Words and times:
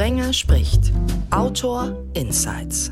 Sprenger 0.00 0.32
spricht. 0.32 0.92
Autor 1.30 1.94
Insights. 2.14 2.90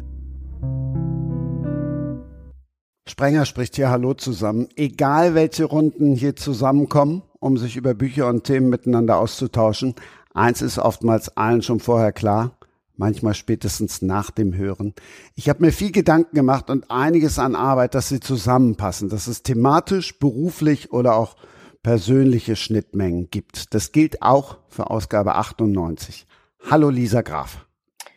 Sprenger 3.08 3.46
spricht 3.46 3.76
hier 3.76 3.88
Hallo 3.88 4.12
zusammen. 4.12 4.68
Egal 4.76 5.34
welche 5.34 5.64
Runden 5.64 6.14
hier 6.14 6.36
zusammenkommen, 6.36 7.22
um 7.40 7.56
sich 7.56 7.78
über 7.78 7.94
Bücher 7.94 8.28
und 8.28 8.44
Themen 8.44 8.68
miteinander 8.68 9.16
auszutauschen, 9.16 9.94
eins 10.34 10.60
ist 10.60 10.78
oftmals 10.78 11.34
allen 11.34 11.62
schon 11.62 11.80
vorher 11.80 12.12
klar, 12.12 12.58
manchmal 12.98 13.32
spätestens 13.32 14.02
nach 14.02 14.30
dem 14.30 14.54
Hören. 14.54 14.92
Ich 15.34 15.48
habe 15.48 15.64
mir 15.64 15.72
viel 15.72 15.92
Gedanken 15.92 16.36
gemacht 16.36 16.68
und 16.68 16.90
einiges 16.90 17.38
an 17.38 17.56
Arbeit, 17.56 17.94
dass 17.94 18.10
sie 18.10 18.20
zusammenpassen, 18.20 19.08
dass 19.08 19.28
es 19.28 19.42
thematisch, 19.42 20.18
beruflich 20.18 20.92
oder 20.92 21.16
auch 21.16 21.36
persönliche 21.82 22.54
Schnittmengen 22.54 23.30
gibt. 23.30 23.72
Das 23.72 23.92
gilt 23.92 24.20
auch 24.20 24.58
für 24.68 24.90
Ausgabe 24.90 25.36
98. 25.36 26.26
Hallo 26.66 26.90
Lisa 26.90 27.22
Graf. 27.22 27.66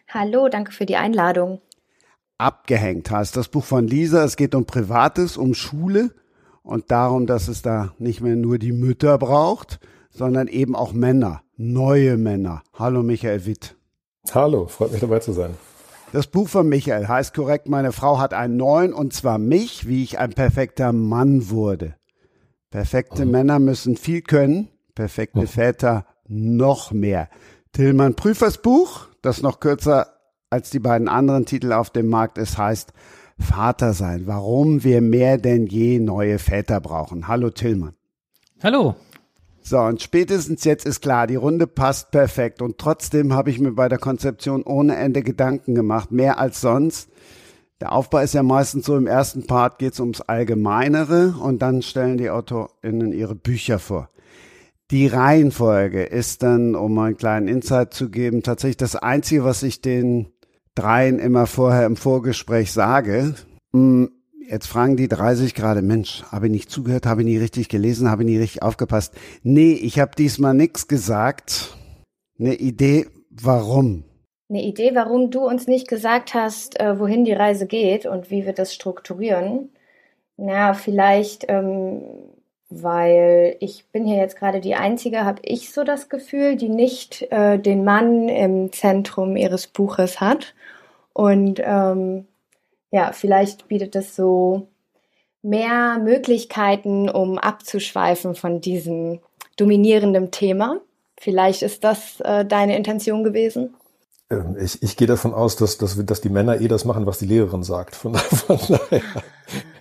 Hallo, 0.09 0.49
danke 0.49 0.71
für 0.71 0.85
die 0.85 0.97
Einladung. 0.97 1.61
Abgehängt 2.37 3.09
heißt 3.09 3.37
das 3.37 3.47
Buch 3.47 3.63
von 3.63 3.87
Lisa. 3.87 4.23
Es 4.23 4.35
geht 4.35 4.55
um 4.55 4.65
Privates, 4.65 5.37
um 5.37 5.53
Schule 5.53 6.11
und 6.63 6.91
darum, 6.91 7.27
dass 7.27 7.47
es 7.47 7.61
da 7.61 7.93
nicht 7.97 8.21
mehr 8.21 8.35
nur 8.35 8.57
die 8.57 8.71
Mütter 8.71 9.17
braucht, 9.17 9.79
sondern 10.09 10.47
eben 10.47 10.75
auch 10.75 10.91
Männer, 10.91 11.43
neue 11.55 12.17
Männer. 12.17 12.63
Hallo 12.73 13.03
Michael 13.03 13.45
Witt. 13.45 13.75
Hallo, 14.33 14.67
freut 14.67 14.91
mich 14.91 15.01
dabei 15.01 15.19
zu 15.19 15.31
sein. 15.31 15.55
Das 16.11 16.27
Buch 16.27 16.49
von 16.49 16.67
Michael 16.67 17.07
heißt 17.07 17.33
korrekt, 17.33 17.69
meine 17.69 17.93
Frau 17.93 18.19
hat 18.19 18.33
einen 18.33 18.57
neuen 18.57 18.93
und 18.93 19.13
zwar 19.13 19.37
mich, 19.37 19.87
wie 19.87 20.03
ich 20.03 20.19
ein 20.19 20.33
perfekter 20.33 20.91
Mann 20.91 21.49
wurde. 21.49 21.95
Perfekte 22.69 23.25
mhm. 23.25 23.31
Männer 23.31 23.59
müssen 23.59 23.95
viel 23.95 24.21
können, 24.21 24.67
perfekte 24.93 25.41
mhm. 25.41 25.47
Väter 25.47 26.05
noch 26.27 26.91
mehr. 26.91 27.29
Tillmann 27.73 28.15
Prüfers 28.15 28.57
Buch, 28.57 29.07
das 29.21 29.41
noch 29.41 29.61
kürzer 29.61 30.07
als 30.49 30.71
die 30.71 30.79
beiden 30.79 31.07
anderen 31.07 31.45
Titel 31.45 31.71
auf 31.71 31.89
dem 31.89 32.09
Markt 32.09 32.37
ist, 32.37 32.57
heißt 32.57 32.91
Vater 33.39 33.93
sein. 33.93 34.23
Warum 34.25 34.83
wir 34.83 34.99
mehr 34.99 35.37
denn 35.37 35.67
je 35.67 35.99
neue 35.99 36.37
Väter 36.37 36.81
brauchen. 36.81 37.29
Hallo 37.29 37.49
Tillmann. 37.49 37.93
Hallo. 38.61 38.95
So, 39.61 39.79
und 39.79 40.01
spätestens 40.01 40.65
jetzt 40.65 40.85
ist 40.85 40.99
klar, 40.99 41.27
die 41.27 41.37
Runde 41.37 41.65
passt 41.65 42.11
perfekt. 42.11 42.61
Und 42.61 42.77
trotzdem 42.77 43.33
habe 43.33 43.51
ich 43.51 43.59
mir 43.59 43.71
bei 43.71 43.87
der 43.87 43.99
Konzeption 43.99 44.63
ohne 44.63 44.97
Ende 44.97 45.23
Gedanken 45.23 45.73
gemacht, 45.73 46.11
mehr 46.11 46.39
als 46.39 46.59
sonst. 46.59 47.09
Der 47.79 47.93
Aufbau 47.93 48.17
ist 48.17 48.33
ja 48.33 48.43
meistens 48.43 48.85
so, 48.85 48.97
im 48.97 49.07
ersten 49.07 49.47
Part 49.47 49.79
geht 49.79 49.93
es 49.93 50.01
ums 50.01 50.19
Allgemeinere 50.19 51.35
und 51.41 51.61
dann 51.61 51.81
stellen 51.81 52.17
die 52.17 52.29
AutorInnen 52.29 53.13
ihre 53.13 53.35
Bücher 53.35 53.79
vor. 53.79 54.09
Die 54.91 55.07
Reihenfolge 55.07 56.03
ist 56.03 56.43
dann, 56.43 56.75
um 56.75 56.97
einen 56.99 57.17
kleinen 57.17 57.47
Insight 57.47 57.93
zu 57.93 58.09
geben, 58.09 58.43
tatsächlich 58.43 58.77
das 58.77 58.95
Einzige, 58.95 59.43
was 59.43 59.63
ich 59.63 59.81
den 59.81 60.27
dreien 60.75 61.17
immer 61.19 61.47
vorher 61.47 61.85
im 61.85 61.95
Vorgespräch 61.95 62.71
sage. 62.71 63.35
Hm, 63.73 64.11
Jetzt 64.51 64.67
fragen 64.67 64.97
die 64.97 65.07
30 65.07 65.55
gerade, 65.55 65.81
Mensch, 65.81 66.23
habe 66.29 66.47
ich 66.47 66.51
nicht 66.51 66.69
zugehört, 66.69 67.05
habe 67.05 67.21
ich 67.21 67.25
nie 67.25 67.37
richtig 67.37 67.69
gelesen, 67.69 68.11
habe 68.11 68.23
ich 68.23 68.29
nie 68.29 68.37
richtig 68.37 68.61
aufgepasst. 68.61 69.13
Nee, 69.43 69.71
ich 69.71 69.97
habe 69.97 70.11
diesmal 70.17 70.53
nichts 70.53 70.89
gesagt. 70.89 71.77
Eine 72.37 72.55
Idee, 72.55 73.07
warum? 73.29 74.03
Eine 74.49 74.63
Idee, 74.63 74.91
warum 74.93 75.31
du 75.31 75.47
uns 75.47 75.67
nicht 75.67 75.87
gesagt 75.87 76.33
hast, 76.33 76.77
äh, 76.81 76.99
wohin 76.99 77.23
die 77.23 77.31
Reise 77.31 77.65
geht 77.65 78.05
und 78.05 78.29
wie 78.29 78.45
wir 78.45 78.51
das 78.51 78.73
strukturieren. 78.73 79.69
Na, 80.35 80.73
vielleicht, 80.73 81.45
ähm, 81.47 82.01
weil 82.71 83.57
ich 83.59 83.85
bin 83.91 84.05
hier 84.05 84.17
jetzt 84.17 84.37
gerade 84.37 84.61
die 84.61 84.75
Einzige, 84.75 85.25
habe 85.25 85.41
ich 85.43 85.71
so 85.71 85.83
das 85.83 86.09
Gefühl, 86.09 86.55
die 86.55 86.69
nicht 86.69 87.27
äh, 87.31 87.59
den 87.59 87.83
Mann 87.83 88.29
im 88.29 88.71
Zentrum 88.71 89.35
ihres 89.35 89.67
Buches 89.67 90.21
hat. 90.21 90.55
Und 91.13 91.61
ähm, 91.63 92.27
ja, 92.91 93.11
vielleicht 93.11 93.67
bietet 93.67 93.95
es 93.95 94.15
so 94.15 94.67
mehr 95.41 95.99
Möglichkeiten, 96.01 97.09
um 97.09 97.37
abzuschweifen 97.37 98.35
von 98.35 98.61
diesem 98.61 99.19
dominierenden 99.57 100.31
Thema. 100.31 100.79
Vielleicht 101.19 101.61
ist 101.61 101.83
das 101.83 102.21
äh, 102.21 102.45
deine 102.45 102.77
Intention 102.77 103.23
gewesen. 103.23 103.75
Ähm, 104.31 104.55
ich, 104.59 104.81
ich 104.81 104.95
gehe 104.95 105.07
davon 105.07 105.33
aus, 105.33 105.57
dass, 105.57 105.77
dass, 105.77 106.03
dass 106.05 106.21
die 106.21 106.29
Männer 106.29 106.61
eh 106.61 106.67
das 106.67 106.85
machen, 106.85 107.05
was 107.05 107.19
die 107.19 107.25
Lehrerin 107.25 107.63
sagt. 107.63 107.95
Von, 107.95 108.15
von 108.15 108.57
daher 108.69 109.01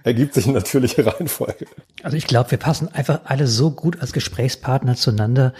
ergibt 0.03 0.34
sich 0.34 0.47
eine 0.47 0.55
natürliche 0.55 1.06
Reihenfolge. 1.06 1.66
Also 2.03 2.16
ich 2.16 2.27
glaube, 2.27 2.50
wir 2.50 2.59
passen 2.59 2.89
einfach 2.89 3.21
alle 3.25 3.47
so 3.47 3.71
gut 3.71 4.00
als 4.00 4.12
Gesprächspartner 4.12 4.97
zueinander, 4.97 5.55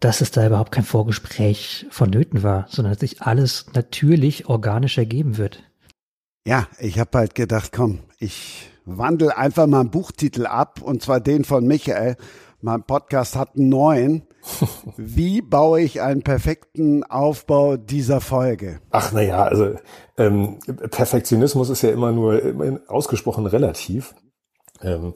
dass 0.00 0.20
es 0.20 0.30
da 0.30 0.46
überhaupt 0.46 0.72
kein 0.72 0.84
Vorgespräch 0.84 1.86
vonnöten 1.90 2.42
war, 2.42 2.66
sondern 2.68 2.92
dass 2.92 3.00
sich 3.00 3.22
alles 3.22 3.66
natürlich 3.74 4.46
organisch 4.48 4.98
ergeben 4.98 5.36
wird. 5.36 5.62
Ja, 6.44 6.66
ich 6.78 6.98
habe 6.98 7.18
halt 7.18 7.34
gedacht, 7.34 7.70
komm, 7.72 8.00
ich 8.18 8.68
wandel 8.84 9.30
einfach 9.30 9.66
mal 9.68 9.80
einen 9.80 9.90
Buchtitel 9.90 10.46
ab 10.46 10.80
und 10.82 11.02
zwar 11.02 11.20
den 11.20 11.44
von 11.44 11.66
Michael. 11.66 12.16
Mein 12.60 12.82
Podcast 12.82 13.36
hat 13.36 13.56
einen 13.56 13.68
neuen. 13.68 14.22
Wie 14.96 15.40
baue 15.40 15.80
ich 15.80 16.00
einen 16.00 16.22
perfekten 16.22 17.04
Aufbau 17.04 17.76
dieser 17.76 18.20
Folge? 18.20 18.80
Ach 18.90 19.12
naja, 19.12 19.44
also 19.44 19.76
ähm, 20.18 20.58
Perfektionismus 20.90 21.70
ist 21.70 21.82
ja 21.82 21.90
immer 21.90 22.12
nur 22.12 22.42
immer 22.42 22.80
ausgesprochen 22.88 23.46
relativ. 23.46 24.14
Ähm, 24.82 25.14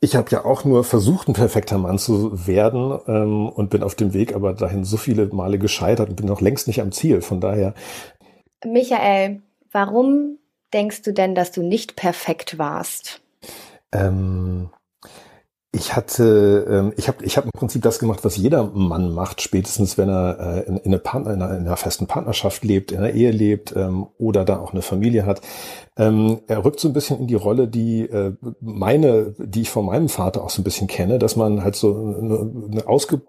ich 0.00 0.16
habe 0.16 0.30
ja 0.30 0.44
auch 0.44 0.64
nur 0.64 0.82
versucht, 0.82 1.28
ein 1.28 1.34
perfekter 1.34 1.78
Mann 1.78 1.98
zu 1.98 2.46
werden 2.46 2.98
ähm, 3.06 3.48
und 3.48 3.70
bin 3.70 3.82
auf 3.82 3.94
dem 3.94 4.14
Weg 4.14 4.34
aber 4.34 4.52
dahin 4.54 4.84
so 4.84 4.96
viele 4.96 5.26
Male 5.26 5.58
gescheitert 5.58 6.08
und 6.08 6.16
bin 6.16 6.26
noch 6.26 6.40
längst 6.40 6.66
nicht 6.66 6.80
am 6.80 6.90
Ziel. 6.90 7.20
Von 7.20 7.40
daher. 7.40 7.74
Michael, 8.64 9.42
warum 9.70 10.38
denkst 10.72 11.02
du 11.02 11.12
denn, 11.12 11.34
dass 11.34 11.52
du 11.52 11.62
nicht 11.62 11.94
perfekt 11.94 12.58
warst? 12.58 13.20
Ähm, 13.92 14.70
ich 15.74 15.96
hatte, 15.96 16.66
ähm, 16.68 16.92
ich 16.98 17.08
habe 17.08 17.24
ich 17.24 17.38
hab 17.38 17.46
im 17.46 17.50
Prinzip 17.50 17.80
das 17.80 17.98
gemacht, 17.98 18.24
was 18.24 18.36
jeder 18.36 18.64
Mann 18.64 19.14
macht, 19.14 19.40
spätestens 19.40 19.96
wenn 19.96 20.10
er 20.10 20.38
äh, 20.38 20.68
in, 20.68 20.76
in, 20.76 20.84
eine 20.84 20.98
Partner, 20.98 21.32
in, 21.32 21.40
einer, 21.40 21.56
in 21.56 21.66
einer 21.66 21.78
festen 21.78 22.06
Partnerschaft 22.06 22.62
lebt, 22.62 22.92
in 22.92 22.98
einer 22.98 23.12
Ehe 23.12 23.30
lebt 23.30 23.74
ähm, 23.74 24.06
oder 24.18 24.44
da 24.44 24.58
auch 24.58 24.72
eine 24.72 24.82
Familie 24.82 25.24
hat. 25.24 25.40
Ähm, 25.96 26.40
er 26.46 26.62
rückt 26.66 26.78
so 26.78 26.88
ein 26.88 26.92
bisschen 26.92 27.20
in 27.20 27.26
die 27.26 27.36
Rolle, 27.36 27.68
die 27.68 28.02
äh, 28.02 28.34
meine, 28.60 29.34
die 29.38 29.62
ich 29.62 29.70
von 29.70 29.86
meinem 29.86 30.10
Vater 30.10 30.44
auch 30.44 30.50
so 30.50 30.60
ein 30.60 30.64
bisschen 30.64 30.88
kenne, 30.88 31.18
dass 31.18 31.36
man 31.36 31.64
halt 31.64 31.74
so 31.74 31.94
eine, 31.94 32.50
eine 32.70 32.86
ausge, 32.86 33.22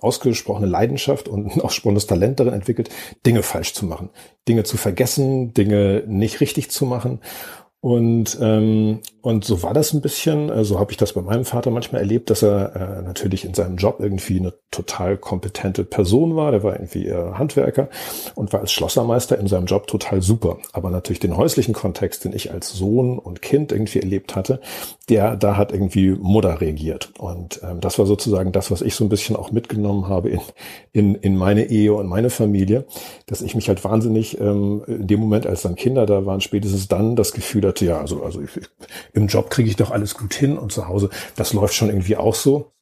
ausgesprochene 0.00 0.68
Leidenschaft 0.68 1.28
und 1.28 1.56
ein 1.56 1.60
ausgesprochenes 1.60 2.06
Talent 2.06 2.38
darin 2.38 2.54
entwickelt, 2.54 2.90
Dinge 3.26 3.42
falsch 3.42 3.74
zu 3.74 3.86
machen, 3.86 4.10
Dinge 4.46 4.62
zu 4.62 4.76
vergessen, 4.76 5.52
Dinge 5.52 6.04
nicht 6.06 6.40
richtig 6.40 6.70
zu 6.70 6.86
machen. 6.86 7.18
Und, 7.80 8.38
ähm, 8.40 9.00
und 9.22 9.44
so 9.44 9.62
war 9.62 9.72
das 9.72 9.92
ein 9.92 10.00
bisschen, 10.00 10.50
äh, 10.50 10.64
so 10.64 10.80
habe 10.80 10.90
ich 10.90 10.96
das 10.96 11.12
bei 11.12 11.22
meinem 11.22 11.44
Vater 11.44 11.70
manchmal 11.70 12.00
erlebt, 12.00 12.28
dass 12.28 12.42
er 12.42 12.74
äh, 12.74 13.02
natürlich 13.02 13.44
in 13.44 13.54
seinem 13.54 13.76
Job 13.76 13.96
irgendwie 14.00 14.38
eine 14.38 14.52
total 14.72 15.16
kompetente 15.16 15.84
Person 15.84 16.34
war. 16.34 16.50
Der 16.50 16.64
war 16.64 16.74
irgendwie 16.74 17.06
äh, 17.06 17.32
Handwerker 17.34 17.88
und 18.34 18.52
war 18.52 18.60
als 18.60 18.72
Schlossermeister 18.72 19.38
in 19.38 19.46
seinem 19.46 19.66
Job 19.66 19.86
total 19.86 20.22
super. 20.22 20.58
Aber 20.72 20.90
natürlich 20.90 21.20
den 21.20 21.36
häuslichen 21.36 21.72
Kontext, 21.72 22.24
den 22.24 22.32
ich 22.32 22.50
als 22.50 22.72
Sohn 22.72 23.16
und 23.18 23.42
Kind 23.42 23.70
irgendwie 23.70 24.00
erlebt 24.00 24.34
hatte, 24.34 24.60
der 25.08 25.36
da 25.36 25.56
hat 25.56 25.72
irgendwie 25.72 26.10
Mutter 26.10 26.60
reagiert. 26.60 27.12
Und 27.18 27.60
ähm, 27.62 27.80
das 27.80 28.00
war 28.00 28.06
sozusagen 28.06 28.50
das, 28.50 28.72
was 28.72 28.82
ich 28.82 28.96
so 28.96 29.04
ein 29.04 29.08
bisschen 29.08 29.36
auch 29.36 29.52
mitgenommen 29.52 30.08
habe 30.08 30.30
in, 30.30 30.40
in, 30.92 31.14
in 31.14 31.36
meine 31.36 31.66
Ehe 31.66 31.94
und 31.94 32.08
meine 32.08 32.30
Familie, 32.30 32.86
dass 33.26 33.40
ich 33.40 33.54
mich 33.54 33.68
halt 33.68 33.84
wahnsinnig 33.84 34.40
ähm, 34.40 34.82
in 34.88 35.06
dem 35.06 35.20
Moment, 35.20 35.46
als 35.46 35.62
dann 35.62 35.76
Kinder 35.76 36.06
da 36.06 36.26
waren, 36.26 36.40
spätestens 36.40 36.88
dann 36.88 37.14
das 37.14 37.32
Gefühl 37.32 37.66
hatte, 37.68 37.84
ja, 37.84 38.00
also, 38.00 38.24
also 38.24 38.40
ich, 38.40 38.50
im 39.12 39.26
Job 39.26 39.50
kriege 39.50 39.68
ich 39.68 39.76
doch 39.76 39.90
alles 39.90 40.16
gut 40.16 40.34
hin 40.34 40.58
und 40.58 40.72
zu 40.72 40.88
Hause, 40.88 41.10
das 41.36 41.52
läuft 41.52 41.74
schon 41.74 41.88
irgendwie 41.88 42.16
auch 42.16 42.34
so. 42.34 42.72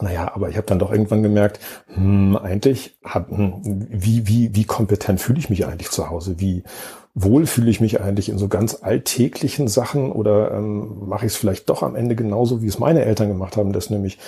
Naja, 0.00 0.32
aber 0.34 0.48
ich 0.48 0.56
habe 0.56 0.66
dann 0.66 0.80
doch 0.80 0.90
irgendwann 0.90 1.22
gemerkt, 1.22 1.60
hm, 1.94 2.36
eigentlich 2.36 2.96
hat, 3.04 3.30
hm, 3.30 3.60
wie, 3.64 4.26
wie, 4.26 4.54
wie 4.54 4.64
kompetent 4.64 5.20
fühle 5.20 5.38
ich 5.38 5.48
mich 5.48 5.64
eigentlich 5.64 5.90
zu 5.90 6.10
Hause? 6.10 6.38
Wie 6.38 6.64
wohl 7.14 7.46
fühle 7.46 7.70
ich 7.70 7.80
mich 7.80 8.00
eigentlich 8.00 8.28
in 8.28 8.36
so 8.36 8.46
ganz 8.46 8.82
alltäglichen 8.82 9.68
Sachen 9.68 10.12
oder 10.12 10.50
ähm, 10.50 11.08
mache 11.08 11.24
ich 11.24 11.32
es 11.32 11.38
vielleicht 11.38 11.70
doch 11.70 11.82
am 11.82 11.96
Ende 11.96 12.14
genauso, 12.14 12.62
wie 12.62 12.66
es 12.66 12.78
meine 12.78 13.04
Eltern 13.04 13.28
gemacht 13.28 13.56
haben, 13.56 13.72
dass 13.72 13.88
nämlich 13.88 14.18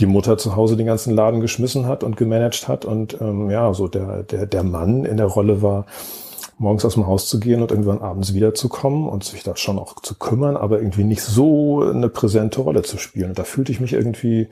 die 0.00 0.06
Mutter 0.06 0.36
zu 0.36 0.54
Hause 0.54 0.76
den 0.76 0.86
ganzen 0.86 1.14
Laden 1.14 1.40
geschmissen 1.40 1.86
hat 1.86 2.04
und 2.04 2.18
gemanagt 2.18 2.68
hat 2.68 2.84
und 2.84 3.18
ähm, 3.20 3.50
ja, 3.50 3.72
so 3.72 3.88
der, 3.88 4.22
der, 4.24 4.46
der 4.46 4.62
Mann 4.64 5.04
in 5.06 5.16
der 5.16 5.26
Rolle 5.26 5.62
war, 5.62 5.86
morgens 6.60 6.84
aus 6.84 6.94
dem 6.94 7.06
Haus 7.06 7.26
zu 7.26 7.40
gehen 7.40 7.62
und 7.62 7.70
irgendwann 7.70 8.02
abends 8.02 8.34
wiederzukommen 8.34 9.08
und 9.08 9.24
sich 9.24 9.42
da 9.42 9.56
schon 9.56 9.78
auch 9.78 10.00
zu 10.00 10.14
kümmern, 10.14 10.56
aber 10.58 10.78
irgendwie 10.80 11.04
nicht 11.04 11.22
so 11.22 11.82
eine 11.82 12.10
präsente 12.10 12.60
Rolle 12.60 12.82
zu 12.82 12.98
spielen. 12.98 13.30
Und 13.30 13.38
da 13.38 13.44
fühlte 13.44 13.72
ich 13.72 13.80
mich 13.80 13.94
irgendwie, 13.94 14.48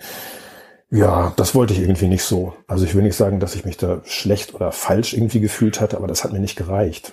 ja, 0.91 1.35
das 1.37 1.55
wollte 1.55 1.75
ich 1.75 1.81
irgendwie 1.81 2.09
nicht 2.09 2.25
so. 2.25 2.55
Also 2.67 2.87
ich 2.87 2.95
will 2.95 3.03
nicht 3.03 3.17
sagen, 3.17 3.41
dass 3.41 3.55
ich 3.55 3.67
mich 3.67 3.77
da 3.77 4.01
schlecht 4.05 4.55
oder 4.55 4.73
falsch 4.73 5.13
irgendwie 5.13 5.41
gefühlt 5.41 5.83
hatte, 5.83 5.99
aber 5.99 6.07
das 6.07 6.25
hat 6.25 6.33
mir 6.33 6.41
nicht 6.41 6.57
gereicht. 6.57 7.13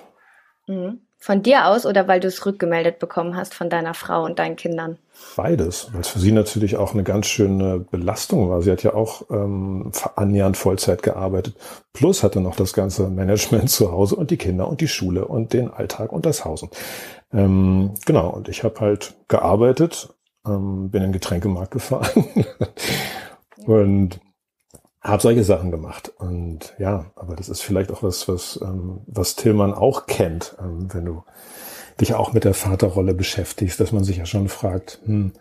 Mhm. 0.66 1.02
Von 1.26 1.42
dir 1.42 1.66
aus 1.66 1.88
oder 1.88 2.08
weil 2.08 2.20
du 2.20 2.28
es 2.28 2.46
rückgemeldet 2.46 3.00
bekommen 3.00 3.36
hast 3.36 3.56
von 3.56 3.68
deiner 3.68 3.96
Frau 3.96 4.24
und 4.26 4.38
deinen 4.38 4.56
Kindern? 4.56 5.00
Beides, 5.36 5.90
weil 5.92 6.02
es 6.02 6.10
für 6.10 6.20
sie 6.20 6.32
natürlich 6.32 6.78
auch 6.78 6.94
eine 6.94 7.02
ganz 7.02 7.26
schöne 7.26 7.80
Belastung 7.80 8.48
war. 8.52 8.62
Sie 8.62 8.70
hat 8.70 8.84
ja 8.84 8.94
auch 8.94 9.24
ähm, 9.32 9.92
annähernd 10.16 10.56
Vollzeit 10.56 11.02
gearbeitet. 11.02 11.56
Plus 11.94 12.22
hatte 12.22 12.42
noch 12.42 12.56
das 12.56 12.74
ganze 12.74 13.08
Management 13.10 13.72
zu 13.72 13.92
Hause 13.92 14.18
und 14.18 14.30
die 14.30 14.38
Kinder 14.38 14.68
und 14.68 14.82
die 14.82 14.88
Schule 14.88 15.26
und 15.26 15.54
den 15.54 15.72
Alltag 15.72 16.12
und 16.12 16.28
das 16.28 16.46
Haus. 16.46 16.64
Ähm, 17.34 17.96
genau, 18.06 18.30
und 18.30 18.48
ich 18.48 18.64
habe 18.64 18.80
halt 18.80 19.16
gearbeitet, 19.28 20.14
ähm, 20.46 20.92
bin 20.92 21.02
in 21.02 21.08
den 21.08 21.14
Getränkemarkt 21.14 21.72
gefahren 21.72 22.46
und 23.66 24.20
habe 25.06 25.22
solche 25.22 25.44
Sachen 25.44 25.72
gemacht. 25.72 26.12
Und 26.18 26.74
ja, 26.80 27.12
aber 27.16 27.36
das 27.36 27.48
ist 27.48 27.62
vielleicht 27.62 27.92
auch 27.92 28.02
was, 28.02 28.28
was, 28.28 28.60
ähm, 28.62 29.02
was 29.06 29.36
Tillmann 29.36 29.74
auch 29.74 30.08
kennt, 30.08 30.56
ähm, 30.60 30.88
wenn 30.92 31.06
du 31.06 31.24
dich 32.02 32.16
auch 32.16 32.34
mit 32.34 32.44
der 32.44 32.56
Vaterrolle 32.56 33.14
beschäftigst, 33.14 33.80
dass 33.80 33.92
man 33.92 34.04
sich 34.04 34.18
ja 34.18 34.26
schon 34.26 34.50
fragt, 34.50 35.00
hm, 35.06 35.34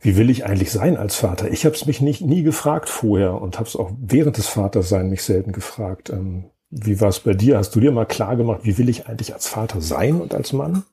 wie 0.00 0.16
will 0.16 0.30
ich 0.30 0.44
eigentlich 0.44 0.70
sein 0.70 0.96
als 0.96 1.16
Vater? 1.16 1.50
Ich 1.50 1.64
habe 1.64 1.74
es 1.74 1.86
mich 1.86 2.00
nicht 2.00 2.20
nie 2.20 2.42
gefragt 2.42 2.88
vorher 2.88 3.40
und 3.40 3.58
habe 3.58 3.68
es 3.68 3.74
auch 3.74 3.90
während 3.98 4.36
des 4.36 4.46
Vaterseins 4.46 5.10
mich 5.10 5.22
selten 5.24 5.52
gefragt. 5.52 6.10
Ähm, 6.10 6.50
wie 6.70 7.00
war 7.00 7.08
es 7.08 7.20
bei 7.20 7.32
dir? 7.32 7.56
Hast 7.56 7.74
du 7.74 7.80
dir 7.80 7.90
mal 7.90 8.04
klar 8.04 8.36
gemacht, 8.36 8.60
wie 8.62 8.76
will 8.78 8.90
ich 8.90 9.06
eigentlich 9.06 9.32
als 9.32 9.48
Vater 9.48 9.80
sein 9.80 10.20
und 10.20 10.34
als 10.34 10.52
Mann? 10.52 10.84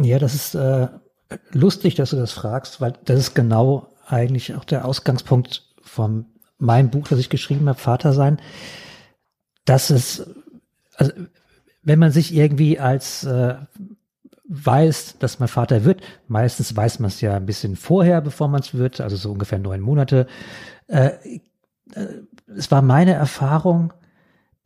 Ja, 0.00 0.18
das 0.18 0.34
ist 0.34 0.54
äh, 0.54 0.88
lustig, 1.52 1.94
dass 1.94 2.10
du 2.10 2.16
das 2.16 2.32
fragst, 2.32 2.80
weil 2.80 2.94
das 3.04 3.20
ist 3.20 3.34
genau 3.34 3.88
eigentlich 4.06 4.54
auch 4.54 4.64
der 4.64 4.86
Ausgangspunkt 4.86 5.74
vom 5.82 6.33
meinem 6.58 6.90
Buch, 6.90 7.08
das 7.08 7.18
ich 7.18 7.30
geschrieben 7.30 7.68
habe, 7.68 7.78
Vater 7.78 8.12
sein, 8.12 8.40
dass 9.64 9.90
es, 9.90 10.28
also 10.96 11.12
wenn 11.82 11.98
man 11.98 12.10
sich 12.10 12.34
irgendwie 12.34 12.78
als 12.78 13.24
äh, 13.24 13.56
weiß, 14.46 15.16
dass 15.18 15.38
man 15.38 15.48
Vater 15.48 15.84
wird, 15.84 16.02
meistens 16.28 16.76
weiß 16.76 16.98
man 16.98 17.08
es 17.08 17.20
ja 17.20 17.34
ein 17.34 17.46
bisschen 17.46 17.76
vorher, 17.76 18.20
bevor 18.20 18.48
man 18.48 18.60
es 18.60 18.74
wird, 18.74 19.00
also 19.00 19.16
so 19.16 19.32
ungefähr 19.32 19.58
neun 19.58 19.80
Monate. 19.80 20.26
Äh, 20.86 21.10
äh, 21.94 22.06
es 22.56 22.70
war 22.70 22.82
meine 22.82 23.14
Erfahrung, 23.14 23.92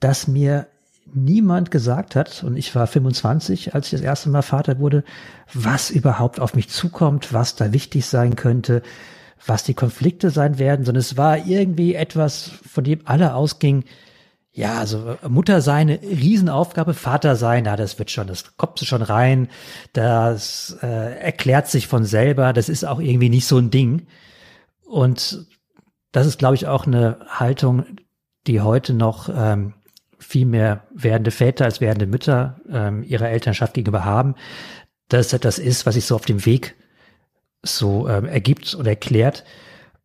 dass 0.01 0.29
mir 0.29 0.67
niemand 1.15 1.71
gesagt 1.71 2.17
hat, 2.17 2.45
und 2.45 2.57
ich 2.57 2.75
war 2.75 2.87
25, 2.87 3.75
als 3.75 3.87
ich 3.87 3.93
das 3.93 4.01
erste 4.01 4.29
Mal 4.29 4.43
Vater 4.43 4.79
wurde, 4.79 5.05
was 5.53 5.91
überhaupt 5.91 6.41
auf 6.41 6.55
mich 6.55 6.69
zukommt, 6.69 7.33
was 7.33 7.57
da 7.57 7.73
wichtig 7.73 8.07
sein 8.07 8.37
könnte, 8.37 8.83
was 9.47 9.65
die 9.65 9.75
Konflikte 9.75 10.31
sein 10.31 10.59
werden, 10.59 10.85
sondern 10.85 11.01
es 11.01 11.17
war 11.17 11.47
irgendwie 11.47 11.95
etwas, 11.95 12.51
von 12.71 12.85
dem 12.85 13.01
alle 13.05 13.35
ausgingen, 13.35 13.85
ja, 14.53 14.79
also 14.79 15.17
Mutter 15.29 15.61
sein, 15.61 15.89
eine 15.89 16.03
Riesenaufgabe, 16.03 16.93
Vater 16.93 17.37
sein, 17.37 17.67
ja, 17.67 17.77
das 17.77 17.99
wird 17.99 18.11
schon, 18.11 18.27
das 18.27 18.57
kommt 18.57 18.81
schon 18.81 19.03
rein, 19.03 19.49
das 19.93 20.77
äh, 20.83 21.21
erklärt 21.21 21.69
sich 21.69 21.87
von 21.87 22.05
selber, 22.05 22.53
das 22.53 22.69
ist 22.69 22.85
auch 22.85 22.99
irgendwie 22.99 23.29
nicht 23.29 23.47
so 23.47 23.59
ein 23.59 23.71
Ding. 23.71 24.07
Und 24.85 25.47
das 26.11 26.27
ist, 26.27 26.39
glaube 26.39 26.57
ich, 26.57 26.67
auch 26.67 26.87
eine 26.87 27.19
Haltung, 27.29 27.85
die 28.49 28.61
heute 28.61 28.95
noch 28.95 29.29
ähm, 29.33 29.75
viel 30.19 30.47
mehr 30.47 30.83
werdende 30.93 31.31
Väter 31.31 31.65
als 31.65 31.81
werdende 31.81 32.07
Mütter 32.07 32.61
ähm, 32.69 33.05
ihrer 33.05 33.29
Elternschaft 33.29 33.75
gegenüber 33.75 34.05
haben, 34.05 34.35
dass 35.09 35.29
das 35.29 35.59
ist, 35.59 35.87
was 35.87 35.95
sich 35.95 36.07
so 36.07 36.17
auf 36.17 36.25
dem 36.25 36.45
Weg 36.45 36.75
so 37.63 38.09
ähm, 38.09 38.25
ergibt 38.27 38.75
und 38.75 38.87
erklärt 38.87 39.45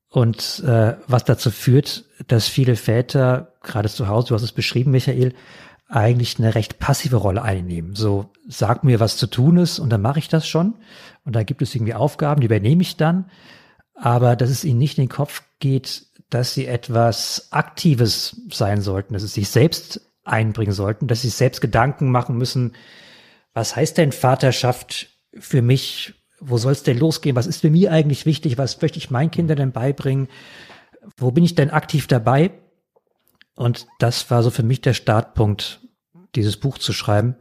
und 0.10 0.64
äh, 0.66 0.96
was 1.08 1.24
dazu 1.24 1.50
führt, 1.50 2.06
dass 2.28 2.48
viele 2.48 2.76
Väter, 2.76 3.54
gerade 3.64 3.90
zu 3.90 4.08
Hause, 4.08 4.30
du 4.30 4.36
hast 4.36 4.44
es 4.44 4.52
beschrieben, 4.52 4.92
Michael, 4.92 5.34
eigentlich 5.88 6.40
eine 6.40 6.56
recht 6.56 6.80
passive 6.80 7.16
Rolle 7.16 7.42
einnehmen. 7.42 7.96
So, 7.96 8.32
sag 8.48 8.84
mir, 8.84 9.00
was 9.00 9.18
zu 9.18 9.28
tun 9.28 9.58
ist 9.58 9.80
und 9.80 9.90
dann 9.90 10.02
mache 10.02 10.20
ich 10.20 10.28
das 10.28 10.48
schon. 10.48 10.76
Und 11.26 11.36
da 11.36 11.44
gibt 11.44 11.62
es 11.62 11.74
irgendwie 11.74 11.94
Aufgaben, 11.94 12.42
die 12.42 12.46
übernehme 12.46 12.82
ich 12.82 12.96
dann. 12.96 13.30
Aber 13.96 14.36
dass 14.36 14.50
es 14.50 14.64
ihnen 14.64 14.80
nicht 14.80 14.98
in 14.98 15.06
den 15.06 15.10
Kopf 15.10 15.44
geht, 15.60 16.06
dass 16.30 16.54
sie 16.54 16.68
etwas 16.68 17.48
Aktives 17.52 18.42
sein 18.52 18.82
sollten, 18.82 19.14
dass 19.14 19.24
sie 19.24 19.28
sich 19.28 19.50
selbst 19.50 20.02
einbringen 20.24 20.74
sollten, 20.74 21.08
dass 21.08 21.22
sie 21.22 21.30
selbst 21.30 21.60
Gedanken 21.60 22.12
machen 22.12 22.38
müssen, 22.38 22.74
was 23.54 23.76
heißt 23.76 23.98
denn 23.98 24.12
Vaterschaft 24.12 25.10
für 25.40 25.62
mich 25.62 26.23
wo 26.46 26.58
soll 26.58 26.72
es 26.72 26.84
denn 26.84 26.98
losgehen? 26.98 27.36
Was 27.36 27.48
ist 27.48 27.62
für 27.62 27.70
mich 27.70 27.90
eigentlich 27.90 28.26
wichtig? 28.26 28.58
Was 28.58 28.82
möchte 28.82 28.98
ich 28.98 29.12
meinen 29.12 29.32
Kindern 29.32 29.58
denn 29.58 29.72
beibringen? 29.72 30.28
Wo 31.18 31.32
bin 31.32 31.44
ich 31.44 31.56
denn 31.56 31.70
aktiv 31.70 32.08
dabei? 32.08 32.52
Und 33.56 33.88
das 34.00 34.30
war 34.32 34.44
so 34.44 34.50
für 34.50 34.64
mich 34.64 34.82
der 34.82 34.94
Startpunkt, 34.94 35.82
dieses 36.36 36.58
Buch 36.58 36.78
zu 36.78 36.94
schreiben. 36.94 37.36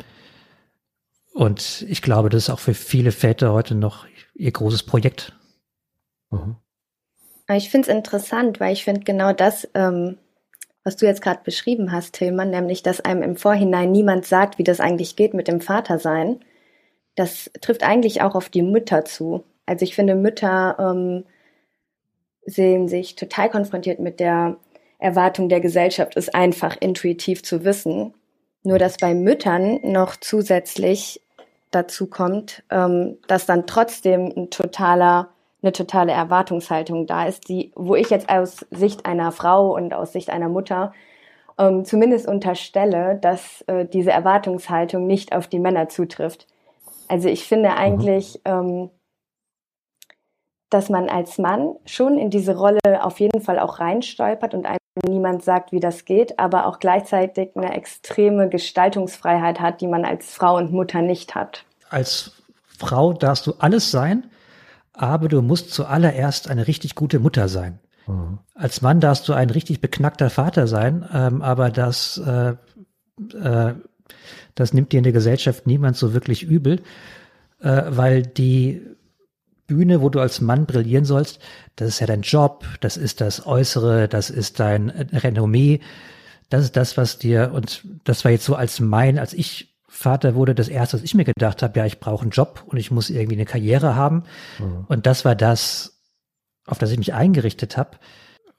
Und 1.33 1.85
ich 1.89 2.03
glaube, 2.03 2.29
das 2.29 2.45
ist 2.45 2.51
auch 2.51 2.59
für 2.59 2.75
viele 2.75 3.13
Väter 3.13 3.53
heute 3.53 3.75
noch 3.75 4.07
ihr 4.35 4.53
großes 4.53 4.83
Projekt. 4.83 5.33
Mhm. 6.31 6.57
Ich 7.51 7.71
finde 7.71 7.89
es 7.89 7.95
interessant, 7.95 8.61
weil 8.61 8.73
ich 8.73 8.85
finde 8.85 9.03
genau 9.03 9.33
das, 9.33 9.69
ähm, 9.75 10.19
was 10.85 10.97
du 10.97 11.07
jetzt 11.07 11.23
gerade 11.23 11.41
beschrieben 11.45 11.93
hast, 11.93 12.15
Tillmann, 12.15 12.51
nämlich, 12.51 12.83
dass 12.83 13.01
einem 13.01 13.23
im 13.23 13.37
Vorhinein 13.37 13.93
niemand 13.93 14.27
sagt, 14.27 14.59
wie 14.59 14.65
das 14.65 14.81
eigentlich 14.81 15.17
geht 15.17 15.35
mit 15.35 15.49
dem 15.49 15.61
Vatersein 15.61 16.41
das 17.15 17.51
trifft 17.61 17.83
eigentlich 17.83 18.23
auch 18.23 18.35
auf 18.35 18.49
die 18.49 18.63
Mütter 18.63 19.05
zu. 19.05 19.45
Also 19.67 19.85
ich 19.85 19.95
finde, 19.95 20.15
Mütter 20.15 20.77
ähm, 20.79 21.25
sehen 22.45 22.89
sich 22.89 23.17
total 23.17 23.51
konfrontiert 23.51 24.01
mit 24.01 24.21
der 24.21 24.57
Erwartung 24.99 25.49
der 25.49 25.61
Gesellschaft, 25.61 26.17
ist 26.17 26.35
einfach 26.35 26.77
intuitiv 26.81 27.43
zu 27.43 27.65
wissen. 27.65 28.15
Nur 28.63 28.79
dass 28.79 28.97
bei 28.97 29.15
Müttern 29.15 29.81
noch 29.83 30.17
zusätzlich 30.17 31.21
dazu 31.71 32.07
kommt, 32.07 32.63
ähm, 32.71 33.19
dass 33.27 33.47
dann 33.47 33.67
trotzdem 33.67 34.33
ein 34.37 34.51
totaler, 34.51 35.31
eine 35.63 35.73
totale 35.73 36.13
Erwartungshaltung 36.13 37.07
da 37.07 37.27
ist, 37.27 37.49
die, 37.49 37.73
wo 37.75 37.97
ich 37.97 38.11
jetzt 38.11 38.29
aus 38.29 38.67
Sicht 38.71 39.07
einer 39.07 39.33
Frau 39.33 39.75
und 39.75 39.93
aus 39.95 40.13
Sicht 40.13 40.31
einer 40.31 40.49
Mutter 40.49 40.93
ähm, 41.59 41.85
zumindest 41.85 42.29
unterstelle, 42.29 43.19
dass 43.21 43.63
äh, 43.67 43.87
diese 43.87 44.13
Erwartungshaltung 44.13 45.07
nicht 45.07 45.35
auf 45.35 45.49
die 45.49 45.59
Männer 45.59 45.89
zutrifft. 45.89 46.47
Also 47.13 47.29
ich 47.29 47.45
finde 47.45 47.69
mhm. 47.69 47.77
eigentlich, 47.77 48.41
mhm. 48.47 48.51
ähm, 48.53 48.91
dass 50.71 50.89
man 50.89 51.11
als 51.11 51.37
Mann 51.37 51.75
schon 51.85 52.17
in 52.17 52.31
diese 52.31 52.57
Rolle 52.57 52.81
auf 53.03 53.21
jeden 53.21 53.43
Fall 53.43 53.59
auch 53.59 53.81
reinstolpert 53.81 54.55
und 54.55 54.65
einem 54.65 54.79
niemand 55.07 55.45
sagt, 55.45 55.73
wie 55.73 55.81
das 55.81 56.07
geht, 56.07 56.39
aber 56.39 56.67
auch 56.67 56.79
gleichzeitig 56.79 57.51
eine 57.55 57.75
extreme 57.75 58.49
Gestaltungsfreiheit 58.49 59.61
hat, 59.61 59.83
die 59.83 59.89
man 59.89 60.07
als 60.07 60.33
Frau 60.33 60.57
und 60.57 60.73
Mutter 60.73 61.03
nicht 61.03 61.35
hat. 61.35 61.67
Als 61.91 62.33
Frau 62.79 63.13
darfst 63.13 63.47
du 63.47 63.53
alles 63.59 63.91
sein, 63.91 64.31
aber 64.95 65.29
du 65.29 65.43
musst 65.43 65.71
zuallererst 65.75 66.49
eine 66.49 66.67
richtig 66.67 66.95
gute 66.95 67.19
Mutter 67.19 67.49
sein. 67.49 67.79
Mhm. 68.07 68.39
Als 68.55 68.81
Mann 68.81 69.01
darfst 69.01 69.29
du 69.29 69.35
ein 69.35 69.51
richtig 69.51 69.83
beknackter 69.83 70.31
Vater 70.31 70.67
sein, 70.67 71.07
ähm, 71.13 71.43
aber 71.43 71.69
das 71.69 72.17
äh, 72.27 72.55
äh, 73.37 73.75
das 74.55 74.73
nimmt 74.73 74.93
dir 74.93 74.99
in 74.99 75.05
der 75.05 75.13
Gesellschaft 75.13 75.67
niemand 75.67 75.97
so 75.97 76.15
wirklich 76.15 76.43
übel, 76.43 76.83
äh, 77.61 77.83
weil 77.89 78.23
die 78.23 78.83
Bühne, 79.67 80.03
wo 80.03 80.09
du 80.09 80.21
als 80.21 80.41
Mann 80.41 80.67
brillieren 80.67 81.05
sollst, 81.05 81.41
das 81.77 81.89
ist 81.89 82.01
ja 82.01 82.07
dein 82.07 82.23
Job, 82.23 82.67
das 82.81 82.97
ist 82.97 83.21
das 83.21 83.47
Äußere, 83.47 84.09
das 84.09 84.29
ist 84.29 84.61
dein 84.61 84.91
Renommee, 84.91 85.81
das 86.51 86.65
ist 86.65 86.77
das, 86.77 86.97
was 86.97 87.19
dir, 87.19 87.53
und 87.55 87.83
das 88.05 88.25
war 88.25 88.33
jetzt 88.33 88.45
so 88.45 88.55
als 88.55 88.81
mein, 88.81 89.19
als 89.19 89.33
ich 89.33 89.73
Vater 89.89 90.35
wurde, 90.35 90.55
das 90.55 90.69
erste, 90.69 90.97
was 90.97 91.03
ich 91.03 91.15
mir 91.15 91.25
gedacht 91.25 91.63
habe, 91.63 91.79
ja, 91.79 91.87
ich 91.87 92.01
brauche 92.01 92.23
einen 92.23 92.31
Job 92.31 92.65
und 92.67 92.79
ich 92.79 92.91
muss 92.91 93.11
irgendwie 93.11 93.37
eine 93.37 93.45
Karriere 93.45 93.95
haben. 93.95 94.25
Mhm. 94.59 94.87
Und 94.89 95.07
das 95.07 95.25
war 95.25 95.35
das, 95.35 96.01
auf 96.67 96.79
das 96.79 96.91
ich 96.91 96.99
mich 96.99 97.13
eingerichtet 97.13 97.77
habe, 97.77 97.99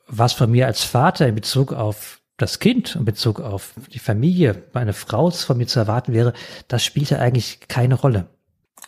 was 0.07 0.33
von 0.33 0.51
mir 0.51 0.67
als 0.67 0.83
Vater 0.83 1.27
in 1.27 1.35
Bezug 1.35 1.73
auf 1.73 2.21
das 2.37 2.59
Kind 2.59 2.95
in 2.95 3.05
Bezug 3.05 3.39
auf 3.39 3.73
die 3.93 3.99
Familie, 3.99 4.63
meine 4.73 4.93
Frau 4.93 5.29
von 5.29 5.57
mir 5.57 5.67
zu 5.67 5.79
erwarten 5.79 6.13
wäre, 6.13 6.33
das 6.67 6.83
spielte 6.83 7.19
eigentlich 7.19 7.67
keine 7.67 7.95
Rolle. 7.95 8.27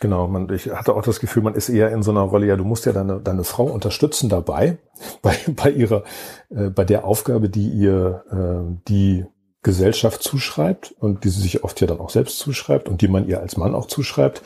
Genau, 0.00 0.28
man, 0.28 0.50
ich 0.50 0.68
hatte 0.68 0.94
auch 0.94 1.02
das 1.02 1.20
Gefühl, 1.20 1.42
man 1.42 1.54
ist 1.54 1.70
eher 1.70 1.90
in 1.90 2.02
so 2.02 2.10
einer 2.10 2.20
Rolle, 2.20 2.46
ja, 2.46 2.56
du 2.56 2.64
musst 2.64 2.84
ja 2.84 2.92
deine, 2.92 3.18
deine 3.20 3.44
Frau 3.44 3.64
unterstützen 3.64 4.28
dabei, 4.28 4.78
bei, 5.22 5.36
bei 5.48 5.70
ihrer, 5.70 6.04
äh, 6.50 6.68
bei 6.68 6.84
der 6.84 7.04
Aufgabe, 7.04 7.48
die 7.48 7.70
ihr 7.70 8.24
äh, 8.30 8.78
die 8.88 9.24
Gesellschaft 9.66 10.22
zuschreibt 10.22 10.94
und 11.00 11.24
die 11.24 11.28
sie 11.28 11.40
sich 11.40 11.64
oft 11.64 11.80
ja 11.80 11.88
dann 11.88 11.98
auch 11.98 12.10
selbst 12.10 12.38
zuschreibt 12.38 12.88
und 12.88 13.02
die 13.02 13.08
man 13.08 13.26
ihr 13.26 13.40
als 13.40 13.56
Mann 13.56 13.74
auch 13.74 13.86
zuschreibt. 13.86 14.40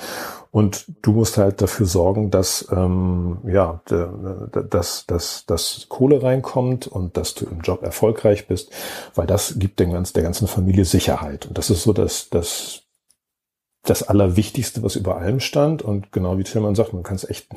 Und 0.50 0.86
du 1.02 1.12
musst 1.12 1.36
halt 1.36 1.60
dafür 1.60 1.84
sorgen, 1.84 2.30
dass 2.30 2.66
ähm, 2.72 3.36
ja, 3.46 3.82
dass, 3.86 5.04
dass, 5.06 5.44
dass 5.44 5.86
Kohle 5.90 6.22
reinkommt 6.22 6.86
und 6.86 7.18
dass 7.18 7.34
du 7.34 7.44
im 7.44 7.60
Job 7.60 7.82
erfolgreich 7.82 8.48
bist, 8.48 8.72
weil 9.14 9.26
das 9.26 9.58
gibt 9.58 9.78
den 9.78 9.92
ganz, 9.92 10.14
der 10.14 10.22
ganzen 10.22 10.48
Familie 10.48 10.86
Sicherheit. 10.86 11.44
Und 11.44 11.58
das 11.58 11.68
ist 11.68 11.82
so 11.82 11.92
das, 11.92 12.30
das, 12.30 12.80
das 13.82 14.02
Allerwichtigste, 14.02 14.82
was 14.82 14.96
über 14.96 15.16
allem 15.16 15.40
stand. 15.40 15.82
Und 15.82 16.12
genau 16.12 16.38
wie 16.38 16.44
Tillmann 16.44 16.74
sagt, 16.74 16.92
man 16.92 17.02
kann 17.02 17.16
es 17.16 17.28
echt 17.28 17.52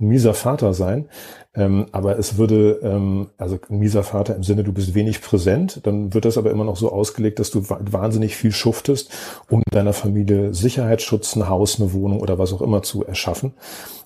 ein 0.00 0.08
mieser 0.08 0.34
Vater 0.34 0.72
sein. 0.72 1.08
Ähm, 1.54 1.86
aber 1.92 2.18
es 2.18 2.38
würde, 2.38 2.80
ähm, 2.82 3.28
also 3.38 3.58
ein 3.68 3.78
mieser 3.78 4.02
Vater 4.02 4.36
im 4.36 4.42
Sinne, 4.42 4.64
du 4.64 4.72
bist 4.72 4.94
wenig 4.94 5.22
präsent, 5.22 5.80
dann 5.84 6.12
wird 6.12 6.24
das 6.24 6.38
aber 6.38 6.50
immer 6.50 6.64
noch 6.64 6.76
so 6.76 6.92
ausgelegt, 6.92 7.38
dass 7.38 7.50
du 7.50 7.62
wahnsinnig 7.68 8.36
viel 8.36 8.52
schuftest, 8.52 9.10
um 9.50 9.62
deiner 9.70 9.92
Familie 9.92 10.52
Sicherheitsschutz, 10.54 11.36
ein 11.36 11.48
Haus, 11.48 11.80
eine 11.80 11.92
Wohnung 11.92 12.20
oder 12.20 12.38
was 12.38 12.52
auch 12.52 12.62
immer 12.62 12.82
zu 12.82 13.04
erschaffen. 13.04 13.54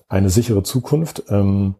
Eine 0.07 0.29
sichere 0.29 0.63
Zukunft. 0.63 1.23
Ähm, 1.29 1.75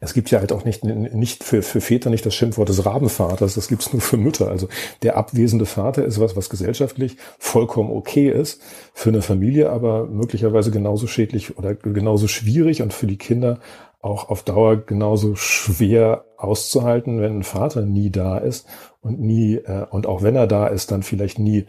es 0.00 0.14
gibt 0.14 0.30
ja 0.30 0.40
halt 0.40 0.52
auch 0.52 0.64
nicht, 0.64 0.84
nicht 0.84 1.44
für, 1.44 1.62
für 1.62 1.80
Väter 1.80 2.10
nicht 2.10 2.26
das 2.26 2.34
Schimpfwort 2.34 2.68
des 2.68 2.84
Rabenvaters, 2.84 3.54
das 3.54 3.68
gibt's 3.68 3.92
nur 3.92 4.02
für 4.02 4.16
Mütter. 4.16 4.48
Also 4.48 4.68
der 5.02 5.16
abwesende 5.16 5.66
Vater 5.66 6.04
ist 6.04 6.20
was, 6.20 6.36
was 6.36 6.50
gesellschaftlich 6.50 7.16
vollkommen 7.38 7.90
okay 7.90 8.30
ist, 8.30 8.60
für 8.92 9.10
eine 9.10 9.22
Familie 9.22 9.70
aber 9.70 10.06
möglicherweise 10.06 10.70
genauso 10.70 11.06
schädlich 11.06 11.56
oder 11.58 11.74
genauso 11.74 12.28
schwierig 12.28 12.82
und 12.82 12.92
für 12.92 13.06
die 13.06 13.18
Kinder 13.18 13.60
auch 14.00 14.28
auf 14.28 14.42
Dauer 14.42 14.76
genauso 14.76 15.34
schwer 15.34 16.24
auszuhalten, 16.36 17.20
wenn 17.20 17.38
ein 17.38 17.42
Vater 17.42 17.82
nie 17.82 18.10
da 18.10 18.38
ist 18.38 18.66
und 19.00 19.20
nie, 19.20 19.56
äh, 19.56 19.86
und 19.90 20.06
auch 20.06 20.22
wenn 20.22 20.36
er 20.36 20.46
da 20.46 20.66
ist, 20.68 20.90
dann 20.90 21.02
vielleicht 21.02 21.38
nie 21.38 21.66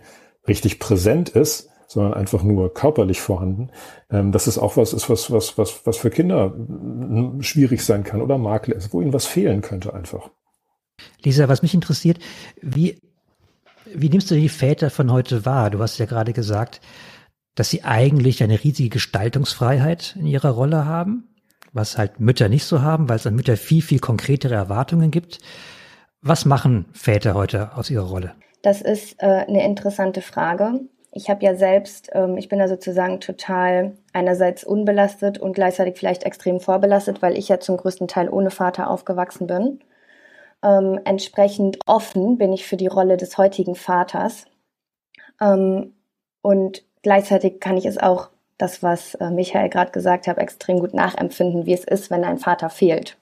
richtig 0.48 0.80
präsent 0.80 1.30
ist, 1.30 1.70
sondern 1.98 2.14
einfach 2.14 2.44
nur 2.44 2.72
körperlich 2.76 3.22
vorhanden. 3.22 3.72
Ähm, 4.12 4.32
dass 4.32 4.46
es 4.46 4.60
auch 4.60 4.78
was 4.78 4.94
ist, 4.94 5.10
was, 5.10 5.32
was, 5.32 5.58
was, 5.58 5.84
was 5.88 5.98
für 5.98 6.12
Kinder 6.12 6.54
schwierig 7.40 7.84
sein 7.84 8.04
kann 8.04 8.22
oder 8.22 8.38
Makel 8.38 8.76
ist, 8.76 8.94
wo 8.94 9.02
ihnen 9.02 9.14
was 9.14 9.26
fehlen 9.26 9.62
könnte 9.62 9.96
einfach. 9.96 10.30
Lisa, 11.24 11.50
was 11.50 11.64
mich 11.64 11.74
interessiert, 11.74 12.20
wie, 12.62 13.02
wie 13.92 14.10
nimmst 14.10 14.30
du 14.30 14.36
die 14.36 14.48
Väter 14.48 14.92
von 14.92 15.12
heute 15.12 15.44
wahr? 15.44 15.72
Du 15.72 15.80
hast 15.80 15.98
ja 15.98 16.06
gerade 16.06 16.34
gesagt, 16.34 16.82
dass 17.56 17.72
sie 17.72 17.84
eigentlich 17.84 18.44
eine 18.44 18.64
riesige 18.64 18.90
Gestaltungsfreiheit 18.90 20.16
in 20.20 20.28
ihrer 20.28 20.52
Rolle 20.52 20.86
haben, 20.86 21.36
was 21.74 21.98
halt 21.98 22.20
Mütter 22.20 22.48
nicht 22.48 22.66
so 22.66 22.84
haben, 22.84 23.10
weil 23.10 23.16
es 23.16 23.26
an 23.26 23.36
Mütter 23.36 23.58
viel, 23.58 23.82
viel 23.82 24.00
konkretere 24.00 24.54
Erwartungen 24.54 25.10
gibt. 25.10 25.40
Was 26.22 26.46
machen 26.46 26.86
Väter 26.94 27.34
heute 27.34 27.76
aus 27.76 27.90
ihrer 27.90 28.06
Rolle? 28.06 28.36
Das 28.62 28.82
ist 28.82 29.16
äh, 29.18 29.46
eine 29.48 29.66
interessante 29.66 30.22
Frage 30.22 30.82
ich 31.18 31.30
habe 31.32 31.44
ja 31.44 31.56
selbst, 31.56 32.10
ähm, 32.14 32.38
ich 32.38 32.48
bin 32.48 32.60
da 32.60 32.68
sozusagen 32.68 33.20
total 33.20 33.94
einerseits 34.14 34.64
unbelastet 34.64 35.40
und 35.40 35.54
gleichzeitig 35.54 35.98
vielleicht 35.98 36.24
extrem 36.24 36.60
vorbelastet, 36.60 37.22
weil 37.24 37.38
ich 37.38 37.50
ja 37.50 37.60
zum 37.60 37.76
größten 37.76 38.08
Teil 38.08 38.30
ohne 38.30 38.52
Vater 38.52 38.90
aufgewachsen 38.90 39.48
bin. 39.48 39.80
Ähm, 40.64 41.00
entsprechend 41.06 41.80
offen 41.88 42.38
bin 42.38 42.54
ich 42.54 42.68
für 42.68 42.78
die 42.78 42.88
Rolle 42.88 43.18
des 43.18 43.38
heutigen 43.38 43.76
Vaters. 43.76 44.46
Ähm, 45.42 45.96
und 46.42 46.84
gleichzeitig 47.02 47.60
kann 47.60 47.78
ich 47.78 47.86
es 47.86 47.98
auch, 47.98 48.30
das, 48.60 48.82
was 48.82 49.14
äh, 49.16 49.30
Michael 49.30 49.70
gerade 49.70 49.92
gesagt 49.92 50.26
hat, 50.26 50.40
extrem 50.40 50.80
gut 50.80 50.94
nachempfinden, 50.94 51.68
wie 51.68 51.74
es 51.74 51.84
ist, 51.84 52.10
wenn 52.10 52.24
ein 52.24 52.40
Vater 52.40 52.70
fehlt. 52.72 53.18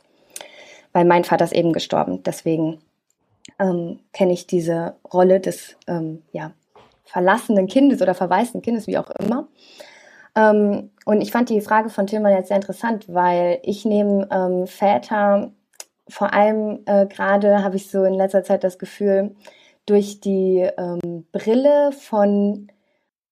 Weil 0.93 1.03
mein 1.05 1.25
Vater 1.25 1.43
ist 1.43 1.53
eben 1.53 1.73
gestorben. 1.73 2.23
Deswegen 2.23 2.79
ähm, 3.59 3.99
kenne 4.13 4.31
ich 4.31 4.47
diese 4.47 4.95
Rolle 5.13 5.41
des 5.41 5.75
ähm, 5.87 6.23
ja, 6.31 6.53
verlassenen 7.05 7.67
Kindes 7.67 8.01
oder 8.01 8.13
verwaisten 8.13 8.61
Kindes, 8.61 8.87
wie 8.87 8.97
auch 8.97 9.09
immer. 9.11 9.47
Ähm, 10.35 10.91
und 11.05 11.21
ich 11.21 11.31
fand 11.31 11.49
die 11.49 11.61
Frage 11.61 11.89
von 11.89 12.07
Tillmann 12.07 12.33
jetzt 12.33 12.49
sehr 12.49 12.57
interessant, 12.57 13.05
weil 13.07 13.59
ich 13.63 13.85
nehme 13.85 14.27
ähm, 14.31 14.67
Väter, 14.67 15.51
vor 16.09 16.33
allem 16.33 16.79
äh, 16.85 17.05
gerade 17.05 17.63
habe 17.63 17.77
ich 17.77 17.89
so 17.89 18.03
in 18.03 18.13
letzter 18.13 18.43
Zeit 18.43 18.63
das 18.63 18.77
Gefühl, 18.77 19.35
durch 19.85 20.19
die 20.19 20.67
ähm, 20.77 21.25
Brille 21.31 21.91
von 21.91 22.67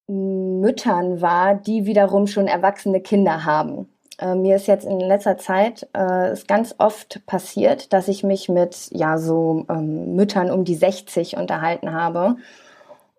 Müttern 0.07 1.21
war, 1.21 1.55
die 1.55 1.85
wiederum 1.85 2.27
schon 2.27 2.47
erwachsene 2.47 3.01
Kinder 3.01 3.45
haben. 3.45 3.89
Äh, 4.19 4.35
mir 4.35 4.55
ist 4.55 4.67
jetzt 4.67 4.85
in 4.85 4.99
letzter 4.99 5.37
Zeit 5.37 5.87
äh, 5.95 6.33
ist 6.33 6.47
ganz 6.47 6.75
oft 6.77 7.25
passiert, 7.25 7.93
dass 7.93 8.07
ich 8.07 8.23
mich 8.23 8.49
mit 8.49 8.89
ja 8.91 9.17
so 9.17 9.65
ähm, 9.69 10.15
Müttern 10.15 10.51
um 10.51 10.65
die 10.65 10.75
60 10.75 11.37
unterhalten 11.37 11.93
habe 11.93 12.37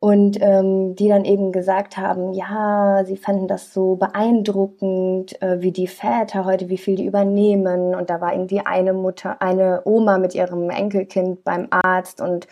und 0.05 0.37
ähm, 0.43 0.95
die 0.97 1.09
dann 1.09 1.25
eben 1.25 1.51
gesagt 1.51 1.97
haben, 1.97 2.35
ja, 2.35 3.05
sie 3.07 3.17
fanden 3.17 3.49
das 3.49 3.73
so 3.73 3.97
beeindruckend, 3.97 5.41
äh, 5.41 5.63
wie 5.63 5.73
die 5.73 5.87
Väter 5.87 6.45
heute, 6.45 6.69
wie 6.69 6.77
viel 6.77 6.97
die 6.97 7.07
übernehmen. 7.07 7.95
Und 7.95 8.11
da 8.11 8.21
war 8.21 8.35
irgendwie 8.35 8.61
eine 8.61 8.93
Mutter, 8.93 9.41
eine 9.41 9.81
Oma 9.87 10.19
mit 10.19 10.35
ihrem 10.35 10.69
Enkelkind 10.69 11.43
beim 11.43 11.69
Arzt 11.71 12.21
und 12.21 12.49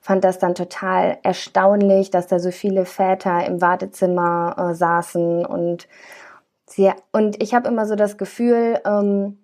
fand 0.00 0.24
das 0.24 0.38
dann 0.38 0.54
total 0.54 1.18
erstaunlich, 1.22 2.10
dass 2.10 2.26
da 2.26 2.38
so 2.38 2.50
viele 2.50 2.86
Väter 2.86 3.44
im 3.44 3.60
Wartezimmer 3.60 4.70
äh, 4.70 4.74
saßen 4.74 5.44
und 5.44 5.86
sie, 6.64 6.90
und 7.12 7.42
ich 7.42 7.52
habe 7.52 7.68
immer 7.68 7.84
so 7.84 7.96
das 7.96 8.16
Gefühl, 8.16 8.80
ähm, 8.86 9.40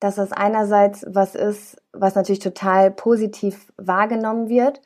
dass 0.00 0.16
das 0.16 0.32
einerseits 0.32 1.06
was 1.08 1.36
ist, 1.36 1.80
was 1.92 2.16
natürlich 2.16 2.40
total 2.40 2.90
positiv 2.90 3.72
wahrgenommen 3.76 4.48
wird 4.48 4.80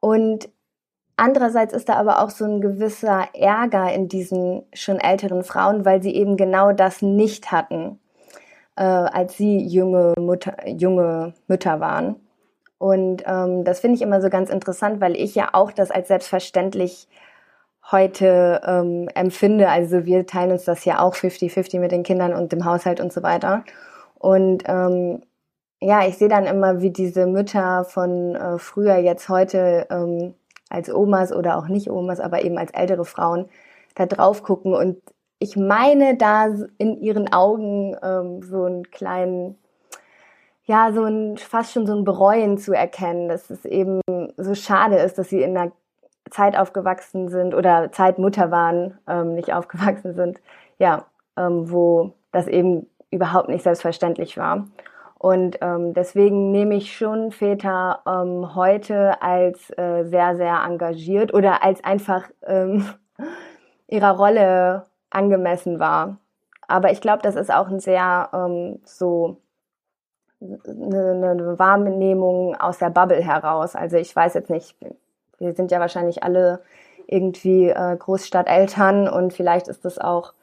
und 0.00 0.48
Andererseits 1.16 1.72
ist 1.72 1.88
da 1.88 1.94
aber 1.94 2.22
auch 2.22 2.30
so 2.30 2.44
ein 2.44 2.60
gewisser 2.60 3.28
Ärger 3.32 3.92
in 3.92 4.08
diesen 4.08 4.64
schon 4.74 5.00
älteren 5.00 5.44
Frauen, 5.44 5.84
weil 5.86 6.02
sie 6.02 6.14
eben 6.14 6.36
genau 6.36 6.72
das 6.72 7.00
nicht 7.00 7.50
hatten, 7.50 7.98
äh, 8.76 8.82
als 8.82 9.36
sie 9.36 9.66
junge, 9.66 10.14
Mutter, 10.18 10.68
junge 10.68 11.32
Mütter 11.48 11.80
waren. 11.80 12.16
Und 12.78 13.22
ähm, 13.26 13.64
das 13.64 13.80
finde 13.80 13.96
ich 13.96 14.02
immer 14.02 14.20
so 14.20 14.28
ganz 14.28 14.50
interessant, 14.50 15.00
weil 15.00 15.16
ich 15.16 15.34
ja 15.34 15.50
auch 15.52 15.72
das 15.72 15.90
als 15.90 16.08
selbstverständlich 16.08 17.08
heute 17.90 18.60
ähm, 18.66 19.08
empfinde. 19.14 19.68
Also 19.70 20.04
wir 20.04 20.26
teilen 20.26 20.52
uns 20.52 20.64
das 20.64 20.84
ja 20.84 21.00
auch 21.00 21.14
50-50 21.14 21.80
mit 21.80 21.92
den 21.92 22.02
Kindern 22.02 22.34
und 22.34 22.52
dem 22.52 22.66
Haushalt 22.66 23.00
und 23.00 23.12
so 23.12 23.22
weiter. 23.22 23.64
Und 24.18 24.64
ähm, 24.66 25.22
ja, 25.80 26.06
ich 26.06 26.18
sehe 26.18 26.28
dann 26.28 26.46
immer, 26.46 26.80
wie 26.82 26.90
diese 26.90 27.26
Mütter 27.26 27.84
von 27.84 28.34
äh, 28.34 28.58
früher 28.58 28.96
jetzt 28.96 29.28
heute 29.28 29.86
ähm, 29.90 30.34
als 30.68 30.92
Omas 30.92 31.32
oder 31.32 31.58
auch 31.58 31.68
nicht 31.68 31.90
Omas, 31.90 32.20
aber 32.20 32.42
eben 32.42 32.58
als 32.58 32.72
ältere 32.72 33.04
Frauen 33.04 33.48
da 33.94 34.06
drauf 34.06 34.42
gucken 34.42 34.74
und 34.74 34.98
ich 35.38 35.56
meine 35.56 36.16
da 36.16 36.46
in 36.78 37.00
ihren 37.00 37.32
Augen 37.32 37.96
ähm, 38.02 38.42
so 38.42 38.64
einen 38.64 38.90
kleinen, 38.90 39.58
ja, 40.64 40.92
so 40.92 41.04
ein, 41.04 41.36
fast 41.36 41.72
schon 41.72 41.86
so 41.86 41.94
ein 41.94 42.04
Bereuen 42.04 42.58
zu 42.58 42.72
erkennen, 42.72 43.28
dass 43.28 43.50
es 43.50 43.64
eben 43.64 44.00
so 44.36 44.54
schade 44.54 44.96
ist, 44.96 45.18
dass 45.18 45.28
sie 45.28 45.42
in 45.42 45.56
einer 45.56 45.72
Zeit 46.30 46.56
aufgewachsen 46.56 47.28
sind 47.28 47.54
oder 47.54 47.92
Zeitmutter 47.92 48.50
waren, 48.50 48.98
ähm, 49.06 49.34
nicht 49.34 49.52
aufgewachsen 49.52 50.14
sind, 50.14 50.40
ja, 50.78 51.04
ähm, 51.36 51.70
wo 51.70 52.14
das 52.32 52.48
eben 52.48 52.86
überhaupt 53.10 53.48
nicht 53.48 53.62
selbstverständlich 53.62 54.36
war. 54.36 54.66
Und 55.18 55.58
ähm, 55.62 55.94
deswegen 55.94 56.50
nehme 56.50 56.74
ich 56.74 56.94
schon 56.96 57.32
Väter 57.32 58.00
ähm, 58.06 58.54
heute 58.54 59.22
als 59.22 59.70
äh, 59.78 60.04
sehr, 60.04 60.36
sehr 60.36 60.62
engagiert 60.64 61.32
oder 61.32 61.62
als 61.62 61.82
einfach 61.82 62.28
ähm, 62.44 62.86
ihrer 63.88 64.16
Rolle 64.16 64.86
angemessen 65.10 65.78
war. 65.78 66.18
Aber 66.68 66.90
ich 66.92 67.00
glaube, 67.00 67.22
das 67.22 67.36
ist 67.36 67.52
auch 67.52 67.68
ein 67.68 67.80
sehr 67.80 68.28
ähm, 68.34 68.80
so 68.84 69.38
eine, 70.40 71.30
eine 71.30 71.58
Wahrnehmung 71.58 72.54
aus 72.56 72.78
der 72.78 72.90
Bubble 72.90 73.22
heraus. 73.22 73.74
Also 73.74 73.96
ich 73.96 74.14
weiß 74.14 74.34
jetzt 74.34 74.50
nicht, 74.50 74.76
wir 75.38 75.54
sind 75.54 75.70
ja 75.70 75.80
wahrscheinlich 75.80 76.22
alle 76.22 76.60
irgendwie 77.06 77.68
äh, 77.68 77.96
Großstadteltern 77.96 79.08
und 79.08 79.32
vielleicht 79.32 79.68
ist 79.68 79.84
das 79.84 79.98
auch 79.98 80.34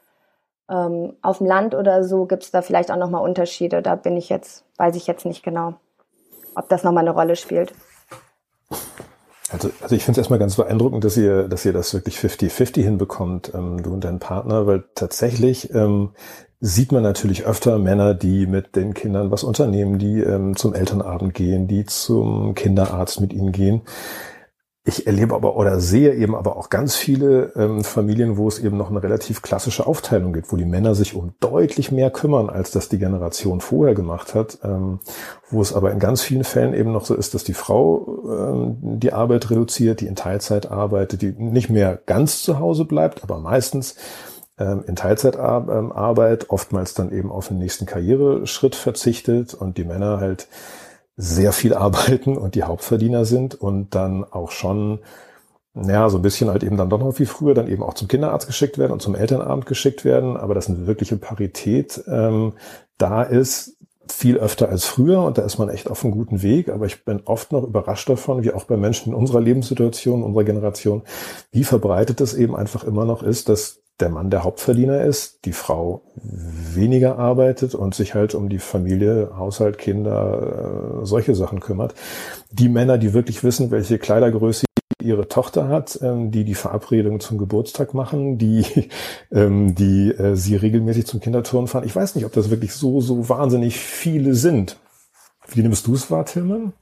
ähm, 0.70 1.14
auf 1.22 1.38
dem 1.38 1.46
Land 1.46 1.74
oder 1.74 2.04
so 2.04 2.26
gibt 2.26 2.44
es 2.44 2.50
da 2.50 2.62
vielleicht 2.62 2.90
auch 2.90 2.96
nochmal 2.96 3.22
Unterschiede. 3.22 3.82
Da 3.82 3.96
bin 3.96 4.16
ich 4.16 4.28
jetzt, 4.28 4.64
weiß 4.76 4.96
ich 4.96 5.06
jetzt 5.06 5.26
nicht 5.26 5.42
genau, 5.42 5.74
ob 6.54 6.68
das 6.68 6.84
nochmal 6.84 7.04
eine 7.04 7.14
Rolle 7.14 7.36
spielt. 7.36 7.72
Also, 9.50 9.70
also 9.82 9.94
ich 9.94 10.04
finde 10.04 10.18
es 10.18 10.24
erstmal 10.24 10.38
ganz 10.38 10.56
beeindruckend, 10.56 11.04
dass 11.04 11.16
ihr, 11.16 11.48
dass 11.48 11.64
ihr 11.64 11.72
das 11.72 11.92
wirklich 11.94 12.16
50-50 12.16 12.82
hinbekommt, 12.82 13.52
ähm, 13.54 13.82
du 13.82 13.92
und 13.92 14.02
dein 14.02 14.18
Partner, 14.18 14.66
weil 14.66 14.84
tatsächlich 14.94 15.72
ähm, 15.74 16.10
sieht 16.60 16.92
man 16.92 17.02
natürlich 17.02 17.44
öfter 17.44 17.78
Männer, 17.78 18.14
die 18.14 18.46
mit 18.46 18.74
den 18.74 18.94
Kindern 18.94 19.30
was 19.30 19.44
unternehmen, 19.44 19.98
die 19.98 20.20
ähm, 20.20 20.56
zum 20.56 20.72
Elternabend 20.72 21.34
gehen, 21.34 21.68
die 21.68 21.84
zum 21.84 22.54
Kinderarzt 22.54 23.20
mit 23.20 23.32
ihnen 23.34 23.52
gehen. 23.52 23.82
Ich 24.86 25.06
erlebe 25.06 25.34
aber 25.34 25.56
oder 25.56 25.80
sehe 25.80 26.14
eben 26.14 26.34
aber 26.34 26.58
auch 26.58 26.68
ganz 26.68 26.94
viele 26.94 27.54
ähm, 27.56 27.84
Familien, 27.84 28.36
wo 28.36 28.46
es 28.48 28.58
eben 28.58 28.76
noch 28.76 28.90
eine 28.90 29.02
relativ 29.02 29.40
klassische 29.40 29.86
Aufteilung 29.86 30.34
gibt, 30.34 30.52
wo 30.52 30.56
die 30.56 30.66
Männer 30.66 30.94
sich 30.94 31.14
um 31.14 31.32
deutlich 31.40 31.90
mehr 31.90 32.10
kümmern, 32.10 32.50
als 32.50 32.70
das 32.70 32.90
die 32.90 32.98
Generation 32.98 33.62
vorher 33.62 33.94
gemacht 33.94 34.34
hat, 34.34 34.58
ähm, 34.62 35.00
wo 35.48 35.62
es 35.62 35.72
aber 35.72 35.90
in 35.90 36.00
ganz 36.00 36.20
vielen 36.20 36.44
Fällen 36.44 36.74
eben 36.74 36.92
noch 36.92 37.06
so 37.06 37.14
ist, 37.14 37.32
dass 37.32 37.44
die 37.44 37.54
Frau 37.54 38.24
ähm, 38.28 38.76
die 39.00 39.14
Arbeit 39.14 39.50
reduziert, 39.50 40.02
die 40.02 40.06
in 40.06 40.16
Teilzeit 40.16 40.70
arbeitet, 40.70 41.22
die 41.22 41.32
nicht 41.32 41.70
mehr 41.70 41.98
ganz 42.04 42.42
zu 42.42 42.58
Hause 42.58 42.84
bleibt, 42.84 43.22
aber 43.22 43.38
meistens 43.38 43.96
ähm, 44.58 44.84
in 44.86 44.96
Teilzeitarbeit, 44.96 46.42
ähm, 46.42 46.48
oftmals 46.50 46.92
dann 46.92 47.10
eben 47.10 47.32
auf 47.32 47.48
den 47.48 47.58
nächsten 47.58 47.86
Karriereschritt 47.86 48.74
verzichtet 48.74 49.54
und 49.54 49.78
die 49.78 49.84
Männer 49.84 50.20
halt 50.20 50.46
sehr 51.16 51.52
viel 51.52 51.74
arbeiten 51.74 52.36
und 52.36 52.54
die 52.54 52.64
Hauptverdiener 52.64 53.24
sind 53.24 53.54
und 53.54 53.94
dann 53.94 54.24
auch 54.24 54.50
schon 54.50 55.00
Ja, 55.76 56.08
so 56.08 56.18
ein 56.18 56.22
bisschen 56.22 56.50
halt 56.50 56.62
eben 56.62 56.76
dann 56.76 56.88
doch 56.88 57.00
noch 57.00 57.18
wie 57.18 57.26
früher, 57.26 57.54
dann 57.54 57.66
eben 57.68 57.82
auch 57.82 57.94
zum 57.94 58.06
Kinderarzt 58.06 58.46
geschickt 58.46 58.78
werden 58.78 58.92
und 58.92 59.02
zum 59.02 59.16
Elternabend 59.16 59.66
geschickt 59.66 60.04
werden, 60.04 60.36
aber 60.36 60.54
dass 60.54 60.68
eine 60.68 60.86
wirkliche 60.86 61.16
Parität 61.16 62.02
ähm, 62.06 62.52
da 62.96 63.22
ist, 63.24 63.76
viel 64.08 64.36
öfter 64.38 64.68
als 64.68 64.84
früher 64.84 65.22
und 65.22 65.38
da 65.38 65.42
ist 65.42 65.58
man 65.58 65.68
echt 65.70 65.90
auf 65.90 66.04
einem 66.04 66.12
guten 66.12 66.42
Weg, 66.42 66.68
aber 66.68 66.86
ich 66.86 67.04
bin 67.04 67.22
oft 67.24 67.52
noch 67.52 67.64
überrascht 67.64 68.08
davon, 68.08 68.44
wie 68.44 68.52
auch 68.52 68.64
bei 68.64 68.76
Menschen 68.76 69.12
in 69.12 69.18
unserer 69.18 69.40
Lebenssituation, 69.40 70.22
unserer 70.22 70.44
Generation, 70.44 71.02
wie 71.52 71.64
verbreitet 71.64 72.20
es 72.20 72.34
eben 72.34 72.54
einfach 72.54 72.84
immer 72.84 73.04
noch 73.04 73.22
ist, 73.24 73.48
dass 73.48 73.80
der 74.00 74.08
Mann 74.08 74.30
der 74.30 74.42
Hauptverdiener 74.42 75.02
ist, 75.02 75.44
die 75.44 75.52
Frau 75.52 76.02
weniger 76.16 77.18
arbeitet 77.18 77.74
und 77.74 77.94
sich 77.94 78.14
halt 78.14 78.34
um 78.34 78.48
die 78.48 78.58
Familie, 78.58 79.30
Haushalt, 79.36 79.78
Kinder, 79.78 81.00
äh, 81.02 81.06
solche 81.06 81.34
Sachen 81.34 81.60
kümmert. 81.60 81.94
Die 82.50 82.68
Männer, 82.68 82.98
die 82.98 83.12
wirklich 83.12 83.44
wissen, 83.44 83.70
welche 83.70 83.98
Kleidergröße 83.98 84.64
ihre 85.00 85.28
Tochter 85.28 85.68
hat, 85.68 85.98
ähm, 86.02 86.30
die 86.30 86.44
die 86.44 86.54
Verabredung 86.54 87.20
zum 87.20 87.38
Geburtstag 87.38 87.94
machen, 87.94 88.38
die, 88.38 88.64
ähm, 89.32 89.74
die 89.74 90.10
äh, 90.10 90.34
sie 90.34 90.56
regelmäßig 90.56 91.06
zum 91.06 91.20
Kinderturnen 91.20 91.68
fahren. 91.68 91.84
Ich 91.84 91.94
weiß 91.94 92.16
nicht, 92.16 92.24
ob 92.24 92.32
das 92.32 92.50
wirklich 92.50 92.72
so, 92.72 93.00
so 93.00 93.28
wahnsinnig 93.28 93.78
viele 93.78 94.34
sind. 94.34 94.78
Wie 95.46 95.62
nimmst 95.62 95.86
du 95.86 95.94
es 95.94 96.10
wahr, 96.10 96.24
Tillmann? 96.24 96.72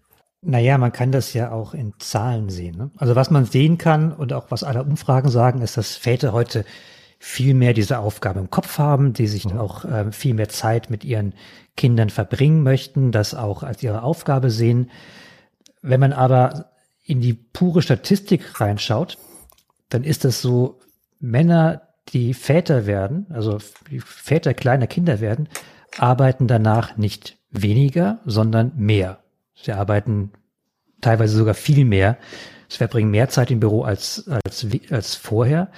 Naja, 0.44 0.78
man 0.78 0.92
kann 0.92 1.12
das 1.12 1.34
ja 1.34 1.52
auch 1.52 1.74
in 1.74 1.92
Zahlen 1.98 2.48
sehen. 2.48 2.76
Ne? 2.76 2.90
Also 2.96 3.14
was 3.14 3.30
man 3.30 3.44
sehen 3.44 3.78
kann 3.78 4.12
und 4.12 4.32
auch 4.32 4.46
was 4.50 4.64
alle 4.64 4.82
Umfragen 4.82 5.28
sagen, 5.28 5.62
ist, 5.62 5.76
dass 5.76 5.94
Väter 5.94 6.32
heute 6.32 6.64
viel 7.24 7.54
mehr 7.54 7.72
diese 7.72 8.00
Aufgabe 8.00 8.40
im 8.40 8.50
Kopf 8.50 8.78
haben, 8.78 9.12
die 9.12 9.28
sich 9.28 9.44
mhm. 9.44 9.56
auch 9.56 9.84
äh, 9.84 10.10
viel 10.10 10.34
mehr 10.34 10.48
Zeit 10.48 10.90
mit 10.90 11.04
ihren 11.04 11.34
Kindern 11.76 12.10
verbringen 12.10 12.64
möchten, 12.64 13.12
das 13.12 13.32
auch 13.32 13.62
als 13.62 13.80
ihre 13.80 14.02
Aufgabe 14.02 14.50
sehen. 14.50 14.90
Wenn 15.82 16.00
man 16.00 16.12
aber 16.12 16.72
in 17.04 17.20
die 17.20 17.34
pure 17.34 17.80
Statistik 17.80 18.60
reinschaut, 18.60 19.18
dann 19.88 20.02
ist 20.02 20.24
das 20.24 20.42
so, 20.42 20.80
Männer, 21.20 21.82
die 22.08 22.34
Väter 22.34 22.86
werden, 22.86 23.26
also 23.30 23.58
die 23.88 24.00
Väter 24.00 24.52
kleiner 24.52 24.88
Kinder 24.88 25.20
werden, 25.20 25.48
arbeiten 25.98 26.48
danach 26.48 26.96
nicht 26.96 27.38
weniger, 27.52 28.18
sondern 28.24 28.72
mehr. 28.74 29.20
Sie 29.54 29.70
arbeiten 29.70 30.32
teilweise 31.00 31.36
sogar 31.36 31.54
viel 31.54 31.84
mehr. 31.84 32.18
Sie 32.66 32.78
verbringen 32.78 33.12
mehr 33.12 33.28
Zeit 33.28 33.52
im 33.52 33.60
Büro 33.60 33.82
als, 33.82 34.28
als, 34.44 34.66
als 34.90 35.14
vorher. 35.14 35.70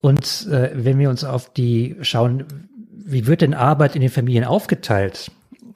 Und 0.00 0.46
äh, 0.46 0.70
wenn 0.74 0.98
wir 0.98 1.10
uns 1.10 1.24
auf 1.24 1.52
die 1.52 1.96
schauen, 2.02 2.68
wie 2.92 3.26
wird 3.26 3.40
denn 3.40 3.54
Arbeit 3.54 3.94
in 3.94 4.00
den 4.00 4.10
Familien 4.10 4.44
aufgeteilt 4.44 5.30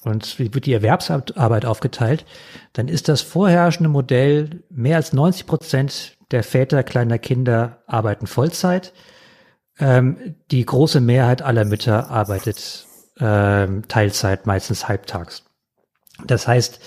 und 0.04 0.38
wie 0.38 0.52
wird 0.54 0.66
die 0.66 0.72
Erwerbsarbeit 0.72 1.64
aufgeteilt, 1.64 2.24
dann 2.72 2.88
ist 2.88 3.08
das 3.08 3.20
vorherrschende 3.20 3.88
Modell, 3.88 4.62
mehr 4.70 4.96
als 4.96 5.12
90 5.12 5.46
Prozent 5.46 6.16
der 6.30 6.42
Väter 6.42 6.82
kleiner 6.82 7.18
Kinder 7.18 7.82
arbeiten 7.86 8.26
Vollzeit. 8.26 8.92
Ähm, 9.78 10.36
die 10.50 10.64
große 10.64 11.00
Mehrheit 11.00 11.42
aller 11.42 11.64
Mütter 11.64 12.10
arbeitet 12.10 12.86
ähm, 13.18 13.88
Teilzeit, 13.88 14.46
meistens 14.46 14.88
halbtags. 14.88 15.44
Das 16.26 16.46
heißt, 16.46 16.80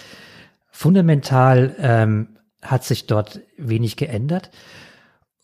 fundamental 0.69 1.75
ähm, 1.79 2.37
hat 2.61 2.83
sich 2.83 3.07
dort 3.07 3.41
wenig 3.57 3.97
geändert. 3.97 4.51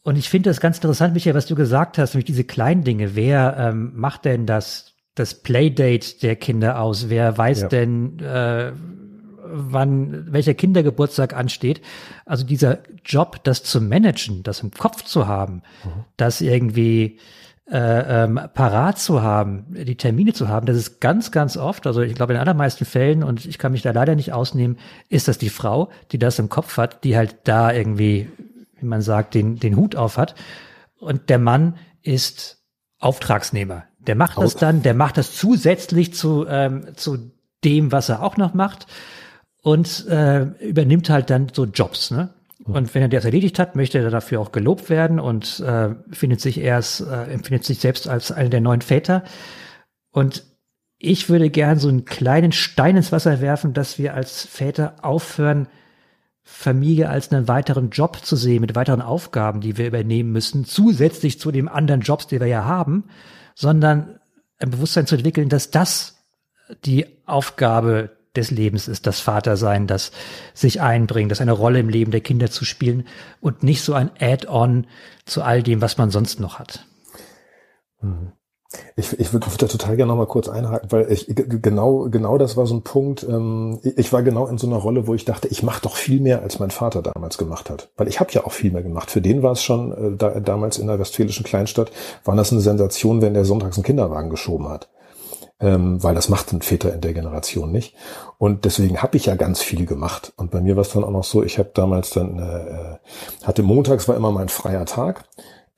Und 0.04 0.18
ich 0.18 0.30
finde 0.30 0.50
das 0.50 0.60
ganz 0.60 0.78
interessant, 0.78 1.14
Michael, 1.14 1.36
was 1.36 1.46
du 1.46 1.56
gesagt 1.56 1.98
hast, 1.98 2.14
nämlich 2.14 2.26
diese 2.26 2.44
kleinen 2.44 2.84
Dinge. 2.84 3.16
Wer 3.16 3.56
ähm, 3.58 3.92
macht 3.96 4.26
denn 4.26 4.46
das, 4.46 4.96
das 5.14 5.36
Playdate 5.36 6.20
der 6.22 6.36
Kinder 6.36 6.80
aus? 6.80 7.10
Wer 7.10 7.38
weiß 7.38 7.62
ja. 7.62 7.68
denn, 7.68 8.20
äh, 8.20 8.72
wann 9.44 10.32
welcher 10.32 10.54
Kindergeburtstag 10.54 11.36
ansteht? 11.36 11.82
Also 12.26 12.46
dieser 12.46 12.80
Job, 13.06 13.44
das 13.44 13.64
zu 13.64 13.82
managen, 13.82 14.44
das 14.44 14.62
im 14.62 14.72
Kopf 14.72 15.04
zu 15.04 15.28
haben, 15.28 15.62
mhm. 15.84 16.06
das 16.18 16.42
irgendwie 16.42 17.20
äh, 17.70 18.24
ähm, 18.24 18.40
parat 18.54 18.98
zu 18.98 19.22
haben, 19.22 19.66
die 19.70 19.96
Termine 19.96 20.34
zu 20.34 20.48
haben, 20.48 20.66
das 20.66 20.78
ist 20.78 21.00
ganz, 21.00 21.32
ganz 21.32 21.58
oft, 21.58 21.86
also 21.86 22.02
ich 22.02 22.16
glaube 22.16 22.34
in 22.34 22.38
den 22.38 22.42
allermeisten 22.42 22.86
Fällen, 22.86 23.24
und 23.24 23.46
ich 23.46 23.58
kann 23.58 23.72
mich 23.72 23.82
da 23.82 23.92
leider 23.92 24.16
nicht 24.16 24.34
ausnehmen, 24.34 24.78
ist 25.10 25.28
das 25.28 25.38
die 25.38 25.50
Frau, 25.50 25.90
die 26.12 26.20
das 26.20 26.40
im 26.40 26.50
Kopf 26.50 26.78
hat, 26.78 27.04
die 27.04 27.16
halt 27.16 27.36
da 27.44 27.72
irgendwie 27.72 28.30
wie 28.82 28.88
man 28.88 29.02
sagt, 29.02 29.34
den, 29.34 29.58
den 29.58 29.76
Hut 29.78 29.96
auf 29.96 30.18
hat. 30.18 30.36
Und 31.00 31.30
der 31.30 31.40
Mann 31.40 31.78
ist 32.02 32.64
Auftragsnehmer. 33.00 33.86
Der 34.00 34.16
macht 34.16 34.38
das 34.38 34.56
dann, 34.56 34.82
der 34.82 34.94
macht 34.94 35.18
das 35.18 35.36
zusätzlich 35.36 36.14
zu, 36.14 36.46
ähm, 36.48 36.96
zu 36.96 37.32
dem, 37.64 37.92
was 37.92 38.10
er 38.10 38.24
auch 38.24 38.38
noch 38.38 38.54
macht 38.54 38.88
und 39.62 40.08
äh, 40.08 40.44
übernimmt 40.60 41.10
halt 41.10 41.30
dann 41.30 41.48
so 41.54 41.66
Jobs. 41.66 42.12
Ne? 42.12 42.34
Und 42.64 42.94
wenn 42.94 43.02
er 43.02 43.10
das 43.10 43.26
erledigt 43.26 43.60
hat, 43.60 43.76
möchte 43.76 44.00
er 44.00 44.10
dafür 44.10 44.40
auch 44.40 44.52
gelobt 44.52 44.90
werden 44.90 45.20
und 45.20 45.60
äh, 45.60 45.90
findet 46.12 46.42
sich 46.42 46.60
erst, 46.60 47.02
äh, 47.02 47.26
empfindet 47.26 47.64
sich 47.64 47.80
selbst 47.80 48.08
als 48.08 48.32
einer 48.32 48.50
der 48.50 48.62
neuen 48.62 48.82
Väter. 48.82 49.24
Und 50.12 50.44
ich 50.98 51.30
würde 51.30 51.50
gern 51.50 51.80
so 51.80 51.90
einen 51.90 52.06
kleinen 52.06 52.52
Stein 52.52 52.98
ins 52.98 53.12
Wasser 53.12 53.42
werfen, 53.42 53.74
dass 53.74 53.98
wir 53.98 54.14
als 54.14 54.46
Väter 54.46 54.96
aufhören, 55.02 55.68
Familie 56.52 57.10
als 57.10 57.32
einen 57.32 57.48
weiteren 57.48 57.90
Job 57.90 58.24
zu 58.24 58.36
sehen, 58.36 58.62
mit 58.62 58.76
weiteren 58.76 59.02
Aufgaben, 59.02 59.62
die 59.62 59.78
wir 59.78 59.88
übernehmen 59.88 60.32
müssen, 60.32 60.66
zusätzlich 60.66 61.40
zu 61.40 61.52
den 61.52 61.68
anderen 61.68 62.02
Jobs, 62.02 62.28
die 62.28 62.40
wir 62.40 62.48
ja 62.48 62.66
haben, 62.66 63.06
sondern 63.56 64.20
ein 64.60 64.70
Bewusstsein 64.70 65.08
zu 65.08 65.16
entwickeln, 65.16 65.50
dass 65.50 65.72
das 65.72 66.24
die 66.86 67.06
Aufgabe 67.26 68.12
des 68.36 68.52
Lebens 68.52 68.88
ist, 68.88 69.08
das 69.08 69.22
Vatersein, 69.22 69.88
das 69.88 70.12
sich 70.54 70.82
einbringen, 70.82 71.30
das 71.30 71.42
eine 71.42 71.52
Rolle 71.54 71.80
im 71.80 71.90
Leben 71.90 72.12
der 72.12 72.22
Kinder 72.22 72.52
zu 72.52 72.64
spielen 72.66 73.08
und 73.40 73.64
nicht 73.64 73.82
so 73.82 73.94
ein 73.94 74.12
Add-on 74.20 74.88
zu 75.26 75.42
all 75.42 75.64
dem, 75.64 75.82
was 75.82 75.98
man 75.98 76.12
sonst 76.12 76.40
noch 76.40 76.60
hat. 76.60 76.86
Mhm. 78.02 78.34
Ich, 78.96 79.20
ich 79.20 79.34
würde 79.34 79.48
da 79.58 79.68
total 79.68 79.98
gerne 79.98 80.12
noch 80.12 80.18
mal 80.18 80.28
kurz 80.28 80.48
einhaken, 80.48 80.92
weil 80.92 81.12
ich 81.12 81.28
genau 81.36 82.10
genau 82.10 82.38
das 82.38 82.56
war 82.56 82.66
so 82.66 82.76
ein 82.76 82.84
Punkt. 82.84 83.24
Ähm, 83.24 83.80
ich 83.84 84.14
war 84.14 84.24
genau 84.24 84.48
in 84.48 84.58
so 84.58 84.68
einer 84.68 84.78
Rolle, 84.78 85.08
wo 85.08 85.14
ich 85.14 85.26
dachte, 85.26 85.50
ich 85.50 85.62
mache 85.62 85.82
doch 85.82 85.96
viel 85.98 86.22
mehr, 86.22 86.42
als 86.42 86.60
mein 86.60 86.72
Vater 86.72 87.02
damals 87.02 87.38
gemacht 87.38 87.70
hat, 87.70 87.90
weil 87.98 88.08
ich 88.08 88.20
habe 88.20 88.32
ja 88.32 88.46
auch 88.46 88.54
viel 88.54 88.72
mehr 88.72 88.84
gemacht. 88.84 89.12
Für 89.12 89.22
den 89.22 89.44
war 89.44 89.54
es 89.54 89.64
schon 89.64 89.92
äh, 89.92 90.18
da, 90.18 90.40
damals 90.40 90.78
in 90.78 90.88
der 90.88 91.00
westfälischen 91.00 91.44
Kleinstadt 91.44 91.92
war 92.24 92.36
das 92.36 92.52
eine 92.52 92.62
Sensation, 92.62 93.22
wenn 93.22 93.34
der 93.34 93.46
sonntags 93.46 93.76
einen 93.76 93.84
Kinderwagen 93.84 94.30
geschoben 94.30 94.70
hat, 94.70 94.90
ähm, 95.60 96.02
weil 96.02 96.16
das 96.16 96.30
machten 96.30 96.62
Väter 96.62 96.94
in 96.94 97.02
der 97.02 97.14
Generation 97.14 97.72
nicht. 97.72 97.96
Und 98.38 98.64
deswegen 98.64 99.02
habe 99.02 99.18
ich 99.18 99.26
ja 99.26 99.36
ganz 99.36 99.62
viel 99.62 99.86
gemacht. 99.86 100.32
Und 100.38 100.50
bei 100.52 100.62
mir 100.62 100.78
war 100.78 100.82
es 100.82 100.94
dann 100.94 101.04
auch 101.04 101.12
noch 101.12 101.26
so, 101.26 101.44
ich 101.44 101.60
habe 101.60 101.72
damals 101.74 102.12
dann 102.12 102.40
äh, 102.40 103.46
hatte 103.46 103.64
montags 103.64 104.08
war 104.08 104.16
immer 104.16 104.32
mein 104.32 104.50
freier 104.50 104.86
Tag 104.86 105.26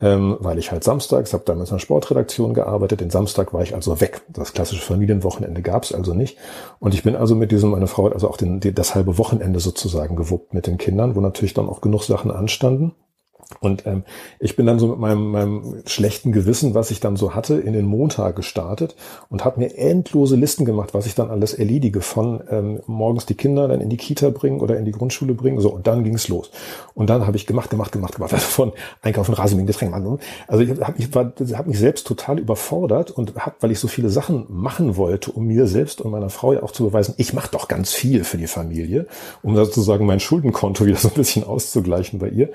ähm, 0.03 0.35
weil 0.41 0.57
ich 0.57 0.71
halt 0.71 0.83
samstags, 0.83 1.31
habe 1.31 1.45
damals 1.45 1.69
in 1.69 1.77
der 1.77 1.81
Sportredaktion 1.81 2.53
gearbeitet, 2.53 2.99
den 2.99 3.09
Samstag 3.09 3.53
war 3.53 3.63
ich 3.63 3.73
also 3.73 4.01
weg. 4.01 4.21
Das 4.27 4.51
klassische 4.51 4.81
Familienwochenende 4.81 5.61
gab 5.61 5.83
es 5.83 5.93
also 5.93 6.13
nicht. 6.13 6.37
Und 6.79 6.93
ich 6.93 7.03
bin 7.03 7.15
also 7.15 7.35
mit 7.35 7.53
diesem, 7.53 7.71
meine 7.71 7.87
Frau 7.87 8.05
hat 8.05 8.13
also 8.13 8.29
auch 8.29 8.35
den, 8.35 8.59
das 8.59 8.95
halbe 8.95 9.17
Wochenende 9.17 9.61
sozusagen 9.61 10.17
gewuppt 10.17 10.53
mit 10.53 10.67
den 10.67 10.77
Kindern, 10.77 11.15
wo 11.15 11.21
natürlich 11.21 11.53
dann 11.53 11.69
auch 11.69 11.79
genug 11.79 12.03
Sachen 12.03 12.31
anstanden. 12.31 12.93
Und 13.59 13.85
ähm, 13.85 14.03
ich 14.39 14.55
bin 14.55 14.65
dann 14.65 14.79
so 14.79 14.87
mit 14.87 14.99
meinem, 14.99 15.31
meinem 15.31 15.83
schlechten 15.85 16.31
Gewissen, 16.31 16.73
was 16.73 16.91
ich 16.91 16.99
dann 16.99 17.15
so 17.15 17.33
hatte, 17.33 17.55
in 17.55 17.73
den 17.73 17.85
Montag 17.85 18.35
gestartet 18.35 18.95
und 19.29 19.45
habe 19.45 19.59
mir 19.59 19.77
endlose 19.77 20.35
Listen 20.35 20.65
gemacht, 20.65 20.93
was 20.93 21.05
ich 21.05 21.15
dann 21.15 21.29
alles 21.29 21.53
erledige, 21.53 22.01
von 22.01 22.41
ähm, 22.49 22.79
morgens 22.87 23.25
die 23.25 23.35
Kinder 23.35 23.67
dann 23.67 23.81
in 23.81 23.89
die 23.89 23.97
Kita 23.97 24.29
bringen 24.29 24.59
oder 24.59 24.77
in 24.77 24.85
die 24.85 24.91
Grundschule 24.91 25.33
bringen. 25.33 25.59
So, 25.59 25.69
und 25.69 25.87
dann 25.87 26.03
ging's 26.03 26.27
los. 26.27 26.51
Und 26.93 27.09
dann 27.09 27.25
habe 27.25 27.37
ich 27.37 27.45
gemacht, 27.45 27.69
gemacht, 27.69 27.91
gemacht, 27.91 28.15
gemacht, 28.15 28.33
also 28.33 28.45
von 28.45 28.73
Einkaufen, 29.01 29.33
Rasenmähen, 29.33 29.67
Getränke. 29.67 29.93
Also 30.47 30.63
ich 30.63 30.81
habe 30.81 30.93
ich 30.97 31.13
war, 31.13 31.33
hab 31.53 31.67
mich 31.67 31.79
selbst 31.79 32.07
total 32.07 32.39
überfordert 32.39 33.11
und 33.11 33.35
habe, 33.35 33.55
weil 33.59 33.71
ich 33.71 33.79
so 33.79 33.87
viele 33.87 34.09
Sachen 34.09 34.45
machen 34.49 34.97
wollte, 34.97 35.31
um 35.31 35.45
mir 35.45 35.67
selbst 35.67 36.01
und 36.01 36.11
meiner 36.11 36.29
Frau 36.29 36.53
ja 36.53 36.63
auch 36.63 36.71
zu 36.71 36.85
beweisen, 36.85 37.15
ich 37.17 37.33
mache 37.33 37.49
doch 37.51 37.67
ganz 37.67 37.93
viel 37.93 38.23
für 38.23 38.37
die 38.37 38.47
Familie, 38.47 39.07
um 39.41 39.55
sozusagen 39.55 40.05
mein 40.05 40.19
Schuldenkonto 40.19 40.85
wieder 40.85 40.97
so 40.97 41.09
ein 41.09 41.13
bisschen 41.13 41.43
auszugleichen 41.43 42.19
bei 42.19 42.29
ihr, 42.29 42.49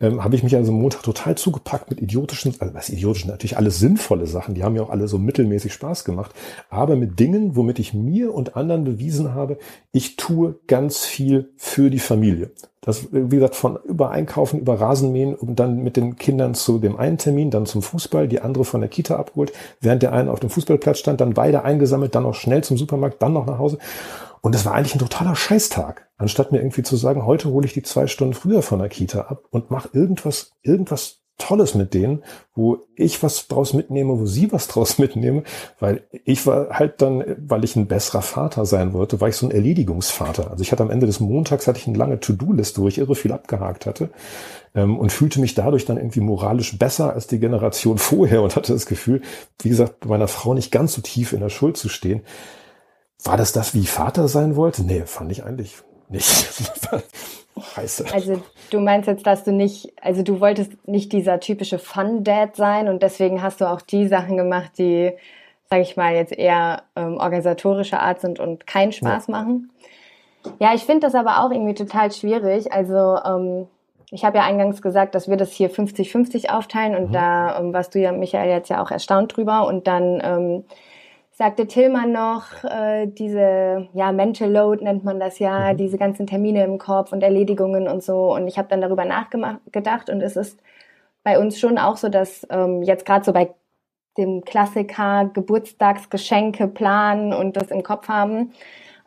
ähm, 0.00 0.22
habe 0.30 0.36
ich 0.36 0.44
mich 0.44 0.54
also 0.54 0.70
Montag 0.70 1.02
total 1.02 1.34
zugepackt 1.34 1.90
mit 1.90 2.00
idiotischen, 2.00 2.54
also 2.60 2.72
was 2.72 2.88
idiotischen, 2.88 3.32
natürlich 3.32 3.56
alles 3.56 3.80
sinnvolle 3.80 4.28
Sachen, 4.28 4.54
die 4.54 4.62
haben 4.62 4.76
ja 4.76 4.82
auch 4.82 4.90
alle 4.90 5.08
so 5.08 5.18
mittelmäßig 5.18 5.72
Spaß 5.72 6.04
gemacht, 6.04 6.30
aber 6.68 6.94
mit 6.94 7.18
Dingen, 7.18 7.56
womit 7.56 7.80
ich 7.80 7.94
mir 7.94 8.32
und 8.32 8.54
anderen 8.54 8.84
bewiesen 8.84 9.34
habe, 9.34 9.58
ich 9.90 10.14
tue 10.14 10.60
ganz 10.68 11.04
viel 11.04 11.50
für 11.56 11.90
die 11.90 11.98
Familie. 11.98 12.52
Das, 12.80 13.08
wie 13.10 13.34
gesagt, 13.34 13.56
von 13.56 13.76
über 13.84 14.12
Einkaufen, 14.12 14.60
über 14.60 14.80
Rasenmähen 14.80 15.34
und 15.34 15.58
dann 15.58 15.82
mit 15.82 15.96
den 15.96 16.14
Kindern 16.14 16.54
zu 16.54 16.78
dem 16.78 16.96
einen 16.96 17.18
Termin, 17.18 17.50
dann 17.50 17.66
zum 17.66 17.82
Fußball, 17.82 18.28
die 18.28 18.40
andere 18.40 18.64
von 18.64 18.80
der 18.80 18.88
Kita 18.88 19.16
abgeholt, 19.16 19.52
während 19.80 20.04
der 20.04 20.12
eine 20.12 20.30
auf 20.30 20.38
dem 20.38 20.48
Fußballplatz 20.48 21.00
stand, 21.00 21.20
dann 21.20 21.34
beide 21.34 21.64
eingesammelt, 21.64 22.14
dann 22.14 22.22
noch 22.22 22.36
schnell 22.36 22.62
zum 22.62 22.76
Supermarkt, 22.76 23.20
dann 23.20 23.32
noch 23.32 23.46
nach 23.46 23.58
Hause. 23.58 23.78
Und 24.42 24.54
das 24.54 24.64
war 24.64 24.74
eigentlich 24.74 24.94
ein 24.94 25.00
totaler 25.00 25.36
Scheißtag. 25.36 26.08
Anstatt 26.16 26.52
mir 26.52 26.58
irgendwie 26.58 26.82
zu 26.82 26.96
sagen, 26.96 27.26
heute 27.26 27.50
hole 27.50 27.66
ich 27.66 27.74
die 27.74 27.82
zwei 27.82 28.06
Stunden 28.06 28.34
früher 28.34 28.62
von 28.62 28.78
der 28.78 28.88
Kita 28.88 29.22
ab 29.22 29.44
und 29.50 29.70
mach 29.70 29.92
irgendwas, 29.92 30.52
irgendwas 30.62 31.20
Tolles 31.40 31.74
mit 31.74 31.94
denen, 31.94 32.22
wo 32.54 32.78
ich 32.94 33.22
was 33.22 33.48
draus 33.48 33.72
mitnehme, 33.72 34.18
wo 34.18 34.26
sie 34.26 34.52
was 34.52 34.68
draus 34.68 34.98
mitnehme, 34.98 35.42
weil 35.80 36.04
ich 36.24 36.46
war 36.46 36.78
halt 36.78 37.02
dann, 37.02 37.24
weil 37.38 37.64
ich 37.64 37.74
ein 37.74 37.88
besserer 37.88 38.22
Vater 38.22 38.66
sein 38.66 38.92
wollte, 38.92 39.20
war 39.20 39.28
ich 39.28 39.36
so 39.36 39.46
ein 39.46 39.50
Erledigungsvater. 39.50 40.50
Also 40.50 40.62
ich 40.62 40.70
hatte 40.70 40.82
am 40.82 40.90
Ende 40.90 41.06
des 41.06 41.18
Montags 41.18 41.66
hatte 41.66 41.78
ich 41.78 41.88
eine 41.88 41.98
lange 41.98 42.20
To-Do-Liste, 42.20 42.80
wo 42.80 42.88
ich 42.88 42.98
irre 42.98 43.14
viel 43.14 43.32
abgehakt 43.32 43.86
hatte 43.86 44.10
ähm, 44.74 44.98
und 44.98 45.12
fühlte 45.12 45.40
mich 45.40 45.54
dadurch 45.54 45.84
dann 45.84 45.96
irgendwie 45.96 46.20
moralisch 46.20 46.78
besser 46.78 47.12
als 47.12 47.26
die 47.26 47.40
Generation 47.40 47.98
vorher 47.98 48.42
und 48.42 48.54
hatte 48.54 48.72
das 48.72 48.86
Gefühl, 48.86 49.22
wie 49.62 49.70
gesagt, 49.70 50.00
bei 50.00 50.08
meiner 50.08 50.28
Frau 50.28 50.54
nicht 50.54 50.70
ganz 50.70 50.92
so 50.92 51.00
tief 51.00 51.32
in 51.32 51.40
der 51.40 51.48
Schuld 51.48 51.76
zu 51.76 51.88
stehen. 51.88 52.22
War 53.24 53.36
das 53.36 53.52
das, 53.52 53.74
wie 53.74 53.86
Vater 53.86 54.28
sein 54.28 54.56
wollte? 54.56 54.82
Nee, 54.82 55.02
fand 55.06 55.30
ich 55.32 55.44
eigentlich 55.44 55.76
nicht. 56.08 56.26
Scheiße. 57.74 58.06
Also 58.12 58.42
du 58.70 58.80
meinst 58.80 59.06
jetzt, 59.06 59.26
dass 59.26 59.44
du 59.44 59.52
nicht, 59.52 59.92
also 60.00 60.22
du 60.22 60.40
wolltest 60.40 60.72
nicht 60.88 61.12
dieser 61.12 61.40
typische 61.40 61.78
Fun-Dad 61.78 62.56
sein 62.56 62.88
und 62.88 63.02
deswegen 63.02 63.42
hast 63.42 63.60
du 63.60 63.70
auch 63.70 63.82
die 63.82 64.06
Sachen 64.08 64.36
gemacht, 64.36 64.72
die, 64.78 65.12
sage 65.68 65.82
ich 65.82 65.96
mal, 65.96 66.14
jetzt 66.14 66.32
eher 66.32 66.82
ähm, 66.96 67.18
organisatorischer 67.18 68.00
Art 68.00 68.20
sind 68.20 68.40
und 68.40 68.66
keinen 68.66 68.92
Spaß 68.92 69.26
ja. 69.26 69.32
machen. 69.32 69.70
Ja, 70.58 70.74
ich 70.74 70.84
finde 70.84 71.06
das 71.06 71.14
aber 71.14 71.44
auch 71.44 71.50
irgendwie 71.50 71.74
total 71.74 72.10
schwierig. 72.12 72.72
Also 72.72 73.18
ähm, 73.24 73.66
ich 74.10 74.24
habe 74.24 74.38
ja 74.38 74.44
eingangs 74.44 74.80
gesagt, 74.80 75.14
dass 75.14 75.28
wir 75.28 75.36
das 75.36 75.52
hier 75.52 75.70
50-50 75.70 76.50
aufteilen 76.50 76.96
und 76.96 77.08
mhm. 77.08 77.12
da 77.12 77.58
ähm, 77.58 77.72
warst 77.72 77.94
du 77.94 77.98
ja, 77.98 78.12
Michael, 78.12 78.50
jetzt 78.50 78.70
ja 78.70 78.82
auch 78.82 78.90
erstaunt 78.90 79.36
drüber 79.36 79.66
und 79.66 79.86
dann 79.86 80.20
ähm, 80.24 80.64
sagte 81.40 81.66
Tillmann 81.66 82.12
noch, 82.12 82.64
äh, 82.64 83.06
diese 83.06 83.88
ja, 83.94 84.12
Mental 84.12 84.52
Load 84.52 84.84
nennt 84.84 85.04
man 85.04 85.18
das 85.18 85.38
ja, 85.38 85.72
mhm. 85.72 85.78
diese 85.78 85.96
ganzen 85.96 86.26
Termine 86.26 86.62
im 86.64 86.76
Kopf 86.76 87.12
und 87.12 87.22
Erledigungen 87.22 87.88
und 87.88 88.02
so. 88.02 88.34
Und 88.34 88.46
ich 88.46 88.58
habe 88.58 88.68
dann 88.68 88.82
darüber 88.82 89.06
nachgedacht 89.06 90.10
und 90.10 90.20
es 90.20 90.36
ist 90.36 90.60
bei 91.22 91.38
uns 91.38 91.58
schon 91.58 91.78
auch 91.78 91.96
so, 91.96 92.10
dass 92.10 92.46
ähm, 92.50 92.82
jetzt 92.82 93.06
gerade 93.06 93.24
so 93.24 93.32
bei 93.32 93.54
dem 94.18 94.44
Klassiker 94.44 95.30
Geburtstagsgeschenke 95.32 96.68
planen 96.68 97.32
und 97.32 97.56
das 97.56 97.70
im 97.70 97.82
Kopf 97.82 98.08
haben, 98.08 98.52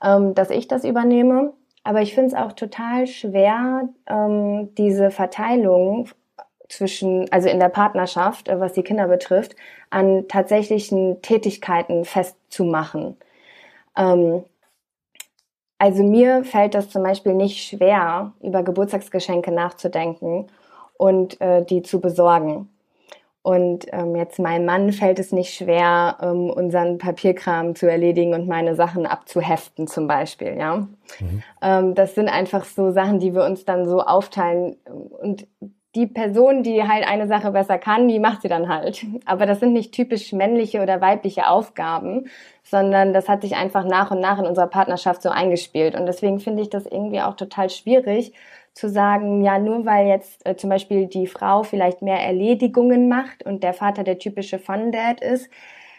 ähm, 0.04 0.34
dass 0.34 0.50
ich 0.50 0.67
das 0.67 0.86
übernehme. 0.86 1.54
Aber 1.84 2.02
ich 2.02 2.15
finde 2.15 2.30
es 2.30 2.34
auch 2.34 2.54
total 2.54 3.06
schwer, 3.06 3.89
ähm, 4.08 4.74
diese 4.76 5.12
Verteilung 5.12 6.10
zwischen, 6.77 7.31
also 7.31 7.49
in 7.49 7.59
der 7.59 7.69
Partnerschaft, 7.69 8.47
äh, 8.47 8.59
was 8.59 8.73
die 8.73 8.83
Kinder 8.83 9.07
betrifft, 9.07 9.55
an 9.89 10.27
tatsächlichen 10.27 11.21
Tätigkeiten 11.21 12.05
festzumachen. 12.05 13.17
Ähm, 13.97 14.43
also 15.77 16.03
mir 16.03 16.43
fällt 16.45 16.75
das 16.75 16.89
zum 16.89 17.03
Beispiel 17.03 17.33
nicht 17.33 17.67
schwer, 17.67 18.33
über 18.41 18.63
Geburtstagsgeschenke 18.63 19.51
nachzudenken 19.51 20.47
und 20.97 21.39
äh, 21.41 21.63
die 21.65 21.81
zu 21.81 21.99
besorgen. 21.99 22.69
Und 23.41 23.88
ähm, 23.91 24.15
jetzt 24.15 24.39
meinem 24.39 24.65
Mann 24.65 24.93
fällt 24.93 25.19
es 25.19 25.33
nicht 25.33 25.53
schwer, 25.53 26.17
ähm, 26.21 26.49
unseren 26.49 26.97
Papierkram 26.97 27.75
zu 27.75 27.91
erledigen 27.91 28.33
und 28.33 28.47
meine 28.47 28.75
Sachen 28.75 29.05
abzuheften 29.05 29.86
zum 29.86 30.07
Beispiel, 30.07 30.55
ja. 30.57 30.77
Mhm. 31.19 31.43
Ähm, 31.62 31.93
das 31.93 32.15
sind 32.15 32.29
einfach 32.29 32.63
so 32.63 32.91
Sachen, 32.91 33.19
die 33.19 33.36
wir 33.36 33.43
uns 33.43 33.65
dann 33.65 33.86
so 33.86 33.99
aufteilen. 33.99 34.77
Und 34.86 35.45
die 35.95 36.08
Person, 36.08 36.63
die 36.63 36.84
halt 36.84 37.08
eine 37.08 37.27
Sache 37.27 37.51
besser 37.51 37.77
kann, 37.77 38.08
die 38.08 38.19
macht 38.19 38.41
sie 38.41 38.47
dann 38.47 38.67
halt. 38.67 39.06
Aber 39.25 39.45
das 39.45 39.60
sind 39.60 39.73
nicht 39.73 39.91
typisch 39.91 40.34
männliche 40.34 40.82
oder 40.82 41.01
weibliche 41.01 41.47
Aufgaben, 41.47 42.29
sondern 42.63 43.13
das 43.13 43.29
hat 43.29 43.41
sich 43.41 43.56
einfach 43.56 43.86
nach 43.86 44.10
und 44.10 44.19
nach 44.19 44.39
in 44.39 44.45
unserer 44.45 44.67
Partnerschaft 44.67 45.21
so 45.21 45.29
eingespielt. 45.29 45.95
Und 45.95 46.08
deswegen 46.08 46.39
finde 46.39 46.63
ich 46.63 46.69
das 46.69 46.86
irgendwie 46.86 47.21
auch 47.21 47.36
total 47.36 47.69
schwierig 47.69 48.34
zu 48.73 48.89
sagen, 48.89 49.43
ja, 49.43 49.60
nur 49.60 49.86
weil 49.86 50.08
jetzt 50.08 50.45
äh, 50.47 50.56
zum 50.56 50.69
Beispiel 50.71 51.06
die 51.06 51.27
Frau 51.27 51.62
vielleicht 51.62 52.01
mehr 52.01 52.19
Erledigungen 52.19 53.08
macht 53.08 53.45
und 53.45 53.63
der 53.63 53.73
Vater 53.73 54.03
der 54.03 54.17
typische 54.17 54.58
Fun-Dad 54.58 55.21
ist, 55.21 55.47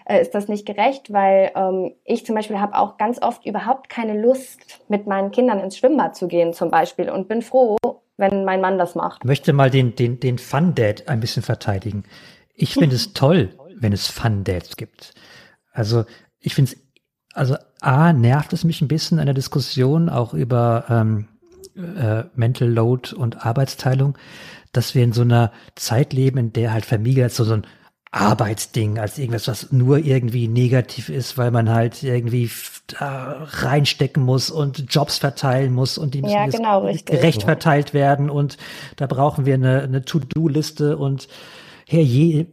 äh, 0.07 0.21
ist 0.21 0.35
das 0.35 0.49
nicht 0.49 0.67
gerecht, 0.67 1.13
weil 1.13 1.53
ähm, 1.55 1.95
ich 2.05 2.27
zum 2.27 2.35
Beispiel 2.35 2.61
habe 2.61 2.77
auch 2.77 2.97
ganz 2.97 3.23
oft 3.23 3.47
überhaupt 3.47 3.89
keine 3.89 4.21
Lust, 4.21 4.81
mit 4.89 5.07
meinen 5.07 5.31
Kindern 5.31 5.61
ins 5.61 5.79
Schwimmbad 5.79 6.17
zu 6.17 6.27
gehen 6.27 6.53
zum 6.53 6.71
Beispiel 6.71 7.11
und 7.11 7.29
bin 7.29 7.43
froh, 7.43 7.77
wenn 8.17 8.45
mein 8.45 8.61
Mann 8.61 8.79
das 8.79 8.95
macht. 8.95 9.23
Ich 9.23 9.27
möchte 9.27 9.53
mal 9.53 9.71
den, 9.71 9.97
den, 9.97 10.21
den 10.21 10.39
Fun-Dad 10.39 11.09
ein 11.09 11.21
bisschen 11.21 11.43
verteidigen. 11.43 12.05
Ich 12.55 12.75
finde 12.75 12.97
es 12.97 13.13
toll, 13.15 13.51
wenn 13.79 13.93
es 13.93 14.09
Fun-Dads 14.09 14.77
gibt. 14.77 15.15
Also 15.73 16.05
ich 16.39 16.55
finde 16.55 16.73
es, 16.73 16.79
also 17.35 17.57
A, 17.81 18.13
nervt 18.13 18.53
es 18.53 18.65
mich 18.65 18.81
ein 18.81 18.89
bisschen 18.89 19.19
an 19.19 19.27
der 19.27 19.35
Diskussion 19.35 20.09
auch 20.09 20.35
über 20.35 20.85
ähm, 20.89 21.29
äh, 21.77 22.25
Mental 22.35 22.69
Load 22.69 23.15
und 23.15 23.45
Arbeitsteilung, 23.45 24.17
dass 24.73 24.95
wir 24.95 25.03
in 25.03 25.13
so 25.13 25.23
einer 25.23 25.53
Zeit 25.75 26.13
leben, 26.13 26.39
in 26.39 26.53
der 26.53 26.73
halt 26.73 26.85
Familie 26.85 27.25
als 27.25 27.37
so, 27.37 27.45
so 27.45 27.55
ein 27.55 27.67
Arbeitsding, 28.15 28.99
als 28.99 29.19
irgendwas, 29.19 29.49
was 29.49 29.73
nur 29.73 29.99
irgendwie 29.99 30.47
negativ 30.47 31.09
ist, 31.09 31.37
weil 31.37 31.51
man 31.51 31.69
halt 31.69 32.03
irgendwie 32.03 32.49
da 32.87 33.47
reinstecken 33.49 34.23
muss 34.23 34.51
und 34.51 34.85
Jobs 34.89 35.19
verteilen 35.19 35.73
muss 35.73 35.99
und 35.99 36.15
die 36.15 36.23
müssen 36.23 36.35
ja, 36.35 36.47
genau, 36.47 36.83
gerecht 37.05 37.43
verteilt 37.43 37.93
werden 37.93 38.31
und 38.31 38.57
da 38.97 39.07
brauchen 39.07 39.47
wir 39.47 39.55
eine, 39.55 39.83
eine 39.83 40.05
To-Do-Liste 40.05 40.97
und 40.97 41.29
her 41.87 42.05
je 42.05 42.47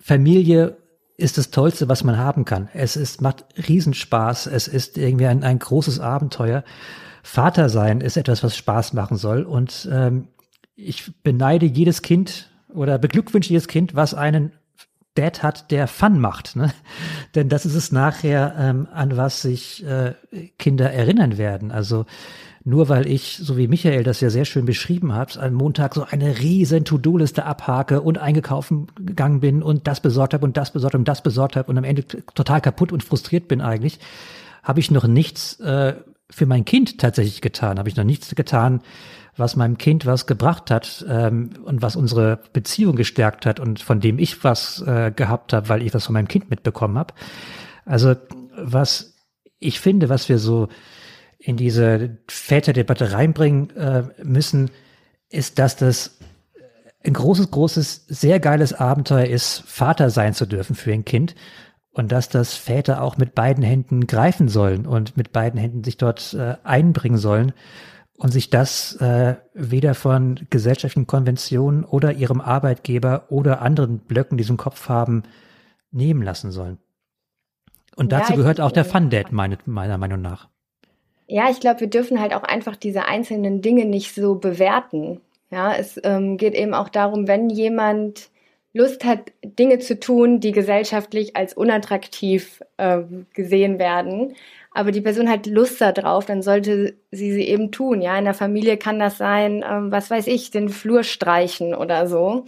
Familie 0.00 0.76
ist 1.16 1.38
das 1.38 1.50
Tollste, 1.50 1.88
was 1.88 2.02
man 2.02 2.18
haben 2.18 2.44
kann. 2.44 2.68
Es 2.74 2.96
ist, 2.96 3.22
macht 3.22 3.44
Riesenspaß. 3.68 4.48
Es 4.48 4.66
ist 4.66 4.98
irgendwie 4.98 5.26
ein, 5.26 5.44
ein 5.44 5.60
großes 5.60 6.00
Abenteuer. 6.00 6.64
Vater 7.22 7.68
sein 7.68 8.00
ist 8.00 8.16
etwas, 8.16 8.42
was 8.42 8.56
Spaß 8.56 8.94
machen 8.94 9.16
soll. 9.16 9.44
Und 9.44 9.88
ähm, 9.92 10.28
ich 10.74 11.12
beneide 11.22 11.66
jedes 11.66 12.02
Kind 12.02 12.50
oder 12.74 12.98
beglückwünsche 12.98 13.50
jedes 13.50 13.68
Kind, 13.68 13.94
was 13.94 14.14
einen 14.14 14.52
Dad 15.14 15.42
hat, 15.42 15.70
der 15.70 15.86
Fun 15.86 16.18
macht. 16.18 16.56
Ne? 16.56 16.72
Denn 17.34 17.48
das 17.48 17.66
ist 17.66 17.74
es 17.74 17.92
nachher, 17.92 18.54
ähm, 18.58 18.88
an 18.92 19.16
was 19.16 19.42
sich 19.42 19.84
äh, 19.84 20.14
Kinder 20.58 20.90
erinnern 20.90 21.38
werden. 21.38 21.70
Also 21.70 22.06
nur 22.64 22.88
weil 22.88 23.08
ich, 23.08 23.38
so 23.42 23.56
wie 23.56 23.66
Michael 23.66 24.04
das 24.04 24.20
ja 24.20 24.30
sehr 24.30 24.44
schön 24.44 24.66
beschrieben 24.66 25.14
hat, 25.14 25.36
am 25.36 25.54
Montag 25.54 25.94
so 25.94 26.04
eine 26.08 26.38
riesen 26.38 26.84
To-Do-Liste 26.84 27.44
abhake 27.44 28.00
und 28.00 28.18
eingekauft 28.18 28.72
gegangen 28.96 29.40
bin 29.40 29.62
und 29.62 29.88
das 29.88 30.00
besorgt 30.00 30.32
habe 30.32 30.44
und 30.44 30.56
das 30.56 30.72
besorgt 30.72 30.94
und 30.94 31.08
das 31.08 31.22
besorgt 31.22 31.56
habe 31.56 31.68
und 31.70 31.76
am 31.76 31.84
Ende 31.84 32.06
total 32.06 32.60
kaputt 32.60 32.92
und 32.92 33.02
frustriert 33.02 33.48
bin 33.48 33.60
eigentlich, 33.60 33.98
habe 34.62 34.78
ich 34.78 34.92
noch 34.92 35.08
nichts 35.08 35.58
äh, 35.58 35.94
für 36.30 36.46
mein 36.46 36.64
Kind 36.64 36.98
tatsächlich 36.98 37.40
getan. 37.40 37.78
Habe 37.78 37.88
ich 37.88 37.96
noch 37.96 38.04
nichts 38.04 38.34
getan, 38.34 38.80
was 39.36 39.56
meinem 39.56 39.78
Kind 39.78 40.04
was 40.06 40.26
gebracht 40.26 40.70
hat 40.70 41.04
ähm, 41.08 41.50
und 41.64 41.82
was 41.82 41.96
unsere 41.96 42.40
Beziehung 42.52 42.96
gestärkt 42.96 43.46
hat 43.46 43.60
und 43.60 43.80
von 43.80 44.00
dem 44.00 44.18
ich 44.18 44.44
was 44.44 44.82
äh, 44.86 45.10
gehabt 45.14 45.52
habe, 45.52 45.68
weil 45.68 45.82
ich 45.82 45.94
was 45.94 46.06
von 46.06 46.12
meinem 46.12 46.28
Kind 46.28 46.50
mitbekommen 46.50 46.98
habe. 46.98 47.14
Also 47.84 48.14
was 48.56 49.14
ich 49.58 49.80
finde, 49.80 50.08
was 50.08 50.28
wir 50.28 50.38
so 50.38 50.68
in 51.38 51.56
diese 51.56 52.18
Väterdebatte 52.28 53.12
reinbringen 53.12 53.70
äh, 53.76 54.04
müssen, 54.22 54.70
ist, 55.30 55.58
dass 55.58 55.76
das 55.76 56.18
ein 57.04 57.14
großes, 57.14 57.50
großes, 57.50 58.06
sehr 58.08 58.38
geiles 58.38 58.74
Abenteuer 58.74 59.26
ist, 59.26 59.64
Vater 59.66 60.10
sein 60.10 60.34
zu 60.34 60.46
dürfen 60.46 60.76
für 60.76 60.92
ein 60.92 61.04
Kind 61.04 61.34
und 61.90 62.12
dass 62.12 62.28
das 62.28 62.54
Väter 62.54 63.02
auch 63.02 63.16
mit 63.16 63.34
beiden 63.34 63.64
Händen 63.64 64.06
greifen 64.06 64.48
sollen 64.48 64.86
und 64.86 65.16
mit 65.16 65.32
beiden 65.32 65.58
Händen 65.58 65.82
sich 65.82 65.96
dort 65.96 66.34
äh, 66.34 66.56
einbringen 66.62 67.18
sollen 67.18 67.52
und 68.22 68.30
sich 68.30 68.50
das 68.50 68.94
äh, 69.00 69.34
weder 69.52 69.94
von 69.94 70.46
gesellschaftlichen 70.48 71.08
Konventionen 71.08 71.84
oder 71.84 72.12
ihrem 72.12 72.40
Arbeitgeber 72.40 73.24
oder 73.30 73.62
anderen 73.62 73.98
Blöcken, 73.98 74.38
die 74.38 74.44
so 74.44 74.52
einen 74.52 74.58
Kopf 74.58 74.88
haben, 74.88 75.24
nehmen 75.90 76.22
lassen 76.22 76.52
sollen. 76.52 76.78
Und 77.96 78.12
dazu 78.12 78.32
ja, 78.32 78.36
gehört 78.36 78.60
auch 78.60 78.70
der 78.70 78.84
Fun 78.84 79.10
Dad, 79.10 79.32
meine, 79.32 79.58
meiner 79.66 79.98
Meinung 79.98 80.22
nach. 80.22 80.48
Ja, 81.26 81.50
ich 81.50 81.58
glaube, 81.58 81.80
wir 81.80 81.90
dürfen 81.90 82.20
halt 82.20 82.32
auch 82.32 82.44
einfach 82.44 82.76
diese 82.76 83.06
einzelnen 83.06 83.60
Dinge 83.60 83.86
nicht 83.86 84.14
so 84.14 84.36
bewerten. 84.36 85.20
Ja, 85.50 85.74
es 85.74 86.00
ähm, 86.04 86.36
geht 86.36 86.54
eben 86.54 86.74
auch 86.74 86.90
darum, 86.90 87.26
wenn 87.26 87.50
jemand 87.50 88.30
Lust 88.72 89.04
hat, 89.04 89.32
Dinge 89.44 89.80
zu 89.80 89.98
tun, 89.98 90.38
die 90.38 90.52
gesellschaftlich 90.52 91.34
als 91.34 91.54
unattraktiv 91.54 92.62
äh, 92.76 93.00
gesehen 93.34 93.80
werden, 93.80 94.36
aber 94.74 94.92
die 94.92 95.00
Person 95.00 95.28
hat 95.28 95.46
Lust 95.46 95.80
darauf, 95.80 96.24
dann 96.24 96.42
sollte 96.42 96.94
sie 97.10 97.32
sie 97.32 97.46
eben 97.48 97.72
tun. 97.72 98.00
Ja, 98.00 98.16
in 98.18 98.24
der 98.24 98.34
Familie 98.34 98.76
kann 98.78 98.98
das 98.98 99.18
sein, 99.18 99.64
ähm, 99.68 99.92
was 99.92 100.10
weiß 100.10 100.26
ich, 100.28 100.50
den 100.50 100.68
Flur 100.68 101.04
streichen 101.04 101.74
oder 101.74 102.06
so 102.06 102.44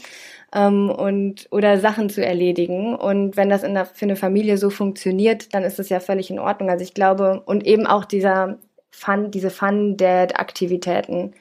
ähm, 0.55 0.91
und 0.91 1.49
oder 1.51 1.79
Sachen 1.81 2.09
zu 2.11 2.25
erledigen. 2.25 2.95
Und 2.97 3.37
wenn 3.37 3.51
das 3.51 3.63
in 3.63 3.75
der, 3.75 3.87
für 3.87 4.07
eine 4.07 4.17
Familie 4.17 4.59
so 4.59 4.71
funktioniert, 4.71 5.55
dann 5.55 5.65
ist 5.65 5.79
das 5.79 5.89
ja 5.91 6.01
völlig 6.01 6.31
in 6.31 6.39
Ordnung. 6.39 6.71
Also 6.71 6.85
ich 6.85 6.95
glaube 6.95 7.43
und 7.45 7.67
eben 7.67 7.87
auch 7.87 8.05
dieser 8.05 8.59
Fun, 8.91 9.31
diese 9.31 9.51
Fun-Dad-Aktivitäten. 9.51 11.35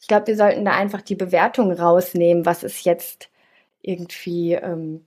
Ich 0.00 0.08
glaube, 0.08 0.26
wir 0.28 0.36
sollten 0.36 0.64
da 0.64 0.72
einfach 0.72 1.00
die 1.02 1.14
Bewertung 1.16 1.72
rausnehmen, 1.72 2.46
was 2.46 2.62
ist 2.62 2.84
jetzt 2.84 3.30
irgendwie 3.82 4.52
ähm, 4.54 5.06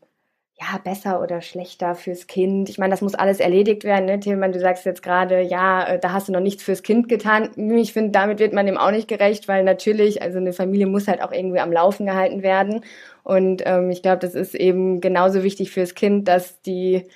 ja, 0.60 0.80
besser 0.84 1.22
oder 1.22 1.41
schlechter 1.41 1.93
fürs 1.93 2.26
Kind. 2.26 2.67
Ich 2.67 2.80
meine, 2.80 2.89
das 2.89 3.02
muss 3.02 3.13
alles 3.13 3.39
erledigt 3.39 3.84
werden. 3.84 4.06
Ne? 4.06 4.20
Tilman, 4.20 4.52
du 4.52 4.60
sagst 4.60 4.86
jetzt 4.86 5.04
gerade, 5.04 5.41
ja, 5.41 5.88
äh, 5.88 6.00
da 6.00 6.13
hast 6.13 6.28
du 6.28 6.32
noch 6.32 6.39
nichts 6.39 6.63
fürs 6.63 6.82
Kind 6.82 7.08
getan. 7.10 7.52
Ich 7.76 7.93
finde, 7.93 8.12
damit 8.12 8.39
wird 8.39 8.54
man 8.54 8.65
dem 8.65 8.78
auch 8.78 8.89
nicht 8.89 9.08
gerecht, 9.08 9.48
weil 9.48 9.63
natürlich, 9.63 10.22
also 10.24 10.39
eine 10.39 10.54
Familie 10.54 10.88
muss 10.88 11.08
halt 11.08 11.22
auch 11.22 11.32
irgendwie 11.32 11.60
am 11.60 11.72
Laufen 11.72 12.08
gehalten 12.08 12.41
werden. 12.41 12.84
Und 13.24 13.62
ähm, 13.65 13.91
ich 13.91 14.02
glaube, 14.02 14.17
das 14.20 14.34
ist 14.34 14.56
eben 14.56 15.00
genauso 15.00 15.43
wichtig 15.43 15.70
fürs 15.72 15.93
Kind, 15.93 16.28
dass 16.28 16.60
die 16.62 17.08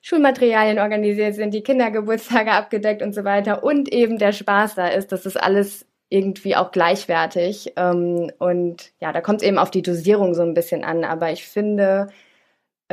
Schulmaterialien 0.00 0.78
organisiert 0.78 1.34
sind, 1.34 1.52
die 1.52 1.62
Kindergeburtstage 1.62 2.52
abgedeckt 2.52 3.02
und 3.02 3.14
so 3.14 3.24
weiter 3.24 3.62
und 3.62 3.92
eben 3.92 4.18
der 4.18 4.32
Spaß 4.32 4.74
da 4.76 4.88
ist. 4.88 5.12
Das 5.12 5.26
ist 5.26 5.36
alles 5.36 5.86
irgendwie 6.08 6.56
auch 6.56 6.72
gleichwertig. 6.72 7.74
Ähm, 7.76 8.32
und 8.38 8.92
ja, 9.00 9.12
da 9.12 9.20
kommt 9.20 9.42
es 9.42 9.48
eben 9.48 9.58
auf 9.58 9.70
die 9.70 9.82
Dosierung 9.82 10.34
so 10.34 10.42
ein 10.42 10.54
bisschen 10.54 10.82
an. 10.82 11.04
Aber 11.04 11.30
ich 11.30 11.46
finde, 11.46 12.08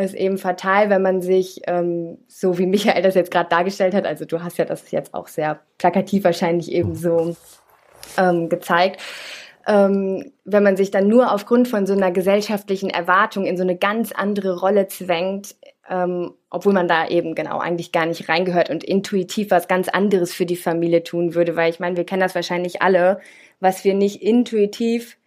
ist 0.04 0.14
eben 0.14 0.38
fatal, 0.38 0.90
wenn 0.90 1.02
man 1.02 1.22
sich, 1.22 1.62
ähm, 1.68 2.18
so 2.28 2.58
wie 2.58 2.66
Michael 2.66 3.02
das 3.02 3.16
jetzt 3.16 3.32
gerade 3.32 3.50
dargestellt 3.50 3.94
hat, 3.94 4.06
also 4.06 4.26
du 4.26 4.44
hast 4.44 4.58
ja 4.58 4.66
das 4.66 4.92
jetzt 4.92 5.14
auch 5.14 5.28
sehr 5.28 5.60
plakativ 5.78 6.24
wahrscheinlich 6.24 6.72
eben 6.72 6.96
so 6.96 7.36
ähm, 8.18 8.50
gezeigt, 8.50 9.02
ähm, 9.68 10.32
wenn 10.46 10.64
man 10.64 10.78
sich 10.78 10.92
dann 10.92 11.08
nur 11.08 11.34
aufgrund 11.34 11.68
von 11.68 11.86
so 11.86 11.94
einer 11.94 12.12
gesellschaftlichen 12.12 12.90
Erwartung 12.90 13.46
in 13.46 13.58
so 13.58 13.64
eine 13.64 13.76
ganz 13.76 14.12
andere 14.14 14.60
Rolle 14.60 14.88
zwängt, 14.88 15.56
ähm, 15.90 16.34
obwohl 16.50 16.74
man 16.74 16.88
da 16.88 17.08
eben 17.08 17.36
genau 17.36 17.60
eigentlich 17.60 17.92
gar 17.92 18.06
nicht 18.06 18.30
reingehört 18.30 18.70
und 18.70 18.84
intuitiv 18.84 19.52
was 19.52 19.68
ganz 19.68 19.90
anderes 19.90 20.34
für 20.34 20.46
die 20.46 20.56
Familie 20.56 21.04
tun 21.04 21.36
würde, 21.36 21.56
weil 21.56 21.70
ich 21.70 21.80
meine, 21.80 21.98
wir 21.98 22.06
kennen 22.06 22.22
das 22.22 22.36
wahrscheinlich 22.36 22.82
alle, 22.82 23.20
was 23.60 23.84
wir 23.84 23.94
nicht 23.94 24.22
intuitiv 24.22 25.18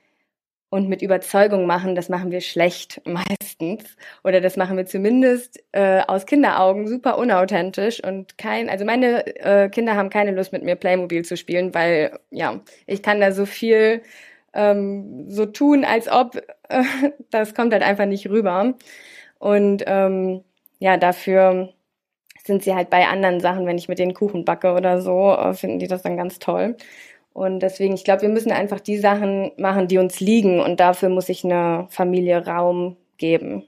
und 0.70 0.88
mit 0.88 1.02
Überzeugung 1.02 1.66
machen, 1.66 1.94
das 1.94 2.09
machen 2.09 2.30
wir 2.30 2.40
schlecht 2.40 3.02
meistens. 3.06 3.96
Oder 4.24 4.40
das 4.40 4.56
machen 4.56 4.76
wir 4.76 4.87
zumindest 4.87 5.62
äh, 5.72 6.00
aus 6.06 6.26
Kinderaugen 6.26 6.88
super 6.88 7.18
unauthentisch 7.18 8.02
und 8.02 8.38
kein, 8.38 8.70
also 8.70 8.85
meine 8.85 9.26
äh, 9.37 9.68
Kinder 9.68 9.96
haben 9.96 10.11
keine 10.11 10.30
Lust 10.33 10.52
mit 10.52 10.62
mir 10.62 10.76
Playmobil 10.76 11.24
zu 11.24 11.37
spielen, 11.37 11.74
weil 11.74 12.18
ja, 12.30 12.61
ich 12.87 13.02
kann 13.02 13.20
da 13.20 13.33
so 13.33 13.46
viel 13.46 14.02
ähm, 14.54 15.30
so 15.30 15.46
tun, 15.46 15.85
als 15.85 16.09
ob 16.09 16.37
äh, 16.68 16.83
das 17.30 17.54
kommt 17.54 17.72
halt 17.72 17.83
einfach 17.83 18.06
nicht 18.06 18.28
rüber. 18.28 18.74
Und 19.38 19.85
ähm, 19.87 20.44
ja, 20.78 20.96
dafür 20.96 21.70
sind 22.44 22.62
sie 22.62 22.74
halt 22.74 22.90
bei 22.90 23.06
anderen 23.06 23.40
Sachen, 23.40 23.66
wenn 23.66 23.78
ich 23.78 23.88
mit 23.88 23.98
denen 23.98 24.14
Kuchen 24.14 24.44
backe 24.44 24.72
oder 24.72 25.00
so, 25.02 25.33
äh, 25.33 25.54
finden 25.54 25.78
die 25.78 25.88
das 25.88 26.02
dann 26.02 26.16
ganz 26.16 26.38
toll. 26.38 26.76
Und 27.40 27.61
deswegen, 27.61 27.94
ich 27.94 28.05
glaube, 28.05 28.20
wir 28.20 28.29
müssen 28.29 28.53
einfach 28.53 28.81
die 28.81 28.98
Sachen 28.98 29.53
machen, 29.57 29.88
die 29.88 29.96
uns 29.96 30.20
liegen. 30.20 30.61
Und 30.61 30.79
dafür 30.79 31.09
muss 31.09 31.31
ich 31.31 31.42
eine 31.42 31.87
Familie 31.88 32.46
Raum 32.46 32.98
geben. 33.16 33.64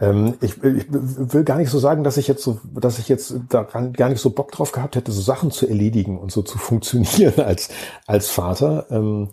Ähm, 0.00 0.34
ich, 0.40 0.60
ich, 0.60 0.86
will 0.90 1.44
gar 1.44 1.56
nicht 1.56 1.70
so 1.70 1.78
sagen, 1.78 2.02
dass 2.02 2.16
ich 2.16 2.26
jetzt 2.26 2.42
so, 2.42 2.58
dass 2.74 2.98
ich 2.98 3.08
jetzt 3.08 3.36
da 3.48 3.62
gar 3.62 4.08
nicht 4.08 4.20
so 4.20 4.30
Bock 4.30 4.50
drauf 4.50 4.72
gehabt 4.72 4.96
hätte, 4.96 5.12
so 5.12 5.20
Sachen 5.20 5.52
zu 5.52 5.68
erledigen 5.68 6.18
und 6.18 6.32
so 6.32 6.42
zu 6.42 6.58
funktionieren 6.58 7.38
als, 7.44 7.68
als 8.08 8.28
Vater. 8.28 8.86
Ähm, 8.90 9.28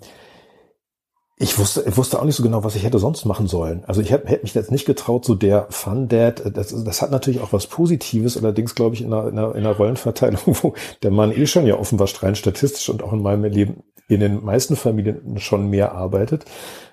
ich 1.37 1.57
wusste, 1.57 1.83
ich 1.87 1.97
wusste 1.97 2.19
auch 2.19 2.25
nicht 2.25 2.35
so 2.35 2.43
genau, 2.43 2.63
was 2.63 2.75
ich 2.75 2.83
hätte 2.83 2.99
sonst 2.99 3.25
machen 3.25 3.47
sollen. 3.47 3.83
Also 3.85 4.01
ich 4.01 4.11
hätte, 4.11 4.27
hätte 4.27 4.43
mich 4.43 4.53
jetzt 4.53 4.71
nicht 4.71 4.85
getraut, 4.85 5.25
so 5.25 5.33
der 5.33 5.65
Fun 5.69 6.07
Dad, 6.07 6.43
das, 6.53 6.73
das 6.83 7.01
hat 7.01 7.11
natürlich 7.11 7.41
auch 7.41 7.53
was 7.53 7.67
Positives, 7.67 8.37
allerdings 8.37 8.75
glaube 8.75 8.95
ich 8.95 9.01
in 9.01 9.11
einer, 9.11 9.27
in, 9.27 9.37
einer, 9.37 9.55
in 9.55 9.65
einer 9.65 9.75
Rollenverteilung, 9.75 10.41
wo 10.45 10.73
der 11.01 11.11
Mann 11.11 11.31
eh 11.31 11.47
schon 11.47 11.65
ja 11.65 11.77
offenbar 11.77 12.07
rein 12.21 12.35
statistisch 12.35 12.89
und 12.89 13.03
auch 13.03 13.13
in 13.13 13.21
meinem 13.21 13.43
Leben 13.45 13.83
in 14.07 14.19
den 14.19 14.43
meisten 14.43 14.75
Familien 14.75 15.39
schon 15.39 15.69
mehr 15.69 15.93
arbeitet. 15.93 16.45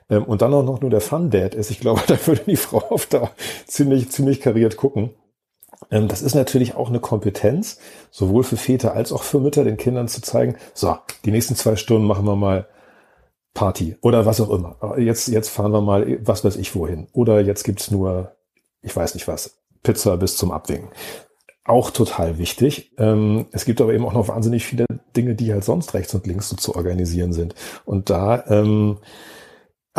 Ähm, 0.09 0.25
und 0.25 0.43
dann 0.43 0.55
auch 0.55 0.65
noch 0.65 0.81
nur 0.81 0.91
der 0.91 1.01
Fun 1.01 1.31
Dad 1.31 1.55
ist. 1.55 1.71
Ich 1.71 1.81
glaube, 1.81 2.03
da 2.07 2.17
würde 2.27 2.43
die 2.47 2.57
Frau 2.57 2.79
auf 2.79 3.07
da 3.07 3.31
ziemlich, 3.67 4.11
ziemlich 4.11 4.41
kariert 4.41 4.77
gucken. 4.77 5.11
Ähm, 5.91 6.09
das 6.09 6.23
ist 6.23 6.35
natürlich 6.35 6.75
auch 6.75 6.89
eine 6.89 7.01
Kompetenz, 7.01 7.79
sowohl 8.11 8.43
für 8.43 8.57
Väter 8.57 8.95
als 8.95 9.13
auch 9.13 9.23
für 9.23 9.41
Mütter, 9.41 9.65
den 9.65 9.77
Kindern 9.77 10.09
zu 10.09 10.23
zeigen, 10.23 10.57
so, 10.75 10.97
die 11.25 11.31
nächsten 11.31 11.57
zwei 11.57 11.77
Stunden 11.77 12.07
machen 12.07 12.25
wir 12.25 12.37
mal 12.37 12.69
Party 13.55 13.97
oder 14.01 14.27
was 14.27 14.41
auch 14.41 14.51
immer. 14.51 14.77
Jetzt, 14.99 15.29
jetzt 15.29 15.49
fahren 15.49 15.73
wir 15.73 15.81
mal, 15.81 16.19
was 16.23 16.45
weiß 16.45 16.57
ich 16.57 16.75
wohin. 16.75 17.09
Oder 17.13 17.41
jetzt 17.41 17.65
gibt's 17.65 17.91
nur, 17.91 18.37
ich 18.83 18.95
weiß 18.95 19.15
nicht 19.15 19.29
was, 19.29 19.59
Pizza 19.83 20.17
bis 20.17 20.37
zum 20.37 20.53
Abwinken. 20.53 20.91
Auch 21.65 21.91
total 21.91 22.39
wichtig. 22.39 22.93
Ähm, 22.99 23.47
es 23.53 23.65
gibt 23.65 23.81
aber 23.81 23.93
eben 23.93 24.05
auch 24.05 24.13
noch 24.13 24.29
wahnsinnig 24.29 24.65
viele 24.65 24.87
Dinge, 25.17 25.35
die 25.35 25.53
halt 25.53 25.65
sonst 25.65 25.95
rechts 25.95 26.15
und 26.15 26.27
links 26.27 26.49
so 26.49 26.57
zu 26.57 26.75
organisieren 26.75 27.33
sind. 27.33 27.55
Und 27.85 28.11
da 28.11 28.45
ähm, 28.49 28.99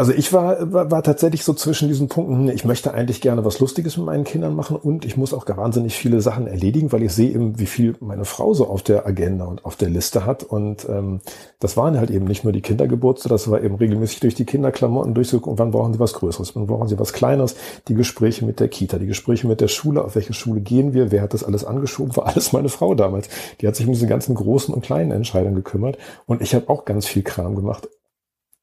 also 0.02 0.14
ich 0.14 0.34
war, 0.34 0.74
war, 0.74 0.90
war 0.90 1.04
tatsächlich 1.04 1.44
so 1.44 1.54
zwischen 1.54 1.88
diesen 1.88 2.08
Punkten, 2.08 2.50
ich 2.50 2.66
möchte 2.66 2.92
eigentlich 2.92 3.22
gerne 3.22 3.46
was 3.46 3.60
Lustiges 3.60 3.98
mit 3.98 4.08
meinen 4.08 4.24
Kindern 4.24 4.56
machen 4.56 4.76
und 4.76 5.06
ich 5.06 5.16
muss 5.16 5.32
auch 5.32 5.46
wahnsinnig 5.48 5.96
viele 5.96 6.22
Sachen 6.22 6.48
erledigen, 6.48 6.92
weil 6.92 7.04
ich 7.04 7.14
sehe 7.14 7.30
eben, 7.30 7.60
wie 7.60 7.68
viel 7.68 7.94
meine 8.00 8.26
Frau 8.26 8.56
so 8.56 8.66
auf 8.66 8.82
der 8.82 9.06
Agenda 9.06 9.46
und 9.46 9.64
auf 9.64 9.76
der 9.76 9.90
Liste 9.90 10.26
hat. 10.26 10.42
Und 10.42 10.90
ähm, 10.90 11.20
das 11.60 11.78
waren 11.78 12.00
halt 12.00 12.10
eben 12.10 12.26
nicht 12.26 12.44
nur 12.44 12.52
die 12.52 12.62
Kindergeburtstag, 12.62 13.30
das 13.30 13.52
war 13.52 13.62
eben 13.62 13.76
regelmäßig 13.76 14.22
durch 14.22 14.34
die 14.34 14.46
Kinderklamotten 14.46 15.14
durchzugucken, 15.14 15.60
wann 15.60 15.70
brauchen 15.70 15.94
sie 15.94 16.00
was 16.00 16.14
Größeres, 16.14 16.56
wann 16.56 16.66
brauchen 16.66 16.88
sie 16.88 16.98
was 16.98 17.14
Kleineres, 17.14 17.56
die 17.88 17.94
Gespräche 17.94 18.44
mit 18.44 18.60
der 18.60 18.70
Kita, 18.70 18.98
die 18.98 19.06
Gespräche 19.06 19.46
mit 19.46 19.62
der 19.62 19.68
Schule, 19.68 20.04
auf 20.04 20.16
welche 20.16 20.34
Schule 20.34 20.62
gehen 20.62 20.96
wir, 20.96 21.12
wer 21.12 21.22
hat 21.22 21.36
das 21.36 21.44
alles 21.44 21.64
angeschoben, 21.64 22.18
war 22.18 22.26
alles 22.26 22.54
meine 22.54 22.70
Frau 22.70 22.96
damals. 22.96 23.30
Die 23.62 23.68
hat 23.68 23.76
sich 23.76 23.86
um 23.86 23.94
diese 23.94 24.08
ganzen 24.08 24.34
großen 24.34 24.74
und 24.74 24.82
kleinen 24.82 25.12
Entscheidungen 25.12 25.54
gekümmert 25.54 26.00
und 26.26 26.42
ich 26.42 26.56
habe 26.56 26.70
auch 26.70 26.86
ganz 26.86 27.06
viel 27.06 27.22
Kram 27.22 27.54
gemacht 27.54 27.88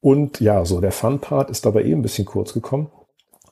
und 0.01 0.39
ja, 0.39 0.65
so 0.65 0.79
der 0.81 0.91
Fun-Part 0.91 1.49
ist 1.49 1.65
dabei 1.65 1.83
eh 1.83 1.93
ein 1.93 2.01
bisschen 2.01 2.25
kurz 2.25 2.53
gekommen. 2.53 2.89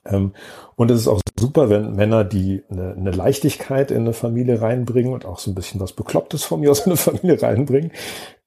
Ähm, 0.05 0.31
und 0.75 0.91
es 0.91 1.01
ist 1.01 1.07
auch 1.07 1.21
super, 1.37 1.69
wenn 1.69 1.95
Männer, 1.95 2.23
die 2.23 2.63
eine, 2.69 2.93
eine, 2.93 3.11
Leichtigkeit 3.11 3.91
in 3.91 4.01
eine 4.01 4.13
Familie 4.13 4.61
reinbringen 4.61 5.13
und 5.13 5.25
auch 5.25 5.39
so 5.39 5.51
ein 5.51 5.55
bisschen 5.55 5.81
was 5.81 5.93
Beklopptes 5.93 6.43
von 6.43 6.59
mir 6.61 6.71
aus 6.71 6.79
in 6.81 6.91
eine 6.91 6.97
Familie 6.97 7.41
reinbringen. 7.41 7.91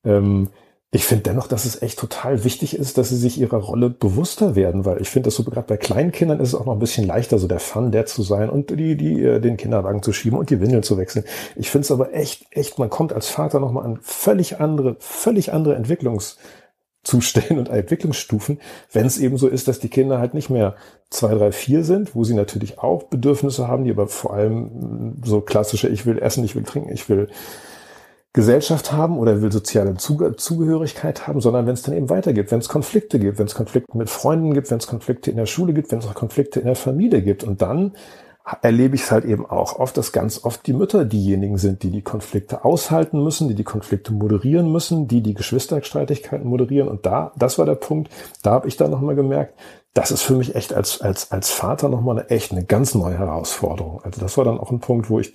Ähm, 0.05 0.49
ich 0.93 1.05
finde 1.05 1.23
dennoch, 1.23 1.47
dass 1.47 1.67
es 1.67 1.83
echt 1.83 2.01
total 2.01 2.43
wichtig 2.43 2.77
ist, 2.77 2.99
dass 2.99 3.11
sie 3.11 3.17
sich 3.17 3.39
ihrer 3.39 3.59
Rolle 3.59 3.91
bewusster 3.91 4.57
werden, 4.57 4.85
weil 4.85 5.01
ich 5.01 5.09
finde, 5.09 5.29
dass 5.29 5.37
so 5.37 5.45
gerade 5.45 5.69
bei 5.69 5.77
kleinen 5.77 6.11
Kindern 6.11 6.41
ist 6.41 6.49
es 6.49 6.55
auch 6.57 6.67
noch 6.67 6.73
ein 6.73 6.81
bisschen 6.81 7.07
leichter, 7.07 7.39
so 7.39 7.47
der 7.47 7.61
Fun, 7.61 7.93
der 7.93 8.07
zu 8.07 8.23
sein 8.23 8.51
und 8.51 8.71
die, 8.71 8.97
die, 8.97 9.23
äh, 9.23 9.39
den 9.39 9.57
Kinderwagen 9.57 10.03
zu 10.03 10.13
schieben 10.13 10.37
und 10.39 10.51
die 10.51 10.61
Windeln 10.61 10.83
zu 10.83 10.99
wechseln. 10.99 11.25
Ich 11.55 11.71
finde 11.71 11.85
es 11.85 11.93
aber 11.93 12.13
echt, 12.13 12.47
echt, 12.51 12.81
man 12.81 12.91
kommt 12.91 13.13
als 13.13 13.29
Vater 13.29 13.61
nochmal 13.61 13.85
an 13.85 13.99
völlig 14.03 14.59
andere, 14.59 14.97
völlig 14.99 15.53
andere 15.53 15.77
Entwicklungs- 15.77 16.39
Zustände 17.03 17.59
und 17.59 17.69
Entwicklungsstufen, 17.71 18.61
wenn 18.93 19.07
es 19.07 19.19
eben 19.19 19.39
so 19.39 19.49
ist, 19.49 19.69
dass 19.69 19.79
die 19.79 19.89
Kinder 19.89 20.19
halt 20.19 20.35
nicht 20.35 20.51
mehr 20.51 20.75
zwei, 21.09 21.35
drei, 21.35 21.51
vier 21.51 21.83
sind, 21.83 22.15
wo 22.15 22.25
sie 22.25 22.35
natürlich 22.35 22.79
auch 22.79 23.05
Bedürfnisse 23.05 23.69
haben, 23.69 23.85
die 23.85 23.91
aber 23.91 24.07
vor 24.07 24.35
allem 24.35 24.65
mm, 24.65 25.23
so 25.25 25.41
klassische, 25.41 25.89
ich 25.89 26.05
will 26.05 26.19
essen, 26.19 26.45
ich 26.45 26.55
will 26.55 26.65
trinken, 26.65 26.93
ich 26.93 27.09
will 27.09 27.29
Gesellschaft 28.33 28.93
haben 28.93 29.19
oder 29.19 29.43
will 29.43 29.51
soziale 29.51 29.97
Zugehörigkeit 29.97 31.27
haben, 31.27 31.41
sondern 31.41 31.67
wenn 31.67 31.75
es 31.75 31.83
dann 31.83 31.97
eben 31.97 32.11
weitergeht, 32.11 32.53
wenn 32.53 32.61
es 32.61 32.69
Konflikte 32.69 33.19
gibt, 33.19 33.39
wenn 33.39 33.47
es 33.47 33.57
Konflikte 33.57 33.97
mit 33.97 34.09
Freunden 34.09 34.55
gibt, 34.55 34.71
wenn 34.71 34.79
es 34.79 34.87
Konflikte 34.87 35.33
in 35.33 35.37
der 35.37 35.47
Schule 35.47 35.73
gibt, 35.73 35.91
wenn 35.91 35.99
es 35.99 36.07
auch 36.07 36.15
Konflikte 36.15 36.61
in 36.61 36.67
der 36.67 36.77
Familie 36.77 37.23
gibt 37.23 37.43
und 37.43 37.61
dann 37.61 37.93
erlebe 38.63 38.95
ich 38.95 39.03
es 39.03 39.11
halt 39.11 39.25
eben 39.25 39.47
auch 39.47 39.79
oft, 39.79 39.97
dass 39.97 40.13
ganz 40.13 40.45
oft 40.45 40.67
die 40.67 40.73
Mütter 40.73 41.05
diejenigen 41.05 41.59
sind, 41.59 41.83
die 41.83 41.91
die 41.91 42.03
Konflikte 42.03 42.65
aushalten 42.65 43.23
müssen, 43.23 43.49
die 43.49 43.55
die 43.55 43.65
Konflikte 43.65 44.13
moderieren 44.13 44.71
müssen, 44.71 45.09
die 45.09 45.23
die 45.23 45.35
Geschwisterstreitigkeiten 45.35 46.47
moderieren. 46.47 46.89
Und 46.89 47.07
da, 47.07 47.33
das 47.37 47.59
war 47.59 47.67
der 47.67 47.75
Punkt, 47.75 48.11
da 48.43 48.53
habe 48.53 48.69
ich 48.69 48.77
dann 48.77 48.91
nochmal 48.91 49.15
gemerkt, 49.15 49.55
das 49.95 50.11
ist 50.11 50.23
für 50.23 50.35
mich 50.35 50.55
echt 50.55 50.73
als, 50.73 51.01
als, 51.01 51.33
als 51.33 51.51
Vater 51.51 51.89
nochmal 51.89 52.19
eine 52.19 52.31
echt 52.31 52.53
eine 52.53 52.65
ganz 52.65 52.95
neue 52.95 53.19
Herausforderung. 53.19 54.01
Also 54.05 54.21
das 54.21 54.37
war 54.37 54.45
dann 54.45 54.59
auch 54.59 54.71
ein 54.71 54.81
Punkt, 54.81 55.11
wo 55.11 55.19
ich 55.19 55.33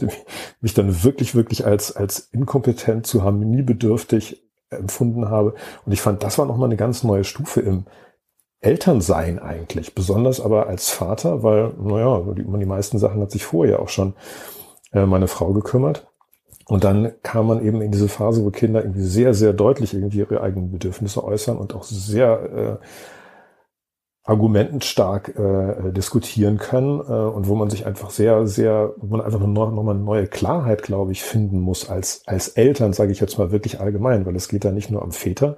mich 0.61 0.73
dann 0.73 1.03
wirklich, 1.03 1.35
wirklich 1.35 1.65
als, 1.65 1.95
als 1.95 2.29
inkompetent 2.31 3.05
zu 3.05 3.23
harmoniebedürftig 3.23 4.43
empfunden 4.69 5.29
habe. 5.29 5.55
Und 5.85 5.91
ich 5.91 6.01
fand, 6.01 6.23
das 6.23 6.37
war 6.37 6.45
nochmal 6.45 6.69
eine 6.69 6.77
ganz 6.77 7.03
neue 7.03 7.23
Stufe 7.23 7.61
im, 7.61 7.85
Elternsein 8.65 9.37
eigentlich, 9.37 9.93
besonders 9.93 10.41
aber 10.41 10.67
als 10.67 10.89
Vater, 10.89 11.43
weil, 11.43 11.73
naja, 11.79 12.23
die, 12.35 12.43
die 12.43 12.65
meisten 12.65 12.97
Sachen 12.97 13.21
hat 13.21 13.31
sich 13.31 13.45
vorher 13.45 13.79
auch 13.79 13.89
schon 13.89 14.13
äh, 14.91 15.05
meine 15.05 15.27
Frau 15.27 15.53
gekümmert. 15.53 16.07
Und 16.67 16.83
dann 16.83 17.11
kam 17.21 17.45
man 17.45 17.63
eben 17.63 17.81
in 17.81 17.91
diese 17.91 18.07
Phase, 18.07 18.43
wo 18.43 18.49
Kinder 18.49 18.81
irgendwie 18.81 19.03
sehr, 19.03 19.35
sehr 19.35 19.53
deutlich 19.53 19.93
irgendwie 19.93 20.17
ihre 20.17 20.41
eigenen 20.41 20.71
Bedürfnisse 20.71 21.23
äußern 21.23 21.57
und 21.57 21.75
auch 21.75 21.83
sehr 21.83 22.79
äh, 22.81 22.85
argumentenstark 24.23 25.37
äh, 25.37 25.91
diskutieren 25.91 26.57
können 26.57 26.99
äh, 27.01 27.03
und 27.11 27.47
wo 27.47 27.53
man 27.53 27.69
sich 27.69 27.85
einfach 27.85 28.09
sehr, 28.09 28.47
sehr, 28.47 28.93
wo 28.97 29.15
man 29.15 29.21
einfach 29.23 29.39
nochmal 29.39 29.71
noch 29.71 29.87
eine 29.87 29.99
neue 29.99 30.25
Klarheit, 30.25 30.81
glaube 30.81 31.11
ich, 31.11 31.21
finden 31.21 31.59
muss 31.59 31.87
als, 31.87 32.23
als 32.25 32.47
Eltern, 32.47 32.93
sage 32.93 33.11
ich 33.11 33.19
jetzt 33.19 33.37
mal 33.37 33.51
wirklich 33.51 33.79
allgemein, 33.79 34.25
weil 34.25 34.35
es 34.35 34.47
geht 34.47 34.65
da 34.65 34.71
nicht 34.71 34.89
nur 34.89 35.03
am 35.03 35.11
Väter, 35.11 35.57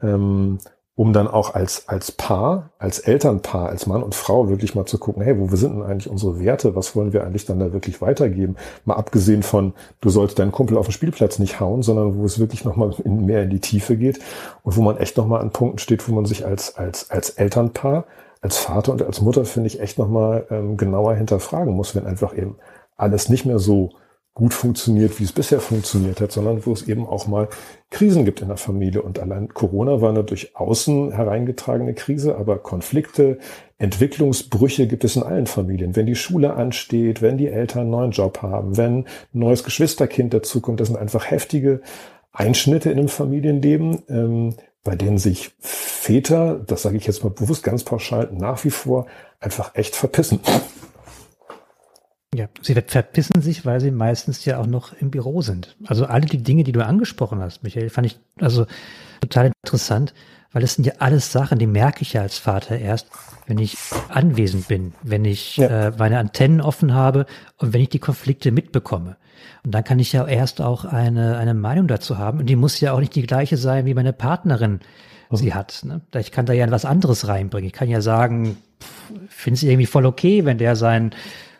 ähm, 0.00 0.58
um 0.98 1.12
dann 1.12 1.28
auch 1.28 1.54
als, 1.54 1.88
als 1.88 2.10
Paar, 2.10 2.70
als 2.80 2.98
Elternpaar, 2.98 3.68
als 3.68 3.86
Mann 3.86 4.02
und 4.02 4.16
Frau 4.16 4.48
wirklich 4.48 4.74
mal 4.74 4.84
zu 4.84 4.98
gucken, 4.98 5.22
hey, 5.22 5.38
wo 5.38 5.46
sind 5.54 5.76
denn 5.76 5.84
eigentlich 5.84 6.10
unsere 6.10 6.40
Werte? 6.40 6.74
Was 6.74 6.96
wollen 6.96 7.12
wir 7.12 7.22
eigentlich 7.22 7.46
dann 7.46 7.60
da 7.60 7.72
wirklich 7.72 8.02
weitergeben? 8.02 8.56
Mal 8.84 8.96
abgesehen 8.96 9.44
von, 9.44 9.74
du 10.00 10.10
sollst 10.10 10.40
deinen 10.40 10.50
Kumpel 10.50 10.76
auf 10.76 10.88
dem 10.88 10.92
Spielplatz 10.92 11.38
nicht 11.38 11.60
hauen, 11.60 11.84
sondern 11.84 12.18
wo 12.18 12.24
es 12.24 12.40
wirklich 12.40 12.64
nochmal 12.64 12.90
mehr 13.04 13.44
in 13.44 13.50
die 13.50 13.60
Tiefe 13.60 13.96
geht 13.96 14.18
und 14.64 14.76
wo 14.76 14.82
man 14.82 14.96
echt 14.96 15.16
nochmal 15.16 15.40
an 15.40 15.52
Punkten 15.52 15.78
steht, 15.78 16.08
wo 16.08 16.12
man 16.12 16.26
sich 16.26 16.44
als, 16.44 16.74
als, 16.74 17.12
als 17.12 17.30
Elternpaar 17.30 18.04
als 18.40 18.58
Vater 18.58 18.90
und 18.90 19.02
als 19.02 19.20
Mutter, 19.20 19.44
finde 19.44 19.68
ich, 19.68 19.80
echt 19.80 19.98
nochmal 19.98 20.46
ähm, 20.50 20.76
genauer 20.76 21.14
hinterfragen 21.14 21.74
muss, 21.74 21.94
wenn 21.94 22.06
einfach 22.06 22.36
eben 22.36 22.56
alles 22.96 23.28
nicht 23.28 23.44
mehr 23.46 23.60
so 23.60 23.90
gut 24.38 24.54
funktioniert, 24.54 25.18
wie 25.18 25.24
es 25.24 25.32
bisher 25.32 25.60
funktioniert 25.60 26.20
hat, 26.20 26.30
sondern 26.30 26.64
wo 26.64 26.72
es 26.72 26.86
eben 26.86 27.06
auch 27.08 27.26
mal 27.26 27.48
Krisen 27.90 28.24
gibt 28.24 28.40
in 28.40 28.46
der 28.46 28.56
Familie. 28.56 29.02
Und 29.02 29.18
allein 29.18 29.48
Corona 29.48 30.00
war 30.00 30.10
eine 30.10 30.22
durch 30.22 30.54
außen 30.54 31.10
hereingetragene 31.10 31.92
Krise, 31.94 32.36
aber 32.36 32.58
Konflikte, 32.58 33.38
Entwicklungsbrüche 33.78 34.86
gibt 34.86 35.02
es 35.02 35.16
in 35.16 35.24
allen 35.24 35.48
Familien. 35.48 35.96
Wenn 35.96 36.06
die 36.06 36.14
Schule 36.14 36.54
ansteht, 36.54 37.20
wenn 37.20 37.36
die 37.36 37.48
Eltern 37.48 37.82
einen 37.82 37.90
neuen 37.90 38.10
Job 38.12 38.40
haben, 38.40 38.76
wenn 38.76 38.98
ein 38.98 39.06
neues 39.32 39.64
Geschwisterkind 39.64 40.32
dazukommt, 40.32 40.78
das 40.78 40.86
sind 40.86 40.96
einfach 40.96 41.28
heftige 41.28 41.80
Einschnitte 42.30 42.90
in 42.90 42.98
einem 42.98 43.08
Familienleben, 43.08 44.02
ähm, 44.08 44.54
bei 44.84 44.94
denen 44.94 45.18
sich 45.18 45.50
Väter, 45.58 46.60
das 46.64 46.82
sage 46.82 46.96
ich 46.96 47.08
jetzt 47.08 47.24
mal 47.24 47.30
bewusst 47.30 47.64
ganz 47.64 47.82
pauschal, 47.82 48.30
nach 48.32 48.64
wie 48.64 48.70
vor 48.70 49.06
einfach 49.40 49.74
echt 49.74 49.96
verpissen. 49.96 50.38
Ja, 52.34 52.46
sie 52.60 52.74
verpissen 52.74 53.40
sich, 53.40 53.64
weil 53.64 53.80
sie 53.80 53.90
meistens 53.90 54.44
ja 54.44 54.58
auch 54.58 54.66
noch 54.66 54.92
im 54.92 55.10
Büro 55.10 55.40
sind. 55.40 55.76
Also 55.86 56.04
alle 56.04 56.26
die 56.26 56.42
Dinge, 56.42 56.62
die 56.62 56.72
du 56.72 56.84
angesprochen 56.84 57.40
hast, 57.40 57.62
Michael, 57.62 57.88
fand 57.88 58.06
ich 58.06 58.18
also 58.38 58.66
total 59.22 59.50
interessant, 59.64 60.12
weil 60.52 60.60
das 60.60 60.74
sind 60.74 60.84
ja 60.84 60.94
alles 60.98 61.32
Sachen, 61.32 61.58
die 61.58 61.66
merke 61.66 62.02
ich 62.02 62.12
ja 62.12 62.22
als 62.22 62.38
Vater 62.38 62.78
erst, 62.78 63.08
wenn 63.46 63.58
ich 63.58 63.76
anwesend 64.08 64.68
bin, 64.68 64.92
wenn 65.02 65.24
ich 65.24 65.56
ja. 65.56 65.88
äh, 65.88 65.92
meine 65.98 66.18
Antennen 66.18 66.60
offen 66.60 66.92
habe 66.92 67.26
und 67.56 67.72
wenn 67.72 67.80
ich 67.80 67.88
die 67.88 67.98
Konflikte 67.98 68.50
mitbekomme. 68.50 69.16
Und 69.64 69.74
dann 69.74 69.84
kann 69.84 69.98
ich 69.98 70.12
ja 70.12 70.26
erst 70.26 70.60
auch 70.60 70.84
eine, 70.84 71.38
eine 71.38 71.54
Meinung 71.54 71.88
dazu 71.88 72.18
haben. 72.18 72.40
Und 72.40 72.46
die 72.46 72.56
muss 72.56 72.80
ja 72.80 72.92
auch 72.92 73.00
nicht 73.00 73.14
die 73.14 73.26
gleiche 73.26 73.56
sein, 73.56 73.86
wie 73.86 73.94
meine 73.94 74.12
Partnerin 74.12 74.80
mhm. 75.30 75.36
sie 75.36 75.54
hat. 75.54 75.80
Ne? 75.84 76.02
Ich 76.18 76.32
kann 76.32 76.46
da 76.46 76.52
ja 76.52 76.70
was 76.70 76.84
anderes 76.84 77.26
reinbringen. 77.26 77.66
Ich 77.66 77.72
kann 77.72 77.88
ja 77.88 78.00
sagen, 78.00 78.58
finde 79.28 79.56
es 79.56 79.62
irgendwie 79.62 79.86
voll 79.86 80.06
okay, 80.06 80.44
wenn 80.44 80.58
der 80.58 80.76
sein 80.76 81.14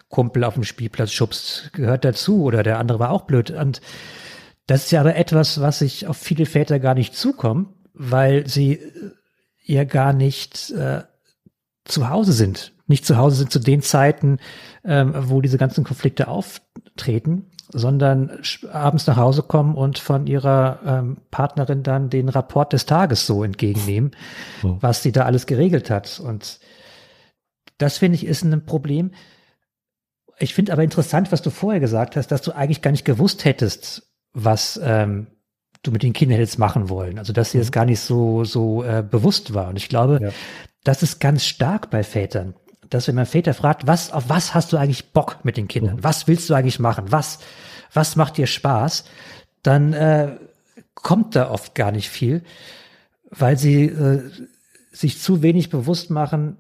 Kumpel 0.09 0.45
auf 0.45 0.55
dem 0.55 0.65
Spielplatz 0.65 1.13
schubst, 1.13 1.71
gehört 1.73 2.05
dazu 2.05 2.43
oder 2.43 2.63
der 2.63 2.79
andere 2.79 2.99
war 2.99 3.11
auch 3.11 3.23
blöd. 3.23 3.51
Und 3.51 3.81
das 4.67 4.85
ist 4.85 4.91
ja 4.91 5.01
aber 5.01 5.17
etwas, 5.17 5.61
was 5.61 5.81
sich 5.81 6.07
auf 6.07 6.17
viele 6.17 6.47
Väter 6.47 6.79
gar 6.79 6.95
nicht 6.95 7.15
zukommt, 7.15 7.69
weil 7.95 8.47
sie 8.47 8.75
äh, 8.75 9.11
ja 9.65 9.85
gar 9.85 10.13
nicht 10.13 10.71
äh, 10.71 11.03
zu 11.85 12.09
Hause 12.09 12.33
sind. 12.33 12.73
Nicht 12.87 13.05
zu 13.05 13.17
Hause 13.17 13.37
sind 13.37 13.53
zu 13.53 13.59
den 13.59 13.83
Zeiten, 13.83 14.39
ähm, 14.85 15.13
wo 15.15 15.41
diese 15.43 15.59
ganzen 15.59 15.85
Konflikte 15.85 16.29
auftreten, 16.29 17.51
sondern 17.71 18.41
abends 18.73 19.07
nach 19.07 19.19
Hause 19.19 19.43
kommen 19.43 19.75
und 19.75 19.99
von 19.99 20.27
ihrer 20.27 20.81
ähm, 20.87 21.19
Partnerin 21.31 21.83
dann 21.83 22.09
den 22.09 22.31
Rapport 22.31 22.73
des 22.73 22.87
Tages 22.87 23.27
so 23.27 23.45
entgegennehmen, 23.45 24.13
oh. 24.63 24.79
was 24.81 25.03
sie 25.03 25.13
da 25.13 25.25
alles 25.25 25.47
geregelt 25.47 25.91
hat. 25.91 26.19
Und 26.19 26.61
das 27.77 27.99
finde 27.99 28.17
ich 28.17 28.27
ist 28.27 28.43
ein 28.43 28.65
Problem, 28.65 29.11
ich 30.39 30.55
finde 30.55 30.73
aber 30.73 30.83
interessant, 30.83 31.33
was 31.33 31.43
du 31.43 31.51
vorher 31.51 31.81
gesagt 31.81 32.17
hast, 32.17 32.29
dass 32.29 32.43
du 32.43 32.53
eigentlich 32.53 32.83
gar 32.83 32.91
nicht 32.91 33.05
gewusst 33.05 33.45
hättest, 33.45 34.11
was 34.33 34.81
ähm, 34.83 35.29
du 35.83 35.91
mit 35.91 36.03
den 36.03 36.13
Kindern 36.13 36.39
hättest 36.39 36.59
machen 36.59 36.89
wollen. 36.89 37.19
Also 37.19 37.33
dass 37.33 37.53
dir 37.53 37.59
das 37.59 37.69
mhm. 37.69 37.73
gar 37.73 37.85
nicht 37.85 38.01
so 38.01 38.45
so 38.45 38.83
äh, 38.85 39.03
bewusst 39.09 39.55
war. 39.55 39.69
Und 39.69 39.77
ich 39.77 39.89
glaube, 39.89 40.19
ja. 40.21 40.31
das 40.85 41.03
ist 41.03 41.21
ganz 41.21 41.45
stark 41.45 41.91
bei 41.91 42.03
Vätern, 42.03 42.55
dass 42.91 43.09
wenn 43.09 43.15
man 43.15 43.27
Väter 43.27 43.55
fragt, 43.55 43.87
was 43.87 44.13
auf 44.13 44.29
was 44.29 44.55
hast 44.55 44.73
du 44.73 44.77
eigentlich 44.77 45.13
Bock 45.13 45.39
mit 45.45 45.57
den 45.57 45.69
Kindern? 45.69 45.97
Mhm. 45.97 46.05
Was 46.05 46.29
willst 46.29 46.49
du 46.51 46.55
eigentlich 46.55 46.79
machen? 46.79 47.07
Was 47.11 47.39
was 47.93 48.17
macht 48.17 48.37
dir 48.37 48.47
Spaß? 48.47 49.05
Dann 49.63 49.93
äh, 49.93 50.37
kommt 50.95 51.37
da 51.37 51.51
oft 51.51 51.75
gar 51.75 51.91
nicht 51.91 52.11
viel, 52.11 52.43
weil 53.31 53.59
sie 53.59 53.85
äh, 53.85 54.31
sich 54.93 55.21
zu 55.21 55.43
wenig 55.43 55.71
bewusst 55.71 56.11
machen, 56.11 56.57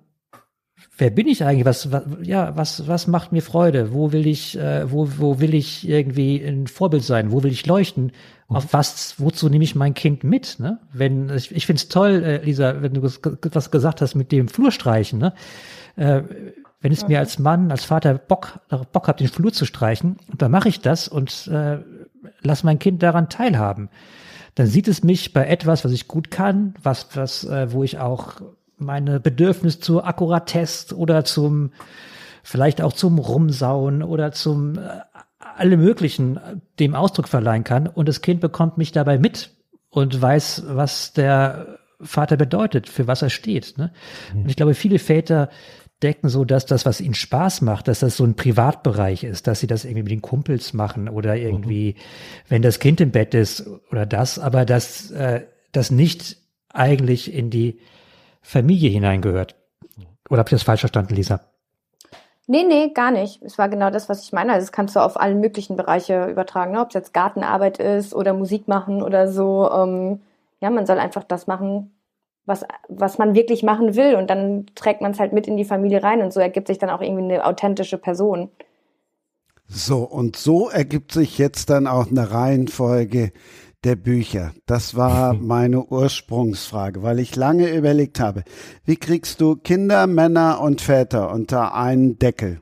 wer 0.98 1.10
bin 1.10 1.28
ich 1.28 1.44
eigentlich? 1.44 1.64
Was, 1.64 1.90
was, 1.92 2.02
ja, 2.22 2.56
was, 2.56 2.86
was 2.86 3.06
macht 3.06 3.32
mir 3.32 3.42
Freude? 3.42 3.92
Wo 3.92 4.12
will 4.12 4.26
ich, 4.26 4.58
äh, 4.58 4.90
wo, 4.90 5.08
wo 5.18 5.40
will 5.40 5.54
ich 5.54 5.88
irgendwie 5.88 6.44
ein 6.44 6.66
Vorbild 6.66 7.04
sein? 7.04 7.32
Wo 7.32 7.42
will 7.42 7.52
ich 7.52 7.66
leuchten? 7.66 8.12
Mhm. 8.48 8.56
Auf 8.56 8.72
was, 8.72 9.14
wozu 9.18 9.48
nehme 9.48 9.64
ich 9.64 9.74
mein 9.74 9.94
Kind 9.94 10.24
mit? 10.24 10.58
Ne? 10.58 10.78
Wenn 10.92 11.30
ich, 11.30 11.54
ich 11.54 11.66
finde 11.66 11.80
es 11.80 11.88
toll, 11.88 12.22
äh, 12.24 12.44
Lisa, 12.44 12.82
wenn 12.82 12.94
du 12.94 13.02
was 13.02 13.70
gesagt 13.70 14.02
hast 14.02 14.14
mit 14.14 14.32
dem 14.32 14.48
Flurstreichen. 14.48 15.18
Ne? 15.18 15.32
Äh, 15.96 16.22
wenn 16.80 16.92
es 16.92 17.08
mir 17.08 17.18
als 17.18 17.38
Mann, 17.38 17.70
als 17.72 17.84
Vater 17.84 18.14
Bock, 18.14 18.60
Bock 18.92 19.08
hat, 19.08 19.20
den 19.20 19.28
Flur 19.28 19.52
zu 19.52 19.64
streichen, 19.64 20.16
dann 20.36 20.50
mache 20.50 20.68
ich 20.68 20.80
das 20.80 21.08
und 21.08 21.48
äh, 21.48 21.78
lass 22.42 22.62
mein 22.62 22.78
Kind 22.78 23.02
daran 23.02 23.28
teilhaben. 23.28 23.88
Dann 24.54 24.66
sieht 24.66 24.88
es 24.88 25.02
mich 25.02 25.32
bei 25.32 25.46
etwas, 25.46 25.84
was 25.84 25.92
ich 25.92 26.08
gut 26.08 26.30
kann, 26.30 26.74
was, 26.82 27.08
was, 27.14 27.44
äh, 27.44 27.72
wo 27.72 27.82
ich 27.82 27.98
auch 27.98 28.40
meine 28.78 29.20
Bedürfnis 29.20 29.80
zur 29.80 30.06
Akkuratesse 30.06 30.96
oder 30.96 31.24
zum, 31.24 31.72
vielleicht 32.42 32.80
auch 32.82 32.92
zum 32.92 33.18
Rumsauen 33.18 34.02
oder 34.02 34.32
zum 34.32 34.78
äh, 34.78 35.00
alle 35.56 35.76
möglichen 35.76 36.36
äh, 36.36 36.56
dem 36.78 36.94
Ausdruck 36.94 37.28
verleihen 37.28 37.64
kann. 37.64 37.86
Und 37.86 38.08
das 38.08 38.22
Kind 38.22 38.40
bekommt 38.40 38.78
mich 38.78 38.92
dabei 38.92 39.18
mit 39.18 39.50
und 39.90 40.20
weiß, 40.20 40.64
was 40.68 41.12
der 41.12 41.78
Vater 42.00 42.36
bedeutet, 42.36 42.88
für 42.88 43.06
was 43.06 43.22
er 43.22 43.30
steht. 43.30 43.76
Ne? 43.76 43.92
Mhm. 44.32 44.42
Und 44.42 44.48
ich 44.50 44.56
glaube, 44.56 44.74
viele 44.74 44.98
Väter 44.98 45.50
decken 46.02 46.28
so, 46.28 46.44
dass 46.44 46.64
das, 46.64 46.86
was 46.86 47.00
ihnen 47.00 47.14
Spaß 47.14 47.62
macht, 47.62 47.88
dass 47.88 48.00
das 48.00 48.16
so 48.16 48.24
ein 48.24 48.36
Privatbereich 48.36 49.24
ist, 49.24 49.48
dass 49.48 49.60
sie 49.60 49.66
das 49.66 49.84
irgendwie 49.84 50.04
mit 50.04 50.12
den 50.12 50.22
Kumpels 50.22 50.72
machen 50.72 51.08
oder 51.08 51.36
irgendwie, 51.36 51.96
mhm. 51.96 52.02
wenn 52.48 52.62
das 52.62 52.78
Kind 52.78 53.00
im 53.00 53.10
Bett 53.10 53.34
ist 53.34 53.66
oder 53.90 54.06
das, 54.06 54.38
aber 54.38 54.64
dass 54.64 55.10
äh, 55.10 55.42
das 55.72 55.90
nicht 55.90 56.36
eigentlich 56.72 57.32
in 57.32 57.50
die 57.50 57.80
Familie 58.48 58.88
hineingehört. 58.88 59.56
Oder 60.30 60.38
habe 60.38 60.48
ich 60.48 60.52
das 60.52 60.62
falsch 60.62 60.80
verstanden, 60.80 61.14
Lisa? 61.14 61.40
Nee, 62.46 62.64
nee, 62.66 62.92
gar 62.94 63.10
nicht. 63.10 63.42
Es 63.42 63.58
war 63.58 63.68
genau 63.68 63.90
das, 63.90 64.08
was 64.08 64.22
ich 64.22 64.32
meine. 64.32 64.54
Also 64.54 64.64
das 64.64 64.72
kannst 64.72 64.96
du 64.96 65.00
auf 65.00 65.20
allen 65.20 65.38
möglichen 65.38 65.76
Bereiche 65.76 66.24
übertragen, 66.30 66.72
ne? 66.72 66.80
ob 66.80 66.88
es 66.88 66.94
jetzt 66.94 67.12
Gartenarbeit 67.12 67.76
ist 67.76 68.14
oder 68.14 68.32
Musik 68.32 68.66
machen 68.66 69.02
oder 69.02 69.30
so. 69.30 69.70
Ähm, 69.70 70.22
ja, 70.60 70.70
man 70.70 70.86
soll 70.86 70.98
einfach 70.98 71.24
das 71.24 71.46
machen, 71.46 71.94
was, 72.46 72.64
was 72.88 73.18
man 73.18 73.34
wirklich 73.34 73.62
machen 73.62 73.96
will 73.96 74.14
und 74.14 74.30
dann 74.30 74.64
trägt 74.74 75.02
man 75.02 75.10
es 75.10 75.20
halt 75.20 75.34
mit 75.34 75.46
in 75.46 75.58
die 75.58 75.66
Familie 75.66 76.02
rein 76.02 76.22
und 76.22 76.32
so 76.32 76.40
ergibt 76.40 76.68
sich 76.68 76.78
dann 76.78 76.88
auch 76.88 77.02
irgendwie 77.02 77.24
eine 77.24 77.44
authentische 77.44 77.98
Person. 77.98 78.48
So, 79.66 80.04
und 80.04 80.36
so 80.36 80.70
ergibt 80.70 81.12
sich 81.12 81.36
jetzt 81.36 81.68
dann 81.68 81.86
auch 81.86 82.10
eine 82.10 82.30
Reihenfolge, 82.30 83.32
der 83.84 83.96
Bücher. 83.96 84.52
Das 84.66 84.96
war 84.96 85.34
meine 85.40 85.84
Ursprungsfrage, 85.84 87.02
weil 87.02 87.18
ich 87.18 87.36
lange 87.36 87.74
überlegt 87.74 88.20
habe, 88.20 88.44
wie 88.84 88.96
kriegst 88.96 89.40
du 89.40 89.56
Kinder, 89.56 90.06
Männer 90.06 90.60
und 90.60 90.80
Väter 90.80 91.32
unter 91.32 91.74
einen 91.74 92.18
Deckel? 92.18 92.60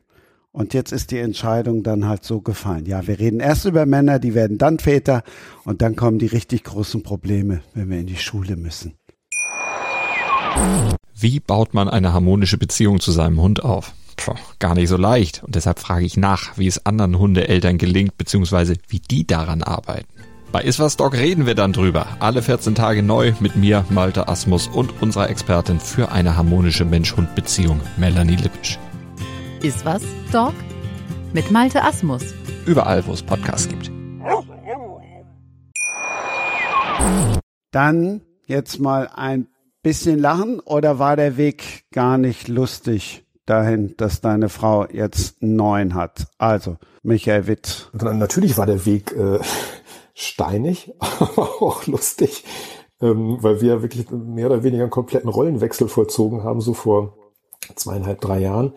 Und 0.52 0.72
jetzt 0.72 0.90
ist 0.90 1.10
die 1.10 1.18
Entscheidung 1.18 1.82
dann 1.82 2.08
halt 2.08 2.24
so 2.24 2.40
gefallen. 2.40 2.86
Ja, 2.86 3.06
wir 3.06 3.18
reden 3.18 3.40
erst 3.40 3.66
über 3.66 3.84
Männer, 3.84 4.18
die 4.18 4.34
werden 4.34 4.56
dann 4.56 4.78
Väter 4.78 5.22
und 5.64 5.82
dann 5.82 5.96
kommen 5.96 6.18
die 6.18 6.26
richtig 6.26 6.64
großen 6.64 7.02
Probleme, 7.02 7.60
wenn 7.74 7.90
wir 7.90 7.98
in 7.98 8.06
die 8.06 8.16
Schule 8.16 8.56
müssen. 8.56 8.94
Wie 11.14 11.40
baut 11.40 11.74
man 11.74 11.90
eine 11.90 12.14
harmonische 12.14 12.56
Beziehung 12.56 13.00
zu 13.00 13.12
seinem 13.12 13.40
Hund 13.40 13.62
auf? 13.62 13.92
Puh, 14.16 14.34
gar 14.58 14.74
nicht 14.74 14.88
so 14.88 14.96
leicht. 14.96 15.42
Und 15.44 15.54
deshalb 15.54 15.78
frage 15.78 16.06
ich 16.06 16.16
nach, 16.16 16.56
wie 16.56 16.66
es 16.66 16.86
anderen 16.86 17.18
Hundeeltern 17.18 17.76
gelingt, 17.76 18.16
beziehungsweise 18.16 18.76
wie 18.88 19.00
die 19.00 19.26
daran 19.26 19.62
arbeiten. 19.62 20.08
Bei 20.52 20.62
Iswas 20.62 20.96
Dog 20.96 21.14
reden 21.14 21.44
wir 21.44 21.54
dann 21.54 21.72
drüber. 21.72 22.06
Alle 22.20 22.40
14 22.40 22.74
Tage 22.74 23.02
neu 23.02 23.32
mit 23.40 23.56
mir, 23.56 23.84
Malte 23.90 24.28
Asmus 24.28 24.68
und 24.68 25.02
unserer 25.02 25.28
Expertin 25.28 25.80
für 25.80 26.12
eine 26.12 26.36
harmonische 26.36 26.84
Mensch-Hund-Beziehung, 26.84 27.80
Melanie 27.96 28.36
Lippisch. 28.36 28.78
Iswas 29.62 30.02
Dog 30.32 30.54
mit 31.32 31.50
Malte 31.50 31.82
Asmus. 31.82 32.22
Überall, 32.64 33.04
wo 33.06 33.12
es 33.12 33.22
Podcasts 33.22 33.68
gibt. 33.68 33.90
Dann 37.72 38.22
jetzt 38.46 38.78
mal 38.78 39.08
ein 39.14 39.48
bisschen 39.82 40.18
lachen 40.18 40.60
oder 40.60 40.98
war 40.98 41.16
der 41.16 41.36
Weg 41.36 41.84
gar 41.92 42.18
nicht 42.18 42.48
lustig? 42.48 43.26
dahin, 43.46 43.94
dass 43.96 44.20
deine 44.20 44.48
Frau 44.48 44.86
jetzt 44.88 45.40
neuen 45.42 45.94
hat. 45.94 46.26
Also, 46.36 46.76
Michael 47.02 47.46
Witt. 47.46 47.90
Natürlich 47.92 48.58
war 48.58 48.66
der 48.66 48.84
Weg 48.84 49.12
äh, 49.12 49.38
steinig, 50.16 50.92
aber 50.98 51.62
auch 51.62 51.86
lustig, 51.86 52.42
ähm, 53.00 53.36
weil 53.40 53.60
wir 53.60 53.82
wirklich 53.82 54.10
mehr 54.10 54.46
oder 54.46 54.64
weniger 54.64 54.82
einen 54.82 54.90
kompletten 54.90 55.28
Rollenwechsel 55.28 55.88
vollzogen 55.88 56.42
haben, 56.42 56.60
so 56.60 56.74
vor 56.74 57.14
zweieinhalb, 57.74 58.20
drei 58.20 58.40
Jahren. 58.40 58.72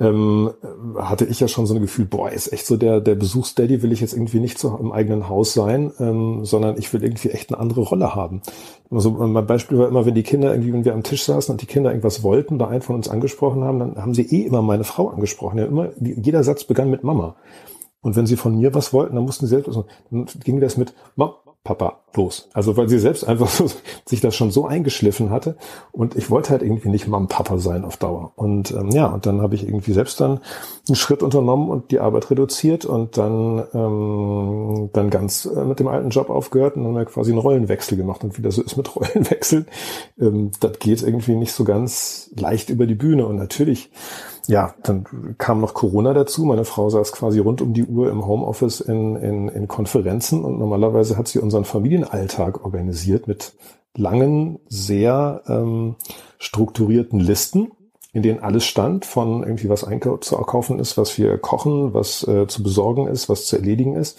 Ähm, 0.00 0.52
hatte 0.96 1.24
ich 1.24 1.40
ja 1.40 1.48
schon 1.48 1.66
so 1.66 1.74
ein 1.74 1.80
Gefühl, 1.80 2.04
boah, 2.04 2.30
ist 2.30 2.52
echt 2.52 2.66
so 2.66 2.76
der, 2.76 3.00
der 3.00 3.16
Besuchsdaddy 3.16 3.82
will 3.82 3.90
ich 3.90 4.00
jetzt 4.00 4.12
irgendwie 4.12 4.38
nicht 4.38 4.56
so 4.56 4.76
im 4.76 4.92
eigenen 4.92 5.28
Haus 5.28 5.54
sein, 5.54 5.92
ähm, 5.98 6.44
sondern 6.44 6.78
ich 6.78 6.92
will 6.92 7.02
irgendwie 7.02 7.30
echt 7.30 7.50
eine 7.50 7.58
andere 7.58 7.80
Rolle 7.80 8.14
haben. 8.14 8.40
Also 8.92 9.10
mein 9.10 9.46
Beispiel 9.46 9.76
war 9.76 9.88
immer, 9.88 10.06
wenn 10.06 10.14
die 10.14 10.22
Kinder 10.22 10.52
irgendwie, 10.52 10.72
wenn 10.72 10.84
wir 10.84 10.94
am 10.94 11.02
Tisch 11.02 11.24
saßen 11.24 11.52
und 11.52 11.62
die 11.62 11.66
Kinder 11.66 11.90
irgendwas 11.90 12.22
wollten, 12.22 12.58
bei 12.58 12.68
einem 12.68 12.80
von 12.80 12.94
uns 12.94 13.08
angesprochen 13.08 13.64
haben, 13.64 13.80
dann 13.80 13.96
haben 13.96 14.14
sie 14.14 14.22
eh 14.22 14.46
immer 14.46 14.62
meine 14.62 14.84
Frau 14.84 15.08
angesprochen. 15.08 15.58
Ja, 15.58 15.64
immer, 15.64 15.88
jeder 15.98 16.44
Satz 16.44 16.62
begann 16.62 16.90
mit 16.90 17.02
Mama. 17.02 17.34
Und 18.00 18.16
wenn 18.16 18.26
sie 18.26 18.36
von 18.36 18.56
mir 18.56 18.74
was 18.74 18.92
wollten, 18.92 19.16
dann 19.16 19.24
mussten 19.24 19.46
sie 19.46 19.50
selbst, 19.50 19.68
also, 19.68 19.86
dann 20.10 20.26
ging 20.44 20.60
das 20.60 20.76
mit, 20.76 20.94
Papa, 21.68 21.98
los. 22.14 22.48
Also 22.54 22.78
weil 22.78 22.88
sie 22.88 22.98
selbst 22.98 23.24
einfach 23.24 23.48
so, 23.48 23.70
sich 24.06 24.22
das 24.22 24.34
schon 24.34 24.50
so 24.50 24.66
eingeschliffen 24.66 25.28
hatte 25.28 25.56
und 25.92 26.16
ich 26.16 26.30
wollte 26.30 26.48
halt 26.48 26.62
irgendwie 26.62 26.88
nicht 26.88 27.06
Mom 27.08 27.28
Papa 27.28 27.58
sein 27.58 27.84
auf 27.84 27.98
Dauer. 27.98 28.32
Und 28.36 28.70
ähm, 28.70 28.88
ja, 28.90 29.06
und 29.06 29.26
dann 29.26 29.42
habe 29.42 29.54
ich 29.54 29.64
irgendwie 29.64 29.92
selbst 29.92 30.18
dann 30.18 30.40
einen 30.88 30.96
Schritt 30.96 31.22
unternommen 31.22 31.68
und 31.68 31.90
die 31.90 32.00
Arbeit 32.00 32.30
reduziert 32.30 32.86
und 32.86 33.18
dann 33.18 33.64
ähm, 33.74 34.88
dann 34.94 35.10
ganz 35.10 35.44
äh, 35.44 35.62
mit 35.64 35.78
dem 35.78 35.88
alten 35.88 36.08
Job 36.08 36.30
aufgehört 36.30 36.76
und 36.76 36.94
dann 36.94 37.04
quasi 37.04 37.32
einen 37.32 37.40
Rollenwechsel 37.40 37.98
gemacht 37.98 38.24
und 38.24 38.38
wie 38.38 38.42
das 38.42 38.54
so 38.54 38.62
ist 38.62 38.78
mit 38.78 38.96
Rollenwechseln, 38.96 39.66
ähm, 40.18 40.52
das 40.60 40.78
geht 40.78 41.02
irgendwie 41.02 41.34
nicht 41.34 41.52
so 41.52 41.64
ganz 41.64 42.30
leicht 42.34 42.70
über 42.70 42.86
die 42.86 42.94
Bühne 42.94 43.26
und 43.26 43.36
natürlich 43.36 43.90
ja, 44.48 44.74
dann 44.82 45.04
kam 45.36 45.60
noch 45.60 45.74
Corona 45.74 46.14
dazu. 46.14 46.44
Meine 46.44 46.64
Frau 46.64 46.88
saß 46.88 47.12
quasi 47.12 47.38
rund 47.38 47.60
um 47.60 47.74
die 47.74 47.84
Uhr 47.84 48.10
im 48.10 48.26
Homeoffice 48.26 48.80
in, 48.80 49.14
in, 49.16 49.48
in 49.48 49.68
Konferenzen 49.68 50.42
und 50.42 50.58
normalerweise 50.58 51.18
hat 51.18 51.28
sie 51.28 51.38
unseren 51.38 51.66
Familienalltag 51.66 52.64
organisiert 52.64 53.28
mit 53.28 53.52
langen, 53.94 54.58
sehr 54.68 55.42
ähm, 55.48 55.96
strukturierten 56.38 57.20
Listen 57.20 57.72
in 58.14 58.22
denen 58.22 58.40
alles 58.40 58.64
stand, 58.64 59.04
von 59.04 59.42
irgendwie 59.42 59.68
was 59.68 59.84
einkaufen 59.84 60.78
ist, 60.78 60.96
was 60.96 61.18
wir 61.18 61.36
kochen, 61.38 61.92
was 61.92 62.26
äh, 62.26 62.46
zu 62.46 62.62
besorgen 62.62 63.06
ist, 63.06 63.28
was 63.28 63.44
zu 63.46 63.56
erledigen 63.56 63.96
ist. 63.96 64.18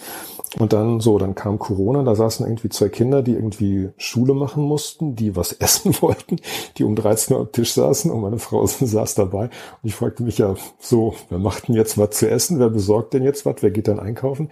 Und 0.58 0.72
dann 0.72 0.98
so, 0.98 1.16
dann 1.18 1.36
kam 1.36 1.60
Corona, 1.60 2.02
da 2.02 2.16
saßen 2.16 2.44
irgendwie 2.44 2.70
zwei 2.70 2.88
Kinder, 2.88 3.22
die 3.22 3.34
irgendwie 3.34 3.90
Schule 3.96 4.34
machen 4.34 4.64
mussten, 4.64 5.14
die 5.14 5.36
was 5.36 5.52
essen 5.60 5.94
wollten, 6.00 6.36
die 6.76 6.84
um 6.84 6.96
13 6.96 7.36
Uhr 7.36 7.42
am 7.42 7.52
Tisch 7.52 7.72
saßen 7.74 8.10
und 8.10 8.20
meine 8.20 8.38
Frau 8.38 8.66
saß 8.66 9.14
dabei. 9.14 9.44
Und 9.44 9.84
ich 9.84 9.94
fragte 9.94 10.24
mich 10.24 10.38
ja 10.38 10.56
so, 10.78 11.14
wer 11.28 11.38
macht 11.38 11.68
denn 11.68 11.76
jetzt 11.76 11.98
was 11.98 12.10
zu 12.10 12.28
essen? 12.28 12.58
Wer 12.58 12.70
besorgt 12.70 13.14
denn 13.14 13.22
jetzt 13.22 13.46
was? 13.46 13.56
Wer 13.60 13.70
geht 13.70 13.86
dann 13.86 14.00
einkaufen? 14.00 14.50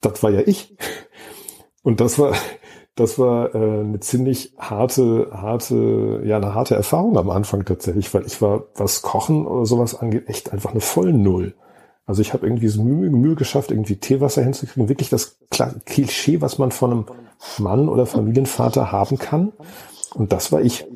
Das 0.00 0.22
war 0.22 0.30
ja 0.30 0.40
ich. 0.40 0.76
Und 1.82 2.00
das 2.00 2.18
war, 2.18 2.34
das 2.96 3.18
war 3.18 3.54
äh, 3.54 3.80
eine 3.80 4.00
ziemlich 4.00 4.52
harte, 4.58 5.28
harte, 5.32 6.22
ja, 6.24 6.38
eine 6.38 6.54
harte 6.54 6.74
Erfahrung 6.74 7.16
am 7.16 7.30
Anfang 7.30 7.64
tatsächlich, 7.64 8.12
weil 8.12 8.26
ich 8.26 8.42
war, 8.42 8.64
was 8.74 9.02
Kochen 9.02 9.46
oder 9.46 9.64
sowas 9.64 9.94
angeht, 9.94 10.28
echt 10.28 10.52
einfach 10.52 10.72
eine 10.72 10.80
Vollnull. 10.80 11.54
Also 12.06 12.22
ich 12.22 12.32
habe 12.32 12.46
irgendwie 12.46 12.68
so 12.68 12.82
Mühe, 12.84 13.10
Mühe 13.10 13.34
geschafft, 13.34 13.72
irgendwie 13.72 13.96
Teewasser 13.96 14.42
hinzukriegen. 14.42 14.88
Wirklich 14.88 15.10
das 15.10 15.38
Klischee, 15.84 16.40
was 16.40 16.58
man 16.58 16.70
von 16.70 16.92
einem 16.92 17.06
Mann 17.58 17.88
oder 17.88 18.06
Familienvater 18.06 18.92
haben 18.92 19.18
kann. 19.18 19.52
Und 20.14 20.32
das 20.32 20.52
war 20.52 20.62
ich. 20.62 20.86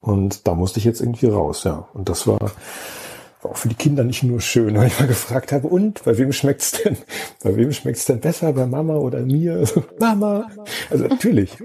Und 0.00 0.46
da 0.46 0.54
musste 0.54 0.78
ich 0.78 0.84
jetzt 0.84 1.00
irgendwie 1.00 1.26
raus, 1.26 1.64
ja. 1.64 1.88
Und 1.94 2.10
das 2.10 2.26
war, 2.26 2.38
war 2.40 3.50
auch 3.50 3.56
für 3.56 3.68
die 3.68 3.74
Kinder 3.74 4.04
nicht 4.04 4.22
nur 4.22 4.40
schön, 4.40 4.76
weil 4.76 4.88
ich 4.88 5.00
mal 5.00 5.08
gefragt 5.08 5.50
habe, 5.50 5.66
und 5.66 6.04
bei 6.04 6.18
wem 6.18 6.32
schmeckt's 6.32 6.72
denn? 6.72 6.98
Bei 7.42 7.56
wem 7.56 7.72
schmeckt's 7.72 8.04
denn 8.04 8.20
besser? 8.20 8.52
Bei 8.52 8.66
Mama 8.66 8.96
oder 8.96 9.20
mir? 9.20 9.64
Mama. 9.98 10.48
Also 10.90 11.06
natürlich. 11.06 11.56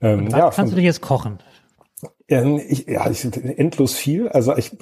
Ähm, 0.00 0.28
ja, 0.30 0.50
kannst 0.50 0.72
du 0.72 0.76
dich 0.76 0.86
jetzt 0.86 1.02
kochen? 1.02 1.38
Ähm, 2.28 2.60
ich, 2.66 2.86
ja, 2.86 3.08
ich, 3.10 3.24
endlos 3.24 3.94
viel. 3.94 4.28
Also 4.28 4.56
ich, 4.56 4.72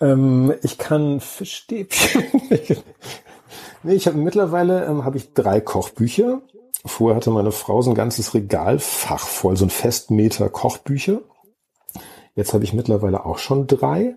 ähm, 0.00 0.54
ich 0.62 0.78
kann 0.78 1.20
Fischstäbchen. 1.20 2.24
nee, 3.82 3.94
ich 3.94 4.06
habe 4.06 4.16
mittlerweile 4.18 4.84
ähm, 4.86 5.04
habe 5.04 5.18
ich 5.18 5.34
drei 5.34 5.60
Kochbücher. 5.60 6.40
Vorher 6.84 7.16
hatte 7.16 7.30
meine 7.30 7.52
Frau 7.52 7.82
so 7.82 7.90
ein 7.90 7.96
ganzes 7.96 8.32
Regalfach 8.34 9.20
voll, 9.20 9.56
so 9.56 9.66
ein 9.66 9.70
Festmeter 9.70 10.48
Kochbücher. 10.48 11.20
Jetzt 12.34 12.54
habe 12.54 12.64
ich 12.64 12.72
mittlerweile 12.72 13.26
auch 13.26 13.38
schon 13.38 13.66
drei 13.66 14.16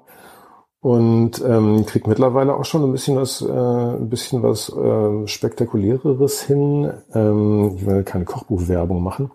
und 0.80 1.42
ähm, 1.46 1.86
kriegt 1.86 2.08
mittlerweile 2.08 2.56
auch 2.56 2.66
schon 2.66 2.84
ein 2.84 2.92
bisschen 2.92 3.18
was, 3.18 3.42
äh, 3.42 3.50
ein 3.50 4.10
bisschen 4.10 4.44
was 4.44 4.70
äh, 4.70 5.28
spektakuläreres 5.28 6.42
hin. 6.44 6.94
Ähm, 7.14 7.76
ich 7.76 7.86
will 7.86 8.04
keine 8.04 8.26
Kochbuchwerbung 8.26 9.02
machen, 9.02 9.32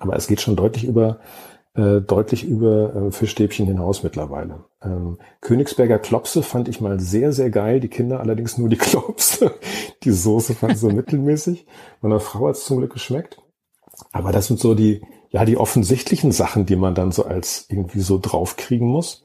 aber 0.00 0.16
es 0.16 0.26
geht 0.26 0.40
schon 0.40 0.56
deutlich 0.56 0.84
über 0.84 1.18
äh, 1.74 2.00
deutlich 2.00 2.44
über 2.44 2.94
äh, 2.94 3.10
Fischstäbchen 3.12 3.66
hinaus 3.66 4.02
mittlerweile. 4.02 4.64
Ähm, 4.82 5.18
Königsberger 5.40 5.98
Klopse 5.98 6.42
fand 6.42 6.68
ich 6.68 6.80
mal 6.80 7.00
sehr, 7.00 7.32
sehr 7.32 7.50
geil. 7.50 7.80
Die 7.80 7.88
Kinder 7.88 8.20
allerdings 8.20 8.58
nur 8.58 8.68
die 8.68 8.76
Klopse. 8.78 9.54
die 10.04 10.12
Soße 10.12 10.54
fand 10.54 10.74
ich 10.74 10.78
so 10.78 10.90
mittelmäßig. 10.90 11.66
Meiner 12.00 12.20
Frau 12.20 12.48
hat 12.48 12.56
es 12.56 12.64
zum 12.64 12.78
Glück 12.78 12.92
geschmeckt. 12.92 13.40
Aber 14.12 14.32
das 14.32 14.46
sind 14.46 14.60
so 14.60 14.74
die, 14.74 15.02
ja, 15.30 15.44
die 15.44 15.56
offensichtlichen 15.56 16.32
Sachen, 16.32 16.66
die 16.66 16.76
man 16.76 16.94
dann 16.94 17.12
so 17.12 17.24
als 17.24 17.66
irgendwie 17.68 18.00
so 18.00 18.18
draufkriegen 18.20 18.86
muss. 18.86 19.24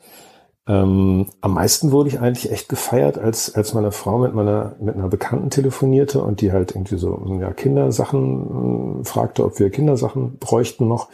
Ähm, 0.66 1.28
am 1.42 1.54
meisten 1.56 1.92
wurde 1.92 2.10
ich 2.10 2.22
eigentlich 2.22 2.52
echt 2.52 2.70
gefeiert, 2.70 3.18
als, 3.18 3.54
als 3.54 3.74
meine 3.74 3.92
Frau 3.92 4.18
mit 4.18 4.34
meiner, 4.34 4.78
mit 4.80 4.96
einer 4.96 5.10
Bekannten 5.10 5.50
telefonierte 5.50 6.24
und 6.24 6.40
die 6.40 6.54
halt 6.54 6.72
irgendwie 6.72 6.98
so, 6.98 7.38
ja, 7.40 7.52
Kindersachen 7.52 9.02
äh, 9.02 9.06
fragte, 9.06 9.44
ob 9.44 9.60
wir 9.60 9.70
Kindersachen 9.70 10.38
bräuchten 10.38 10.88
noch. 10.88 11.10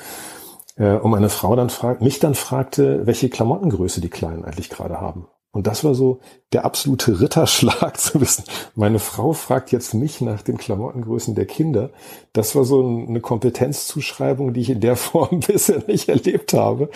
Äh, 0.79 0.95
und 0.95 1.11
meine 1.11 1.29
Frau 1.29 1.55
dann 1.55 1.69
fragt, 1.69 2.01
mich 2.01 2.19
dann 2.19 2.33
fragte, 2.33 3.05
welche 3.05 3.29
Klamottengröße 3.29 4.01
die 4.01 4.09
Kleinen 4.09 4.45
eigentlich 4.45 4.69
gerade 4.69 4.99
haben. 4.99 5.27
Und 5.51 5.65
das 5.65 5.83
war 5.83 5.95
so 5.95 6.19
der 6.53 6.63
absolute 6.63 7.19
Ritterschlag 7.19 7.97
zu 7.99 8.21
wissen. 8.21 8.45
Meine 8.75 8.99
Frau 8.99 9.33
fragt 9.33 9.71
jetzt 9.71 9.93
mich 9.93 10.21
nach 10.21 10.41
den 10.41 10.57
Klamottengrößen 10.57 11.35
der 11.35 11.45
Kinder. 11.45 11.91
Das 12.33 12.55
war 12.55 12.63
so 12.63 12.81
eine 12.81 13.19
Kompetenzzuschreibung, 13.19 14.53
die 14.53 14.61
ich 14.61 14.69
in 14.69 14.79
der 14.79 14.95
Form 14.95 15.41
bisher 15.41 15.83
nicht 15.87 16.09
erlebt 16.09 16.53
habe. 16.53 16.89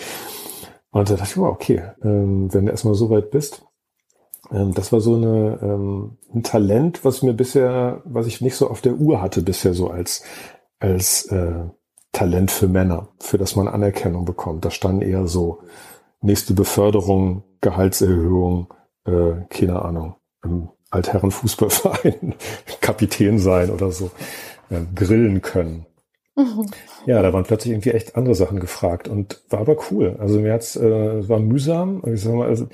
Und 0.90 1.10
da 1.10 1.14
dachte 1.16 1.30
ich, 1.30 1.36
wow, 1.36 1.52
okay, 1.52 1.82
ähm, 2.02 2.52
wenn 2.54 2.66
du 2.66 2.70
erstmal 2.70 2.94
so 2.94 3.10
weit 3.10 3.30
bist. 3.30 3.64
Ähm, 4.52 4.72
das 4.74 4.92
war 4.92 5.00
so 5.00 5.16
eine, 5.16 5.58
ähm, 5.60 6.18
ein 6.32 6.44
Talent, 6.44 7.04
was 7.04 7.22
mir 7.22 7.34
bisher, 7.34 8.02
was 8.04 8.28
ich 8.28 8.40
nicht 8.40 8.54
so 8.54 8.70
auf 8.70 8.80
der 8.80 8.94
Uhr 8.94 9.20
hatte 9.20 9.42
bisher 9.42 9.74
so 9.74 9.88
als, 9.90 10.22
als 10.78 11.26
äh, 11.26 11.64
Talent 12.14 12.50
für 12.50 12.68
Männer, 12.68 13.08
für 13.20 13.36
das 13.36 13.56
man 13.56 13.68
Anerkennung 13.68 14.24
bekommt. 14.24 14.64
Da 14.64 14.70
standen 14.70 15.02
eher 15.02 15.26
so 15.26 15.60
nächste 16.22 16.54
Beförderung, 16.54 17.42
Gehaltserhöhung, 17.60 18.72
äh, 19.04 19.44
keine 19.50 19.82
Ahnung, 19.82 20.16
im 20.42 20.70
Altherrenfußballverein 20.90 22.34
Kapitän 22.80 23.38
sein 23.38 23.70
oder 23.70 23.90
so, 23.90 24.10
äh, 24.70 24.80
grillen 24.94 25.42
können. 25.42 25.86
Mhm. 26.36 26.66
Ja, 27.06 27.22
da 27.22 27.32
waren 27.32 27.44
plötzlich 27.44 27.72
irgendwie 27.72 27.90
echt 27.90 28.16
andere 28.16 28.34
Sachen 28.34 28.58
gefragt 28.58 29.06
und 29.06 29.42
war 29.50 29.60
aber 29.60 29.76
cool. 29.90 30.16
Also 30.18 30.40
mir 30.40 30.52
hat's, 30.52 30.76
äh, 30.76 31.28
war 31.28 31.38
mühsam. 31.38 32.02
Ich 32.06 32.22
sag 32.22 32.34
mal, 32.34 32.48
also, 32.48 32.66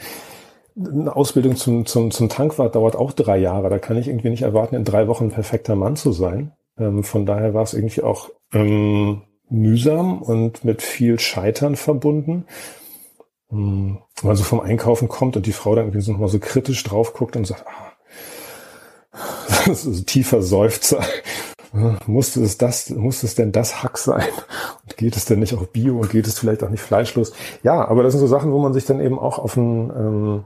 eine 0.77 1.15
Ausbildung 1.15 1.57
zum, 1.57 1.85
zum, 1.85 2.11
zum 2.11 2.29
Tankwart 2.29 2.75
dauert 2.75 2.97
auch 2.97 3.13
drei 3.13 3.39
Jahre. 3.39 3.69
Da 3.69 3.79
kann 3.79 3.97
ich 3.99 4.09
irgendwie 4.09 4.31
nicht 4.31 4.43
erwarten, 4.43 4.77
in 4.77 4.85
drei 4.85 5.09
Wochen 5.09 5.25
ein 5.25 5.31
perfekter 5.31 5.77
Mann 5.77 5.97
zu 5.97 6.13
sein. 6.13 6.53
Ähm, 6.79 7.05
von 7.05 7.27
daher 7.27 7.53
war 7.53 7.63
es 7.63 7.75
irgendwie 7.75 8.03
auch 8.03 8.31
ähm, 8.53 9.23
mühsam 9.51 10.23
und 10.23 10.65
mit 10.65 10.83
viel 10.83 11.19
Scheitern 11.19 11.77
verbunden. 11.77 12.47
Ähm, 13.51 13.99
wenn 14.21 14.29
man 14.29 14.37
so 14.37 14.45
vom 14.45 14.61
Einkaufen 14.61 15.09
kommt 15.09 15.37
und 15.37 15.47
die 15.47 15.53
Frau 15.53 15.75
dann 15.75 15.87
irgendwie 15.87 16.03
so 16.03 16.13
nochmal 16.13 16.29
so 16.29 16.39
kritisch 16.39 16.83
drauf 16.85 17.15
guckt 17.15 17.37
und 17.37 17.47
sagt, 17.47 17.65
ah, 17.67 17.93
das 19.67 19.85
ist 19.85 20.01
ein 20.01 20.07
tiefer 20.07 20.43
Seufzer 20.43 21.05
musste 22.07 22.43
es 22.43 22.59
das, 22.59 22.91
muss 22.91 23.23
es 23.23 23.35
denn 23.35 23.53
das 23.53 23.83
Hack 23.83 23.99
sein? 23.99 24.29
Und 24.83 24.97
geht 24.97 25.17
es 25.17 25.25
denn 25.25 25.39
nicht 25.39 25.55
auch 25.55 25.67
Bio 25.67 25.99
und 25.99 26.11
geht 26.11 26.27
es 26.27 26.39
vielleicht 26.39 26.63
auch 26.63 26.71
nicht 26.71 26.83
fleischlos? 26.83 27.33
Ja, 27.63 27.87
aber 27.87 28.03
das 28.03 28.13
sind 28.13 28.21
so 28.21 28.27
Sachen, 28.27 28.53
wo 28.53 28.59
man 28.59 28.73
sich 28.73 28.85
dann 28.85 29.01
eben 29.01 29.19
auch 29.19 29.39
auf 29.39 29.57
ein, 29.57 29.91
ähm, 29.91 30.45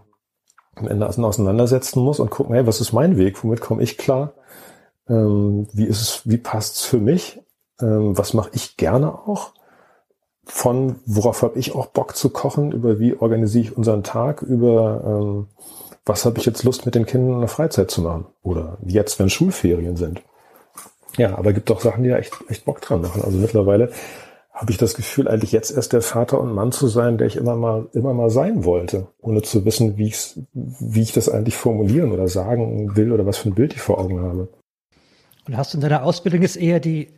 am 0.77 0.89
Ende 0.89 1.07
auseinandersetzen 1.07 2.03
muss 2.03 2.21
und 2.21 2.31
gucken, 2.31 2.55
hey, 2.55 2.67
was 2.67 2.81
ist 2.81 2.93
mein 2.93 3.17
Weg? 3.17 3.43
Womit 3.45 3.61
komme 3.61 3.83
ich 3.83 3.97
klar? 3.97 4.35
Ähm, 5.09 5.69
wie 5.73 5.85
ist 5.85 6.01
es, 6.01 6.23
wie 6.25 6.39
passt 6.39 6.77
es 6.77 6.85
für 6.85 6.99
mich? 6.99 7.41
Ähm, 7.81 8.17
was 8.17 8.35
mache 8.35 8.51
ich 8.53 8.77
gerne 8.77 9.13
auch? 9.13 9.53
Von 10.45 10.97
worauf 11.07 11.43
habe 11.43 11.59
ich 11.59 11.75
auch 11.75 11.87
Bock 11.87 12.17
zu 12.17 12.31
kochen? 12.31 12.73
Über 12.73 12.99
wie 12.99 13.15
organisiere 13.15 13.65
ich 13.65 13.77
unseren 13.77 14.03
Tag? 14.03 14.43
Über 14.43 15.03
ähm, 15.07 15.49
was 16.05 16.25
habe 16.27 16.39
ich 16.39 16.45
jetzt 16.45 16.65
Lust 16.65 16.85
mit 16.85 16.95
den 16.95 17.07
Kindern 17.07 17.35
in 17.35 17.41
der 17.41 17.49
Freizeit 17.49 17.91
zu 17.91 18.03
machen? 18.03 18.27
Oder 18.43 18.79
jetzt, 18.87 19.19
wenn 19.19 19.31
Schulferien 19.31 19.97
sind. 19.97 20.23
Ja, 21.17 21.39
aber 21.39 21.53
gibt 21.53 21.71
auch 21.71 21.81
Sachen, 21.81 22.03
die 22.03 22.11
da 22.11 22.19
echt, 22.19 22.33
echt 22.49 22.65
Bock 22.65 22.81
dran 22.81 23.01
machen. 23.01 23.23
Also 23.23 23.39
mittlerweile 23.39 23.91
habe 24.53 24.71
ich 24.71 24.79
das 24.79 24.95
Gefühl, 24.95 25.27
eigentlich 25.27 25.53
jetzt 25.53 25.73
erst 25.73 25.93
der 25.93 26.03
Vater 26.03 26.41
und 26.41 26.53
Mann 26.53 26.71
zu 26.71 26.87
sein, 26.87 27.19
der 27.19 27.27
ich 27.27 27.37
immer 27.37 27.57
mal, 27.57 27.89
immer 27.93 28.15
mal 28.15 28.31
sein 28.31 28.65
wollte, 28.65 29.09
ohne 29.21 29.43
zu 29.43 29.65
wissen, 29.65 29.97
wie, 29.97 30.07
ich's, 30.07 30.39
wie 30.53 31.03
ich 31.03 31.13
das 31.13 31.29
eigentlich 31.29 31.57
formulieren 31.57 32.13
oder 32.13 32.29
sagen 32.29 32.95
will 32.97 33.11
oder 33.13 33.27
was 33.27 33.39
für 33.39 33.49
ein 33.49 33.55
Bild 33.55 33.75
ich 33.75 33.81
vor 33.81 33.99
Augen 33.99 34.21
habe. 34.21 34.49
Und 35.47 35.57
hast 35.57 35.75
du 35.75 35.79
in 35.79 35.83
deiner 35.83 36.05
Ausbildung 36.05 36.43
jetzt 36.43 36.57
eher 36.57 36.79
die, 36.79 37.09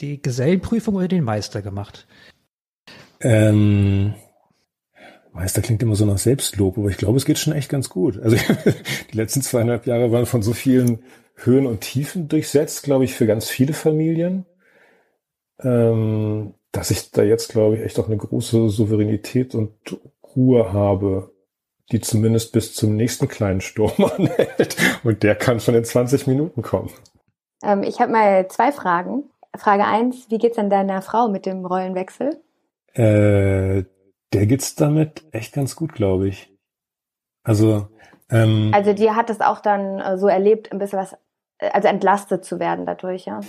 die 0.00 0.20
Gesellenprüfung 0.20 0.94
oder 0.96 1.08
den 1.08 1.24
Meister 1.24 1.62
gemacht? 1.62 2.06
Ähm, 3.20 4.14
Meister 5.32 5.62
klingt 5.62 5.82
immer 5.82 5.94
so 5.94 6.04
nach 6.04 6.18
Selbstlob, 6.18 6.78
aber 6.78 6.88
ich 6.88 6.96
glaube, 6.96 7.16
es 7.16 7.24
geht 7.24 7.38
schon 7.38 7.52
echt 7.52 7.68
ganz 7.68 7.88
gut. 7.88 8.20
Also 8.20 8.36
die 9.12 9.16
letzten 9.16 9.42
zweieinhalb 9.42 9.86
Jahre 9.86 10.12
waren 10.12 10.26
von 10.26 10.42
so 10.42 10.52
vielen 10.52 11.04
Höhen 11.36 11.66
und 11.66 11.80
Tiefen 11.80 12.28
durchsetzt, 12.28 12.82
glaube 12.82 13.04
ich, 13.04 13.14
für 13.14 13.26
ganz 13.26 13.48
viele 13.48 13.72
Familien, 13.72 14.46
ähm, 15.62 16.54
dass 16.72 16.90
ich 16.90 17.10
da 17.10 17.22
jetzt, 17.22 17.50
glaube 17.50 17.76
ich, 17.76 17.82
echt 17.82 17.98
auch 17.98 18.06
eine 18.06 18.16
große 18.16 18.68
Souveränität 18.68 19.54
und 19.54 19.72
Ruhe 20.36 20.72
habe, 20.72 21.32
die 21.92 22.00
zumindest 22.00 22.52
bis 22.52 22.74
zum 22.74 22.96
nächsten 22.96 23.28
kleinen 23.28 23.60
Sturm 23.60 24.04
anhält. 24.16 24.76
Und 25.02 25.22
der 25.22 25.34
kann 25.34 25.60
schon 25.60 25.74
in 25.74 25.84
20 25.84 26.26
Minuten 26.26 26.62
kommen. 26.62 26.90
Ähm, 27.62 27.82
ich 27.82 28.00
habe 28.00 28.12
mal 28.12 28.48
zwei 28.48 28.72
Fragen. 28.72 29.24
Frage 29.56 29.84
eins: 29.84 30.30
Wie 30.30 30.38
geht's 30.38 30.56
denn 30.56 30.70
deiner 30.70 31.02
Frau 31.02 31.28
mit 31.28 31.46
dem 31.46 31.64
Rollenwechsel? 31.64 32.40
Äh, 32.94 33.84
der 34.32 34.46
geht's 34.46 34.74
damit 34.74 35.24
echt 35.32 35.54
ganz 35.54 35.76
gut, 35.76 35.92
glaube 35.92 36.28
ich. 36.28 36.52
Also, 37.42 37.88
ähm, 38.30 38.70
Also 38.74 38.92
die 38.92 39.10
hat 39.10 39.30
es 39.30 39.40
auch 39.40 39.60
dann 39.60 39.98
äh, 39.98 40.18
so 40.18 40.28
erlebt, 40.28 40.70
ein 40.72 40.78
bisschen 40.78 40.98
was, 40.98 41.14
äh, 41.58 41.70
also 41.72 41.88
entlastet 41.88 42.44
zu 42.44 42.60
werden 42.60 42.86
dadurch, 42.86 43.26
ja. 43.26 43.40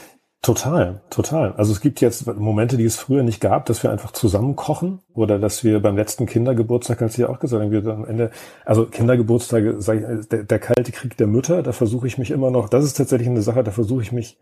Total, 0.43 1.01
total. 1.11 1.53
Also 1.53 1.71
es 1.71 1.81
gibt 1.81 2.01
jetzt 2.01 2.25
Momente, 2.25 2.75
die 2.75 2.85
es 2.85 2.95
früher 2.95 3.21
nicht 3.21 3.41
gab, 3.41 3.67
dass 3.67 3.83
wir 3.83 3.91
einfach 3.91 4.09
zusammen 4.09 4.55
kochen 4.55 4.99
oder 5.13 5.37
dass 5.37 5.63
wir 5.63 5.79
beim 5.79 5.95
letzten 5.95 6.25
Kindergeburtstag, 6.25 6.99
als 7.03 7.13
sie 7.13 7.25
auch 7.25 7.37
gesagt 7.37 7.61
haben, 7.61 7.71
wir 7.71 7.85
am 7.93 8.05
Ende, 8.05 8.31
also 8.65 8.87
Kindergeburtstage, 8.87 9.79
sag 9.81 9.97
ich, 9.97 10.29
der, 10.29 10.43
der 10.43 10.59
kalte 10.59 10.91
Krieg 10.91 11.15
der 11.17 11.27
Mütter, 11.27 11.61
da 11.61 11.73
versuche 11.73 12.07
ich 12.07 12.17
mich 12.17 12.31
immer 12.31 12.49
noch, 12.49 12.69
das 12.69 12.85
ist 12.85 12.97
tatsächlich 12.97 13.29
eine 13.29 13.43
Sache, 13.43 13.63
da 13.63 13.69
versuche 13.69 14.01
ich 14.01 14.11
mich 14.11 14.39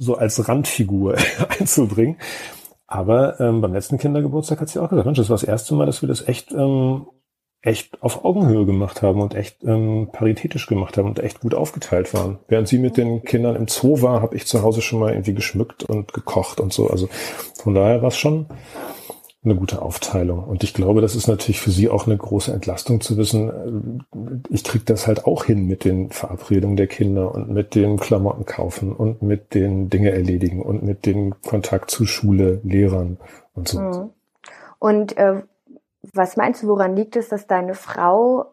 so 0.00 0.16
als 0.16 0.48
Randfigur 0.48 1.16
einzubringen. 1.60 2.16
Aber 2.86 3.38
ähm, 3.38 3.60
beim 3.60 3.72
letzten 3.72 3.98
Kindergeburtstag 3.98 4.60
hat 4.60 4.68
sie 4.68 4.80
auch 4.80 4.88
gesagt, 4.88 5.06
Mensch, 5.06 5.18
das 5.18 5.30
war 5.30 5.34
das 5.36 5.44
erste 5.44 5.74
Mal, 5.74 5.86
dass 5.86 6.02
wir 6.02 6.08
das 6.08 6.26
echt 6.26 6.50
ähm, 6.50 7.06
echt 7.62 8.02
auf 8.02 8.24
Augenhöhe 8.24 8.64
gemacht 8.64 9.02
haben 9.02 9.20
und 9.20 9.34
echt 9.34 9.62
ähm, 9.64 10.08
paritätisch 10.10 10.66
gemacht 10.66 10.96
haben 10.96 11.08
und 11.08 11.18
echt 11.18 11.40
gut 11.40 11.54
aufgeteilt 11.54 12.14
waren. 12.14 12.38
Während 12.48 12.68
sie 12.68 12.78
mit 12.78 12.96
den 12.96 13.22
Kindern 13.22 13.54
im 13.54 13.68
Zoo 13.68 14.00
war, 14.00 14.22
habe 14.22 14.34
ich 14.34 14.46
zu 14.46 14.62
Hause 14.62 14.80
schon 14.80 14.98
mal 14.98 15.12
irgendwie 15.12 15.34
geschmückt 15.34 15.84
und 15.84 16.12
gekocht 16.14 16.58
und 16.58 16.72
so. 16.72 16.88
Also 16.88 17.08
von 17.62 17.74
daher 17.74 18.00
war 18.00 18.08
es 18.08 18.16
schon 18.16 18.46
eine 19.42 19.54
gute 19.54 19.80
Aufteilung. 19.80 20.44
Und 20.44 20.64
ich 20.64 20.74
glaube, 20.74 21.00
das 21.00 21.14
ist 21.14 21.26
natürlich 21.26 21.60
für 21.60 21.70
sie 21.70 21.88
auch 21.88 22.06
eine 22.06 22.16
große 22.16 22.52
Entlastung 22.52 23.00
zu 23.00 23.16
wissen, 23.16 24.04
ich 24.50 24.64
krieg 24.64 24.84
das 24.84 25.06
halt 25.06 25.24
auch 25.24 25.44
hin 25.44 25.66
mit 25.66 25.84
den 25.84 26.10
Verabredungen 26.10 26.76
der 26.76 26.88
Kinder 26.88 27.34
und 27.34 27.48
mit 27.48 27.74
den 27.74 27.98
Klamotten 27.98 28.44
kaufen 28.44 28.92
und 28.92 29.22
mit 29.22 29.54
den 29.54 29.88
Dinge 29.88 30.10
erledigen 30.10 30.60
und 30.60 30.82
mit 30.82 31.06
dem 31.06 31.40
Kontakt 31.42 31.90
zu 31.90 32.04
Schule, 32.04 32.60
Lehrern 32.64 33.16
und 33.54 33.68
so. 33.68 33.80
Mhm. 33.80 34.10
Und 34.78 35.16
äh, 35.16 35.42
was 36.12 36.36
meinst 36.36 36.62
du, 36.62 36.68
woran 36.68 36.94
liegt 36.94 37.16
es, 37.16 37.28
dass 37.28 37.46
deine 37.46 37.74
Frau 37.74 38.52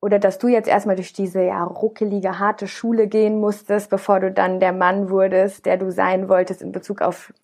oder 0.00 0.18
dass 0.18 0.38
du 0.38 0.48
jetzt 0.48 0.68
erstmal 0.68 0.96
durch 0.96 1.12
diese 1.12 1.42
ja 1.42 1.62
ruckelige, 1.62 2.38
harte 2.38 2.68
Schule 2.68 3.06
gehen 3.06 3.38
musstest, 3.38 3.90
bevor 3.90 4.20
du 4.20 4.32
dann 4.32 4.60
der 4.60 4.72
Mann 4.72 5.10
wurdest, 5.10 5.66
der 5.66 5.76
du 5.76 5.90
sein 5.90 6.30
wolltest 6.30 6.62
in 6.62 6.72
Bezug 6.72 7.02
auf 7.02 7.34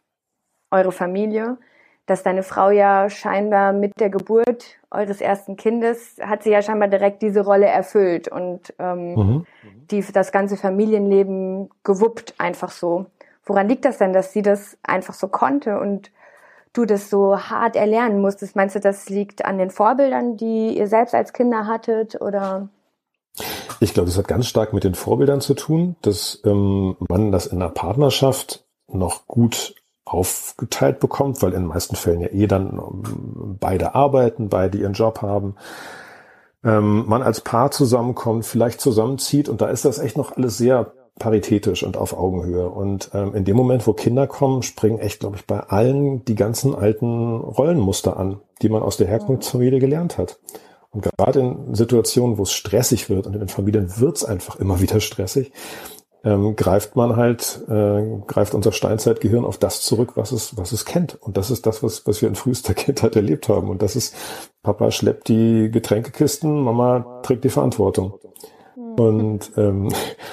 eure 0.70 0.92
Familie? 0.92 1.58
Dass 2.06 2.22
deine 2.22 2.42
Frau 2.42 2.70
ja 2.70 3.10
scheinbar 3.10 3.72
mit 3.72 3.98
der 3.98 4.10
Geburt 4.10 4.78
eures 4.90 5.20
ersten 5.20 5.56
Kindes 5.56 6.16
hat 6.20 6.44
sie 6.44 6.50
ja 6.50 6.62
scheinbar 6.62 6.88
direkt 6.88 7.20
diese 7.20 7.40
Rolle 7.44 7.66
erfüllt 7.66 8.28
und 8.28 8.72
ähm, 8.78 9.14
Mhm. 9.66 9.86
die 9.90 10.04
das 10.12 10.32
ganze 10.32 10.56
Familienleben 10.56 11.68
gewuppt 11.84 12.34
einfach 12.38 12.70
so. 12.70 13.06
Woran 13.44 13.68
liegt 13.68 13.84
das 13.84 13.98
denn, 13.98 14.12
dass 14.12 14.32
sie 14.32 14.42
das 14.42 14.76
einfach 14.82 15.14
so 15.14 15.28
konnte 15.28 15.78
und 15.78 16.10
du 16.72 16.84
das 16.84 17.10
so 17.10 17.38
hart 17.38 17.76
erlernen 17.76 18.20
musstest? 18.20 18.56
Meinst 18.56 18.74
du, 18.74 18.80
das 18.80 19.08
liegt 19.08 19.44
an 19.44 19.58
den 19.58 19.70
Vorbildern, 19.70 20.36
die 20.36 20.76
ihr 20.76 20.88
selbst 20.88 21.14
als 21.14 21.32
Kinder 21.32 21.66
hattet 21.66 22.20
oder? 22.20 22.68
Ich 23.80 23.94
glaube, 23.94 24.08
das 24.08 24.18
hat 24.18 24.28
ganz 24.28 24.46
stark 24.46 24.72
mit 24.72 24.84
den 24.84 24.94
Vorbildern 24.94 25.40
zu 25.40 25.54
tun, 25.54 25.96
dass 26.02 26.40
ähm, 26.44 26.96
man 27.08 27.32
das 27.32 27.46
in 27.46 27.60
einer 27.60 27.70
Partnerschaft 27.70 28.64
noch 28.88 29.26
gut 29.26 29.74
aufgeteilt 30.06 31.00
bekommt, 31.00 31.42
weil 31.42 31.52
in 31.52 31.62
den 31.62 31.68
meisten 31.68 31.96
Fällen 31.96 32.20
ja 32.20 32.28
eh 32.28 32.46
dann 32.46 32.78
ähm, 32.78 33.56
beide 33.60 33.94
arbeiten, 33.94 34.48
beide 34.48 34.78
ihren 34.78 34.94
Job 34.94 35.20
haben. 35.20 35.56
Ähm, 36.64 37.04
man 37.06 37.22
als 37.22 37.42
Paar 37.42 37.70
zusammenkommt, 37.72 38.46
vielleicht 38.46 38.80
zusammenzieht 38.80 39.48
und 39.48 39.60
da 39.60 39.68
ist 39.68 39.84
das 39.84 39.98
echt 39.98 40.16
noch 40.16 40.36
alles 40.36 40.56
sehr 40.56 40.92
paritätisch 41.18 41.82
und 41.82 41.96
auf 41.96 42.16
Augenhöhe. 42.16 42.68
Und 42.68 43.10
ähm, 43.14 43.34
in 43.34 43.44
dem 43.44 43.56
Moment, 43.56 43.86
wo 43.86 43.94
Kinder 43.94 44.26
kommen, 44.26 44.62
springen 44.62 44.98
echt, 44.98 45.20
glaube 45.20 45.36
ich, 45.36 45.46
bei 45.46 45.60
allen 45.60 46.24
die 46.24 46.34
ganzen 46.34 46.74
alten 46.74 47.36
Rollenmuster 47.36 48.16
an, 48.16 48.40
die 48.62 48.68
man 48.68 48.82
aus 48.82 48.96
der 48.96 49.08
Herkunftsfamilie 49.08 49.80
gelernt 49.80 50.18
hat. 50.18 50.38
Und 50.90 51.02
gerade 51.02 51.40
in 51.40 51.74
Situationen, 51.74 52.38
wo 52.38 52.44
es 52.44 52.52
stressig 52.52 53.10
wird 53.10 53.26
und 53.26 53.34
in 53.34 53.40
den 53.40 53.48
Familien 53.48 53.98
wird 53.98 54.16
es 54.16 54.24
einfach 54.24 54.56
immer 54.56 54.80
wieder 54.80 55.00
stressig, 55.00 55.52
ähm, 56.26 56.56
greift 56.56 56.96
man 56.96 57.14
halt, 57.14 57.62
äh, 57.68 58.02
greift 58.26 58.54
unser 58.54 58.72
Steinzeitgehirn 58.72 59.44
auf 59.44 59.58
das 59.58 59.82
zurück, 59.82 60.12
was 60.16 60.32
es, 60.32 60.56
was 60.56 60.72
es 60.72 60.84
kennt. 60.84 61.14
Und 61.22 61.36
das 61.36 61.52
ist 61.52 61.66
das, 61.66 61.84
was, 61.84 62.04
was 62.04 62.20
wir 62.20 62.28
in 62.28 62.34
frühester 62.34 62.74
Kindheit 62.74 63.14
erlebt 63.14 63.48
haben. 63.48 63.70
Und 63.70 63.80
das 63.80 63.94
ist, 63.94 64.14
Papa 64.64 64.90
schleppt 64.90 65.28
die 65.28 65.70
Getränkekisten, 65.70 66.62
Mama 66.62 67.20
trägt 67.22 67.44
die 67.44 67.48
Verantwortung. 67.48 68.18
Und 68.74 69.52
ähm, 69.56 69.90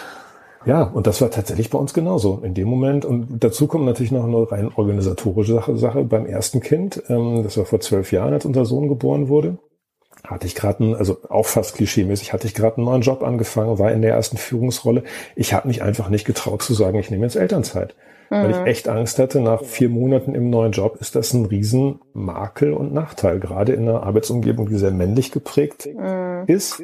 ja, 0.65 0.81
und 0.81 1.05
das 1.05 1.21
war 1.21 1.29
tatsächlich 1.29 1.69
bei 1.69 1.77
uns 1.77 1.93
genauso 1.93 2.39
in 2.43 2.55
dem 2.55 2.69
Moment. 2.69 3.05
Und 3.05 3.43
dazu 3.43 3.67
kommt 3.67 3.85
natürlich 3.85 4.11
noch 4.11 4.23
eine 4.23 4.51
rein 4.51 4.71
organisatorische 4.75 5.53
Sache, 5.53 5.77
Sache 5.77 6.03
beim 6.05 6.25
ersten 6.25 6.59
Kind. 6.59 7.03
Ähm, 7.07 7.43
das 7.43 7.55
war 7.55 7.65
vor 7.65 7.81
zwölf 7.81 8.11
Jahren, 8.11 8.33
als 8.33 8.45
unser 8.45 8.65
Sohn 8.65 8.87
geboren 8.87 9.29
wurde. 9.29 9.59
Hatte 10.25 10.47
ich 10.47 10.55
gerade, 10.55 10.95
also 10.97 11.17
auch 11.29 11.45
fast 11.45 11.75
klischeemäßig, 11.75 12.31
hatte 12.31 12.47
ich 12.47 12.53
gerade 12.53 12.77
einen 12.77 12.85
neuen 12.85 13.01
Job 13.01 13.23
angefangen, 13.23 13.77
war 13.77 13.91
in 13.91 14.01
der 14.01 14.13
ersten 14.13 14.37
Führungsrolle. 14.37 15.03
Ich 15.35 15.53
habe 15.53 15.67
mich 15.67 15.81
einfach 15.81 16.09
nicht 16.09 16.25
getraut 16.25 16.61
zu 16.61 16.73
sagen, 16.73 16.97
ich 16.97 17.11
nehme 17.11 17.25
jetzt 17.25 17.35
Elternzeit. 17.35 17.95
Weil 18.29 18.49
ich 18.49 18.57
echt 18.65 18.89
Angst 18.89 19.19
hatte, 19.19 19.41
nach 19.41 19.63
vier 19.63 19.89
Monaten 19.89 20.33
im 20.33 20.49
neuen 20.49 20.71
Job 20.71 20.95
ist 20.99 21.15
das 21.15 21.33
ein 21.33 21.45
Riesenmakel 21.45 22.73
und 22.73 22.91
Nachteil, 22.91 23.39
gerade 23.39 23.73
in 23.73 23.87
einer 23.87 24.01
Arbeitsumgebung, 24.01 24.69
die 24.69 24.77
sehr 24.77 24.89
männlich 24.89 25.31
geprägt 25.31 25.87
ist. 26.47 26.81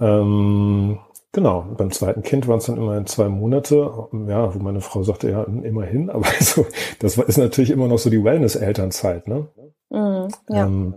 Ähm, 0.00 1.00
Genau, 1.32 1.66
beim 1.76 1.90
zweiten 1.90 2.22
Kind 2.22 2.48
waren 2.48 2.58
es 2.58 2.66
dann 2.66 2.78
immerhin 2.78 3.06
zwei 3.06 3.28
Monate, 3.28 4.08
ja, 4.26 4.54
wo 4.54 4.58
meine 4.60 4.80
Frau 4.80 5.02
sagte, 5.02 5.30
ja, 5.30 5.44
immerhin, 5.44 6.08
aber 6.10 6.26
so, 6.40 6.66
das 7.00 7.18
ist 7.18 7.36
natürlich 7.36 7.70
immer 7.70 7.86
noch 7.86 7.98
so 7.98 8.08
die 8.08 8.24
Wellness-Elternzeit, 8.24 9.28
ne? 9.28 9.48
Mhm, 9.90 10.28
ja. 10.48 10.66
Ähm, 10.66 10.94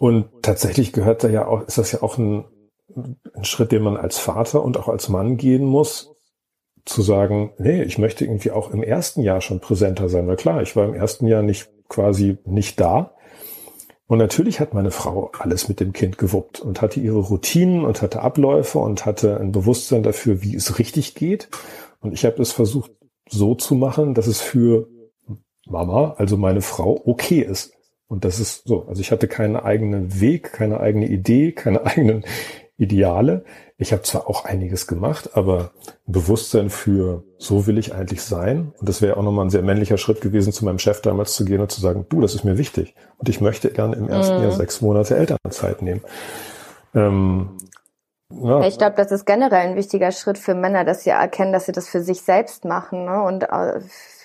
und 0.00 0.30
tatsächlich 0.40 0.94
gehört 0.94 1.24
da 1.24 1.28
ja 1.28 1.46
auch, 1.46 1.60
ist 1.66 1.76
das 1.76 1.92
ja 1.92 2.02
auch 2.02 2.16
ein, 2.16 2.46
ein 2.96 3.44
Schritt, 3.44 3.70
den 3.70 3.82
man 3.82 3.98
als 3.98 4.18
Vater 4.18 4.64
und 4.64 4.78
auch 4.78 4.88
als 4.88 5.10
Mann 5.10 5.36
gehen 5.36 5.62
muss, 5.62 6.16
zu 6.86 7.02
sagen, 7.02 7.52
nee, 7.58 7.82
ich 7.82 7.98
möchte 7.98 8.24
irgendwie 8.24 8.50
auch 8.50 8.70
im 8.70 8.82
ersten 8.82 9.20
Jahr 9.20 9.42
schon 9.42 9.60
präsenter 9.60 10.08
sein. 10.08 10.26
Weil 10.26 10.36
klar, 10.36 10.62
ich 10.62 10.74
war 10.74 10.86
im 10.86 10.94
ersten 10.94 11.26
Jahr 11.26 11.42
nicht 11.42 11.68
quasi 11.90 12.38
nicht 12.46 12.80
da. 12.80 13.14
Und 14.06 14.16
natürlich 14.16 14.58
hat 14.58 14.72
meine 14.72 14.90
Frau 14.90 15.32
alles 15.38 15.68
mit 15.68 15.80
dem 15.80 15.92
Kind 15.92 16.16
gewuppt 16.16 16.60
und 16.60 16.80
hatte 16.80 16.98
ihre 16.98 17.18
Routinen 17.18 17.84
und 17.84 18.00
hatte 18.00 18.22
Abläufe 18.22 18.78
und 18.78 19.04
hatte 19.04 19.38
ein 19.38 19.52
Bewusstsein 19.52 20.02
dafür, 20.02 20.40
wie 20.40 20.56
es 20.56 20.78
richtig 20.78 21.14
geht. 21.14 21.50
Und 22.00 22.14
ich 22.14 22.24
habe 22.24 22.40
es 22.40 22.52
versucht 22.52 22.92
so 23.28 23.54
zu 23.54 23.74
machen, 23.74 24.14
dass 24.14 24.28
es 24.28 24.40
für 24.40 24.88
Mama, 25.66 26.14
also 26.16 26.38
meine 26.38 26.62
Frau, 26.62 26.98
okay 27.04 27.40
ist. 27.40 27.74
Und 28.10 28.24
das 28.24 28.40
ist 28.40 28.66
so. 28.66 28.86
Also 28.88 29.00
ich 29.00 29.12
hatte 29.12 29.28
keinen 29.28 29.54
eigenen 29.56 30.20
Weg, 30.20 30.52
keine 30.52 30.80
eigene 30.80 31.06
Idee, 31.06 31.52
keine 31.52 31.86
eigenen 31.86 32.24
Ideale. 32.76 33.44
Ich 33.78 33.92
habe 33.92 34.02
zwar 34.02 34.28
auch 34.28 34.44
einiges 34.44 34.88
gemacht, 34.88 35.30
aber 35.34 35.70
ein 36.08 36.12
Bewusstsein 36.12 36.70
für, 36.70 37.22
so 37.38 37.68
will 37.68 37.78
ich 37.78 37.94
eigentlich 37.94 38.22
sein. 38.22 38.72
Und 38.78 38.88
das 38.88 39.00
wäre 39.00 39.16
auch 39.16 39.22
nochmal 39.22 39.46
ein 39.46 39.50
sehr 39.50 39.62
männlicher 39.62 39.96
Schritt 39.96 40.20
gewesen, 40.20 40.52
zu 40.52 40.64
meinem 40.64 40.80
Chef 40.80 41.00
damals 41.02 41.34
zu 41.34 41.44
gehen 41.44 41.60
und 41.60 41.70
zu 41.70 41.80
sagen, 41.80 42.04
du, 42.08 42.20
das 42.20 42.34
ist 42.34 42.42
mir 42.42 42.58
wichtig. 42.58 42.96
Und 43.18 43.28
ich 43.28 43.40
möchte 43.40 43.70
gerne 43.70 43.94
im 43.94 44.08
ersten 44.08 44.38
Mhm. 44.38 44.42
Jahr 44.42 44.52
sechs 44.52 44.80
Monate 44.80 45.16
Elternzeit 45.16 45.80
nehmen. 45.80 46.00
Ähm, 46.94 47.58
ja, 48.32 48.60
Ich 48.66 48.76
glaube, 48.76 48.96
das 48.96 49.12
ist 49.12 49.24
generell 49.24 49.68
ein 49.68 49.76
wichtiger 49.76 50.10
Schritt 50.10 50.38
für 50.38 50.56
Männer, 50.56 50.84
dass 50.84 51.04
sie 51.04 51.10
erkennen, 51.10 51.52
dass 51.52 51.66
sie 51.66 51.72
das 51.72 51.88
für 51.88 52.02
sich 52.02 52.22
selbst 52.22 52.64
machen 52.64 53.04
ne? 53.04 53.22
und 53.22 53.44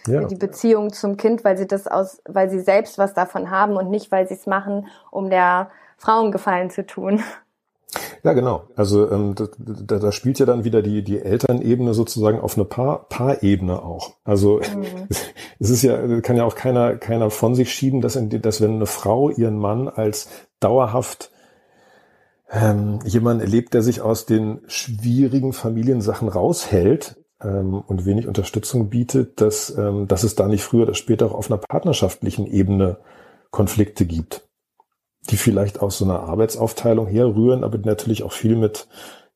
für 0.05 0.21
Ja. 0.21 0.27
die 0.27 0.35
Beziehung 0.35 0.93
zum 0.93 1.17
Kind, 1.17 1.43
weil 1.43 1.57
sie 1.57 1.67
das 1.67 1.87
aus, 1.87 2.21
weil 2.25 2.49
sie 2.49 2.59
selbst 2.59 2.97
was 2.97 3.13
davon 3.13 3.49
haben 3.49 3.75
und 3.75 3.89
nicht, 3.89 4.11
weil 4.11 4.27
sie 4.27 4.35
es 4.35 4.45
machen, 4.45 4.87
um 5.11 5.29
der 5.29 5.69
Frauengefallen 5.97 6.69
zu 6.69 6.85
tun. 6.85 7.21
Ja, 8.23 8.33
genau. 8.33 8.63
Also 8.75 9.09
ähm, 9.11 9.35
da, 9.35 9.99
da, 9.99 10.11
spielt 10.11 10.39
ja 10.39 10.45
dann 10.45 10.63
wieder 10.63 10.81
die, 10.81 11.03
die 11.03 11.21
Elternebene 11.21 11.93
sozusagen 11.93 12.39
auf 12.39 12.57
eine 12.57 12.65
Paar, 12.65 13.07
Paarebene 13.07 13.81
auch. 13.81 14.15
Also 14.23 14.59
es 15.59 15.69
ist 15.69 15.81
ja, 15.83 16.21
kann 16.21 16.35
ja 16.35 16.43
auch 16.43 16.55
keiner, 16.55 16.97
keiner 16.97 17.29
von 17.29 17.55
sich 17.55 17.71
schieben, 17.71 18.01
dass, 18.01 18.15
in, 18.15 18.29
dass 18.41 18.61
wenn 18.61 18.75
eine 18.75 18.85
Frau 18.85 19.29
ihren 19.29 19.57
Mann 19.57 19.87
als 19.87 20.27
dauerhaft 20.59 21.31
ähm, 22.51 22.99
jemand 23.05 23.41
erlebt, 23.41 23.73
der 23.73 23.81
sich 23.81 24.01
aus 24.01 24.25
den 24.25 24.61
schwierigen 24.67 25.53
Familiensachen 25.53 26.27
raushält 26.27 27.17
ähm, 27.41 27.73
und 27.73 28.05
wenig 28.05 28.27
Unterstützung 28.27 28.89
bietet, 28.89 29.41
dass, 29.41 29.75
ähm, 29.77 30.07
dass 30.07 30.23
es 30.23 30.35
da 30.35 30.47
nicht 30.47 30.63
früher 30.63 30.83
oder 30.83 30.93
später 30.93 31.27
auch 31.27 31.35
auf 31.35 31.51
einer 31.51 31.59
partnerschaftlichen 31.59 32.47
Ebene 32.47 32.97
Konflikte 33.51 34.05
gibt 34.05 34.45
die 35.29 35.37
vielleicht 35.37 35.81
aus 35.81 35.97
so 35.97 36.05
einer 36.05 36.21
Arbeitsaufteilung 36.21 37.07
herrühren, 37.07 37.63
aber 37.63 37.77
natürlich 37.77 38.23
auch 38.23 38.31
viel 38.31 38.55
mit, 38.55 38.87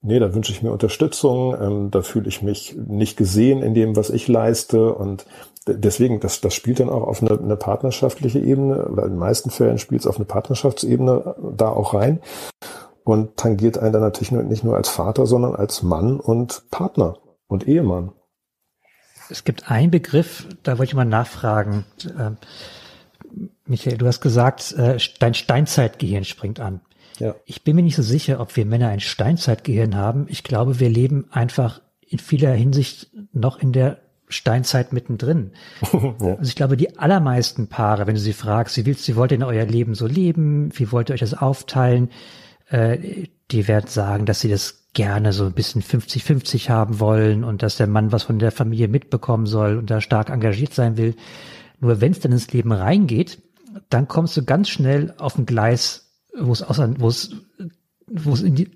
nee, 0.02 0.20
da 0.20 0.34
wünsche 0.34 0.52
ich 0.52 0.62
mir 0.62 0.72
Unterstützung, 0.72 1.56
ähm, 1.60 1.92
da 1.92 2.02
fühle 2.02 2.28
ich 2.28 2.42
mich 2.42 2.76
nicht 2.76 3.18
gesehen 3.18 3.62
in 3.62 3.74
dem, 3.74 3.96
was 3.96 4.10
ich 4.10 4.28
leiste. 4.28 4.94
Und 4.94 5.26
deswegen, 5.68 6.20
das, 6.20 6.42
das 6.42 6.54
spielt 6.54 6.80
dann 6.80 6.90
auch 6.90 7.04
auf 7.04 7.22
eine, 7.22 7.40
eine 7.40 7.56
partnerschaftliche 7.56 8.40
Ebene 8.40 8.88
oder 8.88 9.04
in 9.04 9.12
den 9.12 9.20
meisten 9.20 9.50
Fällen 9.50 9.78
spielt 9.78 10.02
es 10.02 10.08
auf 10.08 10.18
eine 10.18 10.26
Partnerschaftsebene 10.26 11.36
da 11.56 11.70
auch 11.70 11.94
rein. 11.94 12.22
Und 13.04 13.38
tangiert 13.38 13.80
einen 13.80 13.94
dann 13.94 14.04
natürlich 14.04 14.32
nicht 14.32 14.64
nur 14.64 14.76
als 14.76 14.90
Vater, 14.90 15.26
sondern 15.26 15.56
als 15.56 15.82
Mann 15.82 16.20
und 16.20 16.70
Partner 16.70 17.16
und 17.50 17.68
Ehemann. 17.68 18.14
Es 19.30 19.44
gibt 19.44 19.70
einen 19.70 19.92
Begriff, 19.92 20.48
da 20.64 20.78
wollte 20.78 20.92
ich 20.92 20.96
mal 20.96 21.04
nachfragen. 21.04 21.84
Ähm, 22.18 22.38
Michael, 23.66 23.98
du 23.98 24.08
hast 24.08 24.22
gesagt, 24.22 24.72
äh, 24.74 24.98
dein 25.20 25.34
Steinzeitgehirn 25.34 26.24
springt 26.24 26.60
an. 26.60 26.82
Ja. 27.20 27.36
Ich 27.46 27.64
bin 27.64 27.76
mir 27.76 27.84
nicht 27.84 27.98
so 27.98 28.02
sicher, 28.02 28.40
ob 28.40 28.56
wir 28.56 28.66
Männer 28.66 28.88
ein 28.88 29.02
Steinzeitgehirn 29.02 29.96
haben. 29.96 30.26
Ich 30.30 30.44
glaube, 30.44 30.80
wir 30.80 30.90
leben 30.90 31.28
einfach 31.32 31.82
in 32.08 32.18
vieler 32.18 32.54
Hinsicht 32.54 33.12
noch 33.34 33.60
in 33.60 33.74
der 33.74 34.00
Steinzeit 34.30 34.94
mittendrin. 34.94 35.52
ja. 35.92 36.36
Also 36.38 36.44
ich 36.44 36.56
glaube, 36.56 36.78
die 36.78 36.98
allermeisten 36.98 37.68
Paare, 37.68 38.08
wenn 38.08 38.16
du 38.16 38.22
sie 38.22 38.34
fragst, 38.34 38.78
wie, 38.78 38.86
willst, 38.86 39.08
wie 39.08 39.16
wollt 39.16 39.32
ihr 39.32 39.38
in 39.38 39.44
euer 39.44 39.66
Leben 39.66 39.96
so 39.96 40.08
leben? 40.08 40.72
Wie 40.78 40.92
wollt 40.92 41.10
ihr 41.10 41.14
euch 41.14 41.20
das 41.20 41.34
aufteilen? 41.34 42.10
Äh, 42.70 43.28
die 43.52 43.68
werden 43.68 43.88
sagen, 43.88 44.26
dass 44.26 44.40
sie 44.40 44.50
das 44.50 44.79
gerne 44.94 45.34
so 45.34 45.46
ein 45.46 45.54
bisschen 45.54 45.82
50-50 45.82 46.70
haben 46.70 47.00
wollen 47.00 47.44
und 47.44 47.62
dass 47.62 47.78
der 47.78 47.88
Mann 47.88 48.12
was 48.12 48.24
von 48.24 48.40
der 48.40 48.52
Familie 48.52 48.88
mitbekommen 48.88 49.46
soll 49.46 49.78
und 49.78 49.90
da 49.90 50.02
stark 50.02 50.30
engagiert 50.30 50.74
sein 50.74 50.98
will. 50.98 51.16
Nur 51.80 52.02
wenn 52.02 52.12
es 52.12 52.20
dann 52.20 52.32
ins 52.32 52.52
Leben 52.52 52.72
reingeht, 52.72 53.42
dann 53.90 54.08
kommst 54.08 54.36
du 54.36 54.44
ganz 54.44 54.70
schnell 54.70 55.14
auf 55.18 55.38
ein 55.38 55.46
Gleis, 55.46 56.12
wo 56.38 56.52
es 56.52 56.64
außer, 56.64 56.96
wo 57.00 57.08
es, 57.08 57.36
wo 58.08 58.34
es 58.34 58.42
in 58.42 58.56
die, 58.56 58.72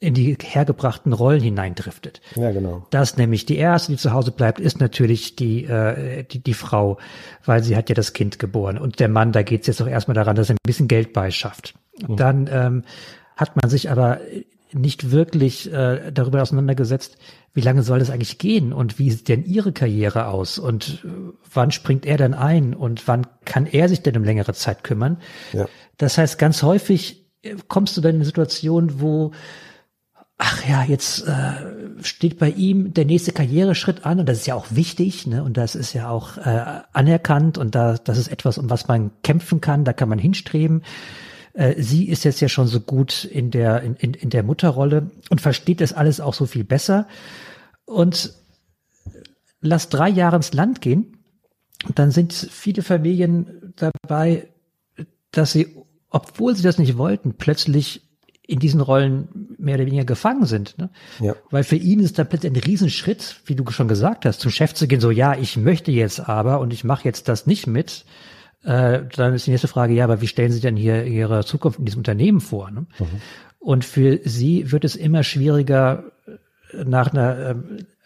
in 0.00 0.14
die 0.14 0.36
hergebrachten 0.40 1.12
Rollen 1.12 1.42
hineindriftet. 1.42 2.20
Ja, 2.34 2.50
genau. 2.50 2.86
Das 2.90 3.16
nämlich 3.16 3.46
die 3.46 3.56
erste, 3.56 3.92
die 3.92 3.98
zu 3.98 4.12
Hause 4.12 4.30
bleibt, 4.30 4.58
ist 4.58 4.80
natürlich 4.80 5.36
die, 5.36 5.64
äh, 5.64 6.24
die, 6.24 6.42
die 6.42 6.54
Frau, 6.54 6.98
weil 7.44 7.62
sie 7.62 7.76
hat 7.76 7.88
ja 7.88 7.94
das 7.94 8.12
Kind 8.14 8.38
geboren. 8.38 8.78
Und 8.78 9.00
der 9.00 9.08
Mann, 9.08 9.32
da 9.32 9.42
geht 9.42 9.62
es 9.62 9.66
jetzt 9.66 9.82
auch 9.82 9.86
erstmal 9.86 10.14
daran, 10.14 10.36
dass 10.36 10.50
er 10.50 10.54
ein 10.54 10.58
bisschen 10.66 10.88
Geld 10.88 11.12
beischafft. 11.12 11.74
Mhm. 12.06 12.16
Dann 12.16 12.48
ähm, 12.50 12.84
hat 13.36 13.56
man 13.56 13.70
sich 13.70 13.90
aber 13.90 14.20
nicht 14.72 15.10
wirklich 15.10 15.72
äh, 15.72 16.10
darüber 16.12 16.42
auseinandergesetzt, 16.42 17.18
wie 17.54 17.60
lange 17.60 17.82
soll 17.82 17.98
das 17.98 18.10
eigentlich 18.10 18.38
gehen 18.38 18.72
und 18.72 18.98
wie 18.98 19.10
sieht 19.10 19.28
denn 19.28 19.44
ihre 19.44 19.72
Karriere 19.72 20.26
aus 20.28 20.58
und 20.58 21.04
äh, 21.04 21.08
wann 21.52 21.70
springt 21.70 22.04
er 22.04 22.16
denn 22.16 22.34
ein 22.34 22.74
und 22.74 23.06
wann 23.08 23.26
kann 23.44 23.66
er 23.66 23.88
sich 23.88 24.02
denn 24.02 24.16
um 24.16 24.24
längere 24.24 24.52
Zeit 24.52 24.84
kümmern. 24.84 25.18
Ja. 25.52 25.66
Das 25.96 26.18
heißt, 26.18 26.38
ganz 26.38 26.62
häufig 26.62 27.26
äh, 27.42 27.56
kommst 27.68 27.96
du 27.96 28.00
dann 28.00 28.10
in 28.10 28.16
eine 28.16 28.24
Situation, 28.24 29.00
wo 29.00 29.32
ach 30.38 30.68
ja, 30.68 30.84
jetzt 30.84 31.26
äh, 31.26 32.02
steht 32.02 32.38
bei 32.38 32.50
ihm 32.50 32.92
der 32.92 33.06
nächste 33.06 33.32
Karriereschritt 33.32 34.04
an 34.04 34.20
und 34.20 34.28
das 34.28 34.38
ist 34.38 34.46
ja 34.46 34.54
auch 34.54 34.66
wichtig, 34.70 35.26
ne? 35.26 35.42
Und 35.42 35.56
das 35.56 35.74
ist 35.74 35.94
ja 35.94 36.10
auch 36.10 36.36
äh, 36.36 36.82
anerkannt 36.92 37.56
und 37.56 37.74
da 37.74 37.96
das 37.96 38.18
ist 38.18 38.28
etwas, 38.28 38.58
um 38.58 38.68
was 38.68 38.86
man 38.86 39.12
kämpfen 39.22 39.60
kann, 39.60 39.84
da 39.84 39.92
kann 39.92 40.08
man 40.08 40.18
hinstreben. 40.18 40.82
Äh, 41.56 41.82
sie 41.82 42.08
ist 42.08 42.24
jetzt 42.24 42.40
ja 42.40 42.48
schon 42.48 42.66
so 42.66 42.80
gut 42.80 43.24
in 43.24 43.50
der, 43.50 43.82
in, 43.82 43.94
in, 43.96 44.14
in 44.14 44.30
der 44.30 44.42
Mutterrolle 44.42 45.10
und 45.30 45.40
versteht 45.40 45.80
das 45.80 45.92
alles 45.92 46.20
auch 46.20 46.34
so 46.34 46.46
viel 46.46 46.64
besser. 46.64 47.08
Und 47.86 48.34
lass 49.60 49.88
drei 49.88 50.08
Jahre 50.08 50.36
ins 50.36 50.52
Land 50.52 50.80
gehen, 50.80 51.18
dann 51.94 52.10
sind 52.10 52.32
viele 52.32 52.82
Familien 52.82 53.74
dabei, 53.76 54.48
dass 55.30 55.52
sie, 55.52 55.74
obwohl 56.10 56.54
sie 56.54 56.62
das 56.62 56.78
nicht 56.78 56.98
wollten, 56.98 57.34
plötzlich 57.34 58.02
in 58.46 58.58
diesen 58.58 58.80
Rollen 58.80 59.56
mehr 59.58 59.74
oder 59.76 59.86
weniger 59.86 60.04
gefangen 60.04 60.46
sind. 60.46 60.78
Ne? 60.78 60.90
Ja. 61.20 61.34
Weil 61.50 61.64
für 61.64 61.76
ihn 61.76 62.00
ist 62.00 62.18
da 62.18 62.24
plötzlich 62.24 62.52
ein 62.52 62.60
Riesenschritt, 62.60 63.40
wie 63.46 63.56
du 63.56 63.68
schon 63.70 63.88
gesagt 63.88 64.24
hast, 64.24 64.40
zum 64.40 64.50
Chef 64.52 64.74
zu 64.74 64.86
gehen, 64.86 65.00
so 65.00 65.10
ja, 65.10 65.34
ich 65.34 65.56
möchte 65.56 65.90
jetzt 65.90 66.28
aber 66.28 66.60
und 66.60 66.72
ich 66.72 66.84
mache 66.84 67.04
jetzt 67.04 67.28
das 67.28 67.46
nicht 67.46 67.66
mit. 67.66 68.04
Äh, 68.66 69.04
dann 69.14 69.32
ist 69.32 69.46
die 69.46 69.52
nächste 69.52 69.68
Frage, 69.68 69.94
ja, 69.94 70.04
aber 70.04 70.20
wie 70.20 70.26
stellen 70.26 70.52
Sie 70.52 70.60
denn 70.60 70.76
hier 70.76 71.04
Ihre 71.04 71.44
Zukunft 71.44 71.78
in 71.78 71.84
diesem 71.84 72.00
Unternehmen 72.00 72.40
vor? 72.40 72.70
Ne? 72.70 72.86
Mhm. 72.98 73.06
Und 73.58 73.84
für 73.84 74.20
sie 74.24 74.72
wird 74.72 74.84
es 74.84 74.96
immer 74.96 75.22
schwieriger, 75.22 76.04
nach 76.72 77.12
einer 77.12 77.38
äh, 77.38 77.54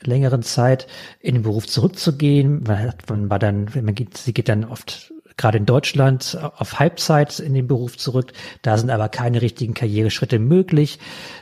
längeren 0.03 0.43
Zeit 0.43 0.87
in 1.21 1.35
den 1.35 1.43
Beruf 1.43 1.67
zurückzugehen. 1.67 2.63
Man, 2.67 2.79
hat, 2.79 3.09
man 3.09 3.31
war 3.31 3.39
dann, 3.39 3.69
man 3.75 3.95
geht, 3.95 4.17
sie 4.17 4.35
geht 4.35 4.49
dann 4.49 4.65
oft 4.65 5.13
gerade 5.37 5.57
in 5.57 5.67
Deutschland 5.67 6.39
auf 6.57 6.79
Halbzeit 6.79 7.41
in 7.41 7.55
den 7.55 7.67
Beruf 7.67 7.97
zurück. 7.97 8.33
Da 8.61 8.77
sind 8.77 8.91
aber 8.91 9.09
keine 9.09 9.41
richtigen 9.41 9.73
Karriereschritte 9.73 10.39
möglich. 10.39 10.99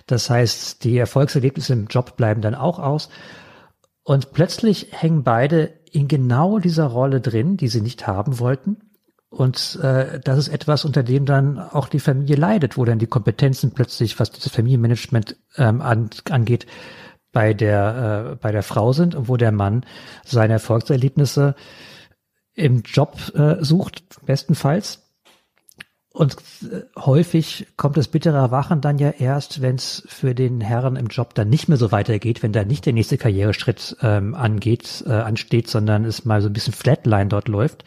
Das 0.07 0.31
heißt, 0.31 0.85
die 0.85 0.97
Erfolgserlebnisse 0.97 1.73
im 1.73 1.87
Job 1.87 2.17
bleiben 2.17 2.41
dann 2.41 2.55
auch 2.55 2.79
aus. 2.79 3.09
Und 4.05 4.33
plötzlich 4.33 4.89
hängen 4.91 5.25
beide 5.25 5.73
in 5.91 6.07
genau 6.07 6.61
dieser 6.61 6.87
Rolle 6.87 7.21
drin, 7.21 7.57
die 7.57 7.69
sie 7.69 7.81
nicht 7.81 8.07
haben 8.07 8.39
wollten. 8.39 8.77
Und 9.31 9.79
äh, 9.83 10.21
das 10.21 10.39
ist 10.39 10.49
etwas, 10.49 10.85
unter 10.85 11.03
dem 11.03 11.27
dann 11.27 11.59
auch 11.59 11.89
die 11.89 12.01
Familie 12.01 12.37
leidet, 12.37 12.79
wo 12.79 12.85
dann 12.85 12.99
die 12.99 13.07
Kompetenzen 13.07 13.73
plötzlich, 13.73 14.19
was 14.19 14.31
das 14.31 14.49
Familienmanagement 14.49 15.37
ähm, 15.57 15.83
an, 15.83 16.11
angeht, 16.31 16.67
bei 17.31 17.53
der, 17.53 18.33
äh, 18.33 18.37
bei 18.37 18.53
der 18.53 18.63
Frau 18.63 18.93
sind 18.93 19.15
und 19.15 19.29
wo 19.29 19.37
der 19.37 19.53
Mann 19.53 19.85
seine 20.25 20.55
Erfolgserlebnisse 20.55 21.55
im 22.55 22.83
Job 22.83 23.17
äh, 23.35 23.63
sucht, 23.63 24.03
bestenfalls. 24.25 25.05
Und 26.11 26.37
äh, 26.63 26.81
häufig 26.99 27.67
kommt 27.77 27.99
das 27.99 28.09
bittere 28.09 28.39
Erwachen 28.39 28.81
dann 28.81 28.99
ja 28.99 29.11
erst, 29.11 29.61
wenn 29.61 29.77
es 29.77 30.05
für 30.09 30.35
den 30.35 30.63
Herrn 30.63 30.97
im 30.97 31.09
Job 31.09 31.35
dann 31.35 31.51
nicht 31.51 31.69
mehr 31.69 31.77
so 31.77 31.93
weitergeht, 31.93 32.43
wenn 32.43 32.55
da 32.55 32.65
nicht 32.65 32.87
der 32.87 32.95
nächste 32.95 33.19
Karriereschritt 33.19 33.99
ähm, 34.01 34.35
angeht, 34.35 35.05
äh, 35.07 35.13
ansteht, 35.13 35.69
sondern 35.69 36.07
es 36.07 36.25
mal 36.25 36.41
so 36.41 36.49
ein 36.49 36.55
bisschen 36.55 36.73
Flatline 36.73 37.29
dort 37.29 37.47
läuft 37.47 37.85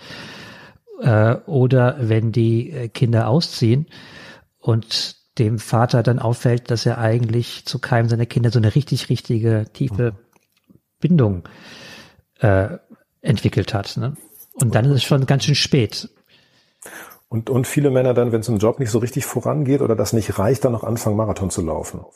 äh, 1.02 1.36
oder 1.46 1.98
wenn 2.00 2.32
die 2.32 2.72
äh, 2.72 2.88
Kinder 2.88 3.28
ausziehen 3.28 3.88
und 4.60 5.16
dem 5.38 5.60
Vater 5.60 6.04
dann 6.04 6.20
auffällt, 6.20 6.70
dass 6.72 6.86
er 6.86 6.98
eigentlich 6.98 7.66
zu 7.66 7.80
keinem 7.80 8.10
seiner 8.10 8.26
Kinder 8.26 8.52
so 8.52 8.60
eine 8.60 8.76
richtig, 8.76 9.10
richtige, 9.10 9.66
tiefe 9.74 10.14
Bindung 11.00 11.44
äh, 12.40 12.78
entwickelt 13.22 13.74
hat. 13.74 13.98
Ne? 13.98 14.16
Und 14.54 14.76
dann 14.76 14.86
ist 14.86 14.92
es 14.92 15.04
schon 15.04 15.26
ganz 15.26 15.46
schön 15.46 15.56
spät. 15.56 16.10
Und, 17.30 17.50
und 17.50 17.66
viele 17.66 17.92
Männer 17.92 18.14
dann, 18.14 18.32
wenn 18.32 18.42
es 18.42 18.50
im 18.50 18.58
Job 18.58 18.80
nicht 18.80 18.92
so 18.92 19.00
richtig 19.00 19.26
vorangeht 19.26 19.82
oder 19.82 19.96
das 19.96 20.12
nicht 20.12 20.38
reicht, 20.38 20.66
dann 20.66 20.74
noch 20.74 20.84
anfangen, 20.84 21.16
Marathon 21.16 21.50
zu 21.50 21.62
laufen. 21.62 22.02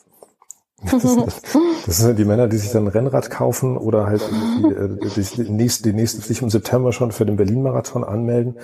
Das, 0.92 1.02
das, 1.02 1.42
das 1.86 1.98
sind 1.98 2.18
die 2.18 2.24
Männer, 2.24 2.48
die 2.48 2.58
sich 2.58 2.72
dann 2.72 2.84
ein 2.84 2.88
Rennrad 2.88 3.30
kaufen 3.30 3.76
oder 3.76 4.06
halt 4.06 4.22
die, 4.28 4.72
äh, 4.72 4.98
die, 5.14 5.44
die, 5.44 5.50
nächsten, 5.50 5.84
die 5.84 5.92
nächsten 5.92 6.20
sich 6.20 6.42
im 6.42 6.50
September 6.50 6.92
schon 6.92 7.12
für 7.12 7.24
den 7.24 7.36
Berlin-Marathon 7.36 8.02
anmelden 8.02 8.56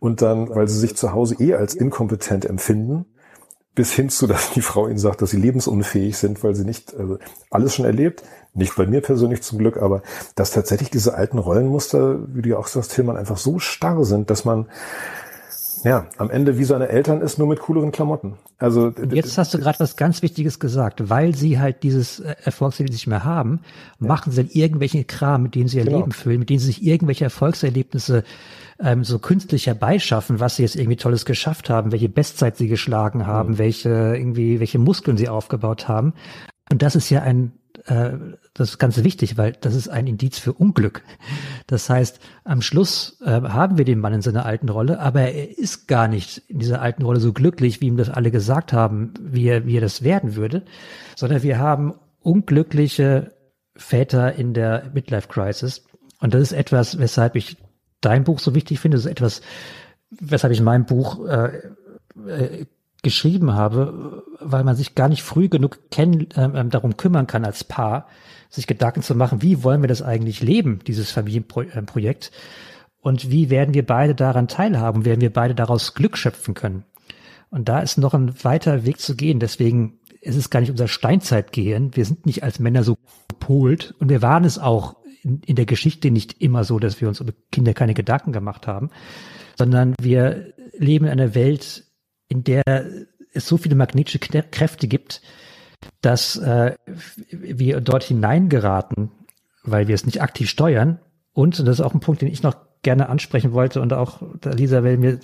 und 0.00 0.22
dann, 0.22 0.48
weil 0.48 0.68
sie 0.68 0.78
sich 0.78 0.96
zu 0.96 1.12
Hause 1.12 1.36
eh 1.38 1.54
als 1.54 1.74
inkompetent 1.74 2.44
empfinden, 2.46 3.04
bis 3.74 3.92
hin 3.92 4.08
zu, 4.08 4.26
dass 4.26 4.50
die 4.50 4.62
Frau 4.62 4.88
ihnen 4.88 4.98
sagt, 4.98 5.22
dass 5.22 5.30
sie 5.30 5.36
lebensunfähig 5.36 6.16
sind, 6.16 6.42
weil 6.42 6.54
sie 6.54 6.64
nicht 6.64 6.94
also 6.96 7.18
alles 7.50 7.74
schon 7.74 7.84
erlebt, 7.84 8.22
nicht 8.54 8.74
bei 8.76 8.86
mir 8.86 9.00
persönlich 9.00 9.42
zum 9.42 9.58
Glück, 9.58 9.76
aber 9.76 10.02
dass 10.34 10.50
tatsächlich 10.50 10.90
diese 10.90 11.14
alten 11.14 11.38
Rollenmuster, 11.38 12.18
wie 12.34 12.42
du 12.42 12.50
ja 12.50 12.56
auch 12.56 12.66
sagst, 12.66 12.92
Tillmann, 12.92 13.16
einfach 13.16 13.38
so 13.38 13.58
starr 13.58 14.04
sind, 14.04 14.30
dass 14.30 14.44
man 14.44 14.66
ja, 15.84 16.06
am 16.16 16.30
Ende 16.30 16.58
wie 16.58 16.64
seine 16.64 16.88
Eltern 16.88 17.20
ist, 17.20 17.38
nur 17.38 17.48
mit 17.48 17.60
cooleren 17.60 17.92
Klamotten. 17.92 18.34
Also 18.58 18.92
jetzt 19.10 19.36
hast 19.38 19.52
du 19.54 19.58
gerade 19.58 19.80
was 19.80 19.96
ganz 19.96 20.22
Wichtiges 20.22 20.60
gesagt, 20.60 21.10
weil 21.10 21.34
sie 21.34 21.58
halt 21.58 21.82
dieses 21.82 22.20
äh, 22.20 22.36
Erfolgserlebnis 22.44 23.00
nicht 23.00 23.06
mehr 23.08 23.24
haben, 23.24 23.60
ja. 24.00 24.08
machen 24.08 24.30
sie 24.32 24.42
dann 24.42 24.50
irgendwelche 24.52 25.04
Kram, 25.04 25.42
mit 25.42 25.54
denen 25.54 25.68
sie 25.68 25.78
ihr 25.78 25.84
genau. 25.84 25.98
Leben 25.98 26.12
füllen, 26.12 26.38
mit 26.38 26.50
denen 26.50 26.60
sie 26.60 26.66
sich 26.66 26.84
irgendwelche 26.84 27.24
Erfolgserlebnisse 27.24 28.22
ähm, 28.80 29.04
so 29.04 29.18
künstlich 29.18 29.66
herbeischaffen, 29.66 30.40
was 30.40 30.56
sie 30.56 30.62
jetzt 30.62 30.76
irgendwie 30.76 30.96
Tolles 30.96 31.24
geschafft 31.24 31.70
haben, 31.70 31.92
welche 31.92 32.08
Bestzeit 32.08 32.56
sie 32.56 32.68
geschlagen 32.68 33.26
haben, 33.26 33.52
mhm. 33.54 33.58
welche 33.58 33.88
irgendwie 33.88 34.60
welche 34.60 34.78
Muskeln 34.78 35.16
sie 35.16 35.28
aufgebaut 35.28 35.88
haben. 35.88 36.14
Und 36.70 36.82
das 36.82 36.94
ist 36.96 37.10
ja 37.10 37.22
ein 37.22 37.52
äh, 37.86 38.12
das 38.54 38.70
ist 38.70 38.78
ganz 38.78 39.02
wichtig, 39.02 39.36
weil 39.36 39.52
das 39.60 39.74
ist 39.74 39.88
ein 39.88 40.06
Indiz 40.06 40.38
für 40.38 40.52
Unglück. 40.52 41.02
Das 41.66 41.88
heißt, 41.88 42.20
am 42.44 42.62
Schluss 42.62 43.20
äh, 43.24 43.30
haben 43.30 43.78
wir 43.78 43.84
den 43.84 43.98
Mann 43.98 44.14
in 44.14 44.22
seiner 44.22 44.46
alten 44.46 44.68
Rolle, 44.68 45.00
aber 45.00 45.22
er 45.22 45.58
ist 45.58 45.88
gar 45.88 46.08
nicht 46.08 46.38
in 46.48 46.58
dieser 46.58 46.82
alten 46.82 47.02
Rolle 47.02 47.20
so 47.20 47.32
glücklich, 47.32 47.80
wie 47.80 47.86
ihm 47.86 47.96
das 47.96 48.10
alle 48.10 48.30
gesagt 48.30 48.72
haben, 48.72 49.14
wie 49.20 49.46
er, 49.46 49.66
wie 49.66 49.76
er 49.76 49.80
das 49.80 50.02
werden 50.02 50.36
würde, 50.36 50.62
sondern 51.16 51.42
wir 51.42 51.58
haben 51.58 51.94
unglückliche 52.20 53.32
Väter 53.74 54.34
in 54.34 54.54
der 54.54 54.90
Midlife 54.92 55.28
Crisis. 55.28 55.84
Und 56.20 56.34
das 56.34 56.42
ist 56.42 56.52
etwas, 56.52 56.98
weshalb 56.98 57.36
ich 57.36 57.56
dein 58.00 58.24
Buch 58.24 58.38
so 58.38 58.54
wichtig 58.54 58.80
finde. 58.80 58.96
Das 58.96 59.06
ist 59.06 59.10
etwas, 59.10 59.42
weshalb 60.10 60.52
ich 60.52 60.58
in 60.58 60.64
meinem 60.64 60.84
Buch 60.84 61.26
äh, 61.26 61.62
äh, 62.28 62.66
geschrieben 63.02 63.54
habe, 63.54 64.24
weil 64.40 64.64
man 64.64 64.76
sich 64.76 64.94
gar 64.94 65.08
nicht 65.08 65.22
früh 65.22 65.48
genug 65.48 65.90
kenn, 65.90 66.30
äh, 66.30 66.68
darum 66.68 66.96
kümmern 66.96 67.26
kann 67.26 67.44
als 67.44 67.64
Paar, 67.64 68.06
sich 68.48 68.66
Gedanken 68.66 69.02
zu 69.02 69.14
machen, 69.14 69.42
wie 69.42 69.64
wollen 69.64 69.82
wir 69.82 69.88
das 69.88 70.02
eigentlich 70.02 70.42
leben, 70.42 70.80
dieses 70.86 71.10
Familienprojekt, 71.10 72.30
und 73.02 73.30
wie 73.30 73.50
werden 73.50 73.74
wir 73.74 73.84
beide 73.84 74.14
daran 74.14 74.48
teilhaben, 74.48 75.04
werden 75.04 75.20
wir 75.20 75.32
beide 75.32 75.54
daraus 75.54 75.94
Glück 75.94 76.16
schöpfen 76.16 76.54
können. 76.54 76.84
Und 77.50 77.68
da 77.68 77.80
ist 77.80 77.98
noch 77.98 78.14
ein 78.14 78.32
weiter 78.44 78.86
Weg 78.86 79.00
zu 79.00 79.16
gehen. 79.16 79.40
Deswegen 79.40 79.98
ist 80.20 80.36
es 80.36 80.50
gar 80.50 80.60
nicht 80.60 80.70
unser 80.70 80.88
Steinzeitgehirn. 80.88 81.96
Wir 81.96 82.04
sind 82.04 82.24
nicht 82.26 82.44
als 82.44 82.60
Männer 82.60 82.84
so 82.84 82.96
gepolt 83.28 83.94
und 83.98 84.08
wir 84.08 84.22
waren 84.22 84.44
es 84.44 84.58
auch 84.58 84.96
in, 85.22 85.40
in 85.44 85.56
der 85.56 85.66
Geschichte 85.66 86.12
nicht 86.12 86.40
immer 86.40 86.62
so, 86.62 86.78
dass 86.78 87.00
wir 87.00 87.08
uns 87.08 87.20
über 87.20 87.32
Kinder 87.50 87.74
keine 87.74 87.92
Gedanken 87.92 88.32
gemacht 88.32 88.68
haben, 88.68 88.90
sondern 89.58 89.94
wir 90.00 90.54
leben 90.78 91.06
in 91.06 91.10
einer 91.10 91.34
Welt, 91.34 91.84
in 92.32 92.44
der 92.44 92.62
es 93.32 93.46
so 93.46 93.56
viele 93.56 93.76
magnetische 93.76 94.18
Kräfte 94.18 94.88
gibt, 94.88 95.22
dass 96.00 96.36
äh, 96.36 96.74
wir 97.30 97.80
dort 97.80 98.04
hineingeraten 98.04 99.10
weil 99.64 99.88
wir 99.88 99.94
es 99.94 100.06
nicht 100.06 100.22
aktiv 100.22 100.48
steuern. 100.48 100.98
Und, 101.32 101.58
und 101.58 101.66
das 101.66 101.78
ist 101.78 101.84
auch 101.84 101.94
ein 101.94 102.00
Punkt, 102.00 102.22
den 102.22 102.28
ich 102.28 102.42
noch 102.42 102.56
gerne 102.82 103.08
ansprechen 103.08 103.52
wollte 103.52 103.80
und 103.80 103.92
auch, 103.92 104.20
Lisa, 104.44 104.82
wäre 104.82 104.96
mir 104.96 105.18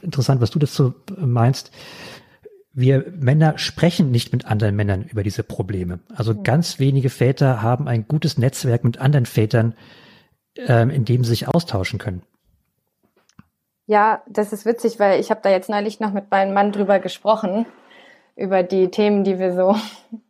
interessant, 0.00 0.40
was 0.40 0.50
du 0.50 0.58
dazu 0.58 0.94
meinst. 1.18 1.72
Wir 2.72 3.04
Männer 3.18 3.58
sprechen 3.58 4.12
nicht 4.12 4.32
mit 4.32 4.46
anderen 4.46 4.76
Männern 4.76 5.02
über 5.02 5.24
diese 5.24 5.42
Probleme. 5.42 5.98
Also 6.14 6.34
mhm. 6.34 6.44
ganz 6.44 6.78
wenige 6.78 7.10
Väter 7.10 7.62
haben 7.62 7.88
ein 7.88 8.06
gutes 8.06 8.38
Netzwerk 8.38 8.84
mit 8.84 8.98
anderen 8.98 9.26
Vätern, 9.26 9.74
ähm, 10.56 10.88
in 10.90 11.04
dem 11.04 11.24
sie 11.24 11.30
sich 11.30 11.48
austauschen 11.48 11.98
können. 11.98 12.22
Ja, 13.90 14.22
das 14.28 14.52
ist 14.52 14.66
witzig, 14.66 15.00
weil 15.00 15.18
ich 15.18 15.32
habe 15.32 15.40
da 15.42 15.50
jetzt 15.50 15.68
neulich 15.68 15.98
noch 15.98 16.12
mit 16.12 16.30
meinem 16.30 16.54
Mann 16.54 16.70
drüber 16.70 17.00
gesprochen, 17.00 17.66
über 18.36 18.62
die 18.62 18.88
Themen, 18.88 19.24
die 19.24 19.40
wir 19.40 19.52
so 19.52 19.74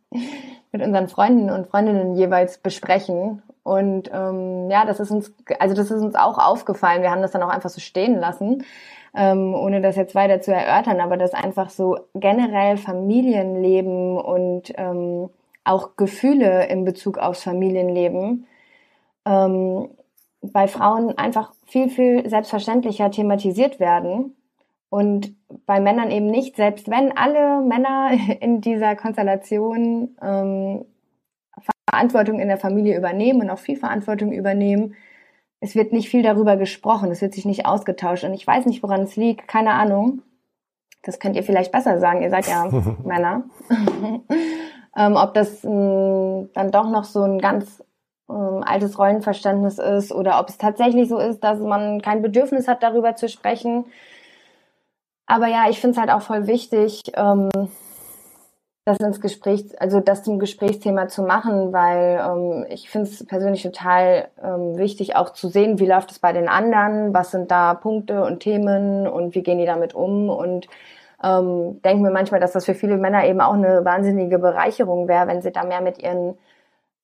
mit 0.71 0.81
unseren 0.81 1.07
Freunden 1.07 1.51
und 1.51 1.67
Freundinnen 1.67 2.15
jeweils 2.15 2.57
besprechen. 2.57 3.43
Und 3.61 4.09
ähm, 4.11 4.71
ja, 4.71 4.83
das 4.83 4.99
ist 4.99 5.11
uns, 5.11 5.31
also 5.59 5.75
das 5.75 5.91
ist 5.91 6.01
uns 6.01 6.15
auch 6.15 6.39
aufgefallen. 6.39 7.03
Wir 7.03 7.11
haben 7.11 7.21
das 7.21 7.33
dann 7.33 7.43
auch 7.43 7.49
einfach 7.49 7.69
so 7.69 7.79
stehen 7.79 8.19
lassen, 8.19 8.65
ähm, 9.13 9.53
ohne 9.53 9.79
das 9.79 9.95
jetzt 9.95 10.15
weiter 10.15 10.41
zu 10.41 10.51
erörtern, 10.51 10.99
aber 10.99 11.15
dass 11.15 11.35
einfach 11.35 11.69
so 11.69 11.99
generell 12.15 12.77
Familienleben 12.77 14.17
und 14.17 14.73
ähm, 14.75 15.29
auch 15.65 15.97
Gefühle 15.97 16.65
in 16.65 16.83
Bezug 16.83 17.19
aufs 17.19 17.43
Familienleben 17.43 18.47
ähm, 19.27 19.89
bei 20.41 20.67
Frauen 20.67 21.17
einfach 21.17 21.53
viel, 21.65 21.89
viel 21.89 22.27
selbstverständlicher 22.27 23.11
thematisiert 23.11 23.79
werden 23.79 24.35
und 24.89 25.33
bei 25.65 25.79
Männern 25.79 26.11
eben 26.11 26.27
nicht, 26.27 26.55
selbst 26.55 26.89
wenn 26.89 27.15
alle 27.15 27.61
Männer 27.61 28.11
in 28.41 28.61
dieser 28.61 28.95
Konstellation 28.95 30.17
ähm, 30.21 30.85
Verantwortung 31.89 32.39
in 32.39 32.47
der 32.47 32.57
Familie 32.57 32.97
übernehmen 32.97 33.41
und 33.41 33.49
auch 33.49 33.59
viel 33.59 33.77
Verantwortung 33.77 34.31
übernehmen, 34.31 34.95
es 35.59 35.75
wird 35.75 35.93
nicht 35.93 36.09
viel 36.09 36.23
darüber 36.23 36.57
gesprochen, 36.57 37.11
es 37.11 37.21
wird 37.21 37.33
sich 37.33 37.45
nicht 37.45 37.65
ausgetauscht 37.65 38.23
und 38.23 38.33
ich 38.33 38.45
weiß 38.45 38.65
nicht, 38.65 38.81
woran 38.81 39.01
es 39.01 39.15
liegt, 39.15 39.47
keine 39.47 39.73
Ahnung. 39.73 40.23
Das 41.03 41.19
könnt 41.19 41.35
ihr 41.35 41.43
vielleicht 41.43 41.71
besser 41.71 41.99
sagen, 41.99 42.21
ihr 42.21 42.29
seid 42.29 42.47
ja 42.47 42.67
Männer. 43.05 43.43
ähm, 44.97 45.15
ob 45.15 45.33
das 45.33 45.63
mh, 45.63 46.47
dann 46.53 46.71
doch 46.71 46.89
noch 46.89 47.03
so 47.03 47.21
ein 47.23 47.39
ganz 47.39 47.83
ähm, 48.31 48.63
altes 48.65 48.97
Rollenverständnis 48.97 49.77
ist 49.77 50.11
oder 50.11 50.39
ob 50.39 50.49
es 50.49 50.57
tatsächlich 50.57 51.09
so 51.09 51.17
ist, 51.19 51.43
dass 51.43 51.59
man 51.59 52.01
kein 52.01 52.21
Bedürfnis 52.21 52.67
hat, 52.67 52.83
darüber 52.83 53.15
zu 53.15 53.29
sprechen. 53.29 53.85
Aber 55.27 55.47
ja, 55.47 55.69
ich 55.69 55.79
finde 55.79 55.95
es 55.95 55.97
halt 55.99 56.11
auch 56.11 56.21
voll 56.21 56.47
wichtig, 56.47 57.03
ähm, 57.15 57.49
das 58.85 58.97
ins 58.99 59.21
Gespräch, 59.21 59.63
also 59.79 59.99
das 59.99 60.23
zum 60.23 60.39
Gesprächsthema 60.39 61.07
zu 61.07 61.21
machen, 61.21 61.71
weil 61.71 62.19
ähm, 62.19 62.65
ich 62.69 62.89
finde 62.89 63.09
es 63.09 63.25
persönlich 63.25 63.61
total 63.61 64.29
ähm, 64.43 64.77
wichtig, 64.77 65.15
auch 65.15 65.31
zu 65.31 65.49
sehen, 65.49 65.79
wie 65.79 65.85
läuft 65.85 66.11
es 66.11 66.19
bei 66.19 66.33
den 66.33 66.47
anderen, 66.49 67.13
was 67.13 67.31
sind 67.31 67.51
da 67.51 67.75
Punkte 67.75 68.23
und 68.23 68.39
Themen 68.39 69.07
und 69.07 69.35
wie 69.35 69.43
gehen 69.43 69.59
die 69.59 69.65
damit 69.65 69.93
um 69.93 70.29
und 70.29 70.67
ähm, 71.23 71.81
denken 71.83 72.03
wir 72.03 72.11
manchmal, 72.11 72.39
dass 72.39 72.53
das 72.53 72.65
für 72.65 72.73
viele 72.73 72.97
Männer 72.97 73.25
eben 73.25 73.41
auch 73.41 73.53
eine 73.53 73.85
wahnsinnige 73.85 74.39
Bereicherung 74.39 75.07
wäre, 75.07 75.27
wenn 75.27 75.43
sie 75.43 75.51
da 75.51 75.63
mehr 75.63 75.81
mit 75.81 75.99
ihren 75.99 76.37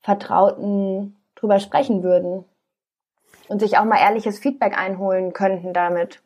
Vertrauten 0.02 1.17
drüber 1.40 1.60
sprechen 1.60 2.04
würden 2.04 2.46
und 3.48 3.60
sich 3.60 3.78
auch 3.78 3.86
mal 3.86 4.00
ehrliches 4.00 4.40
Feedback 4.40 4.78
einholen 4.78 5.34
könnten 5.34 5.74
damit. 5.74 6.22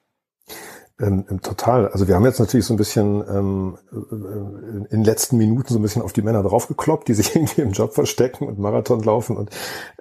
Ähm, 1.00 1.26
total. 1.42 1.88
Also 1.88 2.08
wir 2.08 2.16
haben 2.16 2.26
jetzt 2.26 2.40
natürlich 2.40 2.66
so 2.66 2.74
ein 2.74 2.78
bisschen 2.78 3.24
ähm, 3.28 3.78
äh, 3.92 4.94
in 4.94 5.04
letzten 5.04 5.38
Minuten 5.38 5.74
so 5.74 5.80
ein 5.80 5.82
bisschen 5.82 6.04
auf 6.04 6.14
die 6.14 6.22
Männer 6.22 6.44
draufgekloppt, 6.44 7.08
die 7.08 7.14
sich 7.16 7.36
irgendwie 7.36 7.62
im 7.62 7.72
Job 7.72 7.94
verstecken 7.94 8.48
und 8.48 8.60
Marathon 8.60 9.02
laufen 9.02 9.36
und 9.36 9.50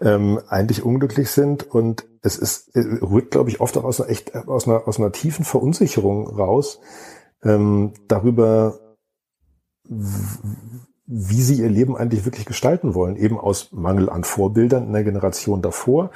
ähm, 0.00 0.40
eigentlich 0.48 0.84
unglücklich 0.84 1.30
sind. 1.30 1.62
Und 1.70 2.06
es 2.22 2.36
ist 2.36 2.76
es 2.76 2.86
rührt, 3.02 3.30
glaube 3.30 3.48
ich, 3.48 3.60
oft 3.60 3.78
auch 3.78 3.84
aus 3.84 4.00
einer 4.00 4.10
echt 4.10 4.34
aus 4.34 4.68
einer 4.68 4.86
aus 4.86 4.98
einer 4.98 5.12
tiefen 5.12 5.44
Verunsicherung 5.44 6.26
raus 6.28 6.80
ähm, 7.42 7.94
darüber, 8.08 8.78
wie 11.12 11.42
sie 11.42 11.60
ihr 11.60 11.68
Leben 11.68 11.96
eigentlich 11.96 12.24
wirklich 12.24 12.46
gestalten 12.46 12.94
wollen. 12.94 13.16
Eben 13.16 13.38
aus 13.38 13.72
Mangel 13.72 14.08
an 14.08 14.22
Vorbildern 14.22 14.86
in 14.86 14.92
der 14.92 15.02
Generation 15.02 15.60
davor, 15.60 16.10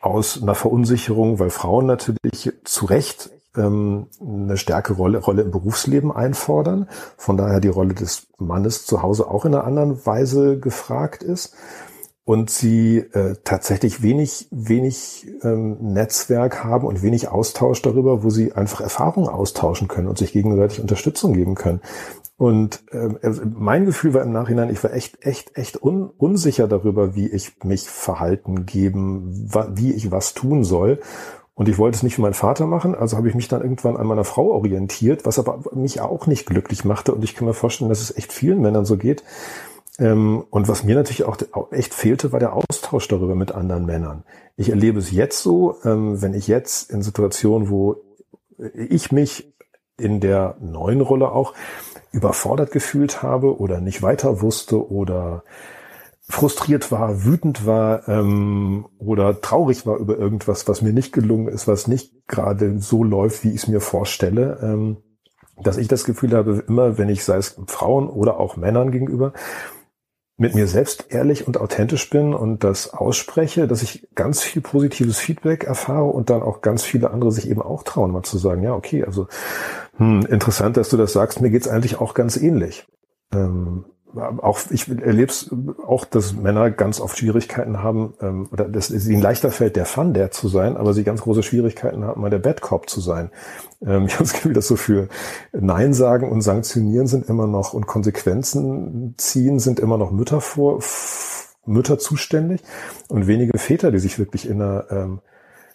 aus 0.00 0.40
einer 0.42 0.54
Verunsicherung, 0.54 1.38
weil 1.38 1.50
Frauen 1.50 1.86
natürlich 1.86 2.52
zu 2.62 2.84
Recht 2.84 3.30
ähm, 3.56 4.06
eine 4.20 4.58
stärkere 4.58 4.96
Rolle, 4.96 5.18
Rolle 5.18 5.42
im 5.42 5.50
Berufsleben 5.50 6.12
einfordern. 6.12 6.88
Von 7.16 7.38
daher 7.38 7.60
die 7.60 7.68
Rolle 7.68 7.94
des 7.94 8.26
Mannes 8.36 8.84
zu 8.84 9.02
Hause 9.02 9.28
auch 9.30 9.46
in 9.46 9.54
einer 9.54 9.64
anderen 9.64 10.04
Weise 10.04 10.60
gefragt 10.60 11.22
ist 11.22 11.54
und 12.24 12.50
sie 12.50 12.98
äh, 12.98 13.36
tatsächlich 13.42 14.02
wenig, 14.02 14.48
wenig 14.50 15.26
ähm, 15.42 15.78
Netzwerk 15.80 16.62
haben 16.62 16.86
und 16.86 17.00
wenig 17.00 17.28
Austausch 17.28 17.80
darüber, 17.80 18.22
wo 18.22 18.28
sie 18.28 18.52
einfach 18.52 18.82
Erfahrungen 18.82 19.30
austauschen 19.30 19.88
können 19.88 20.08
und 20.08 20.18
sich 20.18 20.34
gegenseitig 20.34 20.82
Unterstützung 20.82 21.32
geben 21.32 21.54
können. 21.54 21.80
Und 22.38 22.84
äh, 22.92 23.08
mein 23.52 23.84
Gefühl 23.84 24.14
war 24.14 24.22
im 24.22 24.32
Nachhinein, 24.32 24.70
ich 24.70 24.82
war 24.82 24.94
echt, 24.94 25.26
echt, 25.26 25.58
echt 25.58 25.82
un, 25.82 26.08
unsicher 26.16 26.68
darüber, 26.68 27.14
wie 27.14 27.26
ich 27.26 27.52
mich 27.64 27.90
verhalten 27.90 28.64
geben, 28.64 29.50
wie 29.74 29.92
ich 29.92 30.10
was 30.10 30.34
tun 30.34 30.64
soll. 30.64 31.00
Und 31.54 31.68
ich 31.68 31.76
wollte 31.76 31.96
es 31.96 32.04
nicht 32.04 32.14
für 32.14 32.22
meinen 32.22 32.34
Vater 32.34 32.66
machen, 32.66 32.94
also 32.94 33.16
habe 33.16 33.28
ich 33.28 33.34
mich 33.34 33.48
dann 33.48 33.62
irgendwann 33.62 33.96
an 33.96 34.06
meiner 34.06 34.22
Frau 34.22 34.52
orientiert, 34.52 35.26
was 35.26 35.40
aber 35.40 35.64
mich 35.74 36.00
auch 36.00 36.28
nicht 36.28 36.46
glücklich 36.46 36.84
machte. 36.84 37.12
Und 37.12 37.24
ich 37.24 37.34
kann 37.34 37.48
mir 37.48 37.54
vorstellen, 37.54 37.88
dass 37.88 38.00
es 38.00 38.16
echt 38.16 38.32
vielen 38.32 38.60
Männern 38.62 38.84
so 38.84 38.96
geht, 38.96 39.24
ähm, 39.98 40.44
und 40.50 40.68
was 40.68 40.84
mir 40.84 40.94
natürlich 40.94 41.24
auch 41.24 41.36
echt 41.72 41.92
fehlte, 41.92 42.32
war 42.32 42.38
der 42.38 42.52
Austausch 42.52 43.08
darüber 43.08 43.34
mit 43.34 43.52
anderen 43.52 43.84
Männern. 43.84 44.22
Ich 44.56 44.70
erlebe 44.70 45.00
es 45.00 45.10
jetzt 45.10 45.42
so, 45.42 45.76
ähm, 45.84 46.22
wenn 46.22 46.34
ich 46.34 46.46
jetzt 46.46 46.90
in 46.90 47.02
Situationen, 47.02 47.68
wo 47.68 47.96
ich 48.74 49.12
mich 49.12 49.52
in 49.98 50.20
der 50.20 50.56
neuen 50.60 51.00
Rolle 51.00 51.32
auch 51.32 51.54
überfordert 52.12 52.70
gefühlt 52.72 53.22
habe 53.22 53.58
oder 53.58 53.80
nicht 53.80 54.02
weiter 54.02 54.40
wusste 54.40 54.90
oder 54.90 55.44
frustriert 56.28 56.92
war, 56.92 57.24
wütend 57.24 57.66
war 57.66 58.06
ähm, 58.08 58.86
oder 58.98 59.40
traurig 59.40 59.86
war 59.86 59.96
über 59.96 60.18
irgendwas, 60.18 60.68
was 60.68 60.82
mir 60.82 60.92
nicht 60.92 61.12
gelungen 61.12 61.48
ist, 61.48 61.66
was 61.66 61.86
nicht 61.86 62.28
gerade 62.28 62.80
so 62.80 63.02
läuft, 63.02 63.44
wie 63.44 63.50
ich 63.50 63.62
es 63.62 63.68
mir 63.68 63.80
vorstelle, 63.80 64.58
ähm, 64.62 64.98
dass 65.62 65.78
ich 65.78 65.88
das 65.88 66.04
Gefühl 66.04 66.36
habe, 66.36 66.62
immer 66.68 66.98
wenn 66.98 67.08
ich, 67.08 67.24
sei 67.24 67.38
es 67.38 67.58
Frauen 67.66 68.08
oder 68.08 68.38
auch 68.38 68.56
Männern 68.56 68.90
gegenüber, 68.90 69.32
mit 70.38 70.54
mir 70.54 70.68
selbst 70.68 71.06
ehrlich 71.08 71.46
und 71.48 71.58
authentisch 71.58 72.08
bin 72.10 72.32
und 72.32 72.62
das 72.62 72.94
ausspreche, 72.94 73.66
dass 73.66 73.82
ich 73.82 74.08
ganz 74.14 74.40
viel 74.40 74.62
positives 74.62 75.18
Feedback 75.18 75.64
erfahre 75.64 76.04
und 76.04 76.30
dann 76.30 76.42
auch 76.42 76.62
ganz 76.62 76.84
viele 76.84 77.10
andere 77.10 77.32
sich 77.32 77.50
eben 77.50 77.60
auch 77.60 77.82
trauen, 77.82 78.12
mal 78.12 78.22
zu 78.22 78.38
sagen, 78.38 78.62
ja, 78.62 78.72
okay, 78.72 79.04
also 79.04 79.26
hm, 79.96 80.22
interessant, 80.26 80.76
dass 80.76 80.90
du 80.90 80.96
das 80.96 81.12
sagst, 81.12 81.40
mir 81.40 81.50
geht's 81.50 81.66
eigentlich 81.66 82.00
auch 82.00 82.14
ganz 82.14 82.36
ähnlich. 82.36 82.86
Ähm, 83.32 83.84
auch 84.16 84.60
ich 84.70 84.88
erlebe 84.88 85.30
es 85.30 85.50
auch, 85.86 86.04
dass 86.04 86.34
Männer 86.34 86.70
ganz 86.70 87.00
oft 87.00 87.18
Schwierigkeiten 87.18 87.82
haben, 87.82 88.14
ähm, 88.20 88.48
oder 88.50 88.64
dass 88.64 88.90
es 88.90 89.06
ihnen 89.06 89.20
leichter 89.20 89.50
fällt, 89.50 89.76
der 89.76 89.84
Fun 89.84 90.14
der 90.14 90.30
zu 90.30 90.48
sein, 90.48 90.76
aber 90.76 90.94
sie 90.94 91.04
ganz 91.04 91.20
große 91.20 91.42
Schwierigkeiten 91.42 92.04
haben, 92.04 92.20
mal 92.20 92.30
der 92.30 92.38
Bad 92.38 92.60
Cop 92.60 92.88
zu 92.88 93.00
sein. 93.00 93.30
Ähm, 93.84 94.04
ich 94.06 94.14
habe 94.14 94.24
das 94.24 94.32
Gefühl, 94.32 94.54
dass 94.54 94.66
so 94.66 94.76
für 94.76 95.08
Nein 95.52 95.92
sagen 95.92 96.30
und 96.30 96.40
sanktionieren 96.40 97.06
sind 97.06 97.28
immer 97.28 97.46
noch 97.46 97.74
und 97.74 97.86
Konsequenzen 97.86 99.14
ziehen 99.18 99.58
sind 99.58 99.80
immer 99.80 99.98
noch 99.98 100.10
Mütter 100.10 100.40
vor, 100.40 100.80
Mütter 101.66 101.98
zuständig 101.98 102.62
und 103.08 103.26
wenige 103.26 103.58
Väter, 103.58 103.90
die 103.90 103.98
sich 103.98 104.18
wirklich 104.18 104.48
in 104.48 104.62
einer 104.62 104.86
ähm, 104.90 105.20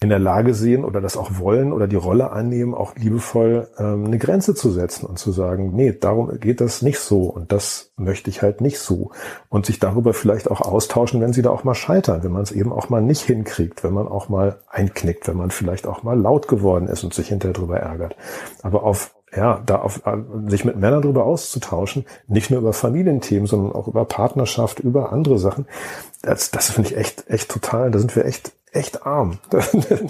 in 0.03 0.09
der 0.09 0.19
Lage 0.19 0.53
sehen 0.53 0.83
oder 0.85 1.01
das 1.01 1.17
auch 1.17 1.39
wollen 1.39 1.71
oder 1.73 1.87
die 1.87 1.95
Rolle 1.95 2.31
annehmen, 2.31 2.73
auch 2.73 2.95
liebevoll 2.95 3.69
ähm, 3.77 4.05
eine 4.05 4.17
Grenze 4.17 4.53
zu 4.53 4.69
setzen 4.69 5.05
und 5.05 5.17
zu 5.17 5.31
sagen, 5.31 5.71
nee, 5.73 5.93
darum 5.93 6.39
geht 6.39 6.61
das 6.61 6.81
nicht 6.81 6.99
so 6.99 7.23
und 7.23 7.51
das 7.51 7.91
möchte 7.95 8.29
ich 8.29 8.41
halt 8.41 8.61
nicht 8.61 8.79
so. 8.79 9.11
Und 9.49 9.65
sich 9.65 9.79
darüber 9.79 10.13
vielleicht 10.13 10.51
auch 10.51 10.61
austauschen, 10.61 11.21
wenn 11.21 11.33
sie 11.33 11.41
da 11.41 11.49
auch 11.49 11.63
mal 11.63 11.75
scheitern, 11.75 12.23
wenn 12.23 12.31
man 12.31 12.43
es 12.43 12.51
eben 12.51 12.71
auch 12.71 12.89
mal 12.89 13.01
nicht 13.01 13.21
hinkriegt, 13.21 13.83
wenn 13.83 13.93
man 13.93 14.07
auch 14.07 14.29
mal 14.29 14.59
einknickt, 14.69 15.27
wenn 15.27 15.37
man 15.37 15.51
vielleicht 15.51 15.87
auch 15.87 16.03
mal 16.03 16.19
laut 16.19 16.47
geworden 16.47 16.87
ist 16.87 17.03
und 17.03 17.13
sich 17.13 17.29
hinterher 17.29 17.53
drüber 17.53 17.79
ärgert. 17.79 18.15
Aber 18.61 18.83
auf 18.83 19.15
ja, 19.35 19.63
da 19.65 19.77
auf, 19.77 20.05
äh, 20.05 20.17
sich 20.47 20.63
mit 20.63 20.75
Männern 20.75 21.01
darüber 21.01 21.25
auszutauschen, 21.25 22.05
nicht 22.27 22.51
nur 22.51 22.59
über 22.59 22.73
Familienthemen, 22.73 23.47
sondern 23.47 23.71
auch 23.71 23.87
über 23.87 24.05
Partnerschaft, 24.05 24.79
über 24.79 25.11
andere 25.11 25.39
Sachen, 25.39 25.65
das, 26.21 26.51
das 26.51 26.69
finde 26.69 26.91
ich 26.91 26.97
echt, 26.97 27.27
echt 27.29 27.49
total, 27.49 27.89
da 27.89 27.97
sind 27.97 28.15
wir 28.15 28.25
echt 28.25 28.53
echt 28.73 29.05
arm. 29.05 29.39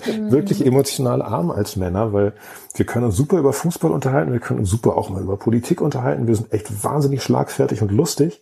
Mhm. 0.03 0.31
Wirklich 0.31 0.65
emotional 0.65 1.21
arm 1.21 1.51
als 1.51 1.75
Männer, 1.75 2.13
weil 2.13 2.33
wir 2.75 2.85
können 2.85 3.05
uns 3.05 3.15
super 3.15 3.37
über 3.37 3.53
Fußball 3.53 3.91
unterhalten, 3.91 4.33
wir 4.33 4.39
können 4.39 4.59
uns 4.59 4.69
super 4.69 4.97
auch 4.97 5.09
mal 5.09 5.21
über 5.21 5.37
Politik 5.37 5.81
unterhalten, 5.81 6.27
wir 6.27 6.35
sind 6.35 6.51
echt 6.51 6.83
wahnsinnig 6.83 7.23
schlagfertig 7.23 7.81
und 7.81 7.91
lustig. 7.91 8.41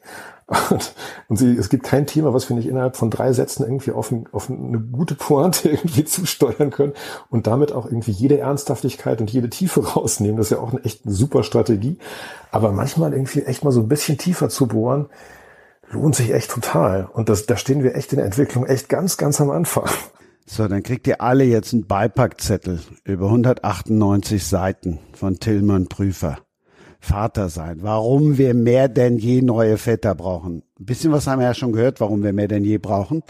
Und, 0.69 0.93
und 1.29 1.37
sie, 1.37 1.55
es 1.55 1.69
gibt 1.69 1.83
kein 1.83 2.07
Thema, 2.07 2.33
was 2.33 2.49
wir 2.49 2.57
nicht 2.57 2.67
innerhalb 2.67 2.97
von 2.97 3.09
drei 3.09 3.31
Sätzen 3.31 3.63
irgendwie 3.63 3.91
auf, 3.91 4.11
ein, 4.11 4.25
auf 4.33 4.49
eine 4.49 4.79
gute 4.79 5.15
Pointe 5.15 5.69
irgendwie 5.71 6.03
zusteuern 6.03 6.71
können 6.71 6.93
und 7.29 7.47
damit 7.47 7.71
auch 7.71 7.85
irgendwie 7.85 8.11
jede 8.11 8.37
Ernsthaftigkeit 8.39 9.21
und 9.21 9.31
jede 9.31 9.49
Tiefe 9.49 9.85
rausnehmen. 9.95 10.37
Das 10.37 10.47
ist 10.47 10.51
ja 10.51 10.59
auch 10.59 10.71
eine 10.71 10.83
echt 10.83 11.01
super 11.05 11.43
Strategie. 11.43 11.97
Aber 12.51 12.71
manchmal 12.71 13.13
irgendwie 13.13 13.43
echt 13.43 13.63
mal 13.63 13.71
so 13.71 13.81
ein 13.81 13.87
bisschen 13.87 14.17
tiefer 14.17 14.49
zu 14.49 14.67
bohren, 14.67 15.07
lohnt 15.91 16.15
sich 16.15 16.33
echt 16.33 16.51
total. 16.51 17.05
Und 17.13 17.29
das, 17.29 17.45
da 17.45 17.57
stehen 17.57 17.83
wir 17.83 17.95
echt 17.95 18.13
in 18.13 18.17
der 18.17 18.25
Entwicklung 18.25 18.65
echt 18.65 18.89
ganz, 18.89 19.17
ganz 19.17 19.39
am 19.41 19.49
Anfang. 19.49 19.89
So, 20.45 20.67
dann 20.67 20.83
kriegt 20.83 21.07
ihr 21.07 21.21
alle 21.21 21.43
jetzt 21.43 21.73
einen 21.73 21.87
Beipackzettel 21.87 22.79
über 23.03 23.27
198 23.27 24.45
Seiten 24.45 24.99
von 25.13 25.39
Tillmann 25.39 25.87
Prüfer. 25.87 26.39
Vater 26.99 27.49
sein. 27.49 27.79
Warum 27.81 28.37
wir 28.37 28.53
mehr 28.53 28.87
denn 28.87 29.17
je 29.17 29.41
neue 29.41 29.77
Väter 29.77 30.13
brauchen. 30.13 30.63
Ein 30.79 30.85
bisschen 30.85 31.11
was 31.11 31.25
haben 31.25 31.39
wir 31.39 31.47
ja 31.47 31.53
schon 31.53 31.71
gehört, 31.71 31.99
warum 31.99 32.21
wir 32.21 32.31
mehr 32.31 32.47
denn 32.47 32.63
je 32.63 32.77
brauchen. 32.77 33.23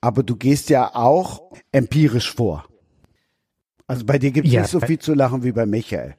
Aber 0.00 0.22
du 0.22 0.36
gehst 0.36 0.68
ja 0.68 0.94
auch 0.94 1.52
empirisch 1.72 2.34
vor. 2.34 2.66
Also 3.86 4.04
bei 4.04 4.18
dir 4.18 4.30
gibt 4.30 4.46
es 4.46 4.52
ja, 4.52 4.62
nicht 4.62 4.70
so 4.70 4.80
viel 4.80 4.98
zu 4.98 5.14
lachen 5.14 5.42
wie 5.42 5.52
bei 5.52 5.64
Michael. 5.64 6.16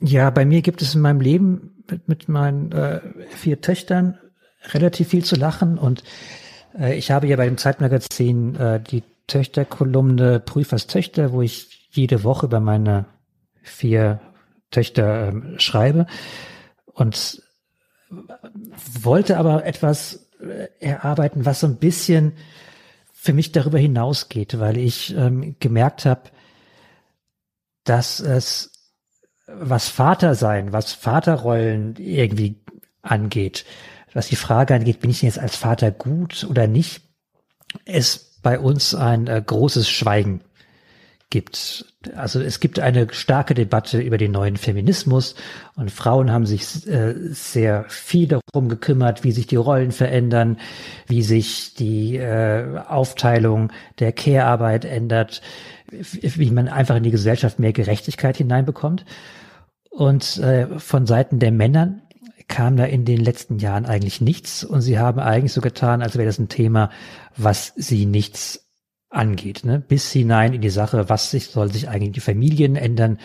Ja, 0.00 0.28
bei 0.30 0.44
mir 0.44 0.60
gibt 0.60 0.82
es 0.82 0.94
in 0.94 1.00
meinem 1.00 1.20
Leben 1.20 1.84
mit, 1.88 2.08
mit 2.08 2.28
meinen 2.28 2.72
äh, 2.72 3.00
vier 3.28 3.60
Töchtern 3.60 4.18
relativ 4.72 5.08
viel 5.08 5.24
zu 5.24 5.36
lachen 5.36 5.78
und 5.78 6.02
äh, 6.78 6.96
ich 6.96 7.10
habe 7.10 7.26
ja 7.26 7.36
bei 7.36 7.46
dem 7.46 7.58
Zeitmagazin 7.58 8.56
äh, 8.56 8.80
die 8.80 9.02
Töchterkolumne 9.26 10.40
Prüfers 10.40 10.86
Töchter, 10.86 11.32
wo 11.32 11.42
ich 11.42 11.88
jede 11.90 12.24
Woche 12.24 12.46
über 12.46 12.60
meine 12.60 13.06
vier 13.62 14.20
Töchter 14.70 15.28
äh, 15.28 15.60
schreibe 15.60 16.06
und 16.86 17.42
wollte 19.02 19.38
aber 19.38 19.64
etwas 19.64 20.28
äh, 20.40 20.68
erarbeiten, 20.80 21.46
was 21.46 21.60
so 21.60 21.66
ein 21.66 21.76
bisschen 21.76 22.32
für 23.12 23.32
mich 23.32 23.52
darüber 23.52 23.78
hinausgeht, 23.78 24.58
weil 24.58 24.76
ich 24.76 25.16
ähm, 25.16 25.56
gemerkt 25.58 26.04
habe, 26.04 26.22
dass 27.84 28.20
es 28.20 28.72
was 29.46 29.88
Vater 29.88 30.34
sein, 30.34 30.72
was 30.72 30.92
Vaterrollen 30.92 31.96
irgendwie 31.96 32.56
angeht, 33.02 33.64
was 34.14 34.28
die 34.28 34.36
Frage 34.36 34.74
angeht, 34.74 35.00
bin 35.00 35.10
ich 35.10 35.22
jetzt 35.22 35.38
als 35.38 35.56
Vater 35.56 35.90
gut 35.90 36.46
oder 36.48 36.66
nicht, 36.66 37.02
es 37.84 38.38
bei 38.42 38.58
uns 38.58 38.94
ein 38.94 39.26
äh, 39.26 39.42
großes 39.44 39.88
Schweigen 39.88 40.42
gibt. 41.30 41.86
Also 42.14 42.40
es 42.40 42.60
gibt 42.60 42.78
eine 42.78 43.12
starke 43.12 43.54
Debatte 43.54 44.00
über 44.00 44.18
den 44.18 44.30
neuen 44.30 44.56
Feminismus 44.56 45.34
und 45.74 45.90
Frauen 45.90 46.30
haben 46.30 46.46
sich 46.46 46.86
äh, 46.86 47.14
sehr 47.32 47.86
viel 47.88 48.28
darum 48.28 48.68
gekümmert, 48.68 49.24
wie 49.24 49.32
sich 49.32 49.48
die 49.48 49.56
Rollen 49.56 49.90
verändern, 49.90 50.58
wie 51.08 51.22
sich 51.22 51.74
die 51.74 52.16
äh, 52.18 52.78
Aufteilung 52.86 53.72
der 53.98 54.12
Care-Arbeit 54.12 54.84
ändert, 54.84 55.42
wie 55.90 56.50
man 56.52 56.68
einfach 56.68 56.96
in 56.96 57.02
die 57.02 57.10
Gesellschaft 57.10 57.58
mehr 57.58 57.72
Gerechtigkeit 57.72 58.36
hineinbekommt. 58.36 59.04
Und 59.90 60.38
äh, 60.38 60.78
von 60.78 61.06
Seiten 61.06 61.40
der 61.40 61.52
Männer 61.52 62.00
kam 62.48 62.76
da 62.76 62.84
in 62.84 63.04
den 63.04 63.20
letzten 63.20 63.58
Jahren 63.58 63.86
eigentlich 63.86 64.20
nichts 64.20 64.64
und 64.64 64.80
sie 64.80 64.98
haben 64.98 65.18
eigentlich 65.18 65.52
so 65.52 65.60
getan, 65.60 66.02
als 66.02 66.16
wäre 66.16 66.26
das 66.26 66.38
ein 66.38 66.48
Thema, 66.48 66.90
was 67.36 67.72
sie 67.76 68.06
nichts 68.06 68.68
angeht, 69.10 69.64
ne? 69.64 69.80
bis 69.80 70.10
hinein 70.10 70.52
in 70.52 70.60
die 70.60 70.70
Sache, 70.70 71.08
was 71.08 71.30
sich, 71.30 71.46
soll 71.46 71.72
sich 71.72 71.88
eigentlich 71.88 72.12
die 72.12 72.20
Familien 72.20 72.76
ändern, 72.76 73.18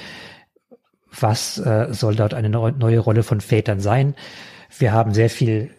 was 1.19 1.57
äh, 1.57 1.87
soll 1.91 2.15
dort 2.15 2.33
eine 2.33 2.49
neue 2.49 2.99
Rolle 2.99 3.23
von 3.23 3.41
Vätern 3.41 3.79
sein. 3.79 4.15
Wir 4.77 4.93
haben 4.93 5.13
sehr 5.13 5.29
viel 5.29 5.71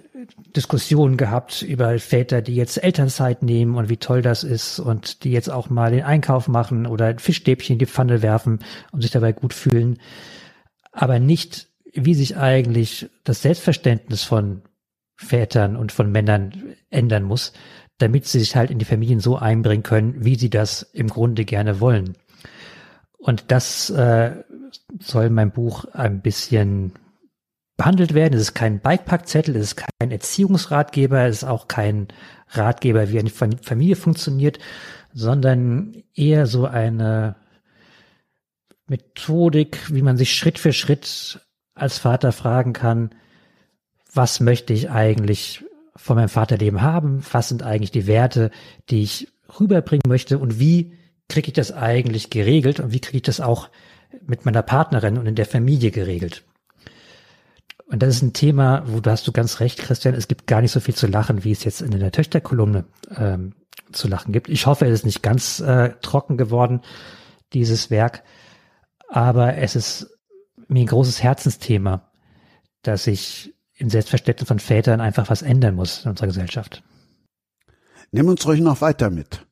Diskussionen 0.57 1.16
gehabt 1.16 1.62
über 1.62 1.97
Väter, 1.99 2.43
die 2.43 2.57
jetzt 2.57 2.82
Elternzeit 2.82 3.43
nehmen 3.43 3.76
und 3.76 3.88
wie 3.88 3.97
toll 3.97 4.20
das 4.20 4.43
ist 4.43 4.80
und 4.80 5.24
die 5.24 5.30
jetzt 5.30 5.51
auch 5.51 5.70
mal 5.70 5.93
den 5.93 6.03
Einkauf 6.03 6.49
machen 6.49 6.86
oder 6.86 7.07
ein 7.07 7.18
Fischstäbchen 7.20 7.74
in 7.74 7.78
die 7.78 7.86
Pfanne 7.86 8.20
werfen 8.20 8.59
und 8.91 9.03
sich 9.03 9.12
dabei 9.12 9.32
gut 9.32 9.55
fühlen 9.55 9.99
aber 10.93 11.18
nicht, 11.18 11.68
wie 11.93 12.14
sich 12.14 12.36
eigentlich 12.36 13.09
das 13.24 13.43
Selbstverständnis 13.43 14.22
von 14.22 14.62
Vätern 15.16 15.76
und 15.76 15.93
von 15.93 16.11
Männern 16.11 16.74
ändern 16.88 17.24
muss, 17.24 17.53
damit 17.99 18.26
sie 18.26 18.41
sich 18.41 18.57
halt 18.57 18.70
in 18.70 18.78
die 18.78 18.84
Familien 18.84 19.20
so 19.20 19.36
einbringen 19.36 19.82
können, 19.82 20.24
wie 20.24 20.36
sie 20.36 20.51
das 20.51 20.82
im 20.82 21.09
Grunde 21.09 21.45
gerne 21.45 21.80
wollen. 21.80 22.16
Und 23.18 23.45
das 23.49 23.91
äh, 23.91 24.32
soll 24.99 25.30
mein 25.30 25.53
Buch 25.53 25.84
ein 25.93 26.22
bisschen 26.22 26.93
behandelt 27.76 28.14
werden. 28.14 28.34
Es 28.34 28.43
ist 28.43 28.55
kein 28.55 28.80
Bikepackzettel, 28.80 29.57
es 29.57 29.72
ist 29.72 29.76
kein 29.76 30.11
Erziehungsratgeber, 30.11 31.26
es 31.26 31.38
ist 31.38 31.45
auch 31.45 31.68
kein 31.68 32.09
Ratgeber, 32.49 33.11
wie 33.11 33.18
eine 33.18 33.30
Familie 33.30 33.97
funktioniert, 33.97 34.59
sondern 35.12 36.03
eher 36.14 36.47
so 36.47 36.66
eine 36.66 37.36
Methodik, 38.86 39.78
wie 39.93 40.03
man 40.03 40.16
sich 40.16 40.34
Schritt 40.34 40.59
für 40.59 40.72
Schritt 40.72 41.41
als 41.74 41.98
Vater 41.98 42.32
fragen 42.32 42.72
kann, 42.72 43.10
was 44.12 44.40
möchte 44.40 44.72
ich 44.72 44.90
eigentlich 44.90 45.64
von 45.96 46.16
meinem 46.16 46.28
Vaterleben 46.28 46.82
haben? 46.82 47.22
Was 47.32 47.48
sind 47.48 47.62
eigentlich 47.62 47.90
die 47.90 48.06
Werte, 48.06 48.50
die 48.88 49.02
ich 49.02 49.28
rüberbringen 49.58 50.08
möchte? 50.08 50.38
Und 50.38 50.58
wie 50.58 50.92
kriege 51.28 51.48
ich 51.48 51.54
das 51.54 51.72
eigentlich 51.72 52.30
geregelt? 52.30 52.80
Und 52.80 52.92
wie 52.92 53.00
kriege 53.00 53.18
ich 53.18 53.22
das 53.22 53.40
auch 53.40 53.68
mit 54.26 54.44
meiner 54.44 54.62
Partnerin 54.62 55.18
und 55.18 55.26
in 55.26 55.34
der 55.34 55.46
Familie 55.46 55.90
geregelt? 55.90 56.44
Und 57.86 58.02
das 58.02 58.16
ist 58.16 58.22
ein 58.22 58.32
Thema, 58.32 58.84
wo 58.86 59.00
du 59.00 59.10
hast 59.10 59.26
du 59.26 59.32
ganz 59.32 59.58
recht, 59.58 59.78
Christian, 59.78 60.14
es 60.14 60.28
gibt 60.28 60.46
gar 60.46 60.60
nicht 60.60 60.70
so 60.70 60.78
viel 60.78 60.94
zu 60.94 61.08
lachen, 61.08 61.42
wie 61.42 61.50
es 61.50 61.64
jetzt 61.64 61.82
in 61.82 61.90
der 61.90 62.12
Töchterkolumne 62.12 62.84
ähm, 63.16 63.52
zu 63.90 64.06
lachen 64.06 64.32
gibt. 64.32 64.48
Ich 64.48 64.66
hoffe, 64.66 64.86
es 64.86 65.00
ist 65.00 65.06
nicht 65.06 65.22
ganz 65.22 65.58
äh, 65.58 65.90
trocken 66.00 66.36
geworden, 66.36 66.82
dieses 67.52 67.90
Werk. 67.90 68.22
Aber 69.08 69.56
es 69.56 69.74
ist 69.74 70.19
mir 70.70 70.84
ein 70.84 70.86
großes 70.86 71.22
Herzensthema, 71.22 72.10
dass 72.82 73.04
sich 73.04 73.54
im 73.74 73.90
Selbstverständnis 73.90 74.48
von 74.48 74.58
Vätern 74.58 75.00
einfach 75.00 75.30
was 75.30 75.42
ändern 75.42 75.74
muss 75.74 76.04
in 76.04 76.10
unserer 76.10 76.26
Gesellschaft. 76.28 76.82
Nimm 78.12 78.28
uns 78.28 78.46
ruhig 78.46 78.60
noch 78.60 78.80
weiter 78.80 79.10
mit. 79.10 79.46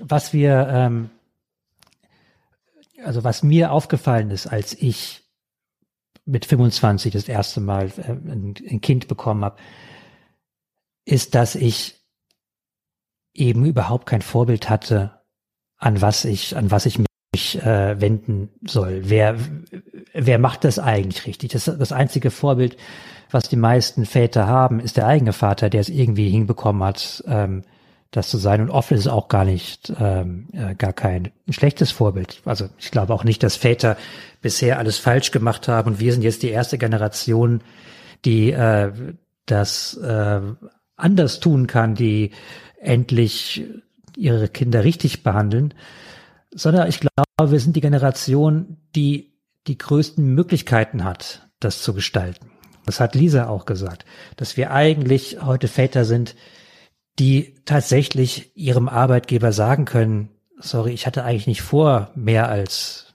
Was 0.00 0.32
wir, 0.32 0.68
ähm, 0.70 1.10
also 3.04 3.24
was 3.24 3.42
mir 3.42 3.72
aufgefallen 3.72 4.30
ist, 4.30 4.46
als 4.46 4.74
ich 4.74 5.24
mit 6.24 6.46
25 6.46 7.12
das 7.12 7.28
erste 7.28 7.60
Mal 7.60 7.92
äh, 7.96 8.12
ein, 8.12 8.54
ein 8.68 8.80
Kind 8.80 9.08
bekommen 9.08 9.44
habe, 9.44 9.56
ist, 11.04 11.34
dass 11.34 11.54
ich 11.54 12.00
eben 13.32 13.64
überhaupt 13.64 14.06
kein 14.06 14.22
Vorbild 14.22 14.68
hatte, 14.68 15.20
an 15.76 16.00
was 16.00 16.24
ich, 16.24 16.56
an 16.56 16.70
was 16.70 16.86
ich 16.86 16.98
mich 16.98 17.06
äh, 17.62 18.00
wenden 18.00 18.48
soll. 18.64 19.02
Wer, 19.04 19.36
wer 20.12 20.38
macht 20.38 20.64
das 20.64 20.78
eigentlich 20.78 21.26
richtig? 21.26 21.52
Das, 21.52 21.64
das 21.64 21.92
einzige 21.92 22.30
Vorbild, 22.30 22.76
was 23.30 23.48
die 23.48 23.56
meisten 23.56 24.06
Väter 24.06 24.46
haben, 24.46 24.80
ist 24.80 24.96
der 24.96 25.06
eigene 25.06 25.32
Vater, 25.32 25.70
der 25.70 25.80
es 25.80 25.88
irgendwie 25.88 26.28
hinbekommen 26.28 26.82
hat, 26.82 27.24
ähm, 27.26 27.62
das 28.10 28.28
zu 28.28 28.38
sein. 28.38 28.60
Und 28.60 28.70
oft 28.70 28.92
ist 28.92 29.00
es 29.00 29.08
auch 29.08 29.28
gar 29.28 29.44
nicht, 29.44 29.92
ähm, 30.00 30.48
äh, 30.52 30.74
gar 30.74 30.92
kein 30.92 31.30
schlechtes 31.50 31.90
Vorbild. 31.90 32.40
Also 32.44 32.68
ich 32.78 32.90
glaube 32.90 33.12
auch 33.12 33.24
nicht, 33.24 33.42
dass 33.42 33.56
Väter 33.56 33.96
bisher 34.40 34.78
alles 34.78 34.98
falsch 34.98 35.32
gemacht 35.32 35.68
haben. 35.68 35.92
Und 35.92 36.00
wir 36.00 36.12
sind 36.12 36.22
jetzt 36.22 36.42
die 36.42 36.50
erste 36.50 36.78
Generation, 36.78 37.60
die 38.24 38.52
äh, 38.52 38.92
das 39.44 39.96
äh, 39.98 40.40
anders 40.96 41.40
tun 41.40 41.66
kann, 41.66 41.94
die 41.94 42.30
endlich 42.80 43.64
ihre 44.16 44.48
Kinder 44.48 44.84
richtig 44.84 45.22
behandeln 45.22 45.74
sondern 46.56 46.88
ich 46.88 47.00
glaube, 47.00 47.52
wir 47.52 47.60
sind 47.60 47.76
die 47.76 47.82
Generation, 47.82 48.78
die 48.96 49.34
die 49.66 49.78
größten 49.78 50.24
Möglichkeiten 50.24 51.04
hat, 51.04 51.48
das 51.60 51.82
zu 51.82 51.92
gestalten. 51.92 52.50
Das 52.86 52.98
hat 52.98 53.14
Lisa 53.14 53.48
auch 53.48 53.66
gesagt, 53.66 54.04
dass 54.36 54.56
wir 54.56 54.70
eigentlich 54.70 55.38
heute 55.42 55.68
Väter 55.68 56.04
sind, 56.04 56.34
die 57.18 57.54
tatsächlich 57.64 58.56
ihrem 58.56 58.88
Arbeitgeber 58.88 59.52
sagen 59.52 59.84
können, 59.84 60.30
sorry, 60.58 60.92
ich 60.92 61.06
hatte 61.06 61.24
eigentlich 61.24 61.46
nicht 61.46 61.62
vor, 61.62 62.10
mehr 62.14 62.48
als 62.48 63.14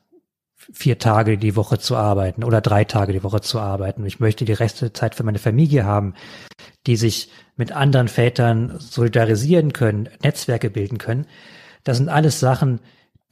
vier 0.55 0.99
Tage 0.99 1.37
die 1.37 1.55
Woche 1.55 1.79
zu 1.79 1.95
arbeiten 1.95 2.43
oder 2.43 2.61
drei 2.61 2.83
Tage 2.83 3.13
die 3.13 3.23
Woche 3.23 3.41
zu 3.41 3.59
arbeiten. 3.59 4.05
Ich 4.05 4.19
möchte 4.19 4.45
die 4.45 4.53
Reste 4.53 4.93
Zeit 4.93 5.15
für 5.15 5.23
meine 5.23 5.39
Familie 5.39 5.83
haben, 5.85 6.13
die 6.85 6.95
sich 6.95 7.31
mit 7.55 7.71
anderen 7.71 8.07
Vätern 8.07 8.75
solidarisieren 8.77 9.73
können, 9.73 10.09
Netzwerke 10.23 10.69
bilden 10.69 10.97
können. 10.97 11.25
Das 11.83 11.97
sind 11.97 12.09
alles 12.09 12.39
Sachen, 12.39 12.79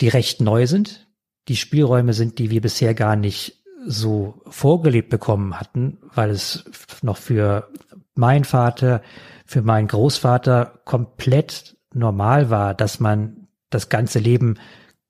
die 0.02 0.08
recht 0.08 0.42
neu 0.42 0.68
sind, 0.68 1.08
die 1.48 1.56
Spielräume 1.56 2.14
sind, 2.14 2.40
die 2.40 2.52
wir 2.52 2.62
bisher 2.62 2.94
gar 2.94 3.16
nicht 3.16 3.64
so 3.86 4.42
vorgelebt 4.48 5.10
bekommen 5.10 5.60
hatten, 5.60 5.98
weil 6.14 6.30
es 6.30 6.66
noch 7.02 7.18
für 7.18 7.70
meinen 8.16 8.44
Vater, 8.44 9.02
für 9.46 9.62
meinen 9.62 9.88
Großvater 9.88 10.82
komplett 10.86 11.78
normal 11.94 12.50
war, 12.50 12.74
dass 12.74 13.00
man 13.00 13.48
das 13.70 13.90
ganze 13.90 14.20
Leben 14.20 14.56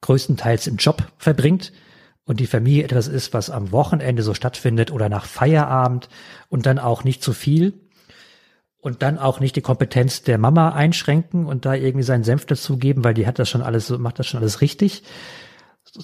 größtenteils 0.02 0.68
im 0.68 0.78
Job 0.78 1.12
verbringt 1.18 1.74
und 2.26 2.40
die 2.40 2.48
Familie 2.48 2.84
etwas 2.84 3.08
ist, 3.08 3.34
was 3.34 3.50
am 3.50 3.72
Wochenende 3.72 4.24
so 4.24 4.34
stattfindet 4.34 4.92
oder 4.92 5.10
nach 5.10 5.26
Feierabend 5.26 6.10
und 6.48 6.66
dann 6.66 6.80
auch 6.80 7.04
nicht 7.04 7.24
zu 7.24 7.34
viel 7.34 7.89
und 8.82 9.02
dann 9.02 9.18
auch 9.18 9.40
nicht 9.40 9.56
die 9.56 9.62
Kompetenz 9.62 10.24
der 10.24 10.38
Mama 10.38 10.70
einschränken 10.70 11.46
und 11.46 11.66
da 11.66 11.74
irgendwie 11.74 12.04
seinen 12.04 12.24
Senf 12.24 12.46
dazugeben, 12.46 13.04
weil 13.04 13.14
die 13.14 13.28
hat 13.28 13.40
das 13.40 13.50
schon 13.50 13.62
alles 13.62 13.90
macht 13.90 14.20
das 14.20 14.28
schon 14.28 14.40
alles 14.40 14.62
richtig. 14.62 15.04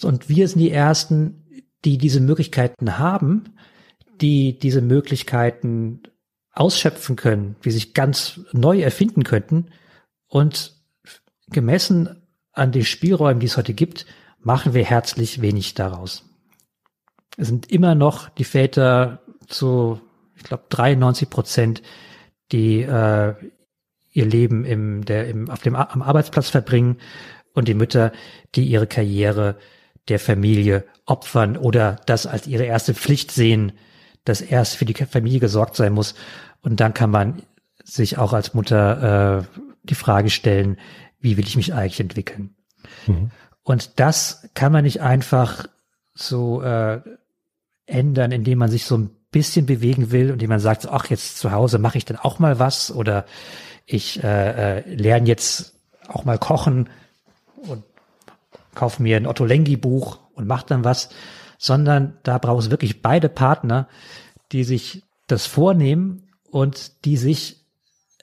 Und 0.01 0.29
wir 0.29 0.47
sind 0.47 0.59
die 0.59 0.71
ersten, 0.71 1.45
die 1.85 1.97
diese 1.97 2.19
Möglichkeiten 2.19 2.97
haben, 2.97 3.55
die 4.21 4.57
diese 4.57 4.81
Möglichkeiten 4.81 6.03
ausschöpfen 6.51 7.15
können, 7.15 7.55
wie 7.61 7.71
sich 7.71 7.93
ganz 7.93 8.41
neu 8.51 8.81
erfinden 8.81 9.23
könnten 9.23 9.67
und 10.27 10.73
gemessen 11.49 12.23
an 12.51 12.71
den 12.71 12.85
Spielräumen, 12.85 13.39
die 13.39 13.47
es 13.47 13.57
heute 13.57 13.73
gibt, 13.73 14.05
machen 14.39 14.73
wir 14.73 14.85
herzlich 14.85 15.41
wenig 15.41 15.73
daraus. 15.73 16.23
Es 17.37 17.47
sind 17.47 17.71
immer 17.71 17.95
noch 17.95 18.29
die 18.29 18.45
Väter 18.45 19.21
zu, 19.47 19.99
ich 20.35 20.43
glaube, 20.43 20.63
93 20.69 21.29
Prozent, 21.29 21.81
die 22.51 22.81
äh, 22.81 23.33
ihr 24.11 24.25
Leben 24.25 24.65
im, 24.65 25.03
der, 25.05 25.27
im, 25.27 25.49
auf 25.49 25.61
dem, 25.61 25.75
am 25.75 26.01
Arbeitsplatz 26.01 26.49
verbringen 26.49 26.97
und 27.53 27.67
die 27.67 27.73
Mütter, 27.73 28.11
die 28.55 28.65
ihre 28.65 28.87
Karriere 28.87 29.57
der 30.07 30.19
Familie 30.19 30.85
opfern 31.05 31.57
oder 31.57 31.99
das 32.05 32.27
als 32.27 32.47
ihre 32.47 32.63
erste 32.63 32.93
Pflicht 32.93 33.31
sehen, 33.31 33.73
dass 34.23 34.41
erst 34.41 34.75
für 34.75 34.85
die 34.85 34.93
Familie 34.93 35.39
gesorgt 35.39 35.75
sein 35.75 35.93
muss. 35.93 36.15
Und 36.61 36.79
dann 36.79 36.93
kann 36.93 37.11
man 37.11 37.41
sich 37.83 38.17
auch 38.17 38.33
als 38.33 38.53
Mutter 38.53 39.39
äh, 39.39 39.59
die 39.83 39.95
Frage 39.95 40.29
stellen, 40.29 40.77
wie 41.19 41.37
will 41.37 41.45
ich 41.45 41.55
mich 41.55 41.73
eigentlich 41.73 41.99
entwickeln? 41.99 42.55
Mhm. 43.07 43.31
Und 43.63 43.99
das 43.99 44.49
kann 44.53 44.71
man 44.71 44.83
nicht 44.83 45.01
einfach 45.01 45.67
so 46.13 46.61
äh, 46.61 47.01
ändern, 47.85 48.31
indem 48.31 48.59
man 48.59 48.69
sich 48.69 48.85
so 48.85 48.97
ein 48.97 49.09
bisschen 49.35 49.65
bewegen 49.65 50.11
will 50.11 50.31
und 50.31 50.47
man 50.47 50.61
sagt, 50.61 50.87
ach, 50.87 51.09
jetzt 51.09 51.39
zu 51.39 51.51
Hause 51.51 51.77
mache 51.77 51.97
ich 51.97 52.05
dann 52.05 52.15
auch 52.15 52.39
mal 52.39 52.57
was 52.57 52.89
oder 52.89 53.25
ich 53.85 54.23
äh, 54.23 54.77
äh, 54.77 54.95
lerne 54.95 55.27
jetzt 55.27 55.73
auch 56.07 56.23
mal 56.23 56.37
kochen 56.37 56.87
und 57.57 57.83
kaufe 58.75 59.03
mir 59.03 59.17
ein 59.17 59.27
Otto 59.27 59.43
Lengi 59.43 59.75
Buch 59.75 60.19
und 60.35 60.47
mache 60.47 60.67
dann 60.67 60.85
was, 60.85 61.09
sondern 61.57 62.17
da 62.23 62.37
braucht 62.37 62.63
es 62.63 62.71
wirklich 62.71 63.01
beide 63.01 63.27
Partner, 63.27 63.89
die 64.53 64.63
sich 64.63 65.03
das 65.27 65.45
vornehmen 65.45 66.29
und 66.49 67.03
die 67.03 67.17
sich 67.17 67.64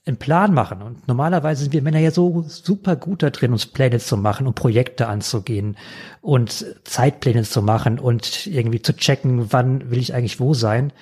einen 0.05 0.17
Plan 0.17 0.53
machen. 0.53 0.83
Und 0.83 1.07
normalerweise 1.07 1.63
sind 1.63 1.73
wir 1.73 1.83
Männer 1.83 2.01
ja 2.01 2.11
so 2.11 2.43
super 2.43 2.97
gut 2.97 3.23
da 3.23 3.31
drin, 3.31 3.53
uns 3.53 3.67
Pläne 3.67 3.99
zu 3.99 4.17
machen 4.17 4.47
und 4.47 4.55
Projekte 4.55 5.07
anzugehen 5.07 5.77
und 6.21 6.67
Zeitpläne 6.85 7.45
zu 7.45 7.63
machen 7.63 7.99
und 7.99 8.47
irgendwie 8.47 8.83
zu 8.83 8.97
checken, 8.97 9.53
wann 9.53 9.91
will 9.91 9.99
ich 9.99 10.15
eigentlich 10.15 10.41
wo 10.41 10.55
sein. 10.55 10.93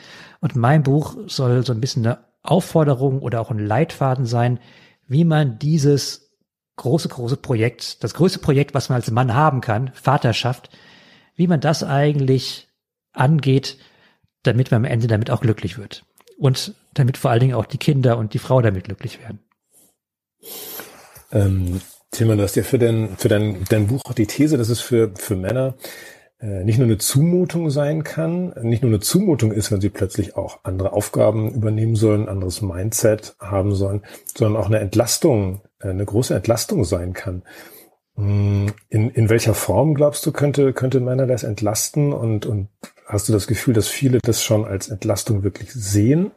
Und 0.41 0.57
mein 0.57 0.83
Buch 0.83 1.17
soll 1.27 1.65
so 1.65 1.73
ein 1.73 1.81
bisschen 1.81 2.05
eine 2.05 2.19
Aufforderung 2.43 3.21
oder 3.21 3.41
auch 3.41 3.51
ein 3.51 3.59
Leitfaden 3.59 4.27
sein, 4.27 4.61
wie 5.07 5.25
man 5.25 5.59
dieses 5.59 6.31
große, 6.77 7.09
große 7.09 7.37
Projekt, 7.37 8.03
das 8.05 8.15
größte 8.15 8.39
Projekt, 8.39 8.75
was 8.75 8.89
man 8.89 8.97
als 8.97 9.11
Mann 9.11 9.35
haben 9.35 9.61
kann, 9.61 9.91
Vaterschaft, 9.95 10.71
wie 11.35 11.47
man 11.47 11.61
das 11.61 11.83
eigentlich 11.83 12.69
angeht, 13.13 13.79
damit 14.43 14.71
man 14.71 14.85
am 14.85 14.91
Ende 14.91 15.07
damit 15.07 15.31
auch 15.31 15.41
glücklich 15.41 15.79
wird. 15.79 16.05
Und 16.39 16.75
damit 16.95 17.17
vor 17.17 17.31
allen 17.31 17.41
Dingen 17.41 17.55
auch 17.55 17.67
die 17.67 17.79
Kinder 17.79 18.19
und 18.19 18.35
die 18.35 18.39
Frau 18.39 18.61
damit 18.61 18.85
glücklich 18.85 19.21
werden. 19.21 19.41
Ähm, 21.33 21.81
Tilman, 22.11 22.39
du 22.39 22.45
hast 22.45 22.57
ja 22.57 22.63
für 22.63 22.79
dein, 22.79 23.17
für 23.17 23.29
dein, 23.29 23.65
dein 23.69 23.87
Buch 23.87 24.03
auch 24.05 24.15
die 24.15 24.27
These, 24.27 24.59
dass 24.59 24.69
es 24.69 24.81
für, 24.81 25.13
für 25.17 25.37
Männer 25.37 25.75
äh, 26.41 26.65
nicht 26.65 26.79
nur 26.79 26.87
eine 26.87 26.99
Zumutung 26.99 27.71
sein 27.71 28.03
kann, 28.03 28.55
nicht 28.63 28.83
nur 28.83 28.91
eine 28.91 29.01
Zumutung 29.01 29.53
ist, 29.53 29.71
wenn 29.71 29.81
sie 29.81 29.91
plötzlich 29.91 30.37
auch 30.37 30.61
andere 30.65 30.93
Aufgaben 30.93 31.53
übernehmen 31.53 31.97
sollen, 31.97 32.29
anderes 32.29 32.63
Mindset 32.63 33.37
haben 33.39 33.75
sollen, 33.75 34.03
sondern 34.37 34.61
auch 34.61 34.67
eine 34.67 34.81
Entlastung, 34.81 35.61
äh, 35.81 35.91
eine 35.91 36.05
große 36.05 36.35
Entlastung 36.35 36.85
sein 36.85 37.13
kann. 37.13 37.43
Hm, 38.17 38.73
in, 38.89 39.11
in 39.11 39.29
welcher 39.29 39.55
Form, 39.55 39.95
glaubst 39.95 40.27
du, 40.27 40.33
könnte, 40.33 40.73
könnte 40.73 41.01
Männer 41.01 41.27
das 41.27 41.45
entlasten 41.45 42.13
und, 42.13 42.47
und 42.47 42.69
hast 43.07 43.29
du 43.29 43.33
das 43.33 43.47
Gefühl, 43.47 43.75
dass 43.75 43.89
viele 43.89 44.19
das 44.23 44.43
schon 44.43 44.65
als 44.65 44.89
Entlastung 44.89 45.43
wirklich 45.43 45.73
sehen? 45.73 46.33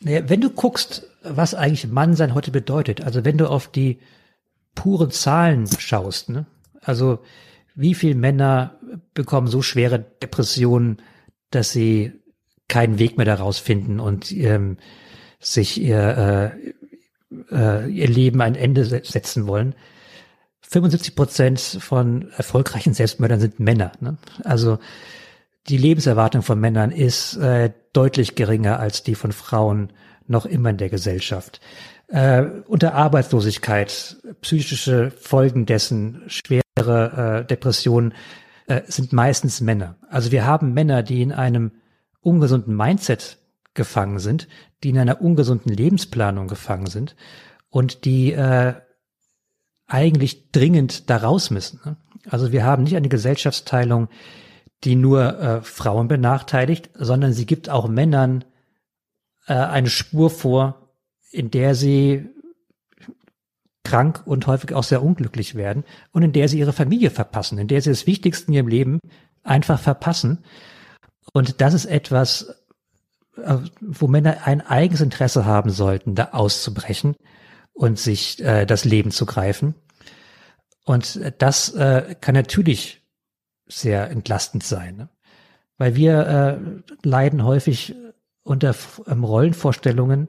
Naja, 0.00 0.28
wenn 0.28 0.40
du 0.40 0.50
guckst, 0.50 1.06
was 1.22 1.54
eigentlich 1.54 1.88
Mannsein 1.88 2.34
heute 2.34 2.50
bedeutet, 2.50 3.02
also 3.02 3.24
wenn 3.24 3.38
du 3.38 3.48
auf 3.48 3.68
die 3.68 4.00
puren 4.74 5.10
Zahlen 5.10 5.66
schaust, 5.78 6.28
ne? 6.28 6.46
also 6.80 7.20
wie 7.74 7.94
viele 7.94 8.14
Männer 8.14 8.78
bekommen 9.14 9.48
so 9.48 9.62
schwere 9.62 9.98
Depressionen, 9.98 10.98
dass 11.50 11.72
sie 11.72 12.12
keinen 12.68 12.98
Weg 12.98 13.16
mehr 13.16 13.26
daraus 13.26 13.58
finden 13.58 14.00
und 14.00 14.32
ähm, 14.32 14.78
sich 15.40 15.80
ihr, 15.80 16.52
äh, 17.50 17.54
äh, 17.54 17.90
ihr 17.90 18.08
Leben 18.08 18.40
ein 18.40 18.54
Ende 18.54 18.84
setzen 18.84 19.46
wollen. 19.46 19.74
75 20.62 21.14
Prozent 21.14 21.60
von 21.60 22.30
erfolgreichen 22.36 22.94
Selbstmördern 22.94 23.40
sind 23.40 23.60
Männer. 23.60 23.92
Ne? 24.00 24.16
Also 24.42 24.78
die 25.68 25.76
Lebenserwartung 25.76 26.42
von 26.42 26.60
Männern 26.60 26.90
ist 26.90 27.36
äh, 27.36 27.72
deutlich 27.92 28.34
geringer 28.34 28.78
als 28.78 29.02
die 29.02 29.14
von 29.14 29.32
Frauen 29.32 29.92
noch 30.26 30.46
immer 30.46 30.70
in 30.70 30.76
der 30.76 30.90
Gesellschaft. 30.90 31.60
Äh, 32.08 32.42
unter 32.66 32.94
Arbeitslosigkeit, 32.94 34.16
psychische 34.42 35.10
Folgen 35.10 35.66
dessen, 35.66 36.22
schwere 36.26 36.62
äh, 36.76 37.46
Depressionen 37.46 38.14
äh, 38.66 38.82
sind 38.86 39.12
meistens 39.12 39.60
Männer. 39.60 39.96
Also 40.10 40.32
wir 40.32 40.44
haben 40.44 40.74
Männer, 40.74 41.02
die 41.02 41.22
in 41.22 41.32
einem 41.32 41.72
ungesunden 42.20 42.76
Mindset 42.76 43.38
gefangen 43.72 44.18
sind, 44.18 44.48
die 44.82 44.90
in 44.90 44.98
einer 44.98 45.20
ungesunden 45.20 45.72
Lebensplanung 45.72 46.46
gefangen 46.46 46.86
sind 46.86 47.16
und 47.70 48.04
die 48.04 48.32
äh, 48.32 48.74
eigentlich 49.86 50.50
dringend 50.52 51.10
da 51.10 51.18
raus 51.18 51.50
müssen. 51.50 51.80
Ne? 51.84 51.96
Also 52.28 52.52
wir 52.52 52.64
haben 52.64 52.84
nicht 52.84 52.96
eine 52.96 53.08
Gesellschaftsteilung, 53.08 54.08
die 54.84 54.96
nur 54.96 55.38
äh, 55.40 55.62
Frauen 55.62 56.08
benachteiligt, 56.08 56.90
sondern 56.94 57.32
sie 57.32 57.46
gibt 57.46 57.70
auch 57.70 57.88
Männern 57.88 58.44
äh, 59.46 59.54
eine 59.54 59.90
Spur 59.90 60.30
vor, 60.30 60.90
in 61.30 61.50
der 61.50 61.74
sie 61.74 62.28
krank 63.84 64.22
und 64.26 64.46
häufig 64.46 64.74
auch 64.74 64.82
sehr 64.82 65.02
unglücklich 65.02 65.54
werden 65.54 65.84
und 66.12 66.22
in 66.22 66.32
der 66.32 66.48
sie 66.48 66.58
ihre 66.58 66.72
Familie 66.72 67.10
verpassen, 67.10 67.58
in 67.58 67.68
der 67.68 67.82
sie 67.82 67.90
das 67.90 68.06
Wichtigste 68.06 68.48
in 68.48 68.54
ihrem 68.54 68.68
Leben 68.68 68.98
einfach 69.42 69.78
verpassen. 69.78 70.44
Und 71.32 71.60
das 71.60 71.74
ist 71.74 71.86
etwas, 71.86 72.64
äh, 73.36 73.58
wo 73.80 74.06
Männer 74.06 74.46
ein 74.46 74.60
eigenes 74.60 75.00
Interesse 75.00 75.44
haben 75.44 75.70
sollten, 75.70 76.14
da 76.14 76.30
auszubrechen 76.32 77.14
und 77.72 77.98
sich 77.98 78.42
äh, 78.42 78.66
das 78.66 78.84
Leben 78.84 79.10
zu 79.10 79.26
greifen. 79.26 79.74
Und 80.84 81.20
das 81.38 81.70
äh, 81.74 82.14
kann 82.20 82.34
natürlich 82.34 83.03
sehr 83.66 84.10
entlastend 84.10 84.64
sein, 84.64 84.96
ne? 84.96 85.08
weil 85.78 85.96
wir 85.96 86.26
äh, 86.26 87.06
leiden 87.06 87.44
häufig 87.44 87.94
unter 88.42 88.74
ähm, 89.06 89.24
Rollenvorstellungen, 89.24 90.28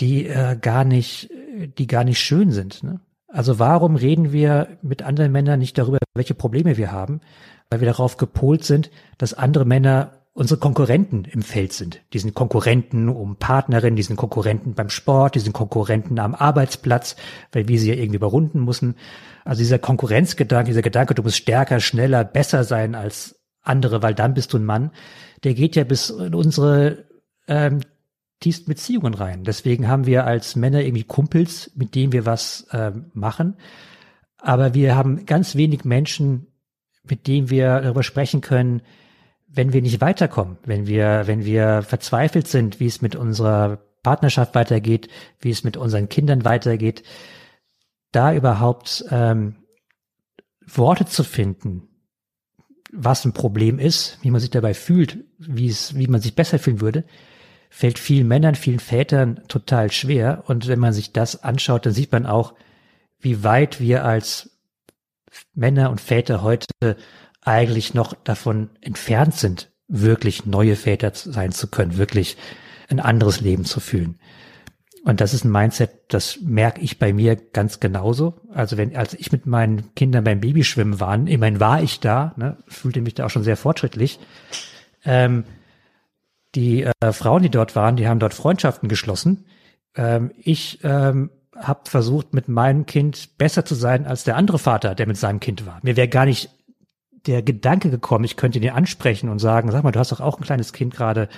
die 0.00 0.26
äh, 0.26 0.56
gar 0.60 0.84
nicht, 0.84 1.30
die 1.78 1.86
gar 1.86 2.04
nicht 2.04 2.18
schön 2.18 2.50
sind. 2.50 2.82
Ne? 2.82 3.00
Also 3.28 3.58
warum 3.58 3.96
reden 3.96 4.32
wir 4.32 4.78
mit 4.82 5.02
anderen 5.02 5.32
Männern 5.32 5.58
nicht 5.58 5.78
darüber, 5.78 5.98
welche 6.14 6.34
Probleme 6.34 6.76
wir 6.76 6.92
haben? 6.92 7.20
Weil 7.70 7.80
wir 7.80 7.88
darauf 7.88 8.16
gepolt 8.16 8.64
sind, 8.64 8.90
dass 9.18 9.34
andere 9.34 9.64
Männer 9.64 10.23
unsere 10.34 10.58
Konkurrenten 10.58 11.24
im 11.24 11.42
Feld 11.42 11.72
sind. 11.72 12.00
Die 12.12 12.18
sind 12.18 12.34
Konkurrenten 12.34 13.08
um 13.08 13.36
Partnerin, 13.36 13.94
die 13.94 14.02
sind 14.02 14.16
Konkurrenten 14.16 14.74
beim 14.74 14.90
Sport, 14.90 15.36
die 15.36 15.40
sind 15.40 15.52
Konkurrenten 15.52 16.18
am 16.18 16.34
Arbeitsplatz, 16.34 17.14
weil 17.52 17.68
wir 17.68 17.78
sie 17.78 17.90
ja 17.90 17.94
irgendwie 17.94 18.16
überrunden 18.16 18.64
müssen. 18.64 18.96
Also 19.44 19.60
dieser 19.60 19.78
Konkurrenzgedanke, 19.78 20.70
dieser 20.70 20.82
Gedanke, 20.82 21.14
du 21.14 21.22
musst 21.22 21.36
stärker, 21.36 21.78
schneller, 21.78 22.24
besser 22.24 22.64
sein 22.64 22.96
als 22.96 23.40
andere, 23.62 24.02
weil 24.02 24.14
dann 24.14 24.34
bist 24.34 24.52
du 24.52 24.58
ein 24.58 24.64
Mann, 24.64 24.90
der 25.44 25.54
geht 25.54 25.76
ja 25.76 25.84
bis 25.84 26.10
in 26.10 26.34
unsere 26.34 27.04
ähm, 27.46 27.80
tiefsten 28.40 28.68
Beziehungen 28.68 29.14
rein. 29.14 29.44
Deswegen 29.44 29.86
haben 29.86 30.04
wir 30.04 30.26
als 30.26 30.56
Männer 30.56 30.82
irgendwie 30.82 31.04
Kumpels, 31.04 31.70
mit 31.76 31.94
denen 31.94 32.12
wir 32.12 32.26
was 32.26 32.66
ähm, 32.72 33.12
machen. 33.14 33.56
Aber 34.38 34.74
wir 34.74 34.96
haben 34.96 35.26
ganz 35.26 35.54
wenig 35.54 35.84
Menschen, 35.84 36.48
mit 37.04 37.28
denen 37.28 37.50
wir 37.50 37.80
darüber 37.80 38.02
sprechen 38.02 38.40
können, 38.40 38.82
wenn 39.54 39.72
wir 39.72 39.82
nicht 39.82 40.00
weiterkommen, 40.00 40.58
wenn 40.64 40.86
wir, 40.86 41.22
wenn 41.26 41.44
wir 41.44 41.82
verzweifelt 41.82 42.48
sind, 42.48 42.80
wie 42.80 42.86
es 42.86 43.02
mit 43.02 43.14
unserer 43.14 43.78
Partnerschaft 44.02 44.54
weitergeht, 44.54 45.08
wie 45.40 45.50
es 45.50 45.64
mit 45.64 45.76
unseren 45.76 46.08
Kindern 46.08 46.44
weitergeht, 46.44 47.04
da 48.12 48.34
überhaupt 48.34 49.04
ähm, 49.10 49.56
Worte 50.66 51.06
zu 51.06 51.24
finden, 51.24 51.88
was 52.92 53.24
ein 53.24 53.32
Problem 53.32 53.78
ist, 53.78 54.18
wie 54.22 54.30
man 54.30 54.40
sich 54.40 54.50
dabei 54.50 54.74
fühlt, 54.74 55.24
wie 55.38 55.68
es, 55.68 55.96
wie 55.96 56.06
man 56.06 56.20
sich 56.20 56.34
besser 56.34 56.58
fühlen 56.58 56.80
würde, 56.80 57.04
fällt 57.70 57.98
vielen 57.98 58.28
Männern, 58.28 58.54
vielen 58.54 58.78
Vätern 58.78 59.42
total 59.48 59.90
schwer. 59.90 60.44
Und 60.46 60.68
wenn 60.68 60.78
man 60.78 60.92
sich 60.92 61.12
das 61.12 61.42
anschaut, 61.42 61.86
dann 61.86 61.92
sieht 61.92 62.12
man 62.12 62.26
auch, 62.26 62.54
wie 63.18 63.42
weit 63.42 63.80
wir 63.80 64.04
als 64.04 64.50
Männer 65.54 65.90
und 65.90 66.00
Väter 66.00 66.42
heute 66.42 66.66
eigentlich 67.44 67.94
noch 67.94 68.14
davon 68.14 68.70
entfernt 68.80 69.34
sind, 69.34 69.70
wirklich 69.86 70.46
neue 70.46 70.76
Väter 70.76 71.12
sein 71.14 71.52
zu 71.52 71.68
können, 71.68 71.96
wirklich 71.96 72.36
ein 72.88 73.00
anderes 73.00 73.40
Leben 73.40 73.64
zu 73.64 73.80
fühlen. 73.80 74.18
Und 75.04 75.20
das 75.20 75.34
ist 75.34 75.44
ein 75.44 75.52
Mindset, 75.52 75.90
das 76.08 76.38
merke 76.40 76.80
ich 76.80 76.98
bei 76.98 77.12
mir 77.12 77.36
ganz 77.36 77.78
genauso. 77.78 78.40
Also 78.54 78.78
wenn, 78.78 78.96
als 78.96 79.12
ich 79.12 79.32
mit 79.32 79.44
meinen 79.44 79.94
Kindern 79.94 80.24
beim 80.24 80.40
Babyschwimmen 80.40 80.98
war, 80.98 81.14
immerhin 81.14 81.60
war 81.60 81.82
ich 81.82 82.00
da, 82.00 82.32
ne, 82.36 82.56
fühlte 82.66 83.02
mich 83.02 83.14
da 83.14 83.26
auch 83.26 83.30
schon 83.30 83.44
sehr 83.44 83.58
fortschrittlich. 83.58 84.18
Ähm, 85.04 85.44
die 86.54 86.84
äh, 86.84 87.12
Frauen, 87.12 87.42
die 87.42 87.50
dort 87.50 87.76
waren, 87.76 87.96
die 87.96 88.08
haben 88.08 88.18
dort 88.18 88.32
Freundschaften 88.32 88.88
geschlossen. 88.88 89.44
Ähm, 89.94 90.30
ich 90.38 90.80
ähm, 90.82 91.30
habe 91.54 91.90
versucht, 91.90 92.32
mit 92.32 92.48
meinem 92.48 92.86
Kind 92.86 93.36
besser 93.36 93.66
zu 93.66 93.74
sein 93.74 94.06
als 94.06 94.24
der 94.24 94.36
andere 94.36 94.58
Vater, 94.58 94.94
der 94.94 95.06
mit 95.06 95.18
seinem 95.18 95.40
Kind 95.40 95.66
war. 95.66 95.80
Mir 95.82 95.96
wäre 95.96 96.08
gar 96.08 96.24
nicht 96.24 96.48
der 97.26 97.42
Gedanke 97.42 97.90
gekommen, 97.90 98.24
ich 98.24 98.36
könnte 98.36 98.58
ihn 98.58 98.70
ansprechen 98.70 99.28
und 99.28 99.38
sagen, 99.38 99.70
sag 99.70 99.84
mal, 99.84 99.92
du 99.92 99.98
hast 99.98 100.12
doch 100.12 100.20
auch 100.20 100.38
ein 100.38 100.44
kleines 100.44 100.72
Kind 100.72 100.94
gerade 100.94 101.28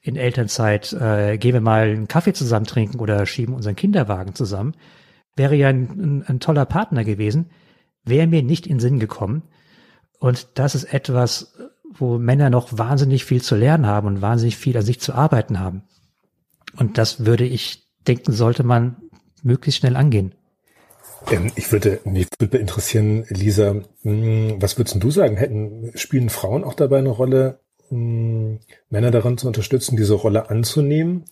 in 0.00 0.16
Elternzeit, 0.16 0.92
äh, 0.92 1.38
gehen 1.38 1.54
wir 1.54 1.60
mal 1.60 1.88
einen 1.88 2.08
Kaffee 2.08 2.32
zusammen 2.32 2.66
trinken 2.66 3.00
oder 3.00 3.26
schieben 3.26 3.54
unseren 3.54 3.76
Kinderwagen 3.76 4.34
zusammen. 4.34 4.74
Wäre 5.36 5.54
ja 5.54 5.68
ein, 5.68 5.88
ein, 5.88 6.24
ein 6.26 6.40
toller 6.40 6.66
Partner 6.66 7.04
gewesen, 7.04 7.50
wäre 8.04 8.26
mir 8.26 8.42
nicht 8.42 8.66
in 8.66 8.74
den 8.74 8.80
Sinn 8.80 8.98
gekommen. 8.98 9.42
Und 10.18 10.48
das 10.54 10.74
ist 10.74 10.92
etwas, 10.92 11.54
wo 11.84 12.18
Männer 12.18 12.50
noch 12.50 12.76
wahnsinnig 12.76 13.24
viel 13.24 13.42
zu 13.42 13.56
lernen 13.56 13.86
haben 13.86 14.06
und 14.06 14.22
wahnsinnig 14.22 14.56
viel 14.56 14.76
an 14.76 14.84
sich 14.84 15.00
zu 15.00 15.14
arbeiten 15.14 15.60
haben. 15.60 15.82
Und 16.76 16.98
das 16.98 17.24
würde 17.24 17.44
ich 17.44 17.84
denken, 18.06 18.32
sollte 18.32 18.62
man 18.62 18.96
möglichst 19.42 19.80
schnell 19.80 19.96
angehen. 19.96 20.34
Ähm, 21.30 21.50
ich 21.56 21.72
würde, 21.72 22.00
mich 22.04 22.28
würde 22.38 22.58
interessieren, 22.58 23.24
Lisa, 23.28 23.76
hm, 24.02 24.56
was 24.60 24.78
würdest 24.78 25.02
du 25.02 25.10
sagen? 25.10 25.36
Hätten, 25.36 25.92
spielen 25.94 26.30
Frauen 26.30 26.64
auch 26.64 26.74
dabei 26.74 26.98
eine 26.98 27.10
Rolle, 27.10 27.60
hm, 27.88 28.60
Männer 28.90 29.10
daran 29.10 29.38
zu 29.38 29.46
unterstützen, 29.46 29.96
diese 29.96 30.14
Rolle 30.14 30.50
anzunehmen? 30.50 31.24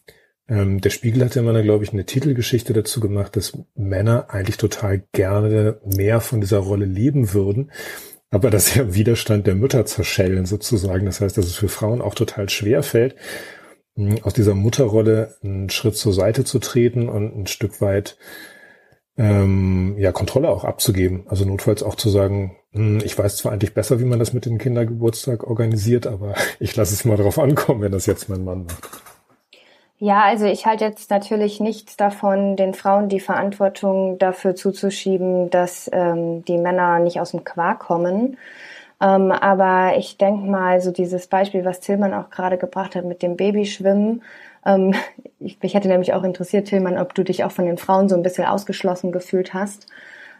Ähm, 0.48 0.80
der 0.80 0.90
Spiegel 0.90 1.24
hat 1.24 1.34
ja 1.34 1.42
mal, 1.42 1.62
glaube 1.62 1.84
ich, 1.84 1.92
eine 1.92 2.06
Titelgeschichte 2.06 2.72
dazu 2.72 3.00
gemacht, 3.00 3.36
dass 3.36 3.58
Männer 3.74 4.30
eigentlich 4.30 4.58
total 4.58 5.02
gerne 5.12 5.80
mehr 5.84 6.20
von 6.20 6.40
dieser 6.40 6.58
Rolle 6.58 6.86
leben 6.86 7.32
würden, 7.32 7.72
aber 8.30 8.50
dass 8.50 8.74
ja 8.74 8.94
Widerstand 8.94 9.46
der 9.46 9.56
Mütter 9.56 9.86
zerschellen 9.86 10.46
sozusagen. 10.46 11.06
Das 11.06 11.20
heißt, 11.20 11.36
dass 11.36 11.46
es 11.46 11.56
für 11.56 11.68
Frauen 11.68 12.00
auch 12.00 12.14
total 12.14 12.48
schwer 12.48 12.82
fällt, 12.82 13.16
hm, 13.96 14.22
aus 14.22 14.34
dieser 14.34 14.54
Mutterrolle 14.54 15.36
einen 15.42 15.70
Schritt 15.70 15.96
zur 15.96 16.12
Seite 16.12 16.44
zu 16.44 16.58
treten 16.60 17.08
und 17.08 17.36
ein 17.36 17.46
Stück 17.46 17.80
weit 17.80 18.16
ähm, 19.18 19.96
ja, 19.98 20.12
Kontrolle 20.12 20.50
auch 20.50 20.64
abzugeben. 20.64 21.24
Also 21.28 21.44
notfalls 21.44 21.82
auch 21.82 21.94
zu 21.94 22.08
sagen, 22.10 22.56
hm, 22.72 23.00
ich 23.04 23.18
weiß 23.18 23.36
zwar 23.36 23.52
eigentlich 23.52 23.74
besser, 23.74 24.00
wie 24.00 24.04
man 24.04 24.18
das 24.18 24.32
mit 24.32 24.46
dem 24.46 24.58
Kindergeburtstag 24.58 25.44
organisiert, 25.44 26.06
aber 26.06 26.34
ich 26.60 26.76
lasse 26.76 26.94
es 26.94 27.04
mal 27.04 27.16
darauf 27.16 27.38
ankommen, 27.38 27.82
wenn 27.82 27.92
das 27.92 28.06
jetzt 28.06 28.28
mein 28.28 28.44
Mann 28.44 28.64
macht. 28.64 28.88
Ja, 29.98 30.24
also 30.24 30.44
ich 30.44 30.66
halte 30.66 30.84
jetzt 30.84 31.10
natürlich 31.10 31.58
nichts 31.58 31.96
davon, 31.96 32.56
den 32.56 32.74
Frauen 32.74 33.08
die 33.08 33.20
Verantwortung 33.20 34.18
dafür 34.18 34.54
zuzuschieben, 34.54 35.48
dass 35.48 35.88
ähm, 35.90 36.44
die 36.44 36.58
Männer 36.58 36.98
nicht 36.98 37.18
aus 37.18 37.30
dem 37.30 37.44
Quark 37.44 37.78
kommen. 37.78 38.36
Ähm, 39.00 39.32
aber 39.32 39.96
ich 39.96 40.18
denke 40.18 40.46
mal, 40.50 40.82
so 40.82 40.90
dieses 40.90 41.28
Beispiel, 41.28 41.64
was 41.64 41.80
Tillmann 41.80 42.12
auch 42.12 42.28
gerade 42.28 42.58
gebracht 42.58 42.94
hat 42.94 43.06
mit 43.06 43.22
dem 43.22 43.36
Babyschwimmen, 43.36 44.22
ähm, 44.66 44.94
ich, 45.38 45.60
mich 45.62 45.74
hätte 45.74 45.88
nämlich 45.88 46.12
auch 46.14 46.24
interessiert, 46.24 46.68
Tillmann, 46.68 46.98
ob 46.98 47.14
du 47.14 47.22
dich 47.22 47.44
auch 47.44 47.52
von 47.52 47.66
den 47.66 47.78
Frauen 47.78 48.08
so 48.08 48.16
ein 48.16 48.22
bisschen 48.22 48.46
ausgeschlossen 48.46 49.12
gefühlt 49.12 49.54
hast 49.54 49.86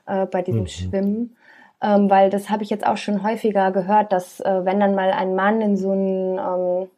äh, 0.07 0.26
bei 0.26 0.42
diesem 0.42 0.62
mhm. 0.62 0.66
Schwimmen. 0.66 1.36
Ähm, 1.82 2.09
weil 2.09 2.30
das 2.30 2.49
habe 2.49 2.62
ich 2.62 2.70
jetzt 2.70 2.86
auch 2.86 2.97
schon 2.97 3.22
häufiger 3.22 3.70
gehört, 3.70 4.11
dass 4.12 4.40
äh, 4.40 4.64
wenn 4.64 4.80
dann 4.80 4.94
mal 4.94 5.11
ein 5.11 5.34
Mann 5.34 5.61
in 5.61 5.76
so 5.76 5.92
ein 5.92 6.38
ähm, 6.38 6.88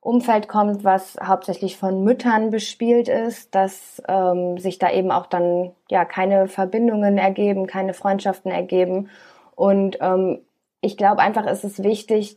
Umfeld 0.00 0.48
kommt, 0.48 0.84
was 0.84 1.16
hauptsächlich 1.22 1.78
von 1.78 2.02
Müttern 2.02 2.50
bespielt 2.50 3.08
ist, 3.08 3.54
dass 3.54 4.02
ähm, 4.08 4.58
sich 4.58 4.78
da 4.78 4.90
eben 4.90 5.10
auch 5.12 5.26
dann 5.26 5.70
ja 5.88 6.04
keine 6.04 6.48
Verbindungen 6.48 7.18
ergeben, 7.18 7.66
keine 7.66 7.94
Freundschaften 7.94 8.50
ergeben. 8.50 9.08
Und 9.54 9.98
ähm, 10.00 10.40
ich 10.80 10.96
glaube 10.96 11.22
einfach, 11.22 11.46
ist 11.46 11.64
es 11.64 11.82
wichtig, 11.82 12.36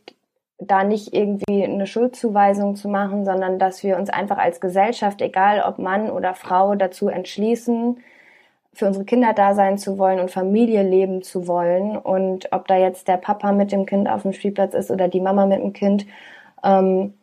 da 0.59 0.83
nicht 0.83 1.13
irgendwie 1.13 1.63
eine 1.63 1.85
Schuldzuweisung 1.85 2.75
zu 2.75 2.89
machen, 2.89 3.25
sondern 3.25 3.59
dass 3.59 3.83
wir 3.83 3.97
uns 3.97 4.09
einfach 4.09 4.37
als 4.37 4.59
Gesellschaft, 4.59 5.21
egal 5.21 5.63
ob 5.67 5.77
Mann 5.77 6.09
oder 6.09 6.33
Frau, 6.33 6.75
dazu 6.75 7.09
entschließen, 7.09 7.97
für 8.73 8.87
unsere 8.87 9.05
Kinder 9.05 9.33
da 9.33 9.55
sein 9.55 9.77
zu 9.77 9.97
wollen 9.97 10.19
und 10.19 10.31
Familie 10.31 10.83
leben 10.83 11.21
zu 11.23 11.47
wollen. 11.47 11.97
Und 11.97 12.51
ob 12.51 12.67
da 12.67 12.77
jetzt 12.77 13.07
der 13.07 13.17
Papa 13.17 13.51
mit 13.51 13.71
dem 13.71 13.85
Kind 13.85 14.07
auf 14.09 14.23
dem 14.23 14.33
Spielplatz 14.33 14.73
ist 14.73 14.91
oder 14.91 15.07
die 15.07 15.21
Mama 15.21 15.45
mit 15.45 15.59
dem 15.59 15.73
Kind, 15.73 16.05
ähm, 16.63 17.13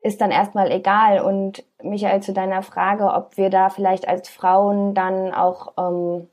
ist 0.00 0.20
dann 0.20 0.30
erstmal 0.30 0.70
egal. 0.70 1.20
Und 1.20 1.64
Michael, 1.82 2.20
zu 2.20 2.32
deiner 2.32 2.62
Frage, 2.62 3.12
ob 3.12 3.36
wir 3.36 3.48
da 3.50 3.70
vielleicht 3.70 4.08
als 4.08 4.28
Frauen 4.28 4.94
dann 4.94 5.32
auch 5.32 5.72
ähm, 5.78 6.28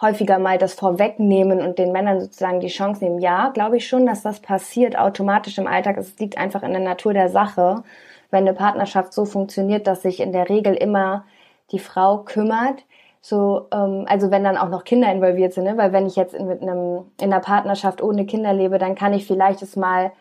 häufiger 0.00 0.38
mal 0.38 0.58
das 0.58 0.74
vorwegnehmen 0.74 1.60
und 1.60 1.78
den 1.78 1.92
Männern 1.92 2.20
sozusagen 2.20 2.60
die 2.60 2.68
Chance 2.68 3.04
nehmen. 3.04 3.20
Ja, 3.20 3.50
glaube 3.50 3.76
ich 3.76 3.88
schon, 3.88 4.06
dass 4.06 4.22
das 4.22 4.40
passiert 4.40 4.98
automatisch 4.98 5.58
im 5.58 5.66
Alltag. 5.66 5.96
Es 5.96 6.18
liegt 6.18 6.38
einfach 6.38 6.62
in 6.62 6.72
der 6.72 6.80
Natur 6.80 7.12
der 7.12 7.28
Sache, 7.28 7.82
wenn 8.30 8.46
eine 8.46 8.54
Partnerschaft 8.54 9.12
so 9.12 9.24
funktioniert, 9.24 9.86
dass 9.86 10.02
sich 10.02 10.20
in 10.20 10.32
der 10.32 10.48
Regel 10.48 10.74
immer 10.74 11.24
die 11.72 11.78
Frau 11.78 12.18
kümmert. 12.18 12.84
So, 13.20 13.68
ähm, 13.72 14.06
also 14.08 14.30
wenn 14.30 14.44
dann 14.44 14.56
auch 14.56 14.70
noch 14.70 14.84
Kinder 14.84 15.12
involviert 15.12 15.52
sind, 15.52 15.64
ne? 15.64 15.76
weil 15.76 15.92
wenn 15.92 16.06
ich 16.06 16.16
jetzt 16.16 16.34
in, 16.34 16.46
mit 16.46 16.62
einem 16.62 17.04
in 17.20 17.32
einer 17.32 17.40
Partnerschaft 17.40 18.02
ohne 18.02 18.24
Kinder 18.24 18.52
lebe, 18.52 18.78
dann 18.78 18.94
kann 18.94 19.12
ich 19.12 19.26
vielleicht 19.26 19.62
es 19.62 19.76
mal 19.76 20.12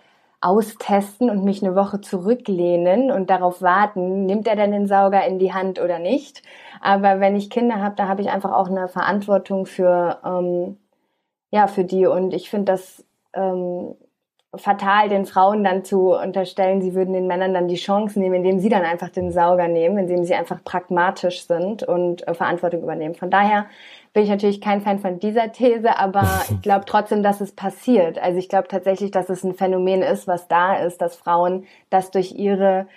austesten 0.42 1.30
und 1.30 1.44
mich 1.44 1.64
eine 1.64 1.76
Woche 1.76 2.02
zurücklehnen 2.02 3.12
und 3.12 3.30
darauf 3.30 3.62
warten, 3.62 4.26
nimmt 4.26 4.48
er 4.48 4.56
denn 4.56 4.72
den 4.72 4.88
Sauger 4.88 5.26
in 5.26 5.40
die 5.40 5.54
Hand 5.54 5.82
oder 5.82 6.00
nicht. 6.00 6.44
Aber 6.82 7.20
wenn 7.20 7.36
ich 7.36 7.50
Kinder 7.50 7.82
habe, 7.82 7.96
da 7.96 8.08
habe 8.08 8.22
ich 8.22 8.30
einfach 8.30 8.54
auch 8.54 8.70
eine 8.70 8.88
Verantwortung 8.88 9.66
für, 9.66 10.20
ähm, 10.26 10.78
ja, 11.52 11.68
für 11.68 11.84
die. 11.84 12.06
Und 12.06 12.34
ich 12.34 12.50
finde 12.50 12.72
das 12.72 13.06
ähm, 13.34 13.96
fatal, 14.56 15.10
den 15.10 15.26
Frauen 15.26 15.64
dann 15.64 15.84
zu 15.84 16.14
unterstellen, 16.14 16.82
sie 16.82 16.96
würden 16.96 17.14
den 17.14 17.28
Männern 17.28 17.54
dann 17.54 17.68
die 17.68 17.76
Chance 17.76 18.20
nehmen, 18.20 18.36
indem 18.36 18.60
sie 18.60 18.70
dann 18.70 18.84
einfach 18.84 19.10
den 19.10 19.32
Sauger 19.32 19.68
nehmen, 19.68 19.98
indem 20.00 20.24
sie 20.24 20.34
einfach 20.34 20.64
pragmatisch 20.64 21.46
sind 21.46 21.84
und 21.84 22.28
äh, 22.28 22.34
Verantwortung 22.34 22.82
übernehmen. 22.82 23.16
Von 23.16 23.30
daher 23.30 23.68
bin 24.14 24.24
ich 24.24 24.30
natürlich 24.30 24.62
kein 24.62 24.82
Fan 24.82 25.00
von 25.00 25.20
dieser 25.20 25.52
These, 25.52 25.98
aber 25.98 26.24
ich 26.50 26.62
glaube 26.62 26.86
trotzdem, 26.86 27.24
dass 27.24 27.42
es 27.42 27.52
passiert. 27.52 28.18
Also 28.20 28.40
ich 28.40 28.50
glaube 28.50 28.68
tatsächlich, 28.68 29.12
dass 29.12 29.30
es 29.30 29.44
ein 29.44 29.54
Phänomen 29.54 30.02
ist, 30.02 30.28
was 30.28 30.48
da 30.48 30.76
ist, 30.76 31.02
dass 31.02 31.16
Frauen 31.16 31.66
das 31.90 32.12
durch 32.12 32.34
ihre 32.34 32.88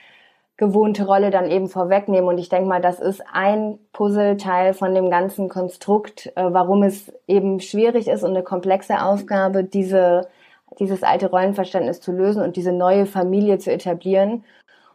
gewohnte 0.57 1.07
Rolle 1.07 1.31
dann 1.31 1.51
eben 1.51 1.69
vorwegnehmen. 1.69 2.29
Und 2.29 2.39
ich 2.39 2.49
denke 2.49 2.69
mal, 2.69 2.81
das 2.81 3.01
ist 3.01 3.23
ein 3.33 3.79
Puzzleteil 3.93 4.75
von 4.75 4.95
dem 4.95 5.11
ganzen 5.11 5.49
Konstrukt, 5.49 6.27
äh, 6.37 6.45
warum 6.45 6.83
es 6.83 7.13
eben 7.27 7.61
schwierig 7.61 8.07
ist 8.07 8.23
und 8.23 8.31
eine 8.31 8.45
komplexe 8.45 9.03
Aufgabe, 9.03 9.65
diese, 9.65 10.29
dieses 10.79 11.03
alte 11.03 11.31
Rollenverständnis 11.31 12.01
zu 12.01 12.13
lösen 12.13 12.43
und 12.43 12.57
diese 12.57 12.73
neue 12.73 13.07
Familie 13.07 13.59
zu 13.59 13.73
etablieren. 13.73 14.45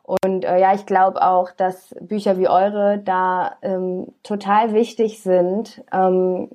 Und 0.07 0.45
äh, 0.45 0.57
ja, 0.57 0.73
ich 0.73 0.85
glaube 0.85 1.21
auch, 1.21 1.51
dass 1.51 1.93
Bücher 1.99 2.39
wie 2.39 2.47
eure 2.47 2.97
da 2.97 3.57
ähm, 3.61 4.07
total 4.23 4.73
wichtig 4.73 5.21
sind 5.21 5.83
ähm, 5.91 6.47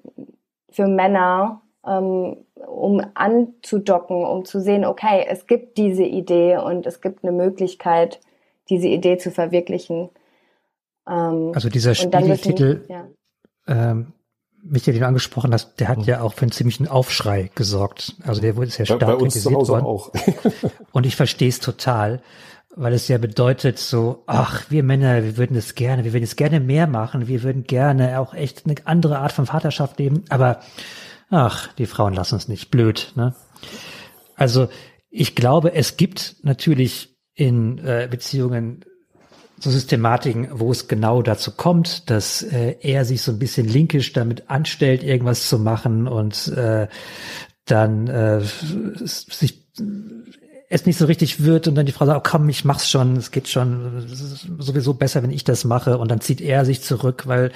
für 0.71 0.87
Männer, 0.87 1.61
ähm, 1.87 2.39
um 2.67 3.05
anzudocken, 3.13 4.25
um 4.25 4.47
zu 4.47 4.59
sehen, 4.63 4.87
okay, 4.87 5.27
es 5.29 5.47
gibt 5.47 5.77
diese 5.77 6.03
Idee 6.03 6.57
und 6.57 6.87
es 6.87 7.03
gibt 7.03 7.25
eine 7.25 7.33
Möglichkeit, 7.33 8.21
diese 8.71 8.89
Idee 8.89 9.19
zu 9.19 9.31
verwirklichen. 9.31 10.09
Ähm, 11.07 11.53
also 11.55 11.69
dieser 11.69 11.95
Spiegeltitel, 11.95 12.87
ja. 12.89 13.07
ähm, 13.69 14.15
Michael, 14.63 14.95
den 14.95 15.03
du 15.03 15.09
angesprochen 15.09 15.53
hast, 15.53 15.79
der 15.79 15.89
hat 15.89 15.99
mhm. 15.99 16.05
ja 16.05 16.23
auch 16.23 16.33
für 16.33 16.43
einen 16.43 16.53
ziemlichen 16.53 16.89
Aufschrei 16.89 17.51
gesorgt. 17.55 18.17
Also 18.25 18.41
der 18.41 18.57
wurde 18.57 18.71
sehr 18.71 18.87
stark 18.87 19.01
bei, 19.01 19.07
bei 19.09 19.13
uns 19.13 19.35
kritisiert 19.35 19.53
zu 19.53 19.59
Hause 19.59 19.73
worden. 19.73 19.85
auch. 19.85 20.11
und 20.93 21.05
ich 21.05 21.17
verstehe 21.17 21.51
es 21.51 21.61
total, 21.61 22.23
weil 22.75 22.93
es 22.95 23.09
ja 23.09 23.19
bedeutet 23.19 23.79
so, 23.79 24.23
ach, 24.27 24.71
wir 24.71 24.83
Männer, 24.83 25.23
wir 25.23 25.37
würden 25.37 25.57
es 25.57 25.75
gerne, 25.75 26.05
wir 26.05 26.13
würden 26.13 26.25
es 26.25 26.37
gerne 26.37 26.61
mehr 26.61 26.87
machen, 26.87 27.29
wir 27.29 27.43
würden 27.43 27.65
gerne 27.65 28.19
auch 28.19 28.35
echt 28.35 28.65
eine 28.65 28.75
andere 28.85 29.19
Art 29.19 29.33
von 29.33 29.47
Vaterschaft 29.47 29.99
leben, 29.99 30.25
aber 30.31 30.61
ach, 31.31 31.73
die 31.75 31.87
Frauen 31.87 32.15
lassen 32.15 32.37
es 32.37 32.49
nicht, 32.49 32.71
blöd, 32.71 33.13
ne? 33.15 33.35
Also 34.37 34.69
ich 35.11 35.35
glaube, 35.35 35.75
es 35.75 35.97
gibt 35.97 36.37
natürlich 36.43 37.17
in 37.35 37.79
äh, 37.79 38.09
Beziehungen 38.11 38.85
so 39.59 39.71
Systematiken, 39.71 40.49
wo 40.53 40.73
es 40.73 40.89
genau 40.89 41.23
dazu 41.23 41.53
kommt, 41.53 42.11
dass 42.11 42.43
äh, 42.43 42.77
er 42.81 43.05
sich 43.05 43.23
so 43.23 43.31
ein 43.31 43.39
bisschen 43.39 43.69
linkisch 43.69 44.13
damit 44.13 44.51
anstellt, 44.51 45.03
irgendwas 45.03 45.49
zu 45.49 45.59
machen 45.59 46.09
und 46.09 46.49
äh, 46.49 46.89
dann 47.67 48.09
äh, 48.09 48.41
sich 49.05 49.63
es 50.73 50.87
nicht 50.87 50.97
so 50.97 51.05
richtig 51.05 51.43
wird 51.45 51.69
und 51.69 51.75
dann 51.75 51.85
die 51.85 51.93
Frau 51.93 52.07
sagt, 52.07 52.19
oh 52.19 52.31
komm, 52.31 52.49
ich 52.49 52.65
mach's 52.65 52.89
schon, 52.89 53.17
es 53.17 53.31
geht 53.31 53.47
schon, 53.47 53.99
es 54.11 54.21
ist 54.21 54.49
sowieso 54.59 54.95
besser, 54.95 55.23
wenn 55.23 55.31
ich 55.31 55.45
das 55.45 55.65
mache. 55.65 55.99
Und 55.99 56.11
dann 56.11 56.23
zieht 56.23 56.41
er 56.41 56.65
sich 56.65 56.81
zurück, 56.81 57.27
weil 57.27 57.53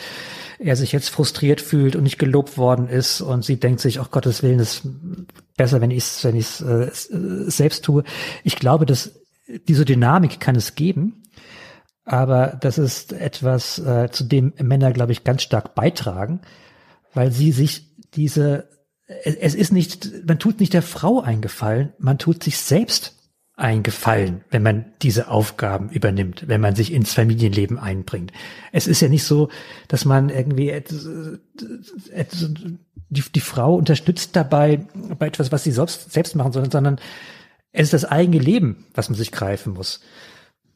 er 0.58 0.76
sich 0.76 0.92
jetzt 0.92 1.08
frustriert 1.08 1.62
fühlt 1.62 1.96
und 1.96 2.02
nicht 2.02 2.18
gelobt 2.18 2.58
worden 2.58 2.88
ist. 2.88 3.22
Und 3.22 3.42
sie 3.42 3.58
denkt 3.58 3.80
sich, 3.80 4.00
oh 4.00 4.06
Gottes 4.10 4.42
Willen, 4.42 4.60
es 4.60 4.84
ist 4.84 4.88
besser, 5.56 5.80
wenn 5.80 5.90
ich 5.90 5.98
es 5.98 6.24
wenn 6.24 6.36
ich's, 6.36 6.60
äh, 6.60 6.90
selbst 6.92 7.86
tue. 7.86 8.04
Ich 8.44 8.56
glaube, 8.56 8.84
dass 8.84 9.12
diese 9.66 9.86
Dynamik 9.86 10.38
kann 10.38 10.56
es 10.56 10.74
geben, 10.74 11.22
aber 12.04 12.58
das 12.60 12.76
ist 12.76 13.14
etwas, 13.14 13.78
äh, 13.78 14.10
zu 14.10 14.24
dem 14.24 14.52
Männer, 14.60 14.92
glaube 14.92 15.12
ich, 15.12 15.24
ganz 15.24 15.42
stark 15.42 15.74
beitragen, 15.74 16.40
weil 17.14 17.32
sie 17.32 17.52
sich 17.52 17.96
diese, 18.14 18.68
es 19.06 19.54
ist 19.54 19.72
nicht, 19.72 20.26
man 20.26 20.38
tut 20.38 20.60
nicht 20.60 20.74
der 20.74 20.82
Frau 20.82 21.20
eingefallen, 21.20 21.92
man 21.98 22.18
tut 22.18 22.42
sich 22.42 22.58
selbst 22.58 23.15
einen 23.56 23.82
Gefallen, 23.82 24.44
wenn 24.50 24.62
man 24.62 24.84
diese 25.00 25.28
Aufgaben 25.28 25.88
übernimmt, 25.88 26.46
wenn 26.46 26.60
man 26.60 26.76
sich 26.76 26.92
ins 26.92 27.14
Familienleben 27.14 27.78
einbringt. 27.78 28.32
Es 28.70 28.86
ist 28.86 29.00
ja 29.00 29.08
nicht 29.08 29.24
so, 29.24 29.48
dass 29.88 30.04
man 30.04 30.28
irgendwie 30.28 30.82
die, 33.08 33.22
die 33.34 33.40
Frau 33.40 33.74
unterstützt 33.74 34.36
dabei 34.36 34.86
bei 35.18 35.26
etwas, 35.26 35.52
was 35.52 35.64
sie 35.64 35.72
selbst, 35.72 36.12
selbst 36.12 36.36
machen 36.36 36.52
soll, 36.52 36.70
sondern 36.70 36.98
es 37.72 37.84
ist 37.84 37.94
das 37.94 38.04
eigene 38.04 38.38
Leben, 38.38 38.84
was 38.94 39.08
man 39.08 39.16
sich 39.16 39.32
greifen 39.32 39.72
muss. 39.72 40.00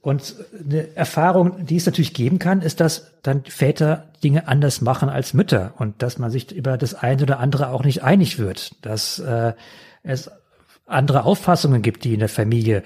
Und 0.01 0.37
eine 0.59 0.97
Erfahrung, 0.97 1.67
die 1.67 1.77
es 1.77 1.85
natürlich 1.85 2.15
geben 2.15 2.39
kann, 2.39 2.63
ist, 2.63 2.81
dass 2.81 3.13
dann 3.23 3.45
Väter 3.45 4.11
Dinge 4.25 4.49
anders 4.49 4.81
machen 4.81 5.11
als 5.11 5.35
Mütter 5.35 5.75
und 5.77 6.01
dass 6.03 6.19
man 6.19 6.31
sich 6.31 6.51
über 6.53 6.79
das 6.79 6.95
eine 6.95 7.23
oder 7.23 7.39
andere 7.39 7.69
auch 7.69 7.85
nicht 7.85 8.03
einig 8.03 8.39
wird, 8.39 8.75
dass 8.81 9.19
äh, 9.19 9.53
es 10.03 10.31
andere 10.91 11.25
Auffassungen 11.25 11.83
gibt, 11.83 12.05
die 12.05 12.15
in 12.15 12.21
der 12.21 12.29
Familie 12.29 12.83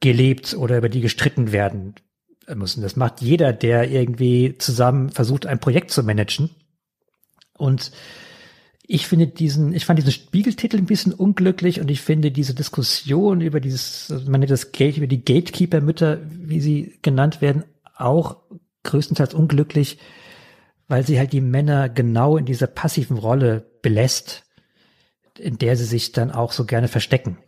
gelebt 0.00 0.54
oder 0.54 0.78
über 0.78 0.88
die 0.88 1.00
gestritten 1.00 1.52
werden 1.52 1.94
müssen. 2.54 2.82
Das 2.82 2.96
macht 2.96 3.20
jeder, 3.20 3.52
der 3.52 3.90
irgendwie 3.90 4.56
zusammen 4.58 5.10
versucht, 5.10 5.46
ein 5.46 5.60
Projekt 5.60 5.90
zu 5.90 6.02
managen. 6.02 6.50
Und 7.56 7.92
ich 8.84 9.06
finde 9.06 9.28
diesen, 9.28 9.72
ich 9.72 9.84
fand 9.84 9.98
diesen 9.98 10.12
Spiegeltitel 10.12 10.76
ein 10.76 10.86
bisschen 10.86 11.14
unglücklich 11.14 11.80
und 11.80 11.90
ich 11.90 12.00
finde 12.00 12.32
diese 12.32 12.54
Diskussion 12.54 13.40
über 13.40 13.60
dieses, 13.60 14.08
man 14.26 14.40
nennt 14.40 14.50
das 14.50 14.72
Gate, 14.72 14.96
über 14.96 15.06
die 15.06 15.24
Gatekeeper-Mütter, 15.24 16.18
wie 16.28 16.60
sie 16.60 16.98
genannt 17.02 17.40
werden, 17.40 17.64
auch 17.96 18.38
größtenteils 18.82 19.34
unglücklich, 19.34 19.98
weil 20.88 21.06
sie 21.06 21.18
halt 21.18 21.32
die 21.32 21.40
Männer 21.40 21.88
genau 21.88 22.36
in 22.36 22.44
dieser 22.44 22.66
passiven 22.66 23.16
Rolle 23.16 23.64
belässt 23.82 24.44
in 25.42 25.58
der 25.58 25.76
sie 25.76 25.84
sich 25.84 26.12
dann 26.12 26.30
auch 26.30 26.52
so 26.52 26.64
gerne 26.64 26.88
verstecken. 26.88 27.38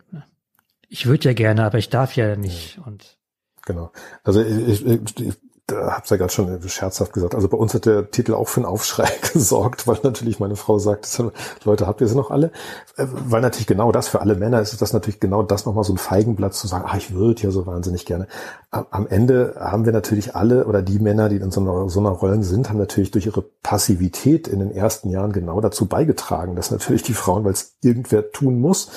Ich 0.87 1.05
würde 1.05 1.29
ja 1.29 1.33
gerne, 1.33 1.63
aber 1.63 1.77
ich 1.77 1.89
darf 1.89 2.15
ja 2.15 2.35
nicht. 2.35 2.79
Und 2.85 3.17
genau. 3.65 3.91
Also 4.23 4.41
ich, 4.41 4.85
ich, 4.85 5.19
ich 5.19 5.35
da 5.67 5.95
hab's 5.95 6.11
ja 6.11 6.17
gerade 6.17 6.31
schon 6.31 6.61
scherzhaft 6.69 7.11
gesagt. 7.11 7.33
Also 7.33 7.47
bei 7.47 7.57
uns 7.57 7.73
hat 7.73 7.85
der 7.85 8.11
Titel 8.11 8.35
auch 8.35 8.47
für 8.47 8.59
einen 8.59 8.67
Aufschrei 8.67 9.09
gesorgt, 9.33 9.87
weil 9.87 9.97
natürlich 10.03 10.39
meine 10.39 10.55
Frau 10.55 10.77
sagt, 10.77 11.07
Leute, 11.63 11.87
habt 11.87 12.01
ihr 12.01 12.07
sie 12.07 12.15
noch 12.15 12.29
alle? 12.29 12.51
Äh, 12.97 13.07
weil 13.09 13.41
natürlich 13.41 13.65
genau 13.65 13.91
das 13.91 14.07
für 14.07 14.21
alle 14.21 14.35
Männer 14.35 14.61
ist 14.61 14.79
das 14.79 14.93
natürlich 14.93 15.19
genau 15.19 15.41
das 15.41 15.65
nochmal 15.65 15.83
so 15.83 15.93
ein 15.93 15.97
Feigenblatt 15.97 16.53
zu 16.53 16.67
sagen, 16.67 16.85
ach, 16.87 16.95
ich 16.95 17.13
würde 17.13 17.41
ja 17.41 17.51
so 17.51 17.65
wahnsinnig 17.65 18.05
gerne. 18.05 18.27
Am 18.69 19.07
Ende 19.07 19.55
haben 19.59 19.85
wir 19.85 19.93
natürlich 19.93 20.35
alle 20.35 20.65
oder 20.65 20.81
die 20.81 20.99
Männer, 20.99 21.29
die 21.29 21.37
in 21.37 21.49
so 21.49 21.61
einer, 21.61 21.89
so 21.89 21.99
einer 21.99 22.09
Rollen 22.09 22.43
sind, 22.43 22.69
haben 22.69 22.77
natürlich 22.77 23.11
durch 23.11 23.25
ihre 23.25 23.41
Passivität 23.41 24.47
in 24.47 24.59
den 24.59 24.71
ersten 24.71 25.09
Jahren 25.09 25.31
genau 25.31 25.61
dazu 25.61 25.87
beigetragen, 25.87 26.55
dass 26.55 26.71
natürlich 26.71 27.03
die 27.03 27.13
Frauen, 27.13 27.43
weil 27.43 27.53
es 27.53 27.75
irgendwer 27.81 28.31
tun 28.31 28.59
muss, 28.59 28.91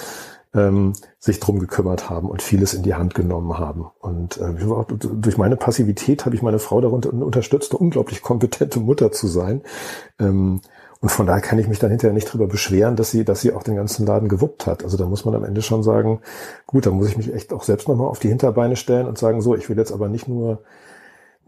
ähm, 0.55 0.93
sich 1.19 1.41
drum 1.41 1.59
gekümmert 1.59 2.09
haben 2.09 2.29
und 2.29 2.43
vieles 2.43 2.75
in 2.75 2.83
die 2.83 2.95
Hand 2.95 3.15
genommen 3.15 3.59
haben. 3.59 3.87
Und 4.01 4.39
äh, 4.39 4.55
durch 4.99 5.39
meine 5.39 5.57
Passivität 5.57 6.25
habe 6.25 6.35
ich 6.35 6.43
meine 6.43 6.59
Frau 6.59 6.81
darunter 6.81 7.13
unterstützt, 7.13 7.73
eine 7.73 7.79
unglaublich 7.79 8.23
kompetente 8.23 8.81
Mutter 8.81 9.13
zu 9.13 9.27
sein. 9.27 9.63
Ähm, 10.19 10.61
und 11.01 11.11
von 11.11 11.27
daher 11.27 11.43
kann 11.43 11.59
ich 11.59 11.69
mich 11.69 11.79
dann 11.79 11.91
hinterher 11.91 12.15
nicht 12.15 12.33
drüber 12.33 12.49
beschweren, 12.49 12.97
dass 12.97 13.13
sie, 13.13 13.25
dass 13.25 13.41
sie 13.41 13.53
auch 13.53 13.63
den 13.63 13.77
ganzen 13.77 14.05
Laden 14.05 14.29
gewuppt 14.29 14.67
hat. 14.67 14.83
Also 14.83 14.97
da 14.97 15.07
muss 15.07 15.25
man 15.25 15.35
am 15.35 15.45
Ende 15.45 15.63
schon 15.63 15.85
sagen, 15.85 16.21
gut, 16.67 16.87
da 16.87 16.91
muss 16.91 17.09
ich 17.09 17.17
mich 17.17 17.33
echt 17.33 17.53
auch 17.53 17.63
selbst 17.63 17.87
nochmal 17.87 18.09
auf 18.09 18.19
die 18.19 18.29
Hinterbeine 18.29 18.75
stellen 18.75 19.07
und 19.07 19.17
sagen, 19.17 19.41
so, 19.41 19.55
ich 19.55 19.69
will 19.69 19.77
jetzt 19.77 19.93
aber 19.93 20.09
nicht 20.09 20.27
nur 20.27 20.63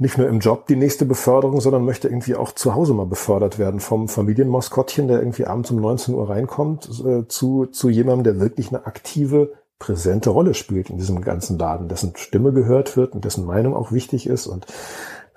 nicht 0.01 0.17
nur 0.17 0.29
im 0.29 0.41
Job 0.41 0.67
die 0.67 0.77
nächste 0.77 1.05
Beförderung, 1.05 1.61
sondern 1.61 1.85
möchte 1.85 2.09
irgendwie 2.09 2.35
auch 2.35 2.53
zu 2.53 2.75
Hause 2.75 2.95
mal 2.95 3.07
befördert 3.07 3.59
werden. 3.59 3.81
Vom 3.81 4.09
Familienmaskottchen, 4.09 5.09
der 5.09 5.21
irgendwie 5.21 5.47
abends 5.47 5.71
um 5.71 5.81
19 5.81 6.15
Uhr 6.15 6.29
reinkommt, 6.29 6.89
äh, 7.05 7.29
zu, 7.29 7.67
zu 7.67 7.91
jemandem, 7.91 8.25
der 8.25 8.41
wirklich 8.41 8.69
eine 8.71 8.87
aktive, 8.87 9.53
präsente 9.79 10.31
Rolle 10.31 10.55
spielt 10.55 10.89
in 10.89 10.97
diesem 10.97 11.21
ganzen 11.21 11.59
Laden, 11.59 11.89
dessen 11.89 12.15
Stimme 12.17 12.53
gehört 12.53 12.97
wird 12.97 13.15
und 13.15 13.25
dessen 13.25 13.45
Meinung 13.45 13.75
auch 13.75 13.93
wichtig 13.93 14.27
ist 14.27 14.47
und 14.47 14.67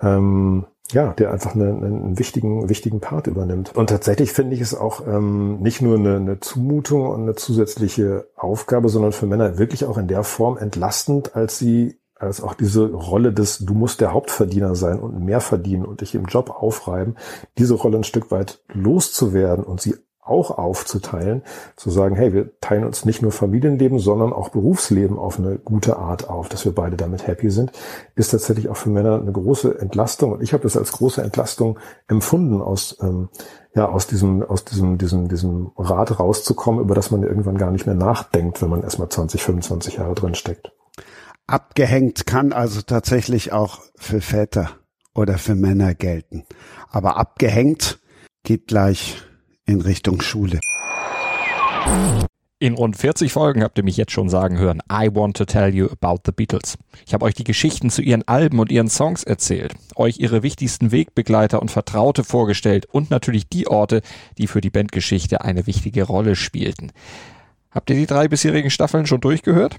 ähm, 0.00 0.64
ja, 0.92 1.12
der 1.12 1.32
einfach 1.32 1.54
eine, 1.54 1.68
einen 1.68 2.18
wichtigen, 2.18 2.68
wichtigen 2.68 3.00
Part 3.00 3.26
übernimmt. 3.26 3.74
Und 3.74 3.88
tatsächlich 3.88 4.32
finde 4.32 4.54
ich 4.54 4.60
es 4.60 4.74
auch 4.74 5.06
ähm, 5.06 5.60
nicht 5.60 5.80
nur 5.80 5.96
eine, 5.96 6.16
eine 6.16 6.40
Zumutung 6.40 7.06
und 7.06 7.22
eine 7.22 7.34
zusätzliche 7.34 8.28
Aufgabe, 8.36 8.90
sondern 8.90 9.12
für 9.12 9.26
Männer 9.26 9.58
wirklich 9.58 9.86
auch 9.86 9.96
in 9.96 10.08
der 10.08 10.24
Form 10.24 10.58
entlastend, 10.58 11.36
als 11.36 11.58
sie 11.58 11.98
als 12.24 12.42
auch 12.42 12.54
diese 12.54 12.90
Rolle 12.92 13.32
des, 13.32 13.58
du 13.58 13.74
musst 13.74 14.00
der 14.00 14.12
Hauptverdiener 14.12 14.74
sein 14.74 14.98
und 14.98 15.24
mehr 15.24 15.40
verdienen 15.40 15.84
und 15.84 16.00
dich 16.00 16.14
im 16.14 16.26
Job 16.26 16.50
aufreiben, 16.50 17.16
diese 17.58 17.74
Rolle 17.74 17.98
ein 17.98 18.04
Stück 18.04 18.30
weit 18.30 18.60
loszuwerden 18.72 19.64
und 19.64 19.80
sie 19.80 19.94
auch 20.24 20.50
aufzuteilen, 20.50 21.42
zu 21.76 21.90
sagen, 21.90 22.16
hey, 22.16 22.32
wir 22.32 22.58
teilen 22.60 22.84
uns 22.84 23.04
nicht 23.04 23.20
nur 23.20 23.30
Familienleben, 23.30 23.98
sondern 23.98 24.32
auch 24.32 24.48
Berufsleben 24.48 25.18
auf 25.18 25.38
eine 25.38 25.58
gute 25.58 25.96
Art 25.96 26.28
auf, 26.28 26.48
dass 26.48 26.64
wir 26.64 26.74
beide 26.74 26.96
damit 26.96 27.26
happy 27.26 27.50
sind, 27.50 27.72
ist 28.14 28.30
tatsächlich 28.30 28.68
auch 28.68 28.76
für 28.76 28.88
Männer 28.88 29.20
eine 29.20 29.32
große 29.32 29.78
Entlastung. 29.78 30.32
Und 30.32 30.42
ich 30.42 30.52
habe 30.52 30.62
das 30.62 30.76
als 30.76 30.92
große 30.92 31.22
Entlastung 31.22 31.78
empfunden, 32.08 32.62
aus 32.62 32.96
ähm, 33.02 33.28
ja 33.74 33.88
aus 33.88 34.06
diesem 34.06 34.42
aus 34.42 34.64
diesem 34.64 34.98
diesem 34.98 35.28
diesem 35.28 35.72
Rad 35.76 36.18
rauszukommen, 36.18 36.80
über 36.80 36.94
das 36.94 37.10
man 37.10 37.22
irgendwann 37.22 37.58
gar 37.58 37.70
nicht 37.70 37.86
mehr 37.86 37.94
nachdenkt, 37.94 38.62
wenn 38.62 38.70
man 38.70 38.82
erstmal 38.82 39.08
20, 39.08 39.42
25 39.42 39.96
Jahre 39.96 40.14
drin 40.14 40.34
steckt. 40.34 40.72
Abgehängt 41.46 42.26
kann 42.26 42.52
also 42.54 42.80
tatsächlich 42.80 43.52
auch 43.52 43.80
für 43.96 44.22
Väter 44.22 44.70
oder 45.14 45.36
für 45.36 45.54
Männer 45.54 45.94
gelten. 45.94 46.44
Aber 46.90 47.18
abgehängt 47.18 48.00
geht 48.44 48.66
gleich 48.66 49.16
in 49.66 49.82
Richtung 49.82 50.22
Schule. 50.22 50.58
In 52.58 52.74
rund 52.74 52.96
40 52.96 53.30
Folgen 53.30 53.62
habt 53.62 53.76
ihr 53.76 53.84
mich 53.84 53.98
jetzt 53.98 54.12
schon 54.12 54.30
sagen 54.30 54.56
hören, 54.56 54.80
I 54.90 55.10
want 55.12 55.36
to 55.36 55.44
tell 55.44 55.74
you 55.74 55.88
about 55.90 56.22
the 56.24 56.32
Beatles. 56.32 56.78
Ich 57.06 57.12
habe 57.12 57.26
euch 57.26 57.34
die 57.34 57.44
Geschichten 57.44 57.90
zu 57.90 58.00
ihren 58.00 58.26
Alben 58.26 58.58
und 58.58 58.72
ihren 58.72 58.88
Songs 58.88 59.22
erzählt, 59.22 59.74
euch 59.96 60.18
ihre 60.18 60.42
wichtigsten 60.42 60.92
Wegbegleiter 60.92 61.60
und 61.60 61.70
Vertraute 61.70 62.24
vorgestellt 62.24 62.86
und 62.86 63.10
natürlich 63.10 63.50
die 63.50 63.66
Orte, 63.66 64.00
die 64.38 64.46
für 64.46 64.62
die 64.62 64.70
Bandgeschichte 64.70 65.42
eine 65.42 65.66
wichtige 65.66 66.04
Rolle 66.04 66.36
spielten. 66.36 66.92
Habt 67.70 67.90
ihr 67.90 67.96
die 67.96 68.06
drei 68.06 68.28
bisherigen 68.28 68.70
Staffeln 68.70 69.04
schon 69.04 69.20
durchgehört? 69.20 69.76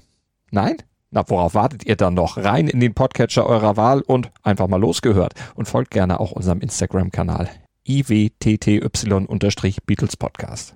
Nein? 0.52 0.76
Na, 1.10 1.22
worauf 1.28 1.54
wartet 1.54 1.86
ihr 1.86 1.96
dann 1.96 2.14
noch? 2.14 2.36
Rein 2.36 2.66
in 2.66 2.80
den 2.80 2.94
Podcatcher 2.94 3.46
eurer 3.46 3.76
Wahl 3.76 4.00
und 4.00 4.32
einfach 4.42 4.66
mal 4.66 4.80
losgehört. 4.80 5.34
Und 5.54 5.66
folgt 5.66 5.92
gerne 5.92 6.18
auch 6.18 6.32
unserem 6.32 6.60
Instagram-Kanal 6.60 7.48
iwtty-Beatles 7.86 10.16
Podcast. 10.16 10.74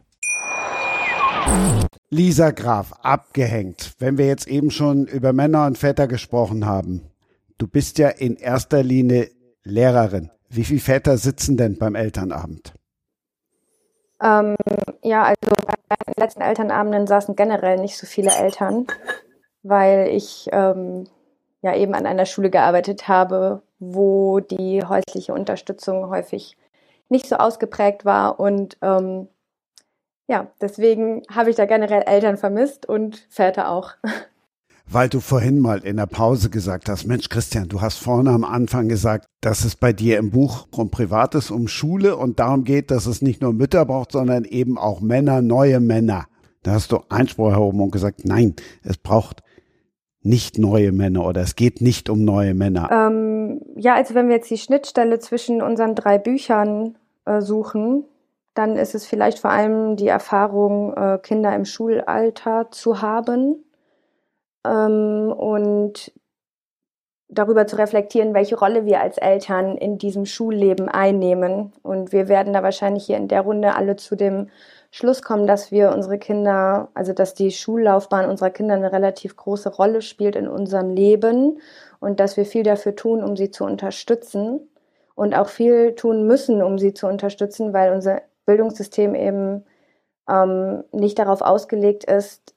Lisa 2.11 2.53
Graf, 2.53 2.93
abgehängt. 3.03 3.95
Wenn 3.99 4.19
wir 4.19 4.27
jetzt 4.27 4.47
eben 4.47 4.71
schon 4.71 5.07
über 5.07 5.33
Männer 5.33 5.67
und 5.67 5.79
Väter 5.79 6.07
gesprochen 6.07 6.65
haben. 6.65 7.11
Du 7.59 7.67
bist 7.67 7.99
ja 7.99 8.09
in 8.09 8.37
erster 8.37 8.85
Linie 8.85 9.31
Lehrerin. 9.65 10.31
Wie 10.49 10.65
viele 10.65 10.81
Väter 10.81 11.19
sitzen 11.19 11.57
denn 11.57 11.77
beim 11.77 11.97
Elternabend? 11.97 12.73
Ähm, 14.23 14.55
ja, 15.03 15.25
also 15.25 15.55
bei 15.67 15.97
den 16.07 16.15
letzten 16.17 16.43
Elternabenden 16.43 17.07
saßen 17.07 17.35
generell 17.35 17.79
nicht 17.79 17.97
so 17.97 18.07
viele 18.07 18.31
Eltern 18.31 18.87
weil 19.63 20.09
ich 20.09 20.49
ähm, 20.53 21.07
ja 21.63 21.75
eben 21.75 21.95
an 21.95 22.07
einer 22.07 22.27
Schule 22.27 22.51
gearbeitet 22.51 23.09
habe, 23.09 23.63
wo 23.79 24.41
die 24.41 24.85
häusliche 24.85 25.33
Unterstützung 25.33 26.09
häufig 26.11 26.57
nicht 27.09 27.27
so 27.27 27.37
ausgeprägt 27.37 28.05
war 28.05 28.39
und 28.41 28.77
ähm, 28.83 29.29
ja, 30.31 30.47
deswegen 30.61 31.23
habe 31.29 31.51
ich 31.51 31.57
da 31.57 31.67
generell 31.67 32.05
Eltern 32.07 32.37
vermisst 32.37 32.87
und 32.87 33.27
Väter 33.29 33.69
auch. 33.69 33.95
Weil 34.87 35.09
du 35.09 35.19
vorhin 35.21 35.59
mal 35.59 35.81
in 35.81 35.97
der 35.97 36.07
Pause 36.07 36.51
gesagt 36.51 36.89
hast, 36.89 37.05
Mensch 37.05 37.29
Christian, 37.29 37.69
du 37.69 37.81
hast 37.81 37.99
vorne 37.99 38.31
am 38.31 38.45
Anfang 38.45 38.89
gesagt, 38.89 39.27
dass 39.41 39.65
es 39.65 39.77
bei 39.77 39.93
dir 39.93 40.19
im 40.19 40.31
Buch 40.31 40.67
um 40.71 40.91
Privates, 40.91 41.51
um 41.51 41.69
Schule 41.69 42.17
und 42.17 42.39
darum 42.39 42.65
geht, 42.65 42.91
dass 42.91 43.07
es 43.07 43.23
nicht 43.23 43.41
nur 43.41 43.53
Mütter 43.53 43.85
braucht, 43.85 44.13
sondern 44.13 44.45
eben 44.45 44.79
auch 44.79 45.01
Männer, 45.01 45.43
neue 45.43 45.81
Männer. 45.81 46.27
Da 46.63 46.73
hast 46.73 46.93
du 46.93 47.01
Einspruch 47.09 47.51
erhoben 47.51 47.81
und 47.81 47.91
gesagt, 47.91 48.25
nein, 48.25 48.55
es 48.83 48.99
braucht 48.99 49.43
nicht 50.23 50.59
neue 50.59 50.93
Männer 50.93 51.27
oder 51.27 51.41
es 51.41 51.57
geht 51.57 51.81
nicht 51.81 52.11
um 52.11 52.25
neue 52.25 52.55
Männer? 52.55 52.91
Ähm, 52.93 53.63
ja, 53.77 53.95
also 53.95 54.15
wenn 54.15 54.29
wir 54.29 54.37
jetzt 54.37 54.51
die 54.51 54.59
Schnittstelle 54.59 55.19
zwischen 55.19 55.63
unseren 55.63 55.95
drei 55.95 56.19
Büchern 56.19 56.97
äh, 57.25 57.41
suchen, 57.41 58.05
dann 58.55 58.77
ist 58.77 58.95
es 58.95 59.07
vielleicht 59.07 59.39
vor 59.39 59.51
allem 59.51 59.97
die 59.97 60.09
Erfahrung, 60.09 60.93
äh, 60.95 61.19
Kinder 61.23 61.55
im 61.55 61.65
Schulalter 61.65 62.71
zu 62.71 63.01
haben 63.01 63.65
ähm, 64.67 65.33
und 65.33 66.13
darüber 67.29 67.67
zu 67.67 67.77
reflektieren, 67.77 68.35
welche 68.35 68.59
Rolle 68.59 68.85
wir 68.87 69.01
als 69.01 69.17
Eltern 69.17 69.77
in 69.77 69.99
diesem 69.99 70.27
Schulleben 70.27 70.89
einnehmen. 70.89 71.73
Und 71.83 72.13
wir 72.13 72.29
werden 72.29 72.53
da 72.53 72.63
wahrscheinlich 72.63 73.07
hier 73.07 73.17
in 73.17 73.29
der 73.29 73.43
Runde 73.43 73.75
alle 73.77 73.97
zu 73.97 74.17
dem 74.17 74.49
Schluss 74.91 75.23
kommen, 75.23 75.47
dass 75.47 75.71
wir 75.71 75.93
unsere 75.93 76.19
Kinder, 76.19 76.89
also 76.95 77.13
dass 77.13 77.35
die 77.35 77.53
Schullaufbahn 77.53 78.29
unserer 78.29 78.51
Kinder 78.51 78.75
eine 78.75 78.93
relativ 78.93 79.37
große 79.37 79.69
Rolle 79.69 80.03
spielt 80.03 80.35
in 80.35 80.49
unserem 80.49 80.91
Leben 80.91 81.61
und 82.01 82.19
dass 82.19 82.37
wir 82.37 82.45
viel 82.45 82.65
dafür 82.65 82.97
tun, 82.97 83.23
um 83.23 83.37
sie 83.37 83.51
zu 83.51 83.65
unterstützen 83.65 84.69
und 85.15 85.35
auch 85.35 85.49
viel 85.49 85.95
tun 85.95 86.27
müssen, 86.27 86.63
um 86.63 86.79
sie 86.79 86.93
zu 86.93 87.07
unterstützen, 87.07 87.73
weil 87.73 87.93
unser 87.93 88.23
Bildungssystem 88.47 89.15
eben 89.15 89.65
ähm, 90.29 90.83
nicht 90.91 91.19
darauf 91.19 91.41
ausgelegt 91.41 92.05
ist, 92.05 92.55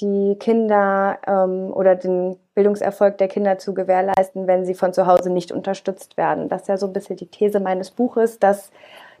die 0.00 0.36
Kinder 0.38 1.18
ähm, 1.26 1.72
oder 1.72 1.94
den 1.94 2.36
Bildungserfolg 2.54 3.16
der 3.18 3.28
Kinder 3.28 3.58
zu 3.58 3.74
gewährleisten, 3.74 4.46
wenn 4.46 4.64
sie 4.64 4.74
von 4.74 4.92
zu 4.92 5.06
Hause 5.06 5.30
nicht 5.30 5.52
unterstützt 5.52 6.16
werden. 6.16 6.48
Das 6.48 6.62
ist 6.62 6.68
ja 6.68 6.76
so 6.76 6.86
ein 6.86 6.92
bisschen 6.92 7.16
die 7.16 7.30
These 7.30 7.60
meines 7.60 7.90
Buches, 7.90 8.38
dass 8.38 8.70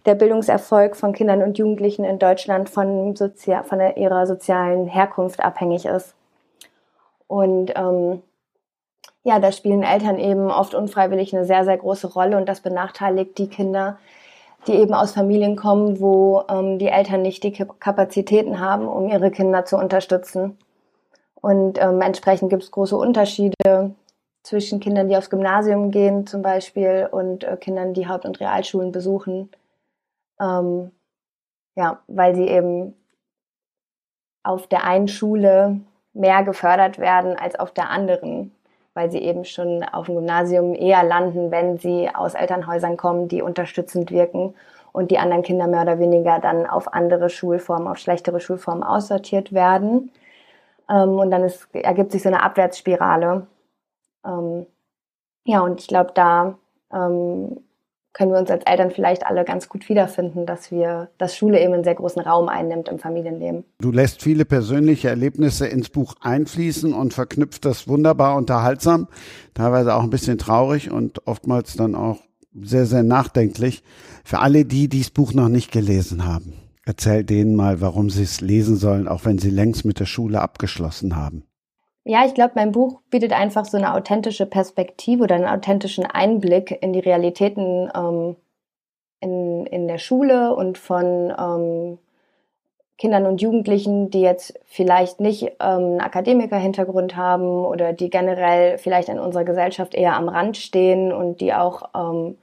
der 0.06 0.14
Bildungserfolg 0.14 0.96
von 0.96 1.12
Kindern 1.12 1.42
und 1.42 1.58
Jugendlichen 1.58 2.04
in 2.04 2.18
Deutschland 2.18 2.70
von, 2.70 3.16
Sozi 3.16 3.54
von 3.64 3.80
ihrer 3.96 4.26
sozialen 4.26 4.86
Herkunft 4.86 5.40
abhängig 5.40 5.84
ist. 5.84 6.14
Und 7.26 7.72
ähm, 7.74 8.22
ja, 9.24 9.40
da 9.40 9.50
spielen 9.50 9.82
Eltern 9.82 10.18
eben 10.18 10.50
oft 10.50 10.74
unfreiwillig 10.74 11.34
eine 11.34 11.44
sehr, 11.44 11.64
sehr 11.64 11.76
große 11.76 12.06
Rolle 12.12 12.36
und 12.36 12.48
das 12.48 12.60
benachteiligt 12.60 13.36
die 13.38 13.48
Kinder, 13.48 13.98
die 14.68 14.74
eben 14.74 14.94
aus 14.94 15.12
Familien 15.12 15.56
kommen, 15.56 16.00
wo 16.00 16.44
ähm, 16.48 16.78
die 16.78 16.88
Eltern 16.88 17.22
nicht 17.22 17.42
die 17.42 17.52
Kapazitäten 17.52 18.60
haben, 18.60 18.86
um 18.86 19.08
ihre 19.08 19.32
Kinder 19.32 19.64
zu 19.64 19.76
unterstützen. 19.76 20.56
Und 21.34 21.80
ähm, 21.82 22.00
entsprechend 22.00 22.50
gibt 22.50 22.62
es 22.62 22.70
große 22.70 22.96
Unterschiede 22.96 23.94
zwischen 24.44 24.78
Kindern, 24.78 25.08
die 25.08 25.16
aufs 25.16 25.30
Gymnasium 25.30 25.90
gehen 25.90 26.26
zum 26.26 26.42
Beispiel 26.42 27.08
und 27.10 27.42
äh, 27.42 27.56
Kindern, 27.56 27.94
die 27.94 28.06
Haupt- 28.06 28.26
und 28.26 28.38
Realschulen 28.38 28.92
besuchen. 28.92 29.50
Ähm, 30.40 30.92
ja, 31.76 32.02
weil 32.06 32.34
sie 32.34 32.48
eben 32.48 32.94
auf 34.42 34.66
der 34.66 34.84
einen 34.84 35.08
Schule 35.08 35.80
mehr 36.14 36.42
gefördert 36.44 36.98
werden 36.98 37.36
als 37.36 37.58
auf 37.58 37.72
der 37.72 37.90
anderen, 37.90 38.52
weil 38.94 39.10
sie 39.10 39.18
eben 39.18 39.44
schon 39.44 39.84
auf 39.84 40.06
dem 40.06 40.16
Gymnasium 40.16 40.74
eher 40.74 41.02
landen, 41.02 41.50
wenn 41.50 41.78
sie 41.78 42.08
aus 42.12 42.34
Elternhäusern 42.34 42.96
kommen, 42.96 43.28
die 43.28 43.42
unterstützend 43.42 44.10
wirken 44.10 44.54
und 44.92 45.10
die 45.10 45.18
anderen 45.18 45.42
Kinder 45.42 45.66
mehr 45.66 45.82
oder 45.82 45.98
weniger 45.98 46.38
dann 46.38 46.66
auf 46.66 46.94
andere 46.94 47.28
Schulformen, 47.28 47.88
auf 47.88 47.98
schlechtere 47.98 48.40
Schulformen 48.40 48.82
aussortiert 48.82 49.52
werden. 49.52 50.10
Ähm, 50.88 51.18
und 51.18 51.30
dann 51.30 51.44
ist, 51.44 51.68
ergibt 51.74 52.12
sich 52.12 52.22
so 52.22 52.28
eine 52.30 52.42
Abwärtsspirale. 52.42 53.46
Ähm, 54.24 54.66
ja, 55.44 55.60
und 55.60 55.80
ich 55.80 55.88
glaube, 55.88 56.12
da 56.14 56.58
ähm, 56.92 57.65
können 58.16 58.32
wir 58.32 58.38
uns 58.38 58.50
als 58.50 58.64
Eltern 58.64 58.90
vielleicht 58.90 59.26
alle 59.26 59.44
ganz 59.44 59.68
gut 59.68 59.90
wiederfinden, 59.90 60.46
dass 60.46 60.70
wir, 60.70 61.10
dass 61.18 61.36
Schule 61.36 61.60
eben 61.60 61.74
einen 61.74 61.84
sehr 61.84 61.94
großen 61.94 62.22
Raum 62.22 62.48
einnimmt 62.48 62.88
im 62.88 62.98
Familienleben. 62.98 63.64
Du 63.78 63.92
lässt 63.92 64.22
viele 64.22 64.46
persönliche 64.46 65.10
Erlebnisse 65.10 65.66
ins 65.66 65.90
Buch 65.90 66.14
einfließen 66.22 66.94
und 66.94 67.12
verknüpft 67.12 67.66
das 67.66 67.88
wunderbar 67.88 68.36
unterhaltsam, 68.36 69.08
teilweise 69.52 69.94
auch 69.94 70.02
ein 70.02 70.08
bisschen 70.08 70.38
traurig 70.38 70.90
und 70.90 71.26
oftmals 71.26 71.76
dann 71.76 71.94
auch 71.94 72.20
sehr, 72.58 72.86
sehr 72.86 73.02
nachdenklich. 73.02 73.82
Für 74.24 74.38
alle 74.38 74.64
die, 74.64 74.88
die 74.88 75.00
das 75.00 75.10
Buch 75.10 75.34
noch 75.34 75.50
nicht 75.50 75.70
gelesen 75.70 76.24
haben. 76.24 76.54
Erzähl 76.86 77.22
denen 77.22 77.54
mal, 77.54 77.82
warum 77.82 78.08
sie 78.08 78.22
es 78.22 78.40
lesen 78.40 78.76
sollen, 78.76 79.08
auch 79.08 79.26
wenn 79.26 79.36
sie 79.36 79.50
längst 79.50 79.84
mit 79.84 80.00
der 80.00 80.06
Schule 80.06 80.40
abgeschlossen 80.40 81.16
haben. 81.16 81.42
Ja, 82.08 82.24
ich 82.24 82.34
glaube, 82.34 82.52
mein 82.54 82.70
Buch 82.70 83.00
bietet 83.10 83.32
einfach 83.32 83.64
so 83.64 83.76
eine 83.76 83.92
authentische 83.92 84.46
Perspektive 84.46 85.24
oder 85.24 85.34
einen 85.34 85.48
authentischen 85.48 86.06
Einblick 86.06 86.78
in 86.80 86.92
die 86.92 87.00
Realitäten 87.00 87.90
ähm, 87.96 88.36
in, 89.18 89.66
in 89.66 89.88
der 89.88 89.98
Schule 89.98 90.54
und 90.54 90.78
von 90.78 91.34
ähm, 91.36 91.98
Kindern 92.96 93.26
und 93.26 93.42
Jugendlichen, 93.42 94.10
die 94.10 94.20
jetzt 94.20 94.56
vielleicht 94.66 95.18
nicht 95.18 95.54
ähm, 95.58 95.58
einen 95.58 96.00
Akademiker-Hintergrund 96.00 97.16
haben 97.16 97.64
oder 97.64 97.92
die 97.92 98.08
generell 98.08 98.78
vielleicht 98.78 99.08
in 99.08 99.18
unserer 99.18 99.44
Gesellschaft 99.44 99.92
eher 99.92 100.14
am 100.14 100.28
Rand 100.28 100.56
stehen 100.56 101.12
und 101.12 101.40
die 101.40 101.54
auch 101.54 101.90
ähm, 101.92 102.38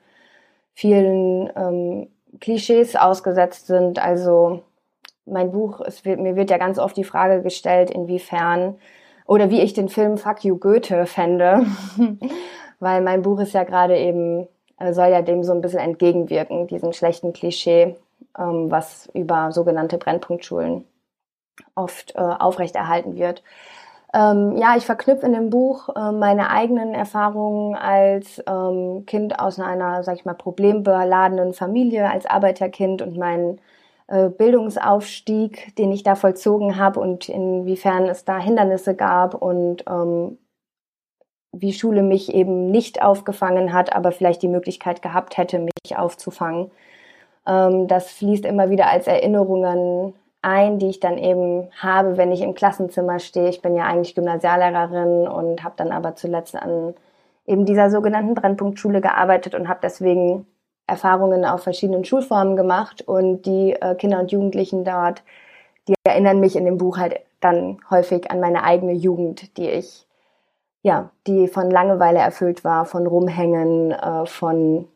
vielen 0.73 1.49
ähm, 1.55 2.07
Klischees 2.41 2.97
ausgesetzt 2.97 3.67
sind. 3.67 3.97
Also 3.97 4.61
mein 5.25 5.53
Buch, 5.53 5.79
es 5.79 6.03
wird, 6.03 6.19
mir 6.19 6.35
wird 6.35 6.49
ja 6.49 6.57
ganz 6.57 6.79
oft 6.79 6.97
die 6.97 7.05
Frage 7.05 7.41
gestellt, 7.41 7.89
inwiefern 7.91 8.75
oder 9.25 9.49
wie 9.49 9.61
ich 9.61 9.73
den 9.73 9.89
Film 9.89 10.17
Fuck 10.17 10.43
You 10.43 10.57
Goethe 10.57 11.05
fände, 11.05 11.65
weil 12.79 13.01
mein 13.01 13.21
Buch 13.21 13.39
ist 13.39 13.53
ja 13.53 13.63
gerade 13.63 13.97
eben, 13.97 14.47
äh, 14.77 14.93
soll 14.93 15.07
ja 15.07 15.21
dem 15.21 15.43
so 15.43 15.53
ein 15.53 15.61
bisschen 15.61 15.79
entgegenwirken, 15.79 16.67
diesem 16.67 16.93
schlechten 16.93 17.33
Klischee, 17.33 17.95
ähm, 18.37 18.71
was 18.71 19.09
über 19.13 19.51
sogenannte 19.51 19.97
Brennpunktschulen 19.97 20.85
oft 21.75 22.15
äh, 22.15 22.19
aufrechterhalten 22.19 23.15
wird. 23.17 23.43
Ähm, 24.13 24.57
ja, 24.57 24.75
ich 24.77 24.85
verknüpfe 24.85 25.25
in 25.25 25.33
dem 25.33 25.49
Buch 25.49 25.89
äh, 25.95 26.11
meine 26.11 26.51
eigenen 26.51 26.93
Erfahrungen 26.93 27.75
als 27.75 28.43
ähm, 28.47 29.05
Kind 29.07 29.39
aus 29.39 29.59
einer, 29.59 30.03
sag 30.03 30.17
ich 30.17 30.25
mal, 30.25 30.35
problembeladenen 30.35 31.53
Familie, 31.53 32.09
als 32.11 32.27
Arbeiterkind 32.27 33.01
und 33.01 33.17
meinen 33.17 33.59
Bildungsaufstieg, 34.29 35.75
den 35.77 35.91
ich 35.91 36.03
da 36.03 36.15
vollzogen 36.15 36.77
habe 36.77 36.99
und 36.99 37.29
inwiefern 37.29 38.05
es 38.05 38.25
da 38.25 38.37
Hindernisse 38.37 38.95
gab 38.95 39.33
und 39.33 39.83
ähm, 39.87 40.37
wie 41.51 41.73
Schule 41.73 42.01
mich 42.01 42.33
eben 42.33 42.71
nicht 42.71 43.01
aufgefangen 43.01 43.73
hat, 43.73 43.95
aber 43.95 44.11
vielleicht 44.11 44.41
die 44.41 44.47
Möglichkeit 44.47 45.01
gehabt 45.01 45.37
hätte, 45.37 45.59
mich 45.59 45.97
aufzufangen. 45.97 46.71
Ähm, 47.47 47.87
das 47.87 48.11
fließt 48.11 48.45
immer 48.45 48.69
wieder 48.69 48.89
als 48.89 49.07
Erinnerungen 49.07 50.13
ein, 50.41 50.79
die 50.79 50.89
ich 50.89 50.99
dann 50.99 51.17
eben 51.17 51.69
habe, 51.77 52.17
wenn 52.17 52.31
ich 52.31 52.41
im 52.41 52.53
Klassenzimmer 52.53 53.19
stehe. 53.19 53.49
Ich 53.49 53.61
bin 53.61 53.75
ja 53.75 53.85
eigentlich 53.85 54.15
Gymnasiallehrerin 54.15 55.27
und 55.27 55.63
habe 55.63 55.75
dann 55.77 55.91
aber 55.91 56.15
zuletzt 56.15 56.55
an 56.55 56.95
eben 57.45 57.65
dieser 57.65 57.89
sogenannten 57.89 58.35
Brennpunktschule 58.35 59.01
gearbeitet 59.01 59.55
und 59.55 59.67
habe 59.67 59.79
deswegen 59.81 60.45
Erfahrungen 60.87 61.45
auf 61.45 61.63
verschiedenen 61.63 62.05
Schulformen 62.05 62.55
gemacht 62.55 63.01
und 63.07 63.43
die 63.43 63.73
äh, 63.73 63.95
Kinder 63.95 64.19
und 64.19 64.31
Jugendlichen 64.31 64.83
dort, 64.83 65.23
die 65.87 65.93
erinnern 66.03 66.39
mich 66.39 66.55
in 66.55 66.65
dem 66.65 66.77
Buch 66.77 66.97
halt 66.97 67.19
dann 67.39 67.79
häufig 67.89 68.31
an 68.31 68.39
meine 68.39 68.63
eigene 68.63 68.93
Jugend, 68.93 69.57
die 69.57 69.69
ich, 69.69 70.07
ja, 70.81 71.09
die 71.27 71.47
von 71.47 71.69
Langeweile 71.69 72.19
erfüllt 72.19 72.63
war, 72.63 72.85
von 72.85 73.07
Rumhängen, 73.07 73.91
äh, 73.91 74.25
von 74.25 74.87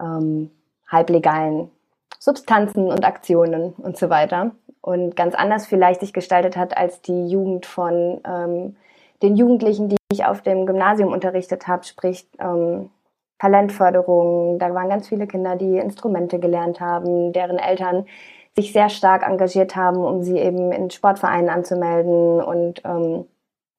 ähm, 0.00 0.50
halblegalen 0.88 1.70
Substanzen 2.18 2.90
und 2.90 3.04
Aktionen 3.04 3.72
und 3.74 3.96
so 3.96 4.10
weiter. 4.10 4.52
Und 4.80 5.16
ganz 5.16 5.34
anders 5.34 5.66
vielleicht 5.66 6.00
sich 6.00 6.12
gestaltet 6.12 6.56
hat 6.56 6.76
als 6.76 7.02
die 7.02 7.28
Jugend 7.28 7.66
von 7.66 8.20
ähm, 8.24 8.76
den 9.22 9.36
Jugendlichen, 9.36 9.88
die 9.88 9.96
ich 10.12 10.24
auf 10.24 10.42
dem 10.42 10.66
Gymnasium 10.66 11.12
unterrichtet 11.12 11.66
habe, 11.66 11.84
sprich 11.84 12.28
ähm, 12.38 12.90
Talentförderung. 13.38 14.58
Da 14.58 14.72
waren 14.74 14.88
ganz 14.88 15.08
viele 15.08 15.26
Kinder, 15.26 15.56
die 15.56 15.78
Instrumente 15.78 16.38
gelernt 16.38 16.80
haben, 16.80 17.32
deren 17.32 17.58
Eltern 17.58 18.06
sich 18.54 18.72
sehr 18.72 18.88
stark 18.88 19.22
engagiert 19.22 19.76
haben, 19.76 19.98
um 19.98 20.22
sie 20.22 20.38
eben 20.38 20.72
in 20.72 20.90
Sportvereinen 20.90 21.50
anzumelden 21.50 22.40
und 22.42 22.82
ähm, 22.84 23.26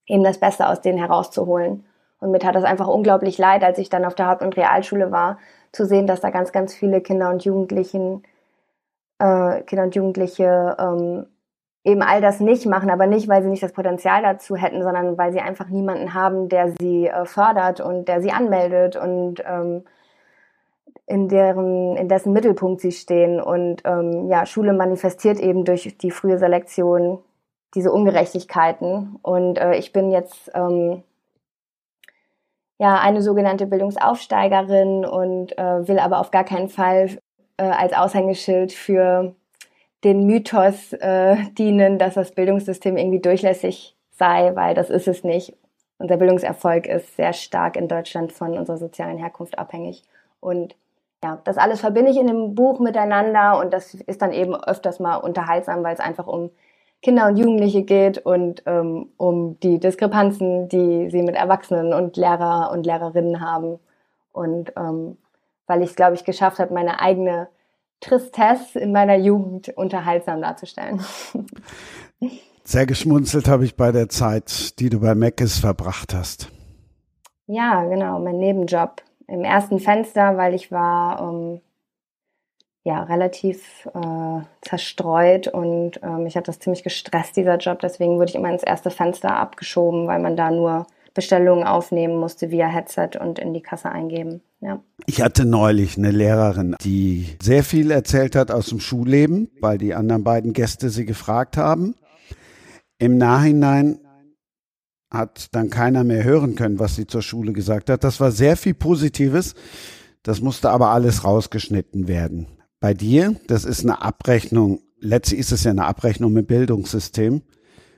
eben 0.05 0.23
das 0.23 0.39
Beste 0.39 0.67
aus 0.67 0.81
denen 0.81 0.99
herauszuholen. 0.99 1.85
Und 2.19 2.31
mir 2.31 2.39
tat 2.39 2.55
das 2.55 2.63
einfach 2.63 2.87
unglaublich 2.87 3.37
leid, 3.37 3.63
als 3.63 3.79
ich 3.79 3.89
dann 3.89 4.05
auf 4.05 4.15
der 4.15 4.27
Haupt- 4.27 4.41
und 4.41 4.55
Realschule 4.57 5.11
war, 5.11 5.39
zu 5.71 5.85
sehen, 5.85 6.07
dass 6.07 6.21
da 6.21 6.29
ganz, 6.29 6.51
ganz 6.51 6.73
viele 6.73 7.01
Kinder 7.01 7.29
und 7.29 7.43
Jugendlichen, 7.43 8.23
äh, 9.19 9.61
Kinder 9.63 9.83
und 9.83 9.95
Jugendliche 9.95 10.75
ähm, 10.79 11.27
eben 11.83 12.01
all 12.01 12.21
das 12.21 12.39
nicht 12.39 12.65
machen, 12.65 12.89
aber 12.89 13.07
nicht, 13.07 13.27
weil 13.27 13.43
sie 13.43 13.49
nicht 13.49 13.63
das 13.63 13.73
Potenzial 13.73 14.21
dazu 14.21 14.55
hätten, 14.55 14.83
sondern 14.83 15.17
weil 15.17 15.31
sie 15.31 15.39
einfach 15.39 15.69
niemanden 15.69 16.13
haben, 16.13 16.49
der 16.49 16.73
sie 16.79 17.07
äh, 17.07 17.25
fördert 17.25 17.79
und 17.79 18.07
der 18.07 18.21
sie 18.21 18.31
anmeldet 18.31 18.95
und 18.95 19.43
ähm, 19.45 19.83
in 21.05 21.29
deren, 21.29 21.95
in 21.95 22.09
dessen 22.09 22.33
Mittelpunkt 22.33 22.81
sie 22.81 22.91
stehen. 22.91 23.39
Und 23.39 23.81
ähm, 23.85 24.27
ja, 24.29 24.45
Schule 24.45 24.73
manifestiert 24.73 25.39
eben 25.39 25.63
durch 25.63 25.97
die 25.97 26.11
frühe 26.11 26.37
Selektion 26.37 27.19
diese 27.73 27.91
Ungerechtigkeiten. 27.91 29.17
Und 29.21 29.57
äh, 29.57 29.75
ich 29.75 29.93
bin 29.93 30.11
jetzt 30.11 30.51
ähm, 30.53 31.03
ja 32.77 32.99
eine 32.99 33.21
sogenannte 33.21 33.65
Bildungsaufsteigerin 33.65 35.05
und 35.05 35.57
äh, 35.57 35.87
will 35.87 35.99
aber 35.99 36.19
auf 36.19 36.31
gar 36.31 36.43
keinen 36.43 36.67
Fall 36.67 37.17
äh, 37.55 37.63
als 37.63 37.93
Aushängeschild 37.93 38.73
für 38.73 39.33
den 40.03 40.25
Mythos 40.25 40.93
äh, 40.93 41.37
dienen, 41.57 41.97
dass 41.97 42.13
das 42.13 42.31
Bildungssystem 42.31 42.97
irgendwie 42.97 43.19
durchlässig 43.19 43.95
sei, 44.11 44.55
weil 44.55 44.73
das 44.75 44.89
ist 44.89 45.07
es 45.07 45.23
nicht. 45.23 45.55
Unser 45.99 46.17
Bildungserfolg 46.17 46.87
ist 46.87 47.15
sehr 47.15 47.33
stark 47.33 47.75
in 47.75 47.87
Deutschland 47.87 48.31
von 48.31 48.57
unserer 48.57 48.77
sozialen 48.77 49.17
Herkunft 49.17 49.57
abhängig. 49.57 50.03
Und 50.39 50.75
ja, 51.23 51.41
das 51.43 51.57
alles 51.57 51.81
verbinde 51.81 52.11
ich 52.11 52.17
in 52.17 52.27
dem 52.27 52.53
Buch 52.53 52.79
miteinander 52.79 53.59
und 53.59 53.73
das 53.73 53.95
ist 53.95 54.21
dann 54.21 54.33
eben 54.33 54.55
öfters 54.55 54.99
mal 54.99 55.15
unterhaltsam, 55.15 55.83
weil 55.83 55.95
es 55.95 55.99
einfach 55.99 56.27
um 56.27 56.51
Kinder 57.01 57.27
und 57.27 57.37
Jugendliche 57.37 57.83
geht 57.83 58.19
und 58.19 58.63
ähm, 58.65 59.09
um 59.17 59.59
die 59.59 59.79
Diskrepanzen, 59.79 60.69
die 60.69 61.09
sie 61.09 61.21
mit 61.23 61.35
Erwachsenen 61.35 61.93
und 61.93 62.17
Lehrer 62.17 62.71
und 62.71 62.85
Lehrerinnen 62.85 63.41
haben. 63.41 63.79
Und 64.31 64.73
ähm, 64.77 65.17
weil 65.67 65.81
ich 65.81 65.91
es, 65.91 65.95
glaube 65.95 66.15
ich, 66.15 66.23
geschafft 66.23 66.59
habe, 66.59 66.73
meine 66.73 66.99
eigene 66.99 67.49
Tristesse 67.99 68.79
in 68.79 68.91
meiner 68.91 69.15
Jugend 69.15 69.69
unterhaltsam 69.69 70.41
darzustellen. 70.41 71.01
Sehr 72.63 72.85
geschmunzelt 72.85 73.47
habe 73.47 73.65
ich 73.65 73.75
bei 73.75 73.91
der 73.91 74.09
Zeit, 74.09 74.79
die 74.79 74.89
du 74.89 74.99
bei 74.99 75.15
Meckes 75.15 75.59
verbracht 75.59 76.13
hast. 76.13 76.51
Ja, 77.47 77.83
genau, 77.85 78.19
mein 78.19 78.37
Nebenjob. 78.37 79.01
Im 79.27 79.43
ersten 79.43 79.79
Fenster, 79.79 80.37
weil 80.37 80.53
ich 80.53 80.71
war, 80.71 81.21
um, 81.21 81.53
ähm, 81.53 81.61
ja 82.87 83.03
relativ 83.03 83.85
äh, 83.93 84.41
zerstreut 84.61 85.49
und 85.49 86.01
äh, 86.01 86.17
mich 86.17 86.37
hat 86.37 86.47
das 86.47 86.59
ziemlich 86.59 86.83
gestresst, 86.83 87.35
dieser 87.35 87.57
Job. 87.57 87.79
Deswegen 87.79 88.15
wurde 88.15 88.29
ich 88.29 88.35
immer 88.35 88.49
ins 88.49 88.63
erste 88.63 88.91
Fenster 88.91 89.35
abgeschoben, 89.35 90.07
weil 90.07 90.19
man 90.19 90.37
da 90.37 90.49
nur 90.49 90.87
Bestellungen 91.17 91.65
aufnehmen 91.65 92.15
musste 92.15 92.51
via 92.51 92.67
Headset 92.67 93.19
und 93.19 93.39
in 93.39 93.51
die 93.51 93.63
Kasse 93.63 93.89
eingeben. 93.89 94.41
Ja. 94.61 94.83
Ich 95.07 95.23
hatte 95.23 95.45
neulich 95.45 95.97
eine 95.97 96.11
Lehrerin, 96.11 96.75
die 96.83 97.25
sehr 97.41 97.63
viel 97.63 97.89
erzählt 97.89 98.35
hat 98.35 98.51
aus 98.51 98.67
dem 98.67 98.79
Schulleben, 98.79 99.49
weil 99.59 99.79
die 99.79 99.95
anderen 99.95 100.23
beiden 100.23 100.53
Gäste 100.53 100.91
sie 100.91 101.05
gefragt 101.05 101.57
haben. 101.57 101.95
Im 102.99 103.17
Nachhinein 103.17 103.97
hat 105.09 105.47
dann 105.55 105.71
keiner 105.71 106.03
mehr 106.03 106.23
hören 106.23 106.53
können, 106.53 106.77
was 106.77 106.95
sie 106.95 107.07
zur 107.07 107.23
Schule 107.23 107.51
gesagt 107.51 107.89
hat. 107.89 108.03
Das 108.03 108.19
war 108.19 108.31
sehr 108.31 108.55
viel 108.55 108.75
Positives. 108.75 109.55
Das 110.21 110.39
musste 110.39 110.69
aber 110.69 110.89
alles 110.89 111.23
rausgeschnitten 111.23 112.07
werden. 112.07 112.45
Bei 112.79 112.93
dir, 112.93 113.35
das 113.47 113.65
ist 113.65 113.81
eine 113.81 114.03
Abrechnung, 114.03 114.81
letztlich 114.99 115.39
ist 115.39 115.51
es 115.51 115.63
ja 115.63 115.71
eine 115.71 115.85
Abrechnung 115.85 116.31
mit 116.31 116.45
Bildungssystem. 116.45 117.41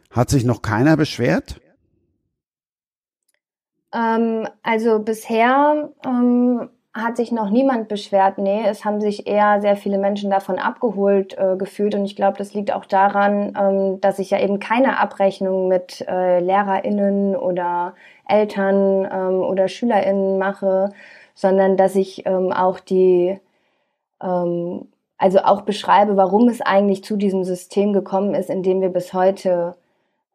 Hat 0.10 0.30
sich 0.30 0.46
noch 0.46 0.62
keiner 0.62 0.96
beschwert? 0.96 1.60
Ähm, 3.94 4.48
also 4.64 5.00
bisher 5.00 5.90
ähm, 6.06 6.70
hat 6.94 7.18
sich 7.18 7.32
noch 7.32 7.50
niemand 7.50 7.88
beschwert. 7.88 8.38
Nee, 8.38 8.64
es 8.66 8.84
haben 8.86 9.00
sich 9.02 9.28
eher 9.28 9.62
sehr 9.62 9.76
viele 9.76 9.98
Menschen 9.98 10.30
davon 10.32 10.60
abgeholt 10.60 11.38
äh, 11.38 11.56
gefühlt. 11.58 11.96
Und 11.96 12.06
ich 12.06 12.16
glaube, 12.16 12.38
das 12.38 12.54
liegt 12.54 12.74
auch 12.74 12.86
daran, 12.86 13.54
ähm, 13.60 14.02
dass 14.02 14.20
ich 14.20 14.32
ja 14.32 14.40
eben 14.40 14.60
keine 14.60 15.00
Abrechnung 15.00 15.68
mit 15.68 16.02
äh, 16.08 16.40
LehrerInnen 16.40 17.36
oder 17.36 17.94
Eltern 18.28 19.08
ähm, 19.12 19.42
oder 19.42 19.68
SchülerInnen 19.68 20.38
mache, 20.38 20.92
sondern 21.36 21.78
dass 21.78 21.96
ich 21.96 22.26
ähm, 22.26 22.52
auch 22.52 22.80
die, 22.80 23.40
ähm, 24.22 24.88
also 25.18 25.40
auch 25.40 25.62
beschreibe, 25.62 26.18
warum 26.18 26.48
es 26.50 26.62
eigentlich 26.62 27.04
zu 27.04 27.18
diesem 27.18 27.44
System 27.44 27.94
gekommen 27.94 28.34
ist, 28.36 28.50
in 28.50 28.64
dem 28.64 28.82
wir 28.82 28.90
bis 28.90 29.14
heute 29.14 29.76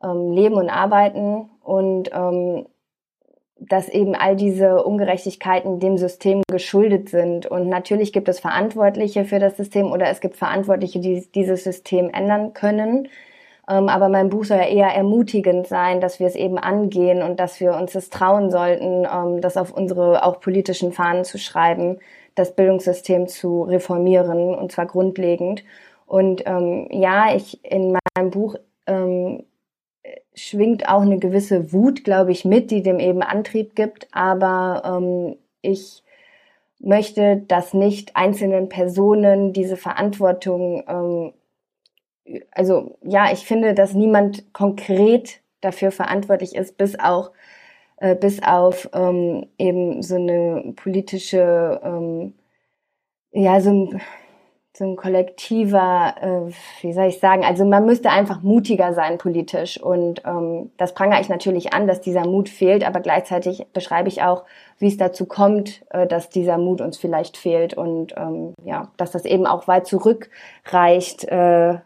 ähm, 0.03 0.33
leben 0.33 0.55
und 0.55 0.71
arbeiten. 0.71 1.51
Und 1.63 2.11
ähm, 2.13 2.67
dass 3.59 3.89
eben 3.89 4.15
all 4.15 4.37
diese 4.37 4.83
Ungerechtigkeiten 4.85 5.81
dem 5.81 5.97
System 5.97 6.43
geschuldet 6.51 7.09
sind. 7.09 7.47
Und 7.47 7.69
natürlich 7.69 8.13
gibt 8.13 8.29
es 8.29 8.41
Verantwortliche 8.41 9.25
für 9.25 9.39
das 9.39 9.57
System 9.57 9.93
oder 9.93 10.09
es 10.09 10.21
gibt 10.21 10.37
Verantwortliche, 10.37 11.01
die 11.01 11.27
dieses 11.35 11.65
System 11.65 12.11
ändern 12.11 12.53
können. 12.53 13.09
Ähm, 13.69 13.89
aber 13.89 14.09
mein 14.09 14.29
Buch 14.29 14.45
soll 14.45 14.59
ja 14.59 14.67
eher 14.67 14.95
ermutigend 14.95 15.67
sein, 15.67 16.01
dass 16.01 16.21
wir 16.21 16.27
es 16.27 16.35
eben 16.35 16.59
angehen 16.59 17.23
und 17.23 17.41
dass 17.41 17.61
wir 17.61 17.75
uns 17.75 17.93
das 17.93 18.11
trauen 18.11 18.51
sollten, 18.51 19.07
ähm, 19.11 19.41
das 19.41 19.57
auf 19.57 19.73
unsere 19.73 20.25
auch 20.25 20.41
politischen 20.41 20.93
Fahnen 20.93 21.25
zu 21.25 21.39
schreiben, 21.39 21.99
das 22.35 22.55
Bildungssystem 22.55 23.29
zu 23.29 23.63
reformieren 23.63 24.55
und 24.55 24.73
zwar 24.73 24.87
grundlegend. 24.87 25.65
Und 26.07 26.43
ähm, 26.47 26.89
ja, 26.91 27.35
ich 27.35 27.65
in 27.65 27.97
meinem 28.17 28.31
Buch 28.31 28.57
ähm, 28.87 29.45
schwingt 30.35 30.89
auch 30.89 31.03
eine 31.03 31.19
gewisse 31.19 31.73
Wut, 31.73 32.05
glaube 32.05 32.33
ich, 32.33 32.45
mit, 32.45 32.71
die 32.71 32.83
dem 32.83 32.99
eben 32.99 33.23
Antrieb 33.23 33.75
gibt. 33.75 34.09
Aber 34.13 34.83
ähm, 34.85 35.37
ich 35.63 36.03
möchte, 36.81 37.39
dass 37.49 37.75
nicht 37.75 38.17
einzelnen 38.17 38.69
Personen 38.69 39.53
diese 39.53 39.77
Verantwortung, 39.77 40.85
ähm, 40.89 41.33
also 42.53 42.99
ja, 43.03 43.33
ich 43.33 43.47
finde, 43.47 43.75
dass 43.75 43.95
niemand 43.95 44.53
konkret 44.53 45.41
dafür 45.61 45.91
verantwortlich 45.91 46.55
ist, 46.55 46.77
bis 46.77 46.99
auch 46.99 47.33
äh, 47.99 48.15
bis 48.15 48.43
auf 48.43 48.89
ähm, 48.93 49.47
eben 49.59 50.03
so 50.03 50.17
eine 50.17 50.73
politische, 50.77 51.81
ähm, 51.83 52.35
ja, 53.33 53.61
so 53.61 53.71
ein 53.71 54.01
so 54.77 54.85
ein 54.85 54.97
kollektiver, 54.97 56.15
äh, 56.21 56.53
wie 56.83 56.93
soll 56.93 57.07
ich 57.07 57.21
sagen, 57.21 57.45
also 57.45 57.65
man 57.65 57.87
müsste 57.87 58.11
einfach 58.11 58.43
mutiger 58.43 58.93
sein 58.93 59.19
politisch 59.19 59.81
und 59.81 60.23
ähm, 60.27 60.73
das 60.79 60.95
prangere 60.95 61.21
ich 61.21 61.29
natürlich 61.29 61.73
an, 61.73 61.87
dass 61.87 62.01
dieser 62.01 62.27
Mut 62.27 62.49
fehlt, 62.49 62.85
aber 62.85 62.99
gleichzeitig 62.99 63.67
beschreibe 63.73 64.09
ich 64.09 64.23
auch, 64.23 64.43
wie 64.79 64.89
es 64.89 64.97
dazu 64.97 65.27
kommt, 65.27 65.85
äh, 65.91 66.09
dass 66.09 66.29
dieser 66.29 66.59
Mut 66.59 66.81
uns 66.81 66.97
vielleicht 66.97 67.37
fehlt 67.37 67.75
und 67.75 68.15
ähm, 68.17 68.55
ja, 68.65 68.89
dass 68.97 69.13
das 69.13 69.25
eben 69.25 69.47
auch 69.47 69.69
weit 69.69 69.87
zurückreicht, 69.87 71.25
äh, 71.25 71.79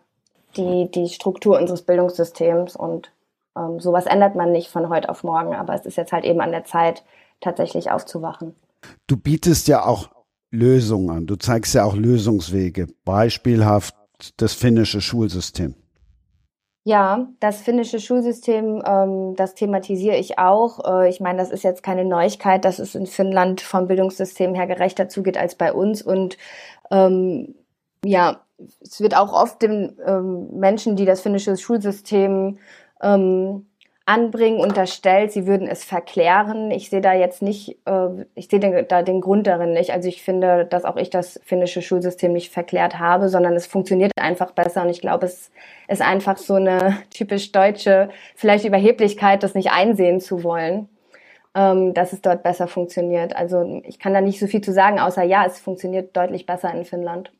die, 0.56 0.90
die 0.90 1.09
Struktur 1.09 1.59
unseres 1.59 1.82
Bildungssystems 1.82 2.74
und 2.74 3.12
ähm, 3.55 3.81
sowas 3.81 4.06
ändert 4.06 4.35
man 4.35 4.51
nicht 4.51 4.70
von 4.70 4.89
heute 4.89 5.10
auf 5.10 5.24
morgen, 5.24 5.55
aber 5.55 5.74
es 5.74 5.85
ist 5.85 5.97
jetzt 5.97 6.12
halt 6.12 6.24
eben 6.24 6.40
an 6.40 6.52
der 6.52 6.65
Zeit, 6.65 7.05
tatsächlich 7.40 7.90
aufzuwachen. 7.90 8.56
Du 9.06 9.16
bietest 9.16 9.69
ja 9.69 9.85
auch 9.85 10.09
Lösungen 10.51 11.11
an. 11.11 11.27
Du 11.27 11.37
zeigst 11.37 11.75
ja 11.75 11.85
auch 11.85 11.97
Lösungswege. 11.97 12.87
Beispielhaft 13.05 13.95
das 14.37 14.55
finnische 14.55 15.01
Schulsystem. 15.01 15.75
Ja, 16.85 17.29
das 17.41 17.61
finnische 17.61 18.01
Schulsystem, 18.01 18.83
ähm, 18.87 19.35
das 19.37 19.55
thematisiere 19.55 20.16
ich 20.16 20.39
auch. 20.39 21.03
Äh, 21.03 21.11
ich 21.11 21.20
meine, 21.20 21.39
das 21.39 21.51
ist 21.51 21.62
jetzt 21.62 21.83
keine 21.83 22.07
Neuigkeit, 22.07 22.65
dass 22.65 22.79
es 22.79 22.95
in 22.95 23.07
Finnland 23.07 23.61
vom 23.61 23.89
Bildungssystem 23.89 24.55
her 24.55 24.66
gerechter 24.66 25.09
zugeht 25.09 25.37
als 25.37 25.55
bei 25.55 25.73
uns. 25.73 26.01
Und 26.01 26.39
ähm, 26.91 27.55
ja, 28.03 28.41
es 28.81 29.01
wird 29.01 29.15
auch 29.15 29.35
oft 29.35 29.61
den 29.61 29.99
ähm, 30.07 30.49
Menschen, 30.59 30.97
die 30.97 31.05
das 31.05 31.20
finnische 31.20 31.59
Schulsystem 31.59 32.59
ähm, 33.03 33.66
anbringen, 34.09 34.59
unterstellt, 34.59 35.33
sie 35.33 35.47
würden 35.47 35.69
es 35.69 35.85
verklären. 35.85 36.71
Ich 36.71 36.89
sehe 36.89 37.03
da 37.03 37.13
jetzt 37.13 37.43
nicht, 37.43 37.77
äh, 37.85 38.25
ich 38.35 38.49
sehe 38.49 38.85
da 38.85 39.03
den 39.03 39.21
Grund 39.21 39.47
darin 39.47 39.75
nicht. 39.75 39.93
Also 39.93 40.09
ich 40.09 40.23
finde, 40.23 40.65
dass 40.65 40.87
auch 40.87 40.97
ich 40.97 41.11
das 41.11 41.39
finnische 41.45 41.83
Schulsystem 41.83 42.33
nicht 42.33 42.51
verklärt 42.51 42.99
habe, 42.99 43.29
sondern 43.29 43.53
es 43.53 43.67
funktioniert 43.67 44.13
einfach 44.17 44.53
besser. 44.53 44.83
Und 44.83 44.89
ich 44.89 45.03
glaube, 45.03 45.27
es 45.27 45.51
ist 45.89 46.01
einfach 46.01 46.39
so 46.39 46.55
eine 46.55 46.97
typisch 47.11 47.53
deutsche, 47.53 48.09
vielleicht 48.35 48.65
Überheblichkeit, 48.65 49.43
das 49.43 49.55
nicht 49.55 49.73
einsehen 49.73 50.21
zu 50.21 50.43
wollen, 50.43 50.89
ähm, 51.55 51.93
dass 51.93 52.15
es 52.15 52.23
dort 52.23 52.43
besser 52.43 52.67
funktioniert. 52.67 53.37
Also 53.37 53.83
ich 53.85 53.99
kann 53.99 54.15
da 54.15 54.23
nicht 54.23 54.41
so 54.41 54.47
viel 54.47 54.63
zu 54.63 54.73
sagen, 54.73 54.99
außer 54.99 55.23
ja, 55.23 55.45
es 55.45 55.59
funktioniert 55.59 56.17
deutlich 56.17 56.47
besser 56.47 56.73
in 56.73 56.87
Finnland. 56.87 57.31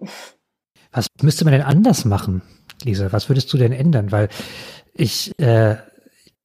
Was 0.93 1.07
müsste 1.23 1.47
man 1.47 1.53
denn 1.53 1.63
anders 1.63 2.05
machen, 2.05 2.43
Lisa? 2.85 3.11
Was 3.11 3.31
würdest 3.31 3.51
du 3.55 3.57
denn 3.57 3.73
ändern? 3.73 4.13
Weil 4.13 4.29
ich 4.93 5.33
äh, 5.41 5.77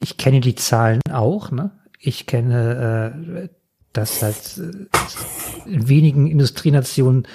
ich 0.03 0.17
kenne 0.17 0.41
die 0.41 0.55
Zahlen 0.55 1.01
auch, 1.11 1.51
ne? 1.51 1.71
Ich 1.99 2.25
kenne, 2.25 3.15
äh, 3.43 3.49
dass 3.93 4.21
halt 4.21 4.57
äh, 4.57 5.69
in 5.69 5.87
wenigen 5.87 6.27
Industrienationen 6.27 7.27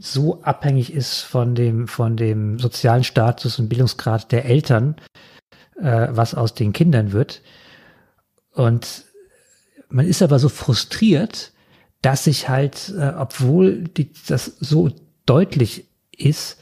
so 0.00 0.42
abhängig 0.42 0.92
ist 0.92 1.20
von 1.20 1.54
dem, 1.54 1.88
von 1.88 2.16
dem 2.16 2.58
sozialen 2.58 3.04
Status 3.04 3.58
und 3.58 3.68
Bildungsgrad 3.68 4.32
der 4.32 4.44
Eltern, 4.44 4.96
äh, 5.80 6.08
was 6.10 6.34
aus 6.34 6.54
den 6.54 6.72
Kindern 6.72 7.12
wird. 7.12 7.42
Und 8.52 9.04
man 9.88 10.06
ist 10.06 10.22
aber 10.22 10.38
so 10.38 10.48
frustriert, 10.48 11.52
dass 12.02 12.24
sich 12.24 12.48
halt, 12.48 12.92
äh, 12.96 13.12
obwohl 13.16 13.84
die, 13.84 14.12
das 14.26 14.56
so 14.60 14.90
deutlich 15.26 15.86
ist, 16.16 16.58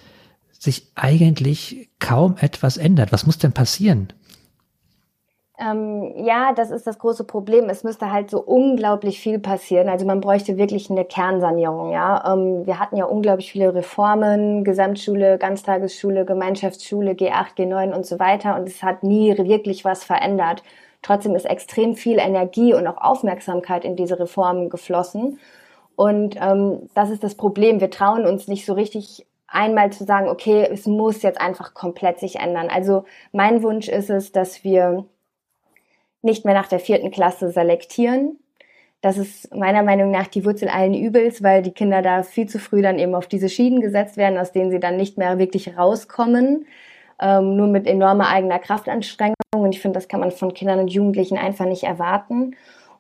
sich 0.58 0.92
eigentlich 0.94 1.90
kaum 1.98 2.36
etwas 2.38 2.76
ändert. 2.76 3.12
Was 3.12 3.26
muss 3.26 3.38
denn 3.38 3.52
passieren? 3.52 4.12
Ähm, 5.58 6.12
ja, 6.16 6.52
das 6.52 6.70
ist 6.70 6.86
das 6.86 6.98
große 6.98 7.24
Problem. 7.24 7.70
Es 7.70 7.82
müsste 7.82 8.12
halt 8.12 8.28
so 8.30 8.42
unglaublich 8.42 9.20
viel 9.20 9.38
passieren. 9.38 9.88
Also 9.88 10.04
man 10.04 10.20
bräuchte 10.20 10.58
wirklich 10.58 10.90
eine 10.90 11.06
Kernsanierung. 11.06 11.92
Ja, 11.92 12.32
ähm, 12.34 12.66
wir 12.66 12.78
hatten 12.78 12.96
ja 12.96 13.06
unglaublich 13.06 13.52
viele 13.52 13.74
Reformen, 13.74 14.64
Gesamtschule, 14.64 15.38
Ganztagesschule, 15.38 16.26
Gemeinschaftsschule, 16.26 17.12
G8, 17.12 17.56
G9 17.56 17.94
und 17.94 18.04
so 18.04 18.18
weiter. 18.18 18.56
Und 18.56 18.68
es 18.68 18.82
hat 18.82 19.02
nie 19.02 19.36
wirklich 19.38 19.84
was 19.84 20.04
verändert. 20.04 20.62
Trotzdem 21.00 21.34
ist 21.34 21.46
extrem 21.46 21.94
viel 21.94 22.18
Energie 22.18 22.74
und 22.74 22.86
auch 22.86 22.98
Aufmerksamkeit 22.98 23.84
in 23.84 23.96
diese 23.96 24.18
Reformen 24.20 24.68
geflossen. 24.68 25.38
Und 25.96 26.36
ähm, 26.38 26.90
das 26.94 27.08
ist 27.08 27.24
das 27.24 27.34
Problem. 27.34 27.80
Wir 27.80 27.90
trauen 27.90 28.26
uns 28.26 28.46
nicht 28.48 28.66
so 28.66 28.74
richtig 28.74 29.26
einmal 29.48 29.90
zu 29.90 30.04
sagen, 30.04 30.28
okay, 30.28 30.68
es 30.70 30.86
muss 30.86 31.22
jetzt 31.22 31.40
einfach 31.40 31.72
komplett 31.72 32.18
sich 32.18 32.36
ändern. 32.36 32.68
Also 32.68 33.04
mein 33.32 33.62
Wunsch 33.62 33.88
ist 33.88 34.10
es, 34.10 34.32
dass 34.32 34.64
wir 34.64 35.06
nicht 36.22 36.44
mehr 36.44 36.54
nach 36.54 36.68
der 36.68 36.80
vierten 36.80 37.10
Klasse 37.10 37.50
selektieren. 37.50 38.38
Das 39.00 39.18
ist 39.18 39.54
meiner 39.54 39.82
Meinung 39.82 40.10
nach 40.10 40.26
die 40.26 40.44
Wurzel 40.44 40.68
allen 40.68 40.94
Übels, 40.94 41.42
weil 41.42 41.62
die 41.62 41.70
Kinder 41.70 42.02
da 42.02 42.22
viel 42.22 42.48
zu 42.48 42.58
früh 42.58 42.82
dann 42.82 42.98
eben 42.98 43.14
auf 43.14 43.26
diese 43.26 43.48
Schienen 43.48 43.80
gesetzt 43.80 44.16
werden, 44.16 44.38
aus 44.38 44.52
denen 44.52 44.70
sie 44.70 44.80
dann 44.80 44.96
nicht 44.96 45.18
mehr 45.18 45.38
wirklich 45.38 45.76
rauskommen, 45.76 46.66
ähm, 47.20 47.56
nur 47.56 47.68
mit 47.68 47.86
enormer 47.86 48.28
eigener 48.28 48.58
Kraftanstrengung. 48.58 49.34
Und 49.54 49.74
ich 49.74 49.80
finde, 49.80 49.98
das 49.98 50.08
kann 50.08 50.20
man 50.20 50.30
von 50.30 50.54
Kindern 50.54 50.80
und 50.80 50.88
Jugendlichen 50.88 51.38
einfach 51.38 51.66
nicht 51.66 51.84
erwarten. 51.84 52.56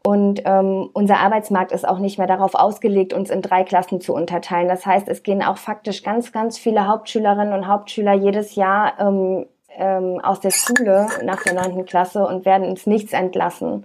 Und 0.06 0.42
ähm, 0.44 0.88
unser 0.92 1.18
Arbeitsmarkt 1.18 1.72
ist 1.72 1.88
auch 1.88 1.98
nicht 1.98 2.18
mehr 2.18 2.28
darauf 2.28 2.54
ausgelegt, 2.54 3.12
uns 3.12 3.28
in 3.28 3.42
drei 3.42 3.64
Klassen 3.64 4.00
zu 4.00 4.14
unterteilen. 4.14 4.68
Das 4.68 4.86
heißt, 4.86 5.08
es 5.08 5.24
gehen 5.24 5.42
auch 5.42 5.56
faktisch 5.56 6.04
ganz, 6.04 6.30
ganz 6.30 6.58
viele 6.58 6.86
Hauptschülerinnen 6.86 7.52
und 7.52 7.66
Hauptschüler 7.66 8.12
jedes 8.12 8.54
Jahr 8.54 8.92
ähm, 9.00 9.46
ähm, 9.76 10.20
aus 10.22 10.40
der 10.40 10.50
Schule 10.50 11.08
nach 11.22 11.42
der 11.42 11.54
neunten 11.54 11.84
Klasse 11.84 12.26
und 12.26 12.44
werden 12.44 12.64
ins 12.64 12.86
Nichts 12.86 13.12
entlassen. 13.12 13.84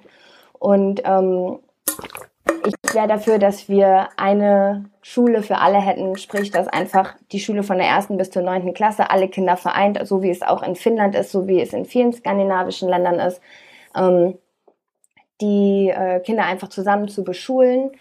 Und 0.59 1.01
ähm, 1.05 1.59
ich 2.65 2.93
wäre 2.93 3.07
dafür, 3.07 3.39
dass 3.39 3.69
wir 3.69 4.09
eine 4.17 4.85
Schule 5.01 5.41
für 5.41 5.57
alle 5.57 5.79
hätten, 5.79 6.17
sprich, 6.17 6.51
dass 6.51 6.67
einfach 6.67 7.15
die 7.31 7.39
Schule 7.39 7.63
von 7.63 7.77
der 7.77 7.87
ersten 7.87 8.17
bis 8.17 8.29
zur 8.29 8.43
neunten 8.43 8.73
Klasse 8.73 9.09
alle 9.09 9.27
Kinder 9.27 9.57
vereint, 9.57 9.99
so 10.05 10.21
wie 10.21 10.29
es 10.29 10.41
auch 10.41 10.61
in 10.61 10.75
Finnland 10.75 11.15
ist, 11.15 11.31
so 11.31 11.47
wie 11.47 11.61
es 11.61 11.73
in 11.73 11.85
vielen 11.85 12.13
skandinavischen 12.13 12.89
Ländern 12.89 13.19
ist, 13.19 13.41
ähm, 13.95 14.37
die 15.41 15.89
äh, 15.89 16.19
Kinder 16.19 16.45
einfach 16.45 16.69
zusammen 16.69 17.07
zu 17.07 17.23
beschulen 17.23 17.91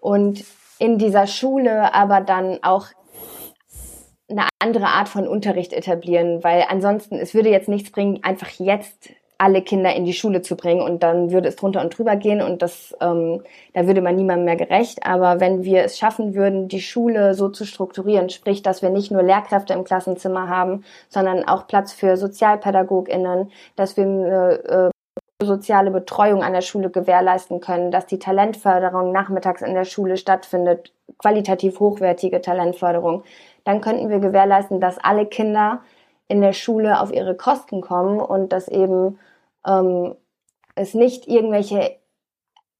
und 0.00 0.44
in 0.78 0.98
dieser 0.98 1.26
Schule 1.26 1.94
aber 1.94 2.20
dann 2.20 2.58
auch 2.62 2.86
eine 4.30 4.48
andere 4.58 4.86
Art 4.86 5.08
von 5.08 5.26
Unterricht 5.26 5.72
etablieren, 5.72 6.42
weil 6.44 6.64
ansonsten 6.68 7.16
es 7.16 7.34
würde 7.34 7.50
jetzt 7.50 7.68
nichts 7.68 7.90
bringen, 7.90 8.20
einfach 8.22 8.48
jetzt 8.58 9.10
alle 9.40 9.62
Kinder 9.62 9.94
in 9.94 10.04
die 10.04 10.12
Schule 10.12 10.42
zu 10.42 10.54
bringen 10.54 10.82
und 10.82 11.02
dann 11.02 11.30
würde 11.32 11.48
es 11.48 11.56
drunter 11.56 11.80
und 11.80 11.96
drüber 11.96 12.14
gehen 12.14 12.42
und 12.42 12.60
das, 12.60 12.94
ähm, 13.00 13.42
da 13.72 13.86
würde 13.86 14.02
man 14.02 14.14
niemandem 14.14 14.44
mehr 14.44 14.56
gerecht. 14.56 15.06
Aber 15.06 15.40
wenn 15.40 15.64
wir 15.64 15.82
es 15.82 15.98
schaffen 15.98 16.34
würden, 16.34 16.68
die 16.68 16.82
Schule 16.82 17.32
so 17.32 17.48
zu 17.48 17.64
strukturieren, 17.64 18.28
sprich, 18.28 18.62
dass 18.62 18.82
wir 18.82 18.90
nicht 18.90 19.10
nur 19.10 19.22
Lehrkräfte 19.22 19.72
im 19.72 19.84
Klassenzimmer 19.84 20.48
haben, 20.48 20.84
sondern 21.08 21.48
auch 21.48 21.66
Platz 21.66 21.94
für 21.94 22.18
SozialpädagogInnen, 22.18 23.50
dass 23.76 23.96
wir 23.96 24.60
äh, 24.68 24.90
soziale 25.42 25.90
Betreuung 25.90 26.42
an 26.42 26.52
der 26.52 26.60
Schule 26.60 26.90
gewährleisten 26.90 27.60
können, 27.60 27.90
dass 27.90 28.04
die 28.04 28.18
Talentförderung 28.18 29.10
nachmittags 29.10 29.62
in 29.62 29.72
der 29.72 29.86
Schule 29.86 30.18
stattfindet, 30.18 30.92
qualitativ 31.18 31.80
hochwertige 31.80 32.42
Talentförderung, 32.42 33.24
dann 33.64 33.80
könnten 33.80 34.08
wir 34.08 34.18
gewährleisten, 34.18 34.80
dass 34.80 34.98
alle 34.98 35.26
Kinder 35.26 35.80
in 36.28 36.40
der 36.40 36.52
Schule 36.52 37.00
auf 37.00 37.12
ihre 37.12 37.36
Kosten 37.36 37.80
kommen 37.80 38.20
und 38.20 38.52
dass 38.52 38.68
eben 38.68 39.18
ähm, 39.66 40.14
es 40.74 40.94
nicht 40.94 41.26
irgendwelche 41.26 41.96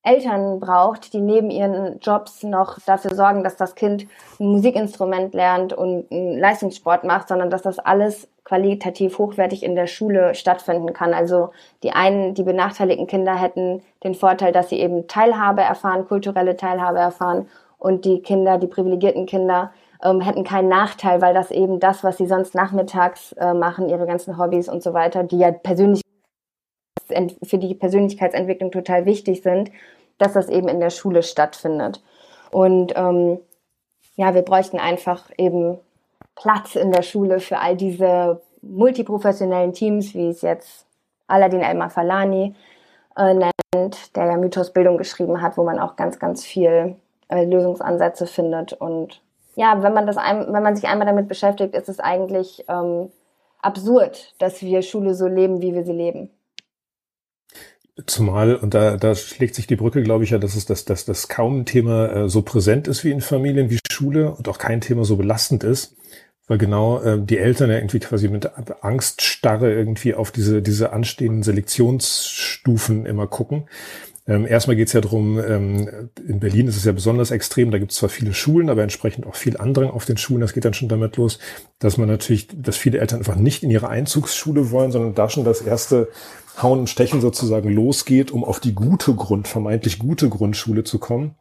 Eltern 0.03 0.61
braucht, 0.61 1.13
die 1.13 1.21
neben 1.21 1.51
ihren 1.51 1.99
Jobs 2.01 2.43
noch 2.43 2.79
dafür 2.87 3.15
sorgen, 3.15 3.45
dass 3.45 3.57
das 3.57 3.75
Kind 3.75 4.07
ein 4.39 4.47
Musikinstrument 4.47 5.35
lernt 5.35 5.75
und 5.75 6.11
einen 6.11 6.39
Leistungssport 6.39 7.05
macht, 7.05 7.29
sondern 7.29 7.51
dass 7.51 7.61
das 7.63 7.79
alles 7.79 8.27
qualitativ 8.45 9.19
hochwertig 9.19 9.63
in 9.63 9.75
der 9.75 9.87
Schule 9.87 10.35
stattfinden 10.35 10.95
kann. 10.95 11.13
Also 11.13 11.51
die 11.83 11.93
einen, 11.93 12.33
die 12.33 12.45
benachteiligten 12.45 13.07
Kinder 13.07 13.39
hätten 13.39 13.83
den 14.03 14.15
Vorteil, 14.15 14.53
dass 14.53 14.71
sie 14.71 14.81
eben 14.81 15.07
Teilhabe 15.07 15.61
erfahren, 15.61 16.09
kulturelle 16.09 16.57
Teilhabe 16.57 16.99
erfahren 16.99 17.49
und 17.79 18.07
die 18.07 18.23
Kinder, 18.23 18.57
die 18.57 18.69
privilegierten 18.69 19.27
Kinder, 19.27 19.71
ähm, 20.03 20.21
hätten 20.21 20.45
keinen 20.45 20.69
Nachteil, 20.69 21.21
weil 21.21 21.35
das 21.35 21.51
eben 21.51 21.81
das, 21.81 22.05
was 22.05 22.17
sie 22.17 22.27
sonst 22.27 22.55
nachmittags 22.55 23.33
äh, 23.33 23.55
machen, 23.55 23.89
ihre 23.89 24.07
ganzen 24.07 24.39
Hobbys 24.39 24.69
und 24.69 24.83
so 24.83 24.93
weiter, 24.95 25.23
die 25.25 25.39
ja 25.39 25.51
persönlich 25.51 26.03
für 27.43 27.59
die 27.59 27.75
Persönlichkeitsentwicklung 27.75 28.71
total 28.71 29.05
wichtig 29.05 29.43
sind, 29.43 29.73
dass 30.19 30.35
das 30.35 30.49
eben 30.49 30.69
in 30.69 30.79
der 30.79 30.91
Schule 30.91 31.25
stattfindet. 31.25 32.03
Und 32.53 32.93
ähm, 32.97 33.41
ja, 34.17 34.35
wir 34.35 34.43
bräuchten 34.43 34.79
einfach 34.79 35.31
eben 35.37 35.79
Platz 36.37 36.77
in 36.77 36.93
der 36.93 37.03
Schule 37.03 37.41
für 37.41 37.59
all 37.59 37.77
diese 37.77 38.41
multiprofessionellen 38.63 39.73
Teams, 39.73 40.15
wie 40.15 40.29
es 40.29 40.43
jetzt 40.43 40.87
Aladdin 41.27 41.63
Elmar 41.63 41.91
Falani 41.91 42.55
äh, 43.17 43.35
nennt, 43.35 44.17
der 44.17 44.27
ja 44.27 44.37
Mythos 44.37 44.73
Bildung 44.73 44.99
geschrieben 44.99 45.41
hat, 45.41 45.57
wo 45.57 45.65
man 45.65 45.79
auch 45.79 45.97
ganz, 45.97 46.19
ganz 46.19 46.45
viel 46.45 46.97
äh, 47.29 47.45
Lösungsansätze 47.45 48.27
findet. 48.27 48.73
Und 48.73 49.23
ja, 49.61 49.83
wenn 49.83 49.93
man 49.93 50.07
das 50.07 50.17
ein, 50.17 50.51
wenn 50.53 50.63
man 50.63 50.75
sich 50.75 50.89
einmal 50.89 51.07
damit 51.07 51.29
beschäftigt, 51.29 51.75
ist 51.75 51.91
es 51.91 52.01
eigentlich 52.01 52.65
ähm, 52.67 53.11
absurd, 53.61 54.35
dass 54.39 54.63
wir 54.63 54.81
Schule 54.81 55.15
so 55.15 55.27
leben, 55.27 55.61
wie 55.61 55.75
wir 55.75 55.85
sie 55.85 55.93
leben. 55.93 56.31
Zumal, 58.07 58.57
und 58.57 58.73
da, 58.73 58.97
da 58.97 59.15
schlägt 59.15 59.55
sich 59.55 59.67
die 59.67 59.77
Brücke, 59.77 60.03
glaube 60.03 60.25
ich, 60.25 60.31
ja, 60.31 60.39
dass 60.39 60.57
es 60.57 60.65
das, 60.65 60.87
dass 60.87 61.05
das 61.05 61.29
kaum 61.29 61.61
ein 61.61 61.67
Thema 61.67 62.11
äh, 62.11 62.29
so 62.31 62.41
präsent 62.41 62.89
ist 62.89 63.05
wie 63.05 63.11
in 63.11 63.21
Familien, 63.21 63.69
wie 63.69 63.79
Schule 63.91 64.31
und 64.31 64.49
auch 64.49 64.57
kein 64.57 64.81
Thema 64.81 65.05
so 65.05 65.19
belastend 65.19 65.63
ist, 65.63 65.95
weil 66.47 66.57
genau 66.57 67.03
äh, 67.03 67.21
die 67.21 67.37
Eltern 67.37 67.69
ja 67.69 67.77
irgendwie 67.77 68.01
quasi 68.01 68.29
mit 68.29 68.51
Angststarre 68.83 69.71
irgendwie 69.71 70.15
auf 70.15 70.31
diese, 70.31 70.63
diese 70.63 70.95
anstehenden 70.95 71.43
Selektionsstufen 71.43 73.05
immer 73.05 73.27
gucken. 73.27 73.69
Ähm, 74.31 74.47
erstmal 74.47 74.77
geht 74.77 74.87
es 74.87 74.93
ja 74.93 75.01
darum, 75.01 75.41
ähm, 75.41 76.09
in 76.25 76.39
Berlin 76.39 76.69
ist 76.69 76.77
es 76.77 76.85
ja 76.85 76.93
besonders 76.93 77.33
extrem, 77.33 77.73
da 77.73 77.79
gibt 77.79 77.91
es 77.91 77.99
zwar 77.99 78.09
viele 78.09 78.33
Schulen, 78.33 78.71
aber 78.71 78.85
entsprechend 78.85 79.27
auch 79.27 79.35
viel 79.35 79.57
Andrang 79.57 79.91
auf 79.91 80.05
den 80.05 80.19
Schulen. 80.19 80.41
Das 80.41 80.53
geht 80.53 80.65
dann 80.65 80.73
schon 80.73 80.89
damit 80.89 81.17
los, 81.17 81.41
dass 81.81 81.99
man 81.99 82.07
natürlich, 82.07 82.47
dass 82.55 82.77
viele 82.77 83.01
Eltern 83.01 83.19
einfach 83.19 83.35
nicht 83.35 83.65
in 83.65 83.73
ihre 83.73 83.89
Einzugsschule 83.89 84.71
wollen, 84.71 84.93
sondern 84.93 85.17
da 85.17 85.29
schon 85.29 85.45
das 85.45 85.63
erste 85.63 86.11
Hauen 86.63 86.79
und 86.79 86.89
Stechen 86.89 87.21
sozusagen 87.21 87.71
losgeht, 87.71 88.31
um 88.31 88.45
auf 88.45 88.61
die 88.61 88.73
gute 88.73 89.15
Grund, 89.15 89.49
vermeintlich 89.49 89.99
gute 89.99 90.29
Grundschule 90.29 90.85
zu 90.85 91.01
kommen. 91.01 91.35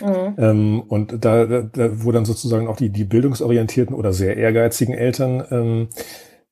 Mhm. 0.00 0.34
Ähm, 0.38 0.80
und 0.82 1.24
da, 1.24 1.46
da, 1.46 1.68
wo 1.94 2.12
dann 2.12 2.24
sozusagen 2.24 2.68
auch 2.68 2.76
die, 2.76 2.90
die 2.90 3.04
bildungsorientierten 3.04 3.94
oder 3.94 4.12
sehr 4.12 4.36
ehrgeizigen 4.36 4.94
Eltern 4.94 5.44
ähm, 5.50 5.88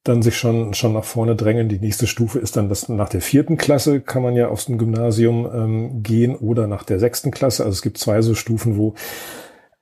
dann 0.04 0.22
sich 0.22 0.36
schon, 0.36 0.74
schon 0.74 0.92
nach 0.92 1.04
vorne 1.04 1.36
drängen. 1.36 1.68
Die 1.68 1.78
nächste 1.78 2.06
Stufe 2.06 2.38
ist 2.38 2.56
dann, 2.56 2.68
dass 2.68 2.88
nach 2.88 3.08
der 3.08 3.20
vierten 3.20 3.56
Klasse 3.56 4.00
kann 4.00 4.22
man 4.22 4.34
ja 4.34 4.48
aus 4.48 4.66
dem 4.66 4.78
Gymnasium 4.78 5.46
ähm, 5.46 6.02
gehen 6.02 6.34
oder 6.36 6.66
nach 6.66 6.82
der 6.82 6.98
sechsten 6.98 7.30
Klasse. 7.30 7.64
Also 7.64 7.74
es 7.74 7.82
gibt 7.82 7.98
zwei 7.98 8.20
so 8.22 8.34
Stufen, 8.34 8.76
wo 8.76 8.94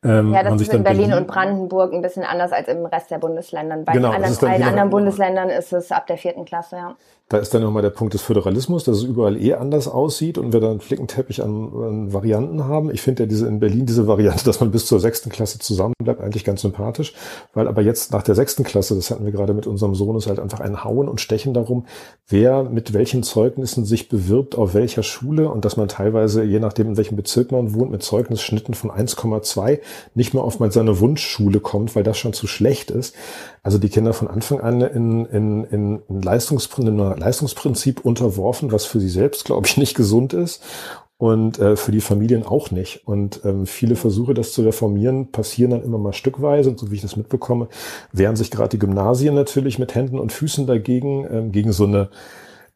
ähm, 0.02 0.32
ja, 0.32 0.42
das 0.42 0.60
ist 0.60 0.72
in 0.72 0.82
Berlin, 0.82 1.08
Berlin, 1.08 1.18
und 1.18 1.26
Brandenburg 1.26 1.92
ein 1.92 2.00
bisschen 2.00 2.22
anders 2.22 2.52
als 2.52 2.68
im 2.68 2.86
Rest 2.86 3.10
der 3.10 3.18
Bundesländern. 3.18 3.84
Bei 3.84 3.92
genau, 3.92 4.10
anderen, 4.10 4.48
allen 4.48 4.62
anderen 4.62 4.90
Bundesländern 4.90 5.50
ist 5.50 5.72
es 5.74 5.92
ab 5.92 6.06
der 6.06 6.16
vierten 6.16 6.46
Klasse, 6.46 6.76
ja. 6.76 6.96
Da 7.30 7.38
ist 7.38 7.54
dann 7.54 7.62
nochmal 7.62 7.82
der 7.82 7.90
Punkt 7.90 8.12
des 8.12 8.22
Föderalismus, 8.22 8.82
dass 8.82 8.96
es 8.96 9.02
überall 9.04 9.40
eh 9.40 9.54
anders 9.54 9.86
aussieht 9.86 10.36
und 10.36 10.52
wir 10.52 10.58
dann 10.58 10.72
einen 10.72 10.80
Flickenteppich 10.80 11.44
an, 11.44 11.72
an 11.72 12.12
Varianten 12.12 12.64
haben. 12.64 12.90
Ich 12.90 13.02
finde 13.02 13.22
ja 13.22 13.28
diese 13.28 13.46
in 13.46 13.60
Berlin 13.60 13.86
diese 13.86 14.08
Variante, 14.08 14.44
dass 14.46 14.58
man 14.58 14.72
bis 14.72 14.86
zur 14.86 14.98
sechsten 14.98 15.30
Klasse 15.30 15.60
zusammen 15.60 15.94
bleibt, 16.02 16.20
eigentlich 16.20 16.42
ganz 16.42 16.62
sympathisch. 16.62 17.14
Weil 17.54 17.68
aber 17.68 17.82
jetzt 17.82 18.12
nach 18.12 18.24
der 18.24 18.34
sechsten 18.34 18.64
Klasse, 18.64 18.96
das 18.96 19.12
hatten 19.12 19.24
wir 19.24 19.30
gerade 19.30 19.54
mit 19.54 19.68
unserem 19.68 19.94
Sohn, 19.94 20.16
ist 20.16 20.26
halt 20.26 20.40
einfach 20.40 20.58
ein 20.58 20.82
Hauen 20.82 21.08
und 21.08 21.20
Stechen 21.20 21.54
darum, 21.54 21.86
wer 22.26 22.64
mit 22.64 22.94
welchen 22.94 23.22
Zeugnissen 23.22 23.84
sich 23.84 24.08
bewirbt, 24.08 24.58
auf 24.58 24.74
welcher 24.74 25.04
Schule 25.04 25.50
und 25.50 25.64
dass 25.64 25.76
man 25.76 25.86
teilweise, 25.86 26.42
je 26.42 26.58
nachdem 26.58 26.88
in 26.88 26.96
welchem 26.96 27.14
Bezirk 27.14 27.52
man 27.52 27.74
wohnt, 27.74 27.92
mit 27.92 28.02
Zeugnisschnitten 28.02 28.74
von 28.74 28.90
1,2 28.90 29.78
nicht 30.16 30.34
mehr 30.34 30.42
auf 30.42 30.58
seine 30.70 30.98
Wunschschule 30.98 31.60
kommt, 31.60 31.94
weil 31.94 32.02
das 32.02 32.18
schon 32.18 32.32
zu 32.32 32.48
schlecht 32.48 32.90
ist. 32.90 33.14
Also 33.62 33.78
die 33.78 33.88
Kinder 33.88 34.12
von 34.12 34.28
Anfang 34.28 34.60
an 34.60 34.80
in, 34.80 35.26
in, 35.26 35.64
in, 35.64 36.02
in 36.08 36.22
Leistungsprinzip, 36.22 37.18
Leistungsprinzip 37.18 38.04
unterworfen, 38.04 38.72
was 38.72 38.86
für 38.86 39.00
sie 39.00 39.08
selbst, 39.08 39.44
glaube 39.44 39.66
ich, 39.66 39.76
nicht 39.78 39.94
gesund 39.94 40.32
ist 40.32 40.62
und 41.20 41.58
äh, 41.58 41.76
für 41.76 41.92
die 41.92 42.00
Familien 42.00 42.46
auch 42.46 42.70
nicht. 42.70 43.06
Und 43.06 43.42
ähm, 43.44 43.66
viele 43.66 43.94
Versuche, 43.94 44.32
das 44.32 44.52
zu 44.52 44.62
reformieren, 44.62 45.30
passieren 45.30 45.72
dann 45.72 45.82
immer 45.82 45.98
mal 45.98 46.14
stückweise. 46.14 46.70
Und 46.70 46.80
so 46.80 46.90
wie 46.90 46.94
ich 46.94 47.02
das 47.02 47.16
mitbekomme, 47.16 47.68
wehren 48.10 48.36
sich 48.36 48.50
gerade 48.50 48.70
die 48.70 48.78
Gymnasien 48.78 49.34
natürlich 49.34 49.78
mit 49.78 49.94
Händen 49.94 50.18
und 50.18 50.32
Füßen 50.32 50.66
dagegen, 50.66 51.26
ähm, 51.30 51.52
gegen 51.52 51.72
so 51.72 51.84
eine 51.84 52.08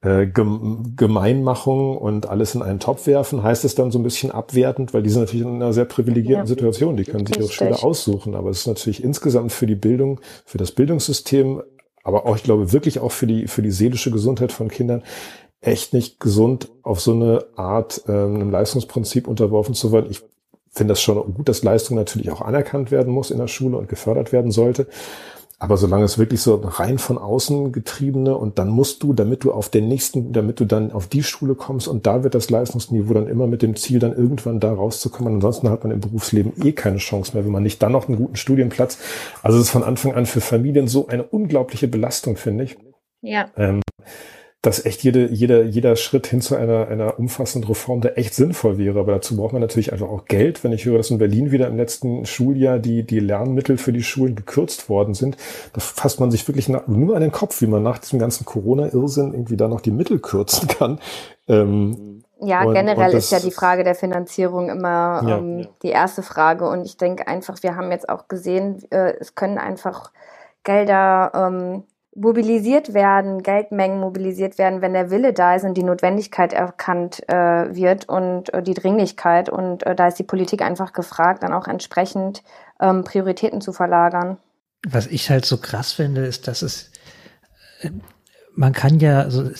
äh, 0.04 0.26
Gemeinmachung 0.26 1.96
und 1.96 2.28
alles 2.28 2.54
in 2.54 2.62
einen 2.62 2.78
Topf 2.78 3.06
werfen, 3.06 3.42
heißt 3.42 3.64
es 3.64 3.74
dann 3.74 3.90
so 3.90 3.98
ein 3.98 4.02
bisschen 4.02 4.30
abwertend, 4.30 4.92
weil 4.92 5.02
die 5.02 5.08
sind 5.08 5.22
natürlich 5.22 5.46
in 5.46 5.54
einer 5.54 5.72
sehr 5.72 5.86
privilegierten 5.86 6.44
ja. 6.44 6.46
Situation. 6.46 6.96
Die 6.96 7.04
können 7.04 7.26
sich 7.26 7.38
ihre 7.38 7.48
Schule 7.48 7.82
aussuchen, 7.82 8.34
aber 8.34 8.50
es 8.50 8.60
ist 8.60 8.66
natürlich 8.66 9.02
insgesamt 9.02 9.50
für 9.50 9.66
die 9.66 9.74
Bildung, 9.74 10.20
für 10.44 10.58
das 10.58 10.72
Bildungssystem, 10.72 11.62
aber 12.02 12.26
auch, 12.26 12.36
ich 12.36 12.42
glaube, 12.42 12.72
wirklich 12.72 13.00
auch 13.00 13.12
für 13.12 13.26
die, 13.26 13.46
für 13.46 13.62
die 13.62 13.70
seelische 13.70 14.10
Gesundheit 14.10 14.52
von 14.52 14.68
Kindern 14.68 15.02
echt 15.62 15.94
nicht 15.94 16.20
gesund, 16.20 16.68
auf 16.82 17.00
so 17.00 17.12
eine 17.12 17.46
Art 17.56 18.02
äh, 18.06 18.12
einem 18.12 18.50
Leistungsprinzip 18.50 19.26
unterworfen 19.26 19.74
zu 19.74 19.90
werden. 19.90 20.10
Ich 20.10 20.20
finde 20.70 20.92
das 20.92 21.00
schon 21.00 21.16
gut, 21.32 21.48
dass 21.48 21.62
Leistung 21.62 21.96
natürlich 21.96 22.30
auch 22.30 22.42
anerkannt 22.42 22.90
werden 22.90 23.12
muss 23.12 23.30
in 23.30 23.38
der 23.38 23.48
Schule 23.48 23.78
und 23.78 23.88
gefördert 23.88 24.32
werden 24.32 24.50
sollte. 24.50 24.86
Aber 25.64 25.78
solange 25.78 26.04
es 26.04 26.18
wirklich 26.18 26.42
so 26.42 26.56
rein 26.56 26.98
von 26.98 27.16
außen 27.16 27.72
getriebene 27.72 28.36
und 28.36 28.58
dann 28.58 28.68
musst 28.68 29.02
du, 29.02 29.14
damit 29.14 29.44
du 29.44 29.52
auf 29.52 29.70
den 29.70 29.88
nächsten, 29.88 30.34
damit 30.34 30.60
du 30.60 30.66
dann 30.66 30.92
auf 30.92 31.06
die 31.06 31.22
Schule 31.22 31.54
kommst 31.54 31.88
und 31.88 32.04
da 32.06 32.22
wird 32.22 32.34
das 32.34 32.50
Leistungsniveau 32.50 33.14
dann 33.14 33.28
immer 33.28 33.46
mit 33.46 33.62
dem 33.62 33.74
Ziel, 33.74 33.98
dann 33.98 34.12
irgendwann 34.12 34.60
da 34.60 34.74
rauszukommen. 34.74 35.36
Ansonsten 35.36 35.70
hat 35.70 35.82
man 35.82 35.90
im 35.90 36.00
Berufsleben 36.00 36.52
eh 36.62 36.72
keine 36.72 36.98
Chance 36.98 37.32
mehr, 37.32 37.46
wenn 37.46 37.52
man 37.52 37.62
nicht 37.62 37.82
dann 37.82 37.92
noch 37.92 38.08
einen 38.08 38.18
guten 38.18 38.36
Studienplatz. 38.36 38.98
Also 39.42 39.56
es 39.56 39.64
ist 39.64 39.70
von 39.70 39.82
Anfang 39.82 40.12
an 40.12 40.26
für 40.26 40.42
Familien 40.42 40.86
so 40.86 41.06
eine 41.06 41.22
unglaubliche 41.22 41.88
Belastung, 41.88 42.36
finde 42.36 42.64
ich. 42.64 42.76
Ja. 43.22 43.48
Ähm, 43.56 43.80
dass 44.64 44.86
echt 44.86 45.02
jede, 45.02 45.28
jeder, 45.30 45.62
jeder 45.62 45.94
Schritt 45.94 46.26
hin 46.26 46.40
zu 46.40 46.56
einer, 46.56 46.88
einer 46.88 47.18
umfassenden 47.18 47.68
Reform, 47.68 48.00
der 48.00 48.16
echt 48.16 48.34
sinnvoll 48.34 48.78
wäre. 48.78 48.98
Aber 48.98 49.12
dazu 49.12 49.36
braucht 49.36 49.52
man 49.52 49.60
natürlich 49.60 49.92
einfach 49.92 50.08
auch 50.08 50.24
Geld. 50.24 50.64
Wenn 50.64 50.72
ich 50.72 50.86
höre, 50.86 50.96
dass 50.96 51.10
in 51.10 51.18
Berlin 51.18 51.52
wieder 51.52 51.68
im 51.68 51.76
letzten 51.76 52.24
Schuljahr 52.24 52.78
die, 52.78 53.02
die 53.02 53.20
Lernmittel 53.20 53.76
für 53.76 53.92
die 53.92 54.02
Schulen 54.02 54.34
gekürzt 54.34 54.88
worden 54.88 55.12
sind, 55.12 55.36
da 55.74 55.80
fasst 55.82 56.18
man 56.18 56.30
sich 56.30 56.48
wirklich 56.48 56.70
nach, 56.70 56.86
nur 56.86 57.14
an 57.14 57.20
den 57.20 57.30
Kopf, 57.30 57.60
wie 57.60 57.66
man 57.66 57.82
nach 57.82 57.98
diesem 57.98 58.18
ganzen 58.18 58.46
Corona-Irrsinn 58.46 59.34
irgendwie 59.34 59.58
da 59.58 59.68
noch 59.68 59.82
die 59.82 59.90
Mittel 59.90 60.18
kürzen 60.18 60.66
kann. 60.66 60.98
Ähm, 61.46 62.24
ja, 62.40 62.64
und, 62.64 62.72
generell 62.72 63.10
und 63.10 63.18
ist 63.18 63.32
ja 63.32 63.40
die 63.40 63.50
Frage 63.50 63.84
der 63.84 63.94
Finanzierung 63.94 64.70
immer 64.70 65.22
ja, 65.28 65.38
ähm, 65.38 65.58
ja. 65.58 65.66
die 65.82 65.90
erste 65.90 66.22
Frage. 66.22 66.66
Und 66.70 66.86
ich 66.86 66.96
denke 66.96 67.28
einfach, 67.28 67.62
wir 67.62 67.76
haben 67.76 67.90
jetzt 67.90 68.08
auch 68.08 68.28
gesehen, 68.28 68.82
äh, 68.90 69.12
es 69.20 69.34
können 69.34 69.58
einfach 69.58 70.10
Gelder 70.62 71.32
ähm, 71.34 71.82
mobilisiert 72.14 72.94
werden, 72.94 73.42
Geldmengen 73.42 74.00
mobilisiert 74.00 74.58
werden, 74.58 74.80
wenn 74.82 74.92
der 74.92 75.10
Wille 75.10 75.32
da 75.32 75.54
ist 75.54 75.64
und 75.64 75.74
die 75.74 75.82
Notwendigkeit 75.82 76.52
erkannt 76.52 77.28
äh, 77.28 77.74
wird 77.74 78.08
und 78.08 78.52
äh, 78.54 78.62
die 78.62 78.74
Dringlichkeit. 78.74 79.48
Und 79.48 79.84
äh, 79.84 79.94
da 79.94 80.08
ist 80.08 80.18
die 80.18 80.24
Politik 80.24 80.62
einfach 80.62 80.92
gefragt, 80.92 81.42
dann 81.42 81.52
auch 81.52 81.66
entsprechend 81.66 82.42
ähm, 82.80 83.04
Prioritäten 83.04 83.60
zu 83.60 83.72
verlagern. 83.72 84.38
Was 84.86 85.06
ich 85.06 85.30
halt 85.30 85.44
so 85.44 85.56
krass 85.56 85.92
finde, 85.92 86.24
ist, 86.24 86.46
dass 86.46 86.62
es, 86.62 86.92
äh, 87.80 87.90
man 88.54 88.72
kann 88.72 89.00
ja, 89.00 89.22
also 89.22 89.50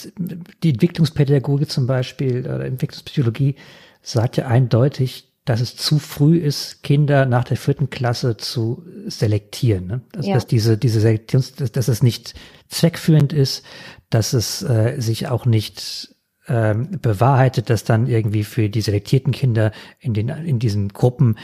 die 0.63 0.69
Entwicklungspädagogik 0.69 1.69
zum 1.69 1.87
Beispiel 1.87 2.39
oder 2.39 2.65
Entwicklungspsychologie 2.65 3.55
sagt 4.01 4.37
ja 4.37 4.47
eindeutig, 4.47 5.34
dass 5.45 5.61
es 5.61 5.75
zu 5.75 5.99
früh 5.99 6.37
ist, 6.37 6.81
Kinder 6.81 7.27
nach 7.27 7.43
der 7.43 7.57
vierten 7.57 7.91
Klasse 7.91 8.35
zu 8.35 8.83
selektieren. 9.05 9.85
Ne? 9.85 10.01
Also, 10.15 10.29
ja. 10.29 10.35
Dass 10.35 10.47
diese, 10.47 10.77
diese 10.77 10.99
Selektion, 10.99 11.43
dass, 11.57 11.71
dass 11.71 11.87
es 11.87 12.01
nicht 12.01 12.33
zweckführend 12.67 13.31
ist, 13.31 13.63
dass 14.09 14.33
es 14.33 14.63
äh, 14.63 14.99
sich 14.99 15.27
auch 15.27 15.45
nicht 15.45 16.15
ähm, 16.47 16.99
bewahrheitet, 16.99 17.69
dass 17.69 17.83
dann 17.83 18.07
irgendwie 18.07 18.43
für 18.43 18.69
die 18.69 18.81
selektierten 18.81 19.31
Kinder 19.31 19.71
in 19.99 20.13
den 20.13 20.29
in 20.29 20.59
diesen 20.59 20.89
Gruppen 20.89 21.37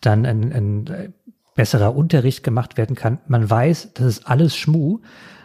dann 0.00 0.26
ein, 0.26 0.52
ein 0.52 1.14
besserer 1.54 1.96
Unterricht 1.96 2.42
gemacht 2.42 2.76
werden 2.76 2.94
kann. 2.94 3.18
Man 3.26 3.48
weiß, 3.48 3.92
das 3.94 4.06
ist 4.06 4.26
alles 4.26 4.54
Schmu. 4.54 5.00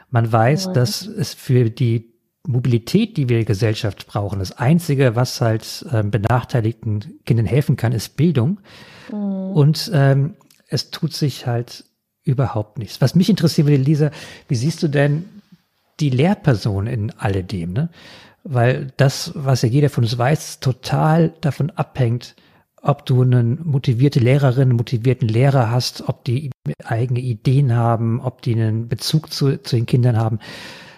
Man 0.10 0.30
weiß, 0.30 0.66
ja. 0.66 0.74
dass 0.74 1.08
es 1.08 1.34
für 1.34 1.70
die 1.70 2.11
Mobilität, 2.48 3.18
die 3.18 3.30
wir 3.30 3.40
in 3.40 3.46
Gesellschaft 3.46 4.08
brauchen. 4.08 4.40
Das 4.40 4.52
Einzige, 4.52 5.16
was 5.16 5.42
halt 5.42 5.86
ähm, 5.92 6.10
benachteiligten 6.10 7.20
Kindern 7.26 7.46
helfen 7.46 7.76
kann, 7.76 7.92
ist 7.92 8.18
Bildung. 8.18 8.60
Mhm. 9.12 9.18
Und 9.18 9.92
ähm, 9.94 10.36
es 10.68 10.90
tut 10.90 11.14
sich 11.14 11.46
halt 11.46 11.86
überhaupt 12.24 12.78
nichts. 12.78 13.02
Was 13.02 13.16
mich 13.16 13.30
interessiert 13.30 13.68
würde, 13.68 13.84
Lisa, 13.84 14.12
wie 14.48 14.56
siehst 14.56 14.82
du 14.82 14.88
denn 14.88 15.26
die 16.00 16.10
Lehrperson 16.10 16.88
in 16.88 17.12
alledem? 17.12 17.74
Ne? 17.74 17.90
Weil 18.44 18.92
das, 18.98 19.32
was 19.36 19.62
ja 19.62 19.70
jeder 19.70 19.90
von 19.90 20.04
uns 20.04 20.18
weiß, 20.18 20.60
total 20.60 21.34
davon 21.42 21.70
abhängt, 21.72 22.36
ob 22.82 23.06
du 23.06 23.22
eine 23.22 23.44
motivierte 23.44 24.20
Lehrerin, 24.20 24.70
einen 24.70 24.78
motivierten 24.78 25.28
Lehrer 25.28 25.70
hast, 25.70 26.10
ob 26.10 26.26
die 26.26 26.50
eigene 26.84 27.20
Ideen 27.20 27.76
haben, 27.76 28.20
ob 28.20 28.42
die 28.42 28.56
einen 28.56 28.88
Bezug 28.88 29.32
zu, 29.32 29.62
zu 29.62 29.76
den 29.76 29.86
Kindern 29.86 30.18
haben 30.18 30.40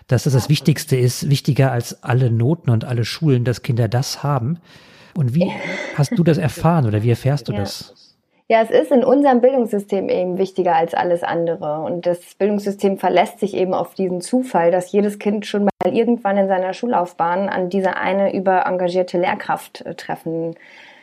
dass 0.08 0.24
das 0.24 0.34
das 0.34 0.50
Wichtigste 0.50 0.96
ist, 0.96 1.30
wichtiger 1.30 1.72
als 1.72 2.04
alle 2.04 2.32
Noten 2.32 2.70
und 2.70 2.86
alle 2.86 3.06
Schulen, 3.06 3.44
dass 3.44 3.62
Kinder 3.62 3.88
das 3.88 4.24
haben. 4.24 4.60
Und 5.16 5.36
wie 5.36 5.52
hast 5.96 6.18
du 6.18 6.24
das 6.24 6.38
erfahren 6.38 6.86
oder 6.86 7.04
wie 7.04 7.10
erfährst 7.10 7.48
du 7.48 7.54
ja. 7.54 7.60
das? 7.60 7.94
Ja, 8.50 8.62
es 8.62 8.70
ist 8.70 8.92
in 8.92 9.06
unserem 9.06 9.40
Bildungssystem 9.40 10.10
eben 10.10 10.38
wichtiger 10.38 10.76
als 10.76 10.94
alles 10.94 11.24
andere. 11.24 11.80
Und 11.82 12.06
das 12.06 12.36
Bildungssystem 12.36 12.98
verlässt 12.98 13.40
sich 13.40 13.56
eben 13.56 13.74
auf 13.74 13.94
diesen 13.94 14.22
Zufall, 14.22 14.70
dass 14.70 14.92
jedes 14.92 15.18
Kind 15.18 15.46
schon 15.46 15.64
mal 15.64 15.94
irgendwann 15.94 16.38
in 16.38 16.48
seiner 16.48 16.74
Schullaufbahn 16.74 17.48
an 17.48 17.70
diese 17.70 17.96
eine 17.96 18.36
über 18.36 18.66
engagierte 18.66 19.18
Lehrkraft 19.18 19.82
äh, 19.82 19.96
treffen 19.96 20.56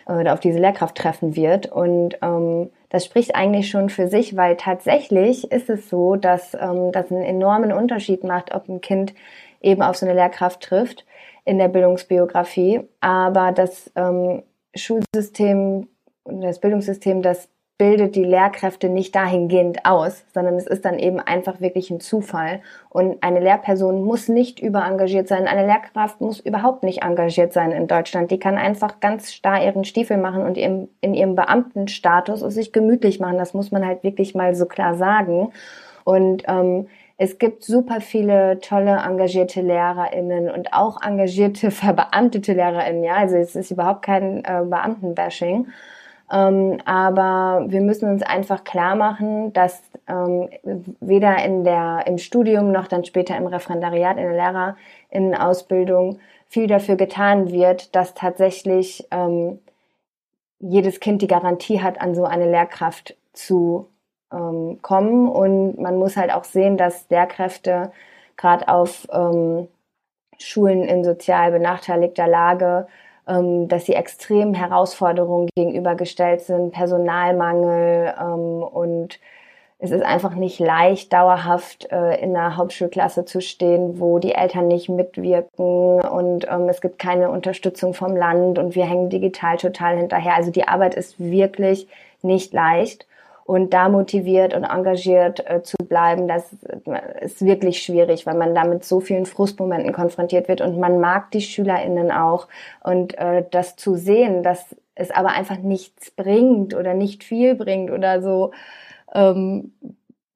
äh, 0.07 0.13
oder 0.13 0.35
auf 0.35 0.41
diese 0.41 0.59
Lehrkraft 0.59 0.97
treffen 0.97 1.35
wird. 1.35 1.67
Und 1.73 2.19
ähm, 2.23 2.71
das 2.91 3.05
spricht 3.05 3.35
eigentlich 3.35 3.71
schon 3.71 3.89
für 3.89 4.09
sich, 4.09 4.37
weil 4.37 4.57
tatsächlich 4.57 5.51
ist 5.51 5.71
es 5.71 5.89
so, 5.89 6.17
dass 6.17 6.55
ähm, 6.55 6.93
das 6.93 7.11
einen 7.11 7.23
enormen 7.23 7.73
Unterschied 7.73 8.25
macht, 8.25 8.53
ob 8.55 8.69
ein 8.69 8.81
Kind 8.81 9.15
eben 9.63 9.81
auf 9.81 9.97
so 9.97 10.07
eine 10.07 10.15
Lehrkraft 10.15 10.61
trifft 10.61 11.07
in 11.45 11.59
der 11.59 11.69
Bildungsbiografie. 11.69 12.81
Aber 13.01 13.53
das 13.53 13.91
ähm, 13.97 14.43
Schulsystem 14.75 15.89
und 16.25 16.41
das 16.43 16.59
Bildungssystem, 16.61 17.23
das 17.23 17.49
bildet 17.81 18.15
die 18.15 18.25
Lehrkräfte 18.25 18.91
nicht 18.91 19.15
dahingehend 19.15 19.87
aus, 19.87 20.27
sondern 20.35 20.57
es 20.57 20.67
ist 20.67 20.85
dann 20.85 20.99
eben 20.99 21.19
einfach 21.19 21.63
wirklich 21.63 21.89
ein 21.89 21.99
Zufall. 21.99 22.61
Und 22.91 23.23
eine 23.23 23.41
Lehrperson 23.41 24.05
muss 24.05 24.29
nicht 24.29 24.61
überengagiert 24.61 25.29
sein. 25.29 25.49
Eine 25.49 25.65
Lehrkraft 25.65 26.21
muss 26.21 26.41
überhaupt 26.41 26.83
nicht 26.83 27.03
engagiert 27.03 27.55
sein 27.55 27.73
in 27.73 27.87
Deutschland. 27.87 28.31
Die 28.31 28.39
kann 28.39 28.59
einfach 28.59 29.01
ganz 29.01 29.33
starr 29.33 29.65
ihren 29.65 29.85
Stiefel 29.85 30.19
machen 30.19 30.43
und 30.43 30.59
in 30.59 31.15
ihrem 31.15 31.35
Beamtenstatus 31.35 32.43
es 32.43 32.53
sich 32.53 32.75
gemütlich 32.75 33.19
machen. 33.19 33.39
Das 33.39 33.55
muss 33.55 33.73
man 33.73 33.87
halt 33.87 34.05
wirklich 34.05 34.35
mal 34.35 34.55
so 34.55 34.67
klar 34.67 34.95
sagen. 34.95 35.51
Und 36.05 36.43
ähm, 36.49 36.87
es 37.17 37.39
gibt 37.39 37.65
super 37.65 38.03
viele 38.03 38.59
tolle 38.61 38.99
engagierte 39.07 39.63
LehrerInnen 39.63 40.51
und 40.51 40.75
auch 40.75 41.01
engagierte, 41.01 41.71
verbeamtete 41.71 42.53
LehrerInnen. 42.53 43.05
Ja, 43.05 43.15
also 43.15 43.37
es 43.37 43.57
ist 43.57 43.71
überhaupt 43.71 44.03
kein 44.03 44.45
äh, 44.45 44.65
Beamtenbashing. 44.67 45.69
Ähm, 46.31 46.79
aber 46.85 47.65
wir 47.69 47.81
müssen 47.81 48.09
uns 48.09 48.23
einfach 48.23 48.63
klar 48.65 48.95
machen, 48.95 49.53
dass 49.53 49.83
ähm, 50.07 50.49
weder 51.01 51.45
in 51.45 51.65
der, 51.65 52.05
im 52.07 52.19
Studium 52.19 52.71
noch 52.71 52.87
dann 52.87 53.05
später 53.05 53.37
im 53.37 53.47
Referendariat, 53.47 54.17
in 54.17 54.33
der 54.33 54.77
Lehrerinnenausbildung 55.13 56.21
viel 56.49 56.67
dafür 56.67 56.97
getan 56.97 57.51
wird, 57.51 57.95
dass 57.97 58.15
tatsächlich 58.15 59.07
ähm, 59.11 59.59
jedes 60.61 61.01
Kind 61.01 61.23
die 61.23 61.27
Garantie 61.27 61.83
hat, 61.83 62.01
an 62.01 62.15
so 62.15 62.25
eine 62.25 62.49
Lehrkraft 62.49 63.17
zu 63.33 63.89
ähm, 64.33 64.79
kommen. 64.83 65.29
Und 65.29 65.81
man 65.81 65.97
muss 65.97 66.17
halt 66.17 66.33
auch 66.33 66.45
sehen, 66.45 66.77
dass 66.77 67.09
Lehrkräfte 67.11 67.93
gerade 68.37 68.69
auf 68.69 69.09
ähm, 69.13 69.69
Schulen 70.39 70.85
in 70.85 71.05
sozial 71.05 71.51
benachteiligter 71.51 72.27
Lage 72.27 72.87
dass 73.69 73.87
sie 73.87 73.95
extrem 73.95 74.55
Herausforderungen 74.55 75.49
gegenübergestellt 75.55 76.43
sind, 76.43 76.73
Personalmangel 76.73 78.15
ähm, 78.21 78.63
und 78.63 79.19
es 79.83 79.93
ist 79.93 80.03
einfach 80.03 80.35
nicht 80.35 80.59
leicht, 80.59 81.13
dauerhaft 81.13 81.91
äh, 81.91 82.21
in 82.23 82.37
einer 82.37 82.59
Hauptschulklasse 82.59 83.25
zu 83.25 83.41
stehen, 83.41 83.99
wo 83.99 84.19
die 84.19 84.35
Eltern 84.35 84.69
nicht 84.69 84.91
mitwirken 84.91 86.03
und 86.03 86.47
ähm, 86.51 86.69
es 86.69 86.83
gibt 86.83 86.99
keine 86.99 87.31
Unterstützung 87.31 87.95
vom 87.95 88.15
Land 88.15 88.59
und 88.59 88.75
wir 88.75 88.85
hängen 88.85 89.09
digital 89.09 89.57
total 89.57 89.97
hinterher. 89.97 90.35
Also 90.35 90.51
die 90.51 90.69
Arbeit 90.69 90.95
ist 90.95 91.19
wirklich 91.19 91.89
nicht 92.23 92.53
leicht 92.53 93.07
und 93.51 93.75
da 93.75 93.89
motiviert 93.89 94.55
und 94.55 94.63
engagiert 94.63 95.45
äh, 95.51 95.61
zu 95.65 95.77
bleiben, 95.89 96.29
das 96.29 96.53
ist 97.21 97.45
wirklich 97.45 97.83
schwierig, 97.83 98.25
weil 98.25 98.37
man 98.37 98.55
da 98.55 98.63
mit 98.63 98.85
so 98.85 99.01
vielen 99.01 99.27
Frustmomenten 99.27 99.93
konfrontiert 99.93 100.47
wird. 100.47 100.61
Und 100.61 100.79
man 100.79 101.01
mag 101.01 101.33
die 101.33 101.41
SchülerInnen 101.41 102.13
auch. 102.13 102.47
Und 102.85 103.19
äh, 103.19 103.45
das 103.51 103.75
zu 103.75 103.97
sehen, 103.97 104.45
dass 104.45 104.77
es 104.95 105.11
aber 105.11 105.31
einfach 105.31 105.59
nichts 105.59 106.13
bringt 106.13 106.77
oder 106.77 106.95
nicht 106.95 107.25
viel 107.25 107.57
bringt 107.57 107.91
oder 107.91 108.23
so, 108.23 108.53
ähm, 109.13 109.73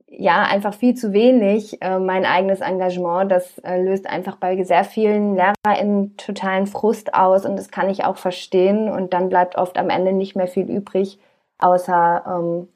ja, 0.08 0.42
einfach 0.42 0.74
viel 0.74 0.96
zu 0.96 1.12
wenig, 1.12 1.80
äh, 1.82 2.00
mein 2.00 2.24
eigenes 2.24 2.62
Engagement, 2.62 3.30
das 3.30 3.60
äh, 3.60 3.80
löst 3.80 4.08
einfach 4.08 4.34
bei 4.38 4.60
sehr 4.64 4.82
vielen 4.82 5.36
LehrerInnen 5.36 6.16
totalen 6.16 6.66
Frust 6.66 7.14
aus. 7.14 7.46
Und 7.46 7.54
das 7.54 7.70
kann 7.70 7.88
ich 7.90 8.04
auch 8.04 8.16
verstehen. 8.16 8.88
Und 8.88 9.12
dann 9.12 9.28
bleibt 9.28 9.54
oft 9.54 9.78
am 9.78 9.88
Ende 9.88 10.12
nicht 10.12 10.34
mehr 10.34 10.48
viel 10.48 10.68
übrig, 10.68 11.20
außer 11.58 12.24
ähm, 12.26 12.68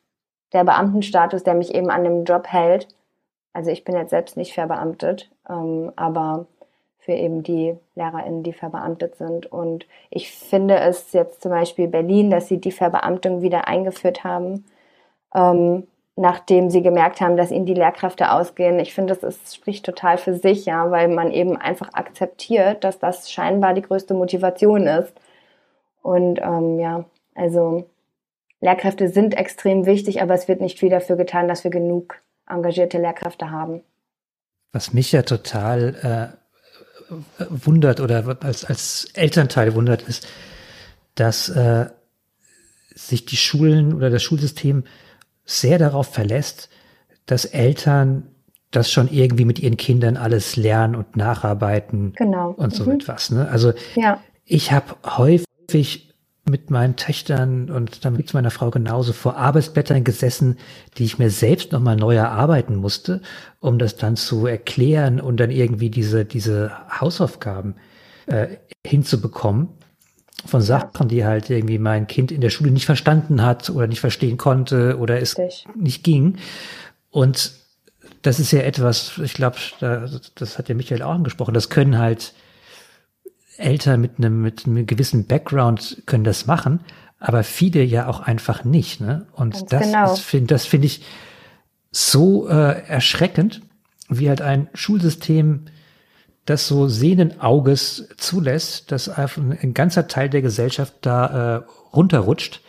der 0.52 0.64
Beamtenstatus, 0.64 1.42
der 1.42 1.54
mich 1.54 1.74
eben 1.74 1.90
an 1.90 2.04
dem 2.04 2.24
Job 2.24 2.46
hält. 2.48 2.88
Also 3.52 3.70
ich 3.70 3.84
bin 3.84 3.96
jetzt 3.96 4.10
selbst 4.10 4.36
nicht 4.36 4.54
verbeamtet, 4.54 5.30
ähm, 5.48 5.92
aber 5.96 6.46
für 7.08 7.12
eben 7.12 7.42
die 7.42 7.74
LehrerInnen, 7.94 8.42
die 8.42 8.52
verbeamtet 8.52 9.16
sind. 9.16 9.50
Und 9.50 9.86
ich 10.10 10.30
finde 10.30 10.78
es 10.78 11.12
jetzt 11.12 11.42
zum 11.42 11.50
Beispiel 11.50 11.88
Berlin, 11.88 12.30
dass 12.30 12.48
sie 12.48 12.58
die 12.58 12.72
Verbeamtung 12.72 13.40
wieder 13.40 13.66
eingeführt 13.66 14.24
haben, 14.24 14.66
ähm, 15.34 15.86
nachdem 16.16 16.68
sie 16.68 16.82
gemerkt 16.82 17.20
haben, 17.20 17.36
dass 17.36 17.50
ihnen 17.50 17.64
die 17.64 17.74
Lehrkräfte 17.74 18.32
ausgehen. 18.32 18.78
Ich 18.78 18.92
finde, 18.92 19.14
das 19.14 19.22
ist, 19.22 19.54
spricht 19.54 19.86
total 19.86 20.18
für 20.18 20.34
sich, 20.34 20.66
ja, 20.66 20.90
weil 20.90 21.08
man 21.08 21.30
eben 21.30 21.56
einfach 21.56 21.94
akzeptiert, 21.94 22.84
dass 22.84 22.98
das 22.98 23.30
scheinbar 23.30 23.72
die 23.72 23.82
größte 23.82 24.14
Motivation 24.14 24.86
ist. 24.86 25.14
Und 26.02 26.40
ähm, 26.42 26.78
ja, 26.78 27.04
also 27.34 27.84
Lehrkräfte 28.60 29.08
sind 29.08 29.34
extrem 29.34 29.86
wichtig, 29.86 30.20
aber 30.20 30.34
es 30.34 30.48
wird 30.48 30.60
nicht 30.60 30.78
viel 30.78 30.90
dafür 30.90 31.16
getan, 31.16 31.48
dass 31.48 31.64
wir 31.64 31.70
genug 31.70 32.16
engagierte 32.48 32.98
Lehrkräfte 32.98 33.50
haben. 33.50 33.82
Was 34.72 34.92
mich 34.92 35.12
ja 35.12 35.22
total 35.22 36.34
äh, 37.10 37.44
wundert 37.48 38.00
oder 38.00 38.36
als, 38.40 38.64
als 38.64 39.08
Elternteil 39.14 39.74
wundert, 39.74 40.02
ist, 40.02 40.26
dass 41.14 41.48
äh, 41.48 41.86
sich 42.94 43.24
die 43.24 43.36
Schulen 43.36 43.94
oder 43.94 44.10
das 44.10 44.22
Schulsystem 44.22 44.84
sehr 45.44 45.78
darauf 45.78 46.08
verlässt, 46.08 46.68
dass 47.26 47.44
Eltern 47.44 48.28
das 48.70 48.90
schon 48.90 49.08
irgendwie 49.08 49.44
mit 49.44 49.58
ihren 49.58 49.76
Kindern 49.76 50.16
alles 50.16 50.56
lernen 50.56 50.94
und 50.94 51.16
nacharbeiten 51.16 52.12
genau. 52.16 52.50
und 52.50 52.74
so 52.74 52.84
mhm. 52.84 52.92
etwas. 52.92 53.30
Ne? 53.30 53.48
Also 53.48 53.72
ja. 53.94 54.20
ich 54.44 54.72
habe 54.72 54.96
häufig 55.04 56.07
mit 56.48 56.70
meinen 56.70 56.96
Töchtern 56.96 57.70
und 57.70 58.04
dann 58.04 58.16
mit 58.16 58.32
meiner 58.34 58.50
Frau 58.50 58.70
genauso 58.70 59.12
vor 59.12 59.36
Arbeitsblättern 59.36 60.04
gesessen, 60.04 60.58
die 60.96 61.04
ich 61.04 61.18
mir 61.18 61.30
selbst 61.30 61.72
nochmal 61.72 61.96
neu 61.96 62.16
erarbeiten 62.16 62.76
musste, 62.76 63.20
um 63.60 63.78
das 63.78 63.96
dann 63.96 64.16
zu 64.16 64.46
erklären 64.46 65.20
und 65.20 65.38
dann 65.38 65.50
irgendwie 65.50 65.90
diese, 65.90 66.24
diese 66.24 66.72
Hausaufgaben 67.00 67.74
äh, 68.26 68.56
hinzubekommen 68.86 69.68
von 70.44 70.62
Sachen, 70.62 71.08
die 71.08 71.24
halt 71.24 71.50
irgendwie 71.50 71.78
mein 71.78 72.06
Kind 72.06 72.30
in 72.30 72.40
der 72.40 72.50
Schule 72.50 72.70
nicht 72.70 72.86
verstanden 72.86 73.42
hat 73.42 73.70
oder 73.70 73.86
nicht 73.86 74.00
verstehen 74.00 74.38
konnte 74.38 74.98
oder 74.98 75.20
es 75.20 75.36
Richtig. 75.38 75.66
nicht 75.74 76.04
ging. 76.04 76.36
Und 77.10 77.52
das 78.22 78.38
ist 78.38 78.52
ja 78.52 78.60
etwas, 78.60 79.18
ich 79.18 79.34
glaube, 79.34 79.56
da, 79.80 80.06
das 80.34 80.58
hat 80.58 80.68
ja 80.68 80.74
Michael 80.74 81.02
auch 81.02 81.14
angesprochen, 81.14 81.54
das 81.54 81.70
können 81.70 81.98
halt 81.98 82.34
Eltern 83.58 84.00
mit 84.00 84.18
einem, 84.18 84.42
mit 84.42 84.66
einem 84.66 84.86
gewissen 84.86 85.26
Background 85.26 86.02
können 86.06 86.24
das 86.24 86.46
machen, 86.46 86.80
aber 87.18 87.42
viele 87.42 87.82
ja 87.82 88.08
auch 88.08 88.20
einfach 88.20 88.64
nicht. 88.64 89.00
Ne? 89.00 89.26
Und 89.32 89.52
Ganz 89.52 89.70
das 89.70 89.82
genau. 89.82 90.14
finde 90.14 90.46
das 90.54 90.66
finde 90.66 90.86
ich 90.86 91.04
so 91.90 92.48
äh, 92.48 92.82
erschreckend, 92.86 93.62
wie 94.08 94.28
halt 94.28 94.40
ein 94.40 94.68
Schulsystem 94.74 95.66
das 96.44 96.66
so 96.66 96.88
sehenden 96.88 97.40
Auges 97.40 98.08
zulässt, 98.16 98.90
dass 98.90 99.10
ein 99.10 99.74
ganzer 99.74 100.08
Teil 100.08 100.30
der 100.30 100.40
Gesellschaft 100.40 100.94
da 101.02 101.58
äh, 101.58 101.62
runterrutscht. 101.94 102.62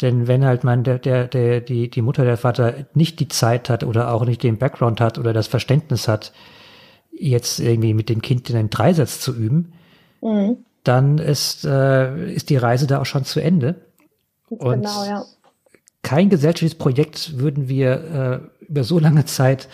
Denn 0.00 0.28
wenn 0.28 0.44
halt 0.44 0.62
man 0.62 0.84
der, 0.84 0.98
der, 0.98 1.26
der, 1.26 1.60
die, 1.60 1.90
die 1.90 2.02
Mutter, 2.02 2.24
der 2.24 2.36
Vater 2.36 2.86
nicht 2.94 3.18
die 3.18 3.28
Zeit 3.28 3.68
hat 3.68 3.82
oder 3.82 4.12
auch 4.12 4.24
nicht 4.24 4.42
den 4.42 4.58
Background 4.58 5.00
hat 5.00 5.18
oder 5.18 5.32
das 5.32 5.48
Verständnis 5.48 6.06
hat, 6.06 6.32
jetzt 7.12 7.58
irgendwie 7.58 7.94
mit 7.94 8.08
dem 8.08 8.22
Kind 8.22 8.48
in 8.50 8.56
einen 8.56 8.70
Dreisatz 8.70 9.20
zu 9.20 9.34
üben, 9.34 9.72
mhm. 10.22 10.64
dann 10.84 11.18
ist, 11.18 11.64
äh, 11.64 12.32
ist 12.32 12.50
die 12.50 12.56
Reise 12.56 12.86
da 12.86 13.00
auch 13.00 13.06
schon 13.06 13.24
zu 13.24 13.40
Ende. 13.40 13.76
Und 14.48 14.82
genau, 14.82 15.04
ja. 15.04 15.24
kein 16.02 16.30
gesellschaftliches 16.30 16.78
Projekt 16.78 17.38
würden 17.38 17.68
wir 17.68 18.50
äh, 18.60 18.64
über 18.66 18.84
so 18.84 18.98
lange 18.98 19.24
Zeit 19.24 19.68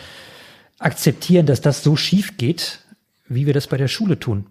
akzeptieren, 0.78 1.46
dass 1.46 1.60
das 1.60 1.82
so 1.82 1.96
schief 1.96 2.36
geht, 2.36 2.80
wie 3.26 3.46
wir 3.46 3.54
das 3.54 3.66
bei 3.66 3.76
der 3.76 3.88
Schule 3.88 4.18
tun. 4.18 4.46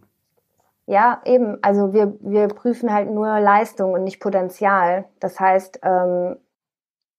Ja, 0.85 1.21
eben. 1.25 1.57
Also 1.61 1.93
wir, 1.93 2.13
wir 2.21 2.47
prüfen 2.47 2.93
halt 2.93 3.09
nur 3.09 3.39
Leistung 3.39 3.91
und 3.93 4.03
nicht 4.03 4.21
Potenzial. 4.21 5.05
Das 5.19 5.39
heißt, 5.39 5.79
ähm, 5.83 6.37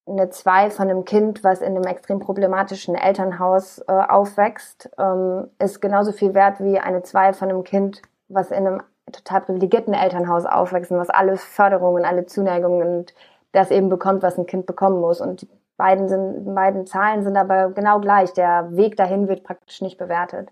eine 0.07 0.31
zwei 0.31 0.71
von 0.71 0.89
einem 0.89 1.05
Kind, 1.05 1.45
was 1.45 1.61
in 1.61 1.77
einem 1.77 1.85
extrem 1.85 2.19
problematischen 2.19 2.95
Elternhaus 2.95 3.81
äh, 3.87 3.93
aufwächst, 3.93 4.91
ähm, 4.99 5.49
ist 5.59 5.81
genauso 5.81 6.13
viel 6.13 6.35
wert 6.35 6.61
wie 6.61 6.79
eine 6.79 7.03
zwei 7.03 7.35
von 7.35 7.51
einem 7.51 7.63
Kind, 7.63 8.01
was 8.29 8.51
in 8.51 8.67
einem 8.67 8.83
total 9.11 9.43
privilegierten 9.43 9.95
Elternhaus 9.95 10.45
aufwächst 10.45 10.91
und 10.91 10.99
was 10.99 11.11
alle 11.11 11.37
Förderungen, 11.37 12.05
alle 12.05 12.27
Zuneigungen 12.27 12.99
und 12.99 13.15
das 13.53 13.71
eben 13.71 13.89
bekommt, 13.89 14.23
was 14.23 14.39
ein 14.39 14.47
Kind 14.47 14.67
bekommen 14.67 15.01
muss. 15.01 15.21
Und 15.21 15.43
die 15.43 15.49
beiden, 15.77 16.09
sind, 16.09 16.55
beiden 16.55 16.87
Zahlen 16.87 17.23
sind 17.23 17.37
aber 17.37 17.71
genau 17.71 18.01
gleich. 18.01 18.33
Der 18.35 18.69
Weg 18.77 18.97
dahin 18.97 19.29
wird 19.29 19.45
praktisch 19.45 19.81
nicht 19.81 19.99
bewertet. 19.99 20.51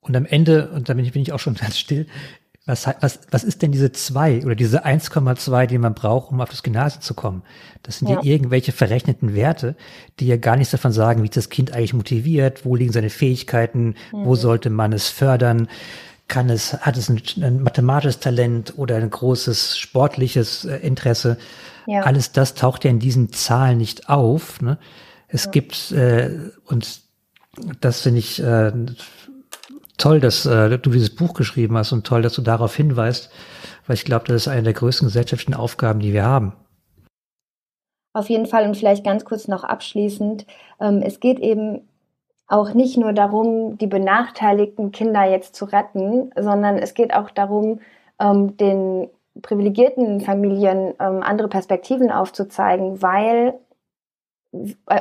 Und 0.00 0.16
am 0.16 0.26
Ende, 0.26 0.70
und 0.70 0.88
da 0.88 0.94
bin 0.94 1.04
ich, 1.04 1.12
bin 1.12 1.22
ich 1.22 1.32
auch 1.32 1.38
schon 1.38 1.54
ganz 1.60 1.78
still, 1.78 2.06
was, 2.66 2.86
was, 3.00 3.20
was 3.30 3.44
ist 3.44 3.60
denn 3.60 3.72
diese 3.72 3.92
zwei 3.92 4.42
oder 4.42 4.54
diese 4.54 4.86
1,2, 4.86 5.66
die 5.66 5.76
man 5.76 5.92
braucht, 5.92 6.32
um 6.32 6.40
auf 6.40 6.48
das 6.48 6.62
Gymnasium 6.62 7.02
zu 7.02 7.12
kommen? 7.12 7.42
Das 7.82 7.98
sind 7.98 8.08
ja. 8.08 8.16
ja. 8.16 8.22
irgendwelche 8.22 8.72
verrechneten 8.72 9.34
Werte, 9.34 9.76
die 10.18 10.26
ja 10.26 10.38
gar 10.38 10.56
nichts 10.56 10.70
davon 10.70 10.92
sagen, 10.92 11.22
wie 11.22 11.28
das 11.28 11.50
Kind 11.50 11.74
eigentlich 11.74 11.92
motiviert, 11.92 12.64
wo 12.64 12.74
liegen 12.74 12.92
seine 12.92 13.10
Fähigkeiten, 13.10 13.96
mhm. 14.12 14.24
wo 14.24 14.34
sollte 14.34 14.70
man 14.70 14.94
es 14.94 15.08
fördern, 15.08 15.68
kann 16.28 16.50
es, 16.50 16.72
hat 16.72 16.96
es 16.96 17.08
ein, 17.08 17.20
ein, 17.42 17.62
mathematisches 17.62 18.20
Talent 18.20 18.74
oder 18.76 18.96
ein 18.96 19.10
großes 19.10 19.78
sportliches 19.78 20.64
äh, 20.64 20.76
Interesse. 20.76 21.36
Ja. 21.86 22.02
Alles 22.02 22.32
das 22.32 22.54
taucht 22.54 22.84
ja 22.84 22.90
in 22.90 22.98
diesen 22.98 23.32
Zahlen 23.32 23.78
nicht 23.78 24.08
auf. 24.08 24.60
Ne? 24.60 24.78
Es 25.28 25.44
ja. 25.44 25.50
gibt, 25.50 25.92
äh, 25.92 26.30
und 26.66 27.00
das 27.80 28.00
finde 28.00 28.20
ich, 28.20 28.42
äh, 28.42 28.72
toll, 29.98 30.20
dass 30.20 30.46
äh, 30.46 30.78
du 30.78 30.90
dieses 30.90 31.14
Buch 31.14 31.34
geschrieben 31.34 31.76
hast 31.76 31.92
und 31.92 32.06
toll, 32.06 32.22
dass 32.22 32.34
du 32.34 32.42
darauf 32.42 32.74
hinweist, 32.74 33.30
weil 33.86 33.94
ich 33.94 34.04
glaube, 34.04 34.26
das 34.26 34.42
ist 34.42 34.48
eine 34.48 34.62
der 34.62 34.72
größten 34.72 35.08
gesellschaftlichen 35.08 35.54
Aufgaben, 35.54 36.00
die 36.00 36.12
wir 36.12 36.24
haben. 36.24 36.54
Auf 38.12 38.30
jeden 38.30 38.46
Fall 38.46 38.64
und 38.66 38.76
vielleicht 38.76 39.04
ganz 39.04 39.24
kurz 39.24 39.48
noch 39.48 39.64
abschließend. 39.64 40.46
Ähm, 40.80 41.02
es 41.02 41.20
geht 41.20 41.40
eben 41.40 41.80
auch 42.46 42.74
nicht 42.74 42.96
nur 42.96 43.12
darum, 43.12 43.78
die 43.78 43.86
benachteiligten 43.86 44.92
Kinder 44.92 45.24
jetzt 45.24 45.54
zu 45.54 45.64
retten, 45.64 46.30
sondern 46.36 46.78
es 46.78 46.94
geht 46.94 47.14
auch 47.14 47.30
darum, 47.30 47.80
ähm, 48.20 48.56
den 48.56 49.08
privilegierten 49.42 50.20
Familien 50.20 50.94
ähm, 51.00 51.22
andere 51.22 51.48
Perspektiven 51.48 52.10
aufzuzeigen, 52.10 53.02
weil 53.02 53.54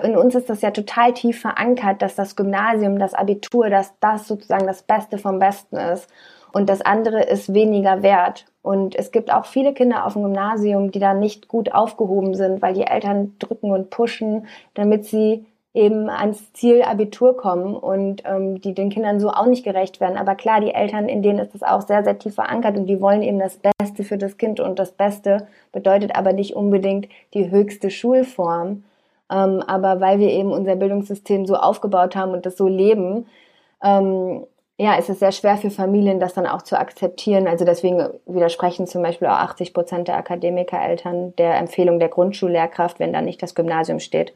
in 0.04 0.18
uns 0.18 0.34
ist 0.34 0.50
das 0.50 0.62
ja 0.62 0.72
total 0.72 1.14
tief 1.14 1.42
verankert, 1.42 2.02
dass 2.02 2.16
das 2.16 2.36
Gymnasium, 2.36 2.98
das 2.98 3.14
Abitur, 3.14 3.70
dass 3.70 3.94
das 4.00 4.28
sozusagen 4.28 4.66
das 4.66 4.82
Beste 4.82 5.20
vom 5.20 5.38
Besten 5.38 5.76
ist 5.76 6.10
und 6.54 6.70
das 6.70 6.82
andere 6.82 7.22
ist 7.22 7.54
weniger 7.54 8.02
wert. 8.02 8.46
Und 8.64 8.96
es 8.96 9.12
gibt 9.12 9.32
auch 9.32 9.46
viele 9.46 9.74
Kinder 9.74 10.06
auf 10.06 10.14
dem 10.14 10.24
Gymnasium, 10.24 10.92
die 10.92 11.00
da 11.00 11.14
nicht 11.14 11.50
gut 11.50 11.72
aufgehoben 11.72 12.34
sind, 12.34 12.62
weil 12.62 12.74
die 12.74 12.88
Eltern 12.88 13.36
drücken 13.38 13.72
und 13.72 13.92
pushen, 13.92 14.48
damit 14.74 15.06
sie 15.06 15.46
eben 15.74 16.10
ans 16.10 16.54
Ziel 16.54 16.84
Abitur 16.84 17.36
kommen 17.36 17.76
und 17.76 18.24
ähm, 18.26 18.62
die 18.62 18.74
den 18.74 18.90
Kindern 18.90 19.20
so 19.20 19.30
auch 19.30 19.48
nicht 19.48 19.64
gerecht 19.64 20.00
werden. 20.00 20.18
Aber 20.18 20.36
klar, 20.36 20.62
die 20.62 20.74
Eltern, 20.74 21.10
in 21.10 21.24
denen 21.24 21.40
ist 21.40 21.56
das 21.56 21.64
auch 21.64 21.82
sehr, 21.82 22.04
sehr 22.04 22.20
tief 22.20 22.36
verankert 22.36 22.78
und 22.78 22.86
die 22.86 23.02
wollen 23.02 23.24
eben 23.24 23.40
das 23.40 23.58
Beste 23.58 24.04
für 24.04 24.18
das 24.18 24.38
Kind 24.38 24.60
und 24.60 24.78
das 24.78 24.92
Beste 24.92 25.48
bedeutet 25.72 26.16
aber 26.16 26.34
nicht 26.34 26.56
unbedingt 26.56 27.08
die 27.34 27.50
höchste 27.50 27.90
Schulform. 27.90 28.84
Ähm, 29.32 29.64
aber 29.66 30.00
weil 30.00 30.20
wir 30.20 30.30
eben 30.30 30.52
unser 30.52 30.76
Bildungssystem 30.76 31.46
so 31.48 31.56
aufgebaut 31.56 32.16
haben 32.16 32.34
und 32.34 32.46
das 32.46 32.56
so 32.58 32.68
leben, 32.68 33.26
ähm, 33.84 34.46
ja, 34.78 34.96
ist 34.96 35.10
es 35.10 35.20
sehr 35.20 35.32
schwer 35.32 35.58
für 35.58 35.70
Familien, 35.72 36.20
das 36.20 36.34
dann 36.34 36.48
auch 36.48 36.62
zu 36.64 36.78
akzeptieren. 36.80 37.48
Also 37.48 37.66
deswegen 37.66 38.10
widersprechen 38.26 38.88
zum 38.88 39.02
Beispiel 39.02 39.28
auch 39.28 39.38
80 39.38 39.74
Prozent 39.74 40.08
der 40.08 40.18
Akademikereltern 40.18 41.36
der 41.38 41.58
Empfehlung 41.58 42.00
der 42.00 42.10
Grundschullehrkraft, 42.10 43.00
wenn 43.00 43.14
da 43.14 43.22
nicht 43.22 43.42
das 43.42 43.56
Gymnasium 43.56 44.00
steht. 44.00 44.34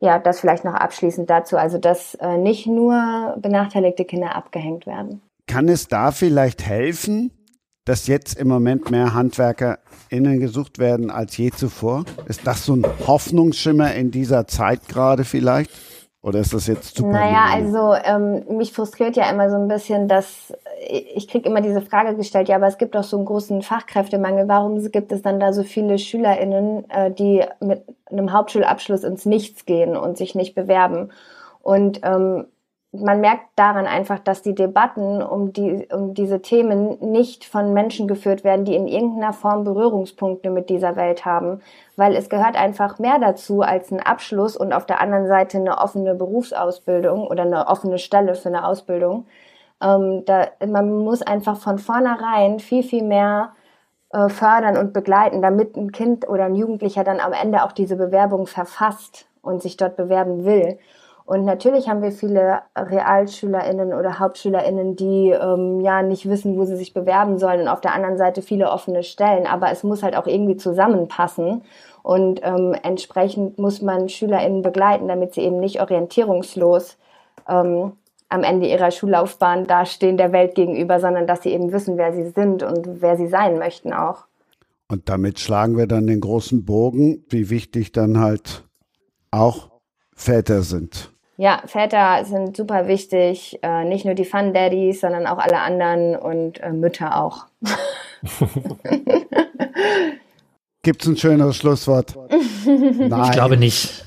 Ja, 0.00 0.18
das 0.18 0.40
vielleicht 0.40 0.64
noch 0.64 0.74
abschließend 0.74 1.28
dazu. 1.28 1.56
Also, 1.58 1.78
dass 1.78 2.14
äh, 2.16 2.38
nicht 2.38 2.66
nur 2.66 3.36
benachteiligte 3.38 4.04
Kinder 4.04 4.34
abgehängt 4.34 4.86
werden. 4.86 5.20
Kann 5.46 5.68
es 5.68 5.88
da 5.88 6.10
vielleicht 6.10 6.64
helfen, 6.64 7.32
dass 7.84 8.06
jetzt 8.06 8.38
im 8.38 8.48
Moment 8.48 8.90
mehr 8.90 9.14
HandwerkerInnen 9.14 10.40
gesucht 10.40 10.78
werden 10.78 11.10
als 11.10 11.36
je 11.36 11.50
zuvor? 11.50 12.04
Ist 12.26 12.46
das 12.46 12.64
so 12.64 12.76
ein 12.76 12.86
Hoffnungsschimmer 13.06 13.94
in 13.94 14.10
dieser 14.10 14.46
Zeit 14.46 14.88
gerade 14.88 15.24
vielleicht? 15.24 15.70
Oder 16.22 16.40
ist 16.40 16.52
das 16.52 16.66
jetzt 16.66 16.96
zu 16.96 17.06
Naja, 17.06 17.46
also 17.50 17.94
ähm, 17.94 18.44
mich 18.58 18.72
frustriert 18.72 19.16
ja 19.16 19.30
immer 19.30 19.48
so 19.48 19.56
ein 19.56 19.68
bisschen, 19.68 20.06
dass 20.06 20.52
ich 21.14 21.28
kriege 21.28 21.48
immer 21.48 21.62
diese 21.62 21.80
Frage 21.80 22.14
gestellt, 22.14 22.48
ja, 22.48 22.56
aber 22.56 22.66
es 22.66 22.76
gibt 22.76 22.94
doch 22.94 23.04
so 23.04 23.16
einen 23.16 23.24
großen 23.24 23.62
Fachkräftemangel. 23.62 24.46
Warum 24.46 24.78
gibt 24.90 25.12
es 25.12 25.22
dann 25.22 25.40
da 25.40 25.54
so 25.54 25.62
viele 25.62 25.98
SchülerInnen, 25.98 26.88
äh, 26.90 27.10
die 27.10 27.42
mit 27.60 27.84
einem 28.10 28.32
Hauptschulabschluss 28.32 29.02
ins 29.02 29.24
Nichts 29.24 29.64
gehen 29.64 29.96
und 29.96 30.18
sich 30.18 30.34
nicht 30.34 30.54
bewerben? 30.54 31.10
Und 31.62 32.00
ähm, 32.02 32.46
man 32.92 33.20
merkt 33.20 33.46
daran 33.54 33.86
einfach, 33.86 34.18
dass 34.18 34.42
die 34.42 34.54
Debatten 34.54 35.22
um, 35.22 35.52
die, 35.52 35.86
um 35.92 36.12
diese 36.12 36.42
Themen 36.42 36.98
nicht 37.12 37.44
von 37.44 37.72
Menschen 37.72 38.08
geführt 38.08 38.42
werden, 38.42 38.64
die 38.64 38.74
in 38.74 38.88
irgendeiner 38.88 39.32
Form 39.32 39.62
Berührungspunkte 39.62 40.50
mit 40.50 40.68
dieser 40.70 40.96
Welt 40.96 41.24
haben, 41.24 41.60
weil 41.96 42.16
es 42.16 42.28
gehört 42.28 42.56
einfach 42.56 42.98
mehr 42.98 43.20
dazu 43.20 43.62
als 43.62 43.92
ein 43.92 44.00
Abschluss 44.00 44.56
und 44.56 44.72
auf 44.72 44.86
der 44.86 45.00
anderen 45.00 45.28
Seite 45.28 45.58
eine 45.58 45.78
offene 45.78 46.16
Berufsausbildung 46.16 47.28
oder 47.28 47.42
eine 47.42 47.68
offene 47.68 47.98
Stelle 47.98 48.34
für 48.34 48.48
eine 48.48 48.66
Ausbildung. 48.66 49.26
Ähm, 49.80 50.24
da, 50.26 50.48
man 50.66 50.90
muss 51.04 51.22
einfach 51.22 51.58
von 51.58 51.78
vornherein 51.78 52.58
viel, 52.58 52.82
viel 52.82 53.04
mehr 53.04 53.52
äh, 54.12 54.28
fördern 54.28 54.76
und 54.76 54.92
begleiten, 54.92 55.42
damit 55.42 55.76
ein 55.76 55.92
Kind 55.92 56.28
oder 56.28 56.46
ein 56.46 56.56
Jugendlicher 56.56 57.04
dann 57.04 57.20
am 57.20 57.32
Ende 57.32 57.62
auch 57.62 57.72
diese 57.72 57.94
Bewerbung 57.94 58.48
verfasst 58.48 59.26
und 59.42 59.62
sich 59.62 59.76
dort 59.76 59.96
bewerben 59.96 60.44
will. 60.44 60.78
Und 61.30 61.44
natürlich 61.44 61.88
haben 61.88 62.02
wir 62.02 62.10
viele 62.10 62.62
RealschülerInnen 62.76 63.94
oder 63.94 64.18
HauptschülerInnen, 64.18 64.96
die 64.96 65.30
ähm, 65.30 65.80
ja 65.80 66.02
nicht 66.02 66.28
wissen, 66.28 66.56
wo 66.56 66.64
sie 66.64 66.74
sich 66.74 66.92
bewerben 66.92 67.38
sollen 67.38 67.60
und 67.60 67.68
auf 67.68 67.80
der 67.80 67.94
anderen 67.94 68.18
Seite 68.18 68.42
viele 68.42 68.68
offene 68.68 69.04
Stellen. 69.04 69.46
Aber 69.46 69.70
es 69.70 69.84
muss 69.84 70.02
halt 70.02 70.16
auch 70.16 70.26
irgendwie 70.26 70.56
zusammenpassen. 70.56 71.62
Und 72.02 72.40
ähm, 72.42 72.74
entsprechend 72.82 73.60
muss 73.60 73.80
man 73.80 74.08
SchülerInnen 74.08 74.62
begleiten, 74.62 75.06
damit 75.06 75.32
sie 75.32 75.42
eben 75.42 75.60
nicht 75.60 75.80
orientierungslos 75.80 76.98
ähm, 77.48 77.92
am 78.28 78.42
Ende 78.42 78.66
ihrer 78.66 78.90
Schullaufbahn 78.90 79.68
dastehen 79.68 80.16
der 80.16 80.32
Welt 80.32 80.56
gegenüber, 80.56 80.98
sondern 80.98 81.28
dass 81.28 81.44
sie 81.44 81.50
eben 81.50 81.70
wissen, 81.70 81.96
wer 81.96 82.12
sie 82.12 82.30
sind 82.30 82.64
und 82.64 83.02
wer 83.02 83.16
sie 83.16 83.28
sein 83.28 83.56
möchten 83.56 83.92
auch. 83.92 84.24
Und 84.88 85.08
damit 85.08 85.38
schlagen 85.38 85.78
wir 85.78 85.86
dann 85.86 86.08
den 86.08 86.22
großen 86.22 86.64
Bogen, 86.64 87.24
wie 87.28 87.50
wichtig 87.50 87.92
dann 87.92 88.18
halt 88.18 88.64
auch 89.30 89.70
Väter 90.16 90.62
sind. 90.62 91.12
Ja, 91.40 91.62
Väter 91.64 92.22
sind 92.26 92.54
super 92.54 92.86
wichtig. 92.86 93.58
Äh, 93.62 93.86
nicht 93.86 94.04
nur 94.04 94.12
die 94.12 94.26
Fun 94.26 94.52
Daddies, 94.52 95.00
sondern 95.00 95.26
auch 95.26 95.38
alle 95.38 95.60
anderen 95.60 96.14
und 96.14 96.62
äh, 96.62 96.70
Mütter 96.70 97.16
auch. 97.16 97.46
Gibt 100.82 101.02
es 101.02 101.08
ein 101.08 101.16
schöneres 101.16 101.56
Schlusswort? 101.56 102.14
Nein. 102.66 103.24
Ich 103.24 103.30
glaube 103.30 103.56
nicht. 103.56 104.04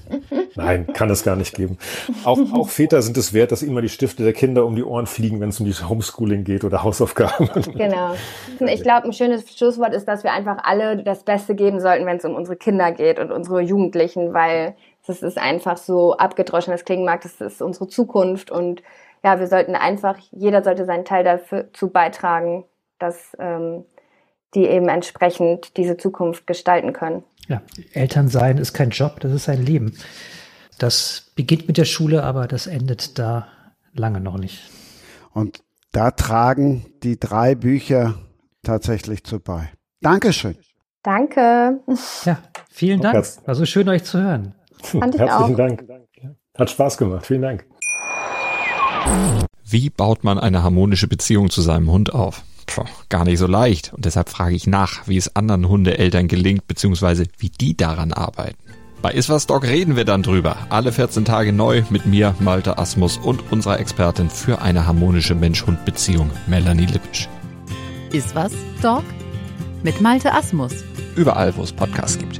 Nein, 0.55 0.85
kann 0.93 1.09
es 1.09 1.23
gar 1.23 1.35
nicht 1.35 1.55
geben. 1.55 1.79
Auch, 2.23 2.37
auch 2.53 2.69
Väter 2.69 3.01
sind 3.01 3.17
es 3.17 3.33
wert, 3.33 3.51
dass 3.51 3.63
ihnen 3.63 3.73
mal 3.73 3.81
die 3.81 3.89
Stifte 3.89 4.23
der 4.23 4.33
Kinder 4.33 4.63
um 4.63 4.75
die 4.75 4.83
Ohren 4.83 5.07
fliegen, 5.07 5.39
wenn 5.39 5.49
es 5.49 5.59
um 5.59 5.65
die 5.65 5.73
Homeschooling 5.73 6.43
geht 6.43 6.63
oder 6.63 6.83
Hausaufgaben. 6.83 7.49
Genau. 7.75 8.13
Ich 8.59 8.83
glaube, 8.83 9.07
ein 9.07 9.13
schönes 9.13 9.57
Schlusswort 9.57 9.95
ist, 9.95 10.07
dass 10.07 10.23
wir 10.23 10.33
einfach 10.33 10.57
alle 10.63 11.01
das 11.03 11.23
Beste 11.23 11.55
geben 11.55 11.79
sollten, 11.79 12.05
wenn 12.05 12.17
es 12.17 12.25
um 12.25 12.35
unsere 12.35 12.57
Kinder 12.57 12.91
geht 12.91 13.17
und 13.17 13.31
unsere 13.31 13.61
Jugendlichen, 13.61 14.35
weil 14.35 14.75
das 15.05 15.21
ist 15.21 15.37
einfach 15.37 15.77
so 15.77 16.17
abgedroschen, 16.17 16.71
das 16.71 16.85
klingen 16.85 17.05
mag, 17.05 17.21
das 17.21 17.41
ist 17.41 17.61
unsere 17.61 17.87
Zukunft 17.87 18.51
und 18.51 18.81
ja, 19.23 19.39
wir 19.39 19.47
sollten 19.47 19.75
einfach, 19.75 20.17
jeder 20.31 20.63
sollte 20.63 20.85
seinen 20.85 21.05
Teil 21.05 21.23
dazu 21.23 21.89
beitragen, 21.89 22.65
dass 22.99 23.35
ähm, 23.39 23.85
die 24.53 24.65
eben 24.65 24.89
entsprechend 24.89 25.77
diese 25.77 25.97
Zukunft 25.97 26.45
gestalten 26.45 26.93
können. 26.93 27.23
Ja, 27.47 27.61
Elternsein 27.93 28.57
ist 28.57 28.73
kein 28.73 28.91
Job, 28.91 29.19
das 29.19 29.31
ist 29.31 29.49
ein 29.49 29.63
Leben. 29.63 29.97
Das 30.79 31.31
beginnt 31.35 31.67
mit 31.67 31.77
der 31.77 31.85
Schule, 31.85 32.23
aber 32.23 32.47
das 32.47 32.67
endet 32.67 33.17
da 33.19 33.47
lange 33.93 34.19
noch 34.19 34.37
nicht. 34.37 34.69
Und 35.33 35.63
da 35.91 36.11
tragen 36.11 36.85
die 37.03 37.19
drei 37.19 37.55
Bücher 37.55 38.15
tatsächlich 38.63 39.23
zu 39.23 39.39
bei. 39.39 39.69
Dankeschön. 40.01 40.57
Danke. 41.03 41.79
Ja, 42.23 42.39
vielen 42.69 43.01
Dank. 43.01 43.25
War 43.45 43.55
so 43.55 43.65
schön, 43.65 43.89
euch 43.89 44.03
zu 44.03 44.21
hören. 44.21 44.55
Fand 44.83 45.15
ich 45.15 45.21
Herzlichen 45.21 45.53
auch. 45.53 45.57
Dank. 45.57 45.85
Hat 46.57 46.69
Spaß 46.69 46.97
gemacht. 46.97 47.25
Vielen 47.25 47.41
Dank. 47.41 47.65
Wie 49.65 49.89
baut 49.89 50.23
man 50.23 50.37
eine 50.37 50.63
harmonische 50.63 51.07
Beziehung 51.07 51.49
zu 51.49 51.61
seinem 51.61 51.89
Hund 51.89 52.13
auf? 52.13 52.43
Puh, 52.67 52.85
gar 53.09 53.25
nicht 53.25 53.39
so 53.39 53.47
leicht. 53.47 53.93
Und 53.93 54.05
deshalb 54.05 54.29
frage 54.29 54.55
ich 54.55 54.67
nach, 54.67 55.07
wie 55.07 55.17
es 55.17 55.35
anderen 55.35 55.67
Hundeeltern 55.67 56.27
gelingt, 56.27 56.67
beziehungsweise 56.67 57.25
wie 57.37 57.49
die 57.49 57.75
daran 57.75 58.13
arbeiten. 58.13 58.57
Bei 59.01 59.11
Iswas 59.11 59.47
Dog 59.47 59.63
reden 59.63 59.97
wir 59.97 60.05
dann 60.05 60.23
drüber. 60.23 60.55
Alle 60.69 60.93
14 60.93 61.25
Tage 61.25 61.51
neu 61.51 61.83
mit 61.89 62.05
mir, 62.05 62.35
Malte 62.39 62.77
Asmus 62.77 63.17
und 63.17 63.51
unserer 63.51 63.79
Expertin 63.79 64.29
für 64.29 64.61
eine 64.61 64.87
harmonische 64.87 65.35
Mensch-Hund-Beziehung, 65.35 66.29
Melanie 66.47 66.85
Lippisch. 66.85 67.27
Ist 68.13 68.33
was, 68.33 68.53
Dog? 68.81 69.03
Mit 69.83 69.99
Malte 69.99 70.33
Asmus. 70.33 70.71
Überall, 71.17 71.55
wo 71.57 71.63
es 71.63 71.73
Podcasts 71.73 72.17
gibt. 72.17 72.39